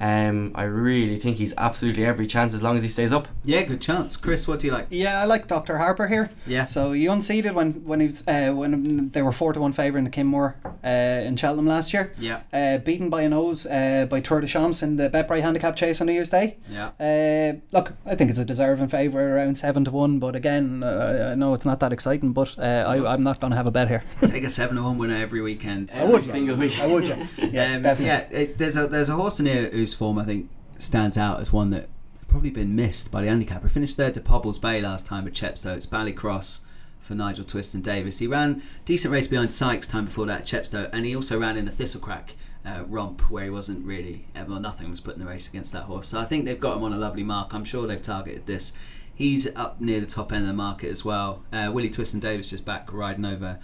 um, 0.00 0.52
I 0.54 0.64
really 0.64 1.16
think 1.16 1.36
he's 1.36 1.54
absolutely 1.56 2.04
every 2.04 2.26
chance 2.26 2.54
as 2.54 2.62
long 2.62 2.76
as 2.76 2.82
he 2.82 2.88
stays 2.88 3.12
up. 3.12 3.28
Yeah, 3.44 3.62
good 3.62 3.80
chance. 3.80 4.16
Chris, 4.16 4.48
what 4.48 4.58
do 4.58 4.66
you 4.66 4.72
like? 4.72 4.88
Yeah, 4.90 5.20
I 5.20 5.24
like 5.24 5.46
Dr. 5.46 5.78
Harper 5.78 6.08
here. 6.08 6.30
Yeah. 6.46 6.66
So 6.66 6.92
he 6.92 7.06
unseated 7.06 7.54
when 7.54 7.84
when 7.84 8.00
he 8.00 8.06
was, 8.06 8.26
uh, 8.26 8.52
when 8.52 9.10
they 9.10 9.22
were 9.22 9.32
four 9.32 9.52
to 9.52 9.60
one 9.60 9.72
favourite 9.72 9.98
in 9.98 10.04
the 10.04 10.10
Kim 10.10 10.30
Muir 10.30 10.56
uh, 10.84 10.88
in 10.88 11.36
Cheltenham 11.36 11.66
last 11.66 11.92
year. 11.92 12.12
Yeah. 12.18 12.40
Uh, 12.52 12.78
beaten 12.78 13.10
by 13.10 13.22
a 13.22 13.28
nose 13.28 13.66
uh, 13.66 14.06
by 14.08 14.20
Tour 14.20 14.40
des 14.40 14.46
Champs 14.48 14.82
in 14.82 14.96
the 14.96 15.08
Betbury 15.08 15.40
Handicap 15.40 15.76
Chase 15.76 16.00
on 16.00 16.06
New 16.08 16.12
Year's 16.14 16.30
Day. 16.30 16.56
Yeah. 16.68 16.90
Uh, 16.98 17.60
look, 17.70 17.92
I 18.04 18.14
think 18.16 18.30
it's 18.30 18.40
a 18.40 18.44
deserving 18.44 18.88
favourite 18.88 19.24
around 19.24 19.56
seven 19.58 19.84
to 19.84 19.90
one, 19.90 20.18
but 20.18 20.34
again, 20.34 20.82
uh, 20.82 21.30
I 21.32 21.34
know 21.34 21.54
it's 21.54 21.66
not 21.66 21.80
that 21.80 21.92
exciting, 21.92 22.32
but 22.32 22.58
uh, 22.58 22.84
I, 22.88 23.12
I'm 23.12 23.22
not 23.22 23.40
going 23.40 23.52
to 23.52 23.56
have 23.56 23.66
a 23.66 23.70
bet 23.70 23.88
here. 23.88 24.02
Take 24.26 24.44
a 24.44 24.50
seven 24.50 24.76
to 24.76 24.82
one 24.82 24.98
winner 24.98 25.16
every 25.16 25.40
weekend. 25.40 25.90
Every 25.94 26.22
single 26.22 26.56
week. 26.56 26.78
I 26.80 26.86
would, 26.86 27.04
yeah. 27.04 27.26
Yeah, 27.52 27.74
um, 27.74 27.82
definitely. 27.82 28.06
yeah, 28.06 28.28
it, 28.30 28.58
there's 28.58 28.76
a 28.76 28.86
there's 28.86 29.08
a 29.10 29.14
horse 29.14 29.38
in 29.40 29.46
here 29.46 29.68
form 29.90 30.18
I 30.18 30.24
think 30.24 30.48
stands 30.78 31.16
out 31.16 31.40
as 31.40 31.52
one 31.52 31.70
that 31.70 31.88
probably 32.28 32.50
been 32.50 32.74
missed 32.74 33.10
by 33.10 33.22
the 33.22 33.28
handicapper. 33.28 33.68
He 33.68 33.74
finished 33.74 33.96
third 33.96 34.14
to 34.14 34.20
Pobbles 34.20 34.60
Bay 34.60 34.80
last 34.80 35.06
time 35.06 35.26
at 35.26 35.34
Chepstow. 35.34 35.76
It's 35.76 35.86
Ballycross 35.86 36.60
for 36.98 37.14
Nigel 37.14 37.44
Twiston-Davies. 37.44 38.20
He 38.20 38.26
ran 38.26 38.62
decent 38.84 39.12
race 39.12 39.26
behind 39.26 39.52
Sykes 39.52 39.86
time 39.86 40.06
before 40.06 40.26
that 40.26 40.40
at 40.40 40.46
Chepstow, 40.46 40.88
and 40.92 41.04
he 41.04 41.14
also 41.14 41.38
ran 41.38 41.56
in 41.56 41.68
a 41.68 41.70
Thistlecrack 41.70 42.32
uh, 42.64 42.84
romp 42.86 43.30
where 43.30 43.44
he 43.44 43.50
wasn't 43.50 43.84
really 43.84 44.24
well 44.48 44.60
nothing 44.60 44.88
was 44.88 45.00
put 45.00 45.14
in 45.14 45.20
the 45.20 45.26
race 45.26 45.48
against 45.48 45.72
that 45.72 45.82
horse. 45.82 46.08
So 46.08 46.18
I 46.18 46.24
think 46.24 46.44
they've 46.44 46.58
got 46.58 46.76
him 46.76 46.84
on 46.84 46.92
a 46.92 46.98
lovely 46.98 47.24
mark. 47.24 47.54
I'm 47.54 47.64
sure 47.64 47.86
they've 47.86 48.00
targeted 48.00 48.46
this. 48.46 48.72
He's 49.14 49.54
up 49.54 49.80
near 49.80 50.00
the 50.00 50.06
top 50.06 50.32
end 50.32 50.42
of 50.42 50.48
the 50.48 50.54
market 50.54 50.90
as 50.90 51.04
well. 51.04 51.42
Uh, 51.52 51.70
Willie 51.72 51.90
Twiston-Davies 51.90 52.48
just 52.48 52.64
back 52.64 52.90
riding 52.92 53.26
over 53.26 53.58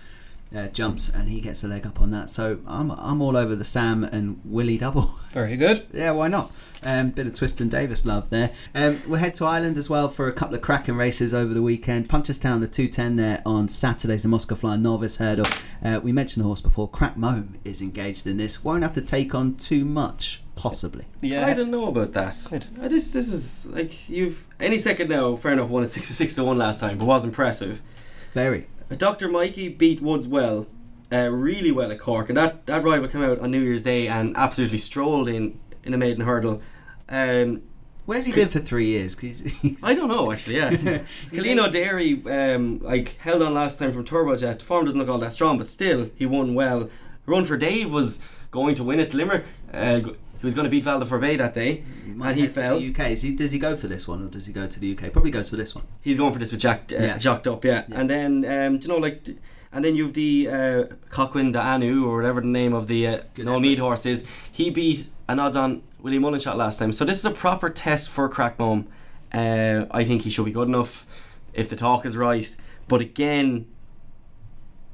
uh, 0.55 0.69
jumps, 0.69 1.09
and 1.09 1.29
he 1.29 1.41
gets 1.41 1.63
a 1.65 1.69
leg 1.69 1.87
up 1.87 2.01
on 2.01 2.11
that. 2.11 2.31
So 2.31 2.61
I'm 2.67 2.91
I'm 2.93 3.21
all 3.21 3.37
over 3.37 3.55
the 3.55 3.65
Sam 3.65 4.05
and 4.05 4.41
Willie 4.45 4.79
double. 4.79 5.03
Very 5.33 5.57
good. 5.57 5.87
yeah, 5.93 6.11
why 6.13 6.29
not? 6.29 6.51
Um, 6.81 7.11
bit 7.11 7.27
of 7.27 7.35
Twiston-Davies 7.35 8.07
love 8.07 8.31
there. 8.31 8.53
Um, 8.73 9.03
we'll 9.09 9.19
head 9.19 9.35
to 9.35 9.45
Ireland 9.45 9.77
as 9.77 9.91
well 9.91 10.09
for 10.09 10.29
a 10.29 10.33
couple 10.33 10.55
of 10.55 10.63
cracking 10.63 10.95
races 10.95 11.35
over 11.35 11.53
the 11.53 11.61
weekend. 11.61 12.09
Punchestown, 12.09 12.61
the 12.61 12.69
210 12.69 13.17
there 13.17 13.43
on 13.45 13.67
Saturdays, 13.67 14.23
the 14.23 14.29
Moscow 14.29 14.55
Flyer 14.55 14.79
Novice 14.79 15.17
Hurdle. 15.17 15.47
Uh, 15.85 15.99
we 16.01 16.13
mentioned 16.13 16.45
the 16.45 16.47
horse 16.47 16.61
before. 16.61 16.89
Crack 16.89 17.17
Mome 17.17 17.55
is 17.65 17.83
engaged 17.83 18.29
in 18.29 18.37
this. 18.37 18.63
Won't 18.63 18.85
have 18.85 18.93
to 18.93 19.01
take 19.01 19.35
on 19.35 19.57
too 19.57 19.85
much, 19.85 20.41
possibly. 20.55 21.05
Yeah. 21.21 21.47
I 21.49 21.53
don't 21.53 21.73
know 21.73 21.89
about 21.89 22.13
that. 22.13 22.41
Good. 22.49 22.67
Uh, 22.81 22.87
this 22.87 23.13
this 23.13 23.29
is 23.29 23.67
like 23.67 24.09
you've 24.09 24.47
any 24.61 24.79
second 24.79 25.09
now. 25.09 25.35
Fair 25.35 25.53
enough, 25.55 25.69
won 25.69 25.83
at 25.83 25.91
sixty 25.91 26.15
six 26.15 26.37
to 26.37 26.45
one 26.45 26.59
last 26.59 26.79
time, 26.79 26.97
but 26.99 27.07
was 27.07 27.25
impressive. 27.25 27.83
Very. 28.31 28.69
Dr. 28.97 29.29
Mikey 29.29 29.69
beat 29.69 30.01
Woods 30.01 30.27
well, 30.27 30.67
uh, 31.13 31.29
really 31.31 31.71
well 31.71 31.91
at 31.93 31.99
Cork, 31.99 32.29
and 32.29 32.39
that 32.39 32.67
that 32.67 32.83
rival 32.83 33.09
came 33.09 33.23
out 33.23 33.41
on 33.41 33.51
New 33.51 33.61
Year's 33.61 33.83
Day 33.83 34.09
and 34.09 34.37
absolutely 34.37 34.79
strolled 34.79 35.29
in 35.29 35.59
in 35.85 35.95
a 35.95 35.99
maiden 35.99 36.25
hurdle. 36.25 36.63
Um, 37.09 37.63
Where's 38.07 38.25
he 38.25 38.33
been 38.33 38.49
for 38.49 38.59
three 38.59 38.87
years? 38.87 39.19
he's, 39.19 39.61
he's, 39.61 39.85
I 39.85 39.93
don't 39.93 40.09
know 40.09 40.33
actually. 40.33 40.57
Yeah, 40.57 40.71
Kalino 41.31 41.71
Dairy 41.71 42.23
um, 42.27 42.79
like 42.79 43.17
held 43.19 43.43
on 43.43 43.53
last 43.53 43.79
time 43.79 43.93
from 43.93 44.05
Turbojet. 44.05 44.63
Form 44.63 44.87
doesn't 44.87 44.99
look 44.99 45.11
all 45.11 45.19
that 45.19 45.33
strong, 45.33 45.59
but 45.59 45.67
still 45.67 46.11
he 46.15 46.25
won 46.25 46.55
well. 46.55 46.89
Run 47.29 47.45
for 47.45 47.57
Dave 47.57 47.93
was 47.93 48.21
going 48.51 48.75
to 48.77 48.85
win 48.85 48.99
at 49.01 49.13
Limerick. 49.15 49.45
Uh, 49.73 50.01
he 50.01 50.45
was 50.47 50.55
going 50.55 50.65
to 50.65 50.71
beat 50.71 50.85
Val 50.85 50.99
de 51.01 51.05
Forbay 51.07 51.37
that 51.39 51.53
day, 51.55 51.85
might 52.07 52.31
and 52.31 52.39
he 52.41 52.47
fell. 52.47 52.79
the 52.79 52.89
UK. 52.91 53.11
Is 53.11 53.23
he, 53.23 53.33
does 53.33 53.51
he 53.53 53.59
go 53.59 53.75
for 53.77 53.87
this 53.89 54.07
one 54.09 54.25
or 54.25 54.29
does 54.29 54.47
he 54.47 54.53
go 54.53 54.67
to 54.67 54.81
the 54.81 54.97
UK? 54.97 55.13
Probably 55.13 55.31
goes 55.33 55.51
for 55.51 55.57
this 55.57 55.75
one. 55.75 55.85
He's 56.01 56.17
going 56.17 56.33
for 56.33 56.39
this 56.39 56.53
with 56.53 56.61
Jack, 56.61 56.93
uh, 56.93 56.97
Yeah. 57.03 57.19
jocked 57.19 57.47
up, 57.49 57.65
yeah. 57.65 57.85
Yeah. 57.89 58.01
And 58.01 58.09
then, 58.11 58.45
um, 58.45 58.79
do 58.79 58.87
you 58.89 58.95
know, 58.95 58.99
like, 58.99 59.29
and 59.73 59.85
then 59.85 59.95
you've 59.95 60.15
the 60.15 60.49
uh, 60.49 60.85
the 61.15 61.61
Anu 61.61 62.07
or 62.07 62.17
whatever 62.17 62.41
the 62.41 62.47
name 62.47 62.73
of 62.73 62.87
the 62.87 63.07
uh, 63.07 63.19
no 63.37 63.61
meat 63.61 63.79
horse 63.79 64.07
is. 64.07 64.25
He 64.51 64.71
beat 64.71 65.09
an 65.29 65.39
odds-on 65.39 65.83
Willie 66.01 66.19
Mullenshot 66.19 66.55
last 66.57 66.79
time, 66.79 66.93
so 66.93 67.05
this 67.05 67.19
is 67.19 67.25
a 67.27 67.31
proper 67.33 67.69
test 67.69 68.09
for 68.09 68.29
Crack 68.31 68.59
Mome. 68.59 68.87
Uh, 69.35 69.85
I 69.91 70.05
think 70.05 70.23
he 70.23 70.31
should 70.31 70.47
be 70.47 70.53
good 70.53 70.69
enough 70.69 71.05
if 71.53 71.69
the 71.69 71.77
talk 71.77 72.07
is 72.07 72.17
right. 72.17 72.57
But 72.87 73.03
again, 73.03 73.67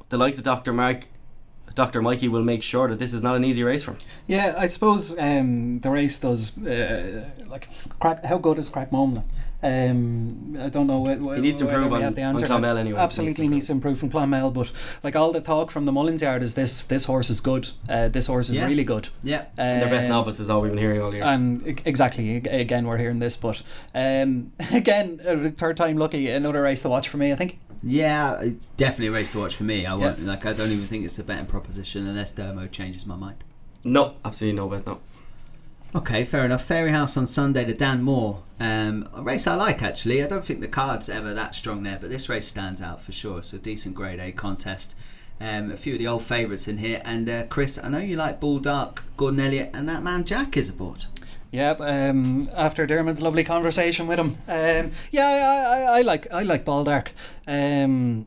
the 0.09 0.17
likes 0.19 0.39
of 0.39 0.45
Doctor 0.45 0.73
Mark, 0.73 1.07
Doctor 1.75 2.01
Mikey 2.03 2.29
will 2.29 2.45
make 2.45 2.63
sure 2.63 2.89
that 2.89 2.99
this 2.99 3.13
is 3.13 3.23
not 3.23 3.35
an 3.37 3.45
easy 3.45 3.63
race 3.65 3.83
for 3.83 3.93
him. 3.93 3.99
Yeah, 4.27 4.55
I 4.57 4.69
suppose 4.69 5.19
um, 5.19 5.81
the 5.81 5.91
race 5.91 6.19
does 6.19 6.57
uh, 6.65 7.25
like 7.49 7.69
crack. 8.01 8.25
How 8.25 8.39
good 8.39 8.59
is 8.59 8.69
Crack 8.69 8.93
Mome? 8.93 9.23
Um, 9.63 10.57
I 10.61 10.69
don't 10.69 10.87
know. 10.87 11.03
wh- 11.05 11.19
wh- 11.33 11.37
He 11.37 11.41
needs 11.41 11.57
to 11.57 11.65
whether 11.65 11.79
improve 11.79 11.95
on- 11.95 12.03
have 12.03 12.15
the 12.15 12.23
on 12.23 12.35
answer. 12.35 12.47
Clonmel 12.47 12.77
anyway. 12.77 12.99
Absolutely 13.01 13.49
needs 13.49 13.67
to 13.67 13.73
improve 13.73 13.99
from 13.99 14.11
Clonmel, 14.11 14.53
but 14.53 14.71
like 15.03 15.17
all 15.17 15.33
the 15.33 15.41
talk 15.41 15.71
from 15.71 15.85
the 15.87 15.93
Mullins 15.93 16.21
yard 16.23 16.43
is 16.43 16.55
this 16.55 16.83
this 16.85 17.05
horse 17.07 17.31
is 17.31 17.41
good. 17.41 17.71
Uh, 17.89 18.09
this 18.09 18.27
horse 18.27 18.51
is 18.51 18.57
Yeah. 18.57 18.67
really 18.67 18.85
good. 18.85 19.09
Yeah. 19.23 19.45
And 19.57 19.83
their 19.83 19.89
best 19.91 20.05
Um, 20.05 20.11
novice 20.11 20.39
is 20.39 20.51
all 20.51 20.61
we've 20.61 20.71
been 20.71 20.79
hearing 20.79 21.03
all 21.03 21.15
year. 21.15 21.25
And 21.25 21.81
exactly, 21.87 22.37
again, 22.37 22.87
we're 22.87 22.99
hearing 22.99 23.21
this, 23.21 23.37
but 23.39 23.63
um, 23.95 24.53
again, 24.73 25.21
uh, 25.27 25.51
third 25.57 25.77
time 25.79 25.97
lucky, 25.97 26.29
another 26.29 26.61
race 26.63 26.83
to 26.83 26.89
watch 26.91 27.09
for 27.09 27.17
me. 27.17 27.33
I 27.33 27.37
think. 27.37 27.59
Yeah, 27.87 28.41
it's 28.41 28.65
definitely 28.77 29.09
a 29.09 29.13
race 29.13 29.33
to 29.33 29.39
watch 29.39 29.57
for 29.57 29.65
me. 29.65 29.85
I 29.85 29.95
won't, 29.95 30.25
like. 30.25 30.47
I 30.47 30.55
don't 30.55 30.71
even 30.71 30.87
think 30.87 31.05
it's 31.05 31.19
a 31.19 31.25
betting 31.25 31.47
proposition 31.47 32.07
unless 32.07 32.33
Dermo 32.33 32.71
changes 32.71 33.05
my 33.05 33.17
mind. 33.17 33.45
no, 33.85 34.15
absolutely 34.25 34.57
no 34.57 34.69
bet, 34.69 34.87
no. 34.87 35.01
Okay, 35.95 36.25
fair 36.25 36.45
enough. 36.45 36.65
Fairy 36.65 36.91
House 36.91 37.17
on 37.17 37.27
Sunday 37.27 37.65
to 37.67 37.75
Dan 37.75 38.03
Moore. 38.03 38.43
Um, 38.59 39.07
a 39.15 39.23
race 39.23 39.47
I 39.47 39.55
like 39.55 39.83
actually. 39.83 40.23
I 40.25 40.27
don't 40.27 40.45
think 40.45 40.61
the 40.61 40.67
card's 40.67 41.09
ever 41.09 41.35
that 41.35 41.55
strong 41.55 41.83
there, 41.85 41.99
but 42.01 42.11
this 42.11 42.29
race 42.29 42.49
stands 42.49 42.83
out 42.83 43.01
for 43.01 43.13
sure. 43.13 43.39
It's 43.39 43.53
a 43.53 43.59
decent 43.59 43.95
Grade 43.95 44.19
A 44.19 44.33
contest. 44.33 44.97
Um, 45.41 45.71
a 45.71 45.77
few 45.77 45.93
of 45.95 45.99
the 45.99 46.07
old 46.07 46.23
favourites 46.23 46.69
in 46.69 46.79
here, 46.79 47.03
and 47.05 47.29
uh, 47.29 47.45
Chris, 47.47 47.79
I 47.83 47.89
know 47.89 47.99
you 47.99 48.17
like 48.17 48.41
Bull 48.41 48.61
Dark, 48.61 49.03
Gordon 49.17 49.41
Elliott, 49.41 49.71
and 49.75 49.89
that 49.89 50.03
man 50.03 50.25
Jack 50.25 50.57
is 50.57 50.69
aboard. 50.69 51.05
Yeah, 51.55 51.77
um, 51.79 52.51
after 52.53 52.85
Dermot's 52.85 53.23
lovely 53.23 53.45
conversation 53.45 54.09
with 54.09 54.19
him, 54.19 54.39
um, 54.49 54.91
yeah, 55.13 55.29
I, 55.29 55.79
I, 55.79 55.99
I 55.99 56.03
like 56.03 56.27
I 56.33 56.43
like 56.43 56.65
Baldark. 56.65 57.11
Um, 57.47 58.27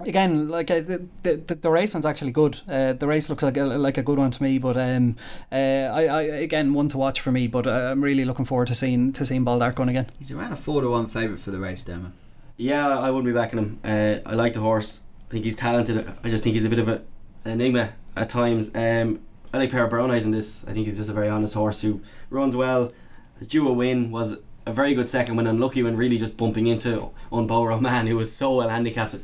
again, 0.00 0.48
like 0.48 0.70
uh, 0.70 0.80
the, 0.80 1.06
the 1.22 1.54
the 1.54 1.70
racing's 1.70 2.06
actually 2.06 2.32
good. 2.32 2.62
Uh, 2.66 2.94
the 2.94 3.06
race 3.06 3.28
looks 3.28 3.42
like 3.42 3.58
a, 3.58 3.64
like 3.64 3.98
a 3.98 4.02
good 4.02 4.18
one 4.18 4.30
to 4.30 4.42
me, 4.42 4.56
but 4.56 4.74
um, 4.78 5.16
uh, 5.52 5.54
I, 5.54 6.06
I 6.06 6.22
again 6.22 6.72
one 6.72 6.88
to 6.88 6.96
watch 6.96 7.20
for 7.20 7.30
me. 7.30 7.46
But 7.46 7.66
uh, 7.66 7.90
I'm 7.92 8.02
really 8.02 8.24
looking 8.24 8.46
forward 8.46 8.68
to 8.68 8.74
seeing 8.74 9.12
to 9.12 9.26
seeing 9.26 9.44
Baldark 9.44 9.78
on 9.78 9.90
again. 9.90 10.10
He's 10.18 10.32
around 10.32 10.54
a 10.54 10.56
four 10.56 10.80
to 10.80 10.88
one 10.88 11.08
favourite 11.08 11.40
for 11.40 11.50
the 11.50 11.60
race, 11.60 11.82
Demo. 11.82 12.12
Yeah, 12.56 12.88
I 12.88 13.10
wouldn't 13.10 13.26
be 13.26 13.38
backing 13.38 13.58
him. 13.58 13.80
Uh, 13.84 14.20
I 14.24 14.32
like 14.32 14.54
the 14.54 14.60
horse. 14.60 15.02
I 15.28 15.32
think 15.32 15.44
he's 15.44 15.56
talented. 15.56 16.10
I 16.24 16.30
just 16.30 16.42
think 16.42 16.54
he's 16.54 16.64
a 16.64 16.70
bit 16.70 16.78
of 16.78 16.88
a, 16.88 17.02
an 17.44 17.50
enigma 17.50 17.92
at 18.16 18.30
times. 18.30 18.70
Um, 18.74 19.20
I 19.52 19.58
like 19.58 19.70
Pair 19.70 19.86
Brown 19.86 20.10
Eyes 20.10 20.24
in 20.24 20.30
this. 20.30 20.66
I 20.68 20.72
think 20.72 20.86
he's 20.86 20.96
just 20.98 21.10
a 21.10 21.12
very 21.12 21.28
honest 21.28 21.54
horse 21.54 21.80
who 21.80 22.00
runs 22.30 22.54
well. 22.56 22.92
His 23.38 23.48
due 23.48 23.68
a 23.68 23.72
win 23.72 24.10
was 24.10 24.36
a 24.66 24.72
very 24.72 24.94
good 24.94 25.08
second 25.08 25.36
when 25.36 25.46
unlucky 25.46 25.82
when 25.82 25.96
really 25.96 26.18
just 26.18 26.36
bumping 26.36 26.66
into 26.66 27.10
on 27.30 27.46
Unboro 27.46 27.80
Man 27.80 28.06
who 28.06 28.16
was 28.16 28.34
so 28.34 28.56
well 28.56 28.68
handicapped. 28.68 29.16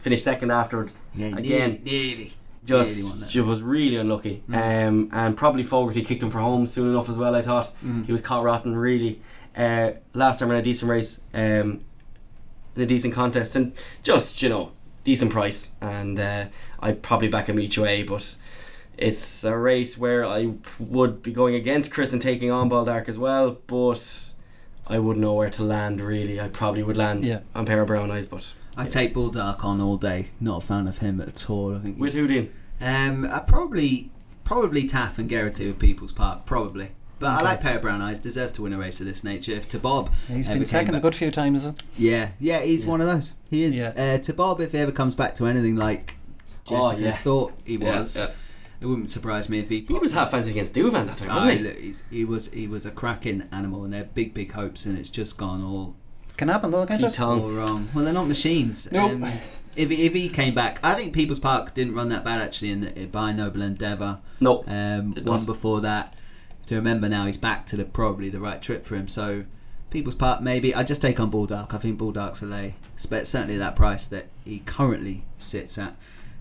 Finished 0.00 0.24
second 0.24 0.50
afterward. 0.50 0.92
Yeah, 1.14 1.28
Again, 1.36 1.80
nearly, 1.84 2.14
nearly. 2.14 2.32
Just 2.66 3.30
she 3.30 3.40
was 3.40 3.62
really 3.62 3.96
unlucky. 3.96 4.42
Mm. 4.48 4.88
Um, 4.88 5.08
and 5.12 5.36
probably 5.36 5.62
Fogarty 5.62 6.02
kicked 6.02 6.22
him 6.22 6.30
for 6.30 6.38
home 6.38 6.66
soon 6.66 6.88
enough 6.88 7.08
as 7.10 7.16
well. 7.18 7.34
I 7.34 7.42
thought 7.42 7.72
Mm. 7.84 8.06
he 8.06 8.12
was 8.12 8.20
caught 8.22 8.42
rotten 8.42 8.74
really. 8.76 9.20
Uh, 9.56 9.92
last 10.14 10.40
time 10.40 10.50
in 10.50 10.56
a 10.56 10.62
decent 10.62 10.90
race, 10.90 11.20
um, 11.32 11.80
in 12.74 12.82
a 12.82 12.86
decent 12.86 13.14
contest, 13.14 13.54
and 13.54 13.72
just 14.02 14.42
you 14.42 14.48
know 14.48 14.72
decent 15.04 15.30
price. 15.30 15.72
And 15.80 16.18
uh, 16.18 16.46
I'd 16.80 17.02
probably 17.02 17.28
back 17.28 17.48
him 17.48 17.60
each 17.60 17.76
way, 17.78 18.02
but 18.02 18.34
it's 18.98 19.44
a 19.44 19.56
race 19.56 19.96
where 19.98 20.24
I 20.26 20.54
would 20.78 21.22
be 21.22 21.32
going 21.32 21.54
against 21.54 21.92
Chris 21.92 22.12
and 22.12 22.20
taking 22.22 22.50
on 22.50 22.68
Baldark 22.70 23.08
as 23.08 23.18
well, 23.18 23.58
but. 23.66 24.30
I 24.86 24.98
wouldn't 24.98 25.22
know 25.22 25.32
where 25.32 25.48
to 25.48 25.62
land 25.64 25.98
really. 26.02 26.38
I 26.38 26.48
probably 26.48 26.82
would 26.82 26.98
land 26.98 27.24
Yeah. 27.24 27.38
on 27.54 27.64
pair 27.64 27.80
of 27.80 27.86
brown 27.86 28.10
eyes, 28.10 28.26
but 28.26 28.44
I 28.76 28.84
take 28.84 29.14
Baldark 29.14 29.64
on 29.64 29.80
all 29.80 29.96
day. 29.96 30.26
Not 30.42 30.62
a 30.62 30.66
fan 30.66 30.86
of 30.86 30.98
him 30.98 31.22
at 31.22 31.48
all. 31.48 31.74
I 31.74 31.78
think 31.78 31.98
with 31.98 32.12
he's- 32.12 32.26
who 32.26 32.30
Dean? 32.34 32.50
Um, 32.82 33.24
I 33.24 33.38
probably 33.46 34.10
probably 34.44 34.84
Taff 34.84 35.18
and 35.18 35.26
Geraghty 35.26 35.66
with 35.68 35.78
People's 35.78 36.12
Park, 36.12 36.44
probably. 36.44 36.88
But 37.18 37.28
I 37.30 37.40
like 37.40 37.60
Pair 37.60 37.76
of 37.76 37.80
Brown 37.80 38.02
Eyes. 38.02 38.18
Deserves 38.18 38.52
to 38.52 38.62
win 38.62 38.74
a 38.74 38.78
race 38.78 39.00
of 39.00 39.06
this 39.06 39.24
nature. 39.24 39.52
If 39.52 39.66
to 39.68 39.78
Bob, 39.78 40.10
He's 40.28 40.48
ever 40.48 40.58
been 40.58 40.64
came 40.64 40.66
second 40.66 40.94
a 40.96 41.00
good 41.00 41.14
few 41.14 41.30
times. 41.30 41.66
Yeah, 41.96 42.32
yeah, 42.38 42.60
he's 42.60 42.84
Yeah. 42.84 42.90
one 42.90 43.00
of 43.00 43.06
those. 43.06 43.32
He 43.48 43.64
is. 43.64 43.76
Yeah. 43.76 43.94
Uh, 43.96 44.18
to 44.18 44.34
Bob, 44.34 44.60
if 44.60 44.72
he 44.72 44.78
ever 44.80 44.92
comes 44.92 45.14
back 45.14 45.34
to 45.36 45.46
anything 45.46 45.76
like 45.76 46.18
Oh, 46.70 46.90
Jessica 46.90 47.00
yeah. 47.00 47.16
thought 47.16 47.52
he 47.64 47.78
was, 47.78 48.18
yeah. 48.18 48.26
It 48.80 48.86
wouldn't 48.86 49.08
surprise 49.08 49.48
me 49.48 49.58
if 49.60 49.68
he. 49.68 49.80
He 49.86 49.94
was 49.94 50.12
half 50.12 50.30
fencing 50.30 50.52
against 50.52 50.74
Douvan 50.74 51.06
that 51.06 51.16
time, 51.18 51.28
Ah, 51.30 51.44
wasn't 51.46 51.58
he? 51.60 51.64
look, 51.64 51.78
he's, 51.78 52.02
he 52.10 52.24
was 52.24 52.52
he 52.52 52.66
was 52.68 52.84
a 52.84 52.90
cracking 52.90 53.46
animal, 53.52 53.84
and 53.84 53.92
they 53.92 53.98
have 53.98 54.12
big 54.14 54.34
big 54.34 54.52
hopes, 54.52 54.84
and 54.86 54.98
it's 54.98 55.08
just 55.08 55.38
gone 55.38 55.62
all? 55.62 55.96
Can 56.36 56.48
happen 56.48 56.70
though, 56.70 56.84
can't 56.84 57.00
Keep 57.00 57.10
it? 57.10 57.14
tongue. 57.14 57.40
all 57.40 57.50
wrong. 57.50 57.88
Well, 57.94 58.04
they're 58.04 58.12
not 58.12 58.26
machines. 58.26 58.90
Nope. 58.92 59.12
Um, 59.12 59.24
if 59.76 59.90
he, 59.90 60.04
if 60.06 60.12
he 60.14 60.28
came 60.28 60.54
back, 60.54 60.78
I 60.82 60.94
think 60.94 61.12
People's 61.12 61.38
Park 61.38 61.74
didn't 61.74 61.94
run 61.94 62.08
that 62.10 62.24
bad 62.24 62.40
actually 62.40 62.70
in 62.70 62.80
the, 62.80 63.06
by 63.06 63.32
Noble 63.32 63.62
Endeavour. 63.62 64.20
No. 64.40 64.62
Um, 64.66 65.12
Did 65.14 65.26
one 65.26 65.40
not. 65.40 65.46
before 65.46 65.80
that. 65.80 66.14
To 66.66 66.76
remember 66.76 67.08
now, 67.08 67.26
he's 67.26 67.36
back 67.36 67.66
to 67.66 67.76
the 67.76 67.84
probably 67.84 68.28
the 68.30 68.40
right 68.40 68.60
trip 68.62 68.84
for 68.84 68.94
him. 68.96 69.06
So, 69.08 69.44
People's 69.90 70.14
Park 70.14 70.40
maybe. 70.42 70.74
I 70.74 70.82
just 70.82 71.02
take 71.02 71.20
on 71.20 71.30
Bulldark. 71.30 71.74
I 71.74 71.78
think 71.78 71.98
Bulldark's 71.98 72.40
a 72.42 72.46
lay, 72.46 72.74
Spe- 72.96 73.24
certainly 73.24 73.56
that 73.58 73.76
price 73.76 74.06
that 74.06 74.26
he 74.44 74.60
currently 74.60 75.22
sits 75.38 75.76
at. 75.78 75.96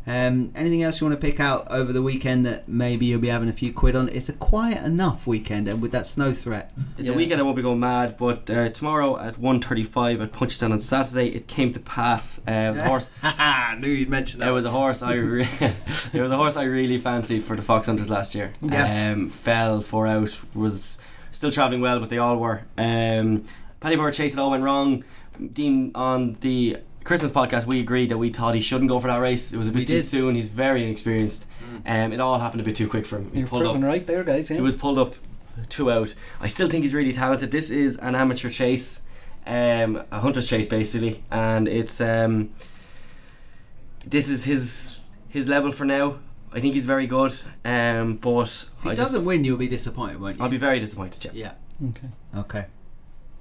Um, 0.05 0.51
anything 0.55 0.83
else 0.83 0.99
you 0.99 1.07
want 1.07 1.19
to 1.19 1.25
pick 1.25 1.39
out 1.39 1.65
over 1.71 1.93
the 1.93 2.01
weekend 2.01 2.45
that 2.45 2.67
maybe 2.67 3.05
you'll 3.05 3.21
be 3.21 3.29
having 3.29 3.47
a 3.47 3.53
few 3.53 3.71
quid 3.71 3.95
on? 3.95 4.09
It's 4.09 4.27
a 4.27 4.33
quiet 4.33 4.83
enough 4.83 5.25
weekend, 5.25 5.67
and 5.69 5.81
with 5.81 5.91
that 5.93 6.05
snow 6.05 6.31
threat, 6.33 6.71
It's 6.97 7.07
Yeah. 7.07 7.13
a 7.13 7.17
weekend 7.17 7.39
I 7.39 7.43
won't 7.43 7.55
be 7.55 7.61
going 7.61 7.79
mad, 7.79 8.17
but 8.17 8.49
uh, 8.49 8.67
tomorrow 8.69 9.17
at 9.17 9.35
1.35 9.39 10.21
at 10.21 10.31
Punchestown 10.33 10.71
on 10.71 10.79
Saturday, 10.81 11.27
it 11.29 11.47
came 11.47 11.71
to 11.71 11.79
pass. 11.79 12.39
Uh, 12.47 12.51
it 12.51 12.69
was 12.71 12.77
a 12.79 12.83
horse. 12.89 13.09
I 13.23 13.77
knew 13.79 13.87
you'd 13.87 14.09
mention 14.09 14.41
It 14.41 14.51
was 14.51 14.65
a 14.65 14.69
horse 14.71 15.01
I 15.01 15.13
re- 15.13 15.47
it 16.13 16.21
was 16.21 16.31
a 16.31 16.37
horse 16.37 16.57
I 16.57 16.63
really 16.63 16.99
fancied 16.99 17.43
for 17.43 17.55
the 17.55 17.61
Fox 17.61 17.87
Hunters 17.87 18.09
last 18.09 18.35
year. 18.35 18.51
Yeah. 18.61 19.11
Um, 19.13 19.29
fell 19.29 19.79
four 19.81 20.05
out, 20.07 20.37
was 20.53 20.99
still 21.31 21.51
travelling 21.51 21.79
well, 21.81 21.99
but 22.01 22.09
they 22.09 22.17
all 22.17 22.35
were. 22.37 22.63
Um, 22.77 23.45
Paddy 23.79 23.95
Bird 23.95 24.13
chase 24.13 24.33
it 24.33 24.39
all 24.39 24.51
went 24.51 24.63
wrong. 24.63 25.03
Dean 25.53 25.91
on 25.95 26.33
the 26.41 26.77
Christmas 27.03 27.31
podcast, 27.31 27.65
we 27.65 27.79
agreed 27.79 28.09
that 28.09 28.17
we 28.17 28.29
thought 28.31 28.55
he 28.55 28.61
shouldn't 28.61 28.89
go 28.89 28.99
for 28.99 29.07
that 29.07 29.17
race. 29.17 29.51
It 29.53 29.57
was 29.57 29.67
a 29.67 29.71
bit 29.71 29.79
We 29.79 29.85
too 29.85 29.93
did. 29.95 30.03
soon. 30.05 30.35
He's 30.35 30.47
very 30.47 30.83
inexperienced. 30.83 31.45
Um, 31.85 32.13
it 32.13 32.19
all 32.19 32.39
happened 32.39 32.61
a 32.61 32.63
bit 32.63 32.75
too 32.75 32.87
quick 32.87 33.05
for 33.05 33.17
him. 33.17 33.29
He 33.33 33.39
You're 33.39 33.47
pulled 33.47 33.65
up. 33.65 33.81
right 33.81 34.05
there, 34.07 34.23
guys. 34.23 34.49
Yeah. 34.49 34.55
He 34.57 34.61
was 34.61 34.75
pulled 34.75 34.97
up 34.97 35.15
two 35.69 35.91
out. 35.91 36.13
I 36.39 36.47
still 36.47 36.69
think 36.69 36.83
he's 36.83 36.93
really 36.93 37.11
talented. 37.13 37.51
This 37.51 37.69
is 37.69 37.97
an 37.97 38.15
amateur 38.15 38.49
chase, 38.49 39.01
um, 39.45 40.01
a 40.11 40.19
hunter's 40.21 40.47
chase 40.47 40.67
basically, 40.67 41.23
and 41.29 41.67
it's 41.67 41.99
um, 41.99 42.51
this 44.05 44.29
is 44.29 44.45
his 44.45 44.99
his 45.29 45.47
level 45.47 45.71
for 45.71 45.85
now. 45.85 46.19
I 46.53 46.59
think 46.59 46.73
he's 46.75 46.85
very 46.85 47.07
good, 47.07 47.35
um, 47.65 48.15
but 48.17 48.65
if 48.77 48.83
he 48.83 48.89
I 48.91 48.95
doesn't 48.95 49.17
just- 49.19 49.25
win, 49.27 49.43
you'll 49.43 49.57
be 49.57 49.67
disappointed, 49.67 50.21
won't 50.21 50.37
you? 50.37 50.43
I'll 50.43 50.49
be 50.49 50.57
very 50.57 50.79
disappointed. 50.79 51.25
Yeah. 51.33 51.53
yeah. 51.81 51.89
okay. 51.89 52.09
Okay. 52.37 52.65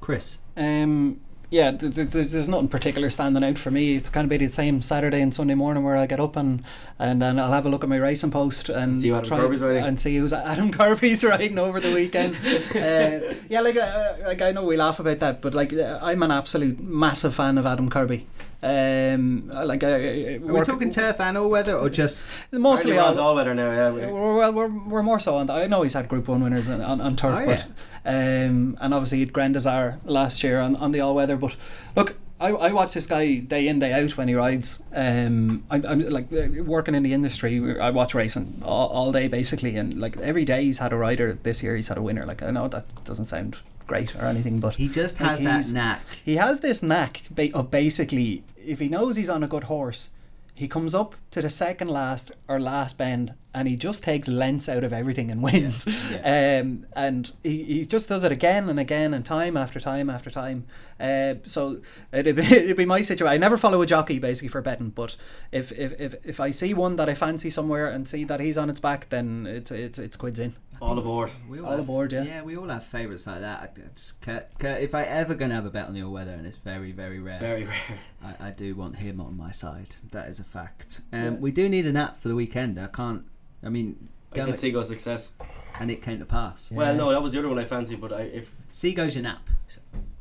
Chris. 0.01 0.39
Um, 0.57 1.21
yeah, 1.53 1.71
th- 1.71 1.95
th- 1.95 2.11
th- 2.11 2.29
there's 2.29 2.49
nothing 2.49 2.69
particular 2.69 3.11
standing 3.11 3.45
out 3.45 3.59
for 3.59 3.71
me. 3.71 3.95
It's 3.95 4.09
kind 4.09 4.25
of 4.25 4.31
be 4.31 4.39
the 4.39 4.49
same 4.49 4.81
Saturday 4.81 5.21
and 5.21 5.35
Sunday 5.35 5.55
morning 5.55 5.85
where 5.85 5.97
I 5.97 6.07
get 6.07 6.19
up 6.19 6.35
and 6.35 6.65
and 6.99 7.21
then 7.21 7.39
I'll 7.39 7.53
have 7.53 7.67
a 7.67 7.69
look 7.69 7.83
at 7.85 7.91
my 7.91 7.97
racing 7.97 8.31
post 8.31 8.71
and 8.71 8.97
See 8.97 9.13
Adam 9.13 9.29
Kirby's 9.29 9.61
riding. 9.61 9.85
and 9.85 10.01
see 10.01 10.17
who's 10.17 10.33
Adam 10.33 10.73
Kirby's 10.79 11.23
writing 11.23 11.59
over 11.59 11.79
the 11.79 11.93
weekend. 11.93 12.37
uh, 12.75 13.35
yeah, 13.51 13.61
like 13.61 13.77
uh, 13.77 14.15
like 14.25 14.41
I 14.41 14.51
know 14.53 14.65
we 14.65 14.77
laugh 14.79 14.99
about 14.99 15.19
that, 15.21 15.43
but 15.43 15.53
like 15.55 15.73
uh, 15.75 15.99
I'm 16.03 16.23
an 16.23 16.31
absolute 16.31 16.81
massive 16.81 17.35
fan 17.35 17.59
of 17.59 17.67
Adam 17.67 17.91
Kirby. 17.91 18.27
Um, 18.63 19.49
like 19.49 19.83
uh, 19.83 19.87
Are 19.89 20.39
we 20.39 20.61
talking 20.63 20.89
turf 20.91 21.21
and 21.21 21.37
all 21.37 21.51
weather, 21.51 21.77
or 21.77 21.89
just? 21.91 22.39
mostly 22.53 22.97
on 22.97 23.19
all, 23.19 23.29
all 23.29 23.35
weather 23.35 23.55
now. 23.55 23.73
Yeah. 23.73 23.91
we're, 23.91 24.37
well, 24.39 24.53
we're, 24.53 24.69
we're 24.69 25.03
more 25.03 25.19
so 25.19 25.35
on. 25.37 25.51
I 25.51 25.67
know 25.67 25.83
he's 25.83 25.95
had 25.95 26.09
Group 26.09 26.29
One 26.29 26.43
winners 26.45 26.69
on, 26.69 26.81
on, 26.81 27.01
on 27.01 27.17
turf, 27.17 27.35
Oh, 27.37 27.47
but 27.47 27.65
um, 28.05 28.79
and 28.81 28.95
obviously 28.95 29.19
he 29.19 29.25
had 29.25 29.33
Grendisar 29.33 29.99
last 30.05 30.45
year 30.45 30.61
on, 30.61 30.77
on 30.77 30.93
the 30.93 31.01
all 31.01 31.15
weather. 31.17 31.37
But 31.37 31.57
look, 31.97 32.17
I, 32.41 32.51
I 32.51 32.73
watch 32.73 32.93
this 32.95 33.07
guy 33.07 33.37
day 33.37 33.67
in 33.67 33.81
day 33.81 33.93
out 33.93 34.17
when 34.17 34.29
he 34.29 34.35
rides. 34.35 34.81
Um, 34.95 35.65
I'm, 35.71 35.85
I'm 35.87 36.01
like 36.11 36.33
uh, 36.33 36.63
working 36.63 36.95
in 36.95 37.03
the 37.03 37.13
industry. 37.15 37.81
I 37.81 37.91
watch 37.91 38.15
racing 38.15 38.63
all, 38.65 38.89
all 38.89 39.13
day 39.13 39.27
basically, 39.27 39.77
and 39.77 40.01
like 40.01 40.17
every 40.19 40.45
day 40.45 40.65
he's 40.65 40.79
had 40.79 40.93
a 40.93 40.97
rider. 40.97 41.37
This 41.43 41.63
year 41.65 41.75
he's 41.75 41.89
had 41.89 41.99
a 41.99 42.03
winner. 42.03 42.23
Like 42.25 42.43
I 42.43 42.51
know 42.53 42.69
that 42.69 43.05
doesn't 43.05 43.27
sound 43.27 43.57
great 43.87 44.15
or 44.17 44.25
anything, 44.27 44.61
but 44.61 44.75
He 44.77 44.89
just 44.89 45.19
has 45.19 45.41
that 45.41 45.69
knack. 45.73 46.01
he 46.25 46.37
has 46.37 46.61
this 46.61 46.83
knack 46.83 47.23
ba- 47.31 47.55
of 47.55 47.71
basically, 47.71 48.45
if 48.57 48.79
he 48.79 48.89
knows 48.89 49.17
he's 49.17 49.31
on 49.31 49.43
a 49.43 49.49
good 49.49 49.65
horse, 49.65 50.11
he 50.55 50.69
comes 50.69 50.95
up 50.95 51.15
to 51.31 51.41
the 51.41 51.49
second 51.49 51.89
last 51.89 52.31
or 52.47 52.61
last 52.61 52.99
bend 52.99 53.33
and 53.55 53.67
he 53.67 53.75
just 53.75 54.03
takes 54.03 54.29
lengths 54.29 54.69
out 54.69 54.85
of 54.85 54.93
everything 54.93 55.31
and 55.31 55.43
wins. 55.43 55.87
Yeah. 56.11 56.61
Um, 56.63 56.87
and 56.95 57.31
he, 57.43 57.65
he 57.65 57.85
just 57.87 58.09
does 58.09 58.23
it 58.23 58.31
again 58.31 58.69
and 58.69 58.79
again 58.79 59.15
and 59.15 59.25
time 59.25 59.57
after 59.57 59.81
time 59.81 60.09
after 60.11 60.31
time. 60.31 60.65
Uh, 61.01 61.35
so 61.47 61.81
it'd 62.13 62.37
be, 62.37 62.43
it'd 62.57 62.77
be 62.77 62.85
my 62.85 63.01
situation. 63.01 63.33
I 63.33 63.39
never 63.39 63.57
follow 63.57 63.81
a 63.83 63.87
jockey 63.87 64.19
basically 64.19 64.49
for 64.49 64.61
betting, 64.61 64.91
but 64.91 65.17
if, 65.51 65.73
if, 65.73 65.99
if, 65.99 66.15
if 66.25 66.39
I 66.39 66.51
see 66.51 66.75
one 66.75 66.97
that 66.97 67.09
I 67.09 67.15
fancy 67.15 67.49
somewhere 67.51 67.89
and 67.89 68.07
see 68.07 68.25
that 68.25 68.39
he's 68.41 68.59
on 68.59 68.69
its 68.71 68.79
back, 68.81 69.09
then 69.09 69.47
it's 69.47 69.71
it's, 69.71 69.99
it's 69.99 70.17
quids 70.17 70.39
in. 70.39 70.55
All 70.83 70.99
aboard. 70.99 71.31
We 71.49 71.61
All 71.61 71.71
have, 71.71 71.81
aboard, 71.81 72.13
yeah. 72.13 72.25
Yeah, 72.25 72.43
we 72.43 72.57
all 72.57 72.67
have 72.67 72.83
favourites 72.85 73.27
like 73.27 73.41
that. 73.41 73.61
I- 73.61 73.81
it's 73.87 74.13
Kurt, 74.13 74.59
Kurt, 74.59 74.81
if 74.81 74.95
I 74.95 75.05
ever 75.05 75.35
going 75.35 75.51
to 75.51 75.55
have 75.55 75.65
a 75.65 75.71
bet 75.71 75.87
on 75.87 75.95
the 75.95 76.03
all 76.03 76.13
weather, 76.13 76.33
and 76.33 76.45
it's 76.47 76.63
very, 76.63 76.91
very 76.93 77.21
rare, 77.21 77.39
Very 77.39 77.65
rare. 77.65 77.99
I, 78.23 78.49
I 78.49 78.51
do 78.51 78.75
want 78.75 78.97
him 78.97 79.21
on 79.21 79.37
my 79.37 79.53
side. 79.53 79.95
That 80.11 80.29
is 80.29 80.41
a 80.41 80.45
fact. 80.45 81.01
Um, 81.13 81.23
Yeah. 81.23 81.31
We 81.31 81.53
do 81.53 81.69
need 81.69 81.87
an 81.87 81.97
app 81.97 82.17
for 82.17 82.27
the 82.29 82.35
weekend. 82.35 82.81
I 82.81 82.89
can't. 82.89 83.25
I 83.65 83.69
mean, 83.69 84.09
I 84.33 84.37
damn 84.37 84.47
said 84.47 84.55
it, 84.55 84.59
Seagull's 84.59 84.89
success. 84.89 85.33
and 85.79 85.89
it 85.91 86.03
came 86.03 86.19
to 86.19 86.27
pass. 86.27 86.69
Well, 86.73 86.95
no, 86.97 87.11
that 87.13 87.23
was 87.23 87.33
the 87.33 87.39
other 87.39 87.49
one 87.49 87.59
I 87.61 87.65
fancied, 87.65 88.01
but 88.01 88.13
I, 88.13 88.23
if 88.23 88.51
Sego's 88.73 89.15
your 89.15 89.23
nap, 89.23 89.49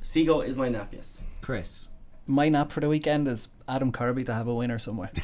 Seagull 0.03 0.41
is 0.41 0.57
my 0.57 0.69
nap, 0.69 0.89
yes. 0.93 1.21
Chris. 1.41 1.89
My 2.27 2.47
nap 2.49 2.71
for 2.71 2.79
the 2.79 2.87
weekend 2.87 3.27
is 3.27 3.49
Adam 3.67 3.91
Kirby 3.91 4.23
to 4.25 4.33
have 4.33 4.47
a 4.47 4.53
winner 4.53 4.77
somewhere. 4.79 5.09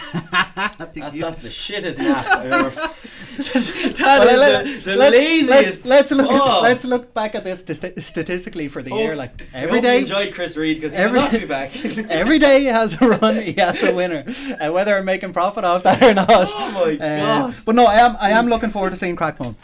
That's, 0.78 0.98
you- 0.98 1.22
that's 1.22 1.44
the 1.44 1.50
shittest 1.50 2.00
nap 2.00 2.26
I've 2.26 2.52
ever. 2.52 2.70
that 2.72 3.96
Well, 4.00 4.28
is 4.28 4.40
let- 4.40 4.66
the, 4.66 4.92
the 4.92 4.96
let's, 4.96 5.16
laziest. 5.16 5.50
let's, 5.50 5.86
let's 5.86 6.12
look 6.12 6.28
Oh. 6.32 6.60
let's 6.64 6.84
look 6.86 7.14
back 7.14 7.36
at 7.36 7.44
this 7.44 7.64
st- 7.64 8.02
statistically 8.02 8.68
for 8.68 8.82
the 8.82 8.90
year. 8.92 9.14
Like 9.16 9.42
I 9.54 9.60
every 9.60 9.68
hope 9.68 9.76
you 9.76 9.82
day, 9.82 10.00
enjoyed 10.00 10.34
Chris 10.34 10.58
Reed 10.58 10.78
because 10.78 10.94
every- 10.96 11.20
not 11.20 11.32
be 11.32 11.46
back. 11.58 11.76
every 12.10 12.40
day 12.40 12.62
he 12.62 12.66
has 12.66 13.00
a 13.00 13.08
run, 13.08 13.38
he 13.42 13.54
has 13.54 13.84
a 13.84 13.94
winner. 13.94 14.24
Uh, 14.60 14.72
whether 14.72 14.98
I'm 14.98 15.06
making 15.06 15.34
profit 15.34 15.64
off 15.64 15.84
that 15.84 16.02
or 16.02 16.14
not. 16.16 16.28
Oh 16.30 16.72
my 16.74 16.94
Uh, 17.06 17.20
god! 17.52 17.56
but 17.66 17.76
no, 17.76 17.86
I 17.86 17.96
am 18.00 18.18
I 18.20 18.32
am 18.32 18.48
looking 18.48 18.72
forward 18.72 18.90
to 18.90 18.96
seeing 18.96 19.16
Crack 19.16 19.40
Mome. 19.40 19.56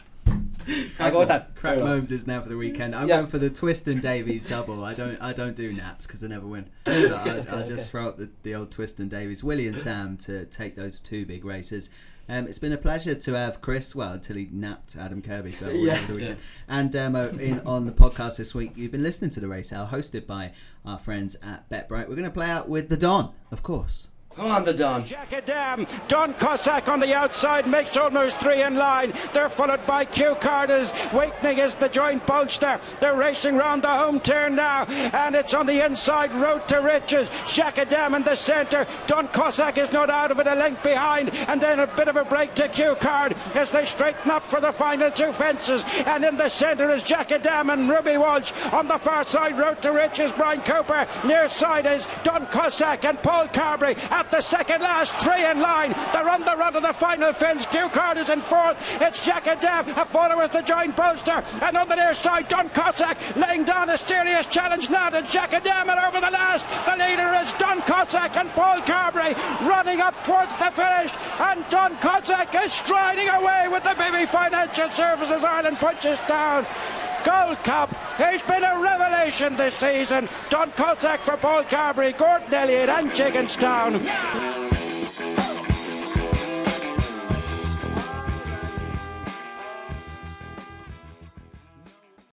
I'll 0.99 1.11
go 1.11 1.19
with 1.19 1.27
that. 1.29 1.55
Crack 1.55 1.77
Mome's 1.79 2.11
is 2.11 2.27
now 2.27 2.41
for 2.41 2.49
the 2.49 2.57
weekend. 2.57 2.95
I'm 2.95 3.07
Yeah. 3.07 3.17
going 3.17 3.27
for 3.27 3.37
the 3.37 3.49
Twiston-Davies 3.49 4.45
double. 4.45 4.83
I 4.83 4.93
don't 4.93 5.21
I 5.21 5.33
don't 5.33 5.55
do 5.55 5.71
naps 5.73 6.05
because 6.05 6.23
I 6.23 6.27
never 6.27 6.47
win. 6.47 6.69
So 6.85 7.15
I, 7.15 7.45
I'll 7.55 7.65
just 7.65 7.89
throw 7.91 8.07
up 8.07 8.17
the, 8.17 8.29
the 8.43 8.55
old 8.55 8.71
Twiston-Davies. 8.71 9.43
Willie 9.43 9.67
and 9.67 9.77
Sam 9.77 10.17
to 10.17 10.45
take 10.45 10.75
those 10.75 10.99
two 10.99 11.25
big 11.25 11.45
races. 11.45 11.89
Um, 12.29 12.47
it's 12.47 12.59
been 12.59 12.71
a 12.71 12.77
pleasure 12.77 13.15
to 13.15 13.33
have 13.33 13.59
Chris. 13.59 13.93
Well, 13.95 14.13
until 14.13 14.37
he 14.37 14.47
napped 14.51 14.95
Adam 14.95 15.21
Kirby 15.21 15.51
to 15.53 15.65
have 15.65 15.75
Yeah, 15.75 16.05
the 16.07 16.13
weekend. 16.13 16.39
And 16.69 16.89
Dermo 16.89 17.37
in 17.39 17.59
on 17.65 17.85
the 17.85 17.91
podcast 17.91 18.37
this 18.37 18.55
week. 18.55 18.71
You've 18.75 18.91
been 18.91 19.03
listening 19.03 19.29
to 19.31 19.41
the 19.41 19.49
Race 19.49 19.73
Hour, 19.73 19.87
hosted 19.87 20.25
by 20.25 20.53
our 20.85 20.97
friends 20.97 21.35
at 21.43 21.67
BetBright. 21.69 22.07
We're 22.07 22.15
going 22.15 22.23
to 22.23 22.31
play 22.31 22.49
out 22.49 22.69
with 22.69 22.87
the 22.87 22.95
Don, 22.97 23.33
of 23.51 23.61
course. 23.61 24.07
Come 24.35 24.49
on, 24.49 24.63
the 24.63 24.73
Don. 24.73 25.03
Djakadam, 25.03 25.87
Don 26.07 26.33
Cossack 26.33 26.87
on 26.89 26.99
the 26.99 27.13
outside 27.13 27.67
makes 27.67 27.95
almost 27.95 28.39
three 28.39 28.63
in 28.63 28.75
line. 28.75 29.13
They're 29.31 29.47
followed 29.47 29.85
by 29.85 30.05
Q 30.05 30.35
Carders. 30.41 30.91
Wakening 31.13 31.59
is 31.59 31.75
the 31.75 31.87
joint 31.87 32.25
bolster. 32.25 32.79
They're 32.99 33.15
racing 33.15 33.57
round 33.57 33.83
the 33.83 33.89
home 33.89 34.19
turn 34.19 34.55
now, 34.55 34.85
and 34.85 35.35
it's 35.35 35.53
on 35.53 35.67
the 35.67 35.85
inside 35.85 36.33
road 36.33 36.67
to 36.69 36.77
riches. 36.77 37.29
Djakadam 37.45 38.15
in 38.15 38.23
the 38.23 38.33
centre. 38.35 38.87
Don 39.05 39.27
Cossack 39.27 39.77
is 39.77 39.91
not 39.91 40.09
out 40.09 40.31
of 40.31 40.39
it, 40.39 40.47
a 40.47 40.55
length 40.55 40.81
behind, 40.81 41.29
and 41.35 41.61
then 41.61 41.79
a 41.79 41.87
bit 41.87 42.07
of 42.07 42.15
a 42.15 42.25
break 42.25 42.55
to 42.55 42.67
Cue 42.69 42.95
Card 42.95 43.35
as 43.53 43.69
they 43.69 43.85
straighten 43.85 44.31
up 44.31 44.49
for 44.49 44.59
the 44.59 44.71
final 44.71 45.11
two 45.11 45.31
fences. 45.33 45.83
And 46.07 46.25
in 46.25 46.37
the 46.37 46.49
centre 46.49 46.89
is 46.89 47.03
Djakadam 47.03 47.71
and 47.71 47.87
Ruby 47.87 48.17
Walsh. 48.17 48.51
On 48.71 48.87
the 48.87 48.97
far 48.97 49.25
side, 49.25 49.59
road 49.59 49.79
to 49.83 49.91
riches, 49.91 50.31
Brian 50.31 50.61
Cooper. 50.61 51.05
Near 51.23 51.47
side 51.49 51.85
is 51.85 52.07
Don 52.23 52.47
Cossack 52.47 53.05
and 53.05 53.21
Paul 53.21 53.47
Carberry 53.49 53.95
the 54.31 54.41
second 54.41 54.81
last, 54.81 55.17
three 55.19 55.45
in 55.45 55.59
line. 55.59 55.93
They're 56.11 56.29
on 56.29 56.41
the 56.41 56.55
run 56.55 56.73
to 56.73 56.79
the 56.79 56.93
final 56.93 57.33
fence. 57.33 57.65
Cue 57.65 57.89
Card 57.89 58.17
is 58.17 58.29
in 58.29 58.41
fourth. 58.41 58.77
It's 58.99 59.21
Djakadam. 59.21 59.95
A 59.97 60.05
follower 60.05 60.43
is 60.43 60.49
the 60.49 60.61
joint 60.61 60.95
bolster. 60.95 61.43
And 61.61 61.77
on 61.77 61.87
the 61.87 61.95
near 61.95 62.13
side, 62.13 62.47
Don 62.47 62.69
Cossack 62.69 63.17
laying 63.35 63.63
down 63.63 63.89
a 63.89 63.97
serious 63.97 64.45
challenge 64.47 64.89
now 64.89 65.09
to 65.09 65.21
Djakadam. 65.21 65.89
And 65.89 65.99
over 65.99 66.19
the 66.21 66.31
last, 66.31 66.65
the 66.85 66.97
leader 67.03 67.33
is 67.43 67.51
Don 67.53 67.81
Cossack 67.81 68.35
and 68.35 68.49
Paul 68.51 68.81
Carberry 68.81 69.33
running 69.67 70.01
up 70.01 70.15
towards 70.25 70.51
the 70.53 70.71
finish. 70.71 71.11
And 71.39 71.65
Don 71.69 71.95
Cossack 71.97 72.53
is 72.55 72.73
striding 72.73 73.29
away 73.29 73.67
with 73.69 73.83
the 73.83 73.95
Bibby 73.97 74.25
Financial 74.25 74.89
Services 74.91 75.43
Ireland 75.43 75.77
Punchestown. 75.77 77.02
Gold 77.23 77.57
Cup. 77.63 77.89
He's 78.17 78.41
been 78.43 78.63
a 78.63 78.79
revelation 78.79 79.55
this 79.55 79.75
season. 79.75 80.29
Don 80.49 80.71
Cossack 80.71 81.21
for 81.21 81.37
Paul 81.37 81.63
Carberry, 81.63 82.13
Gordon 82.13 82.53
Elliott, 82.53 82.89
and 82.89 83.11
Gigginstown. 83.11 84.82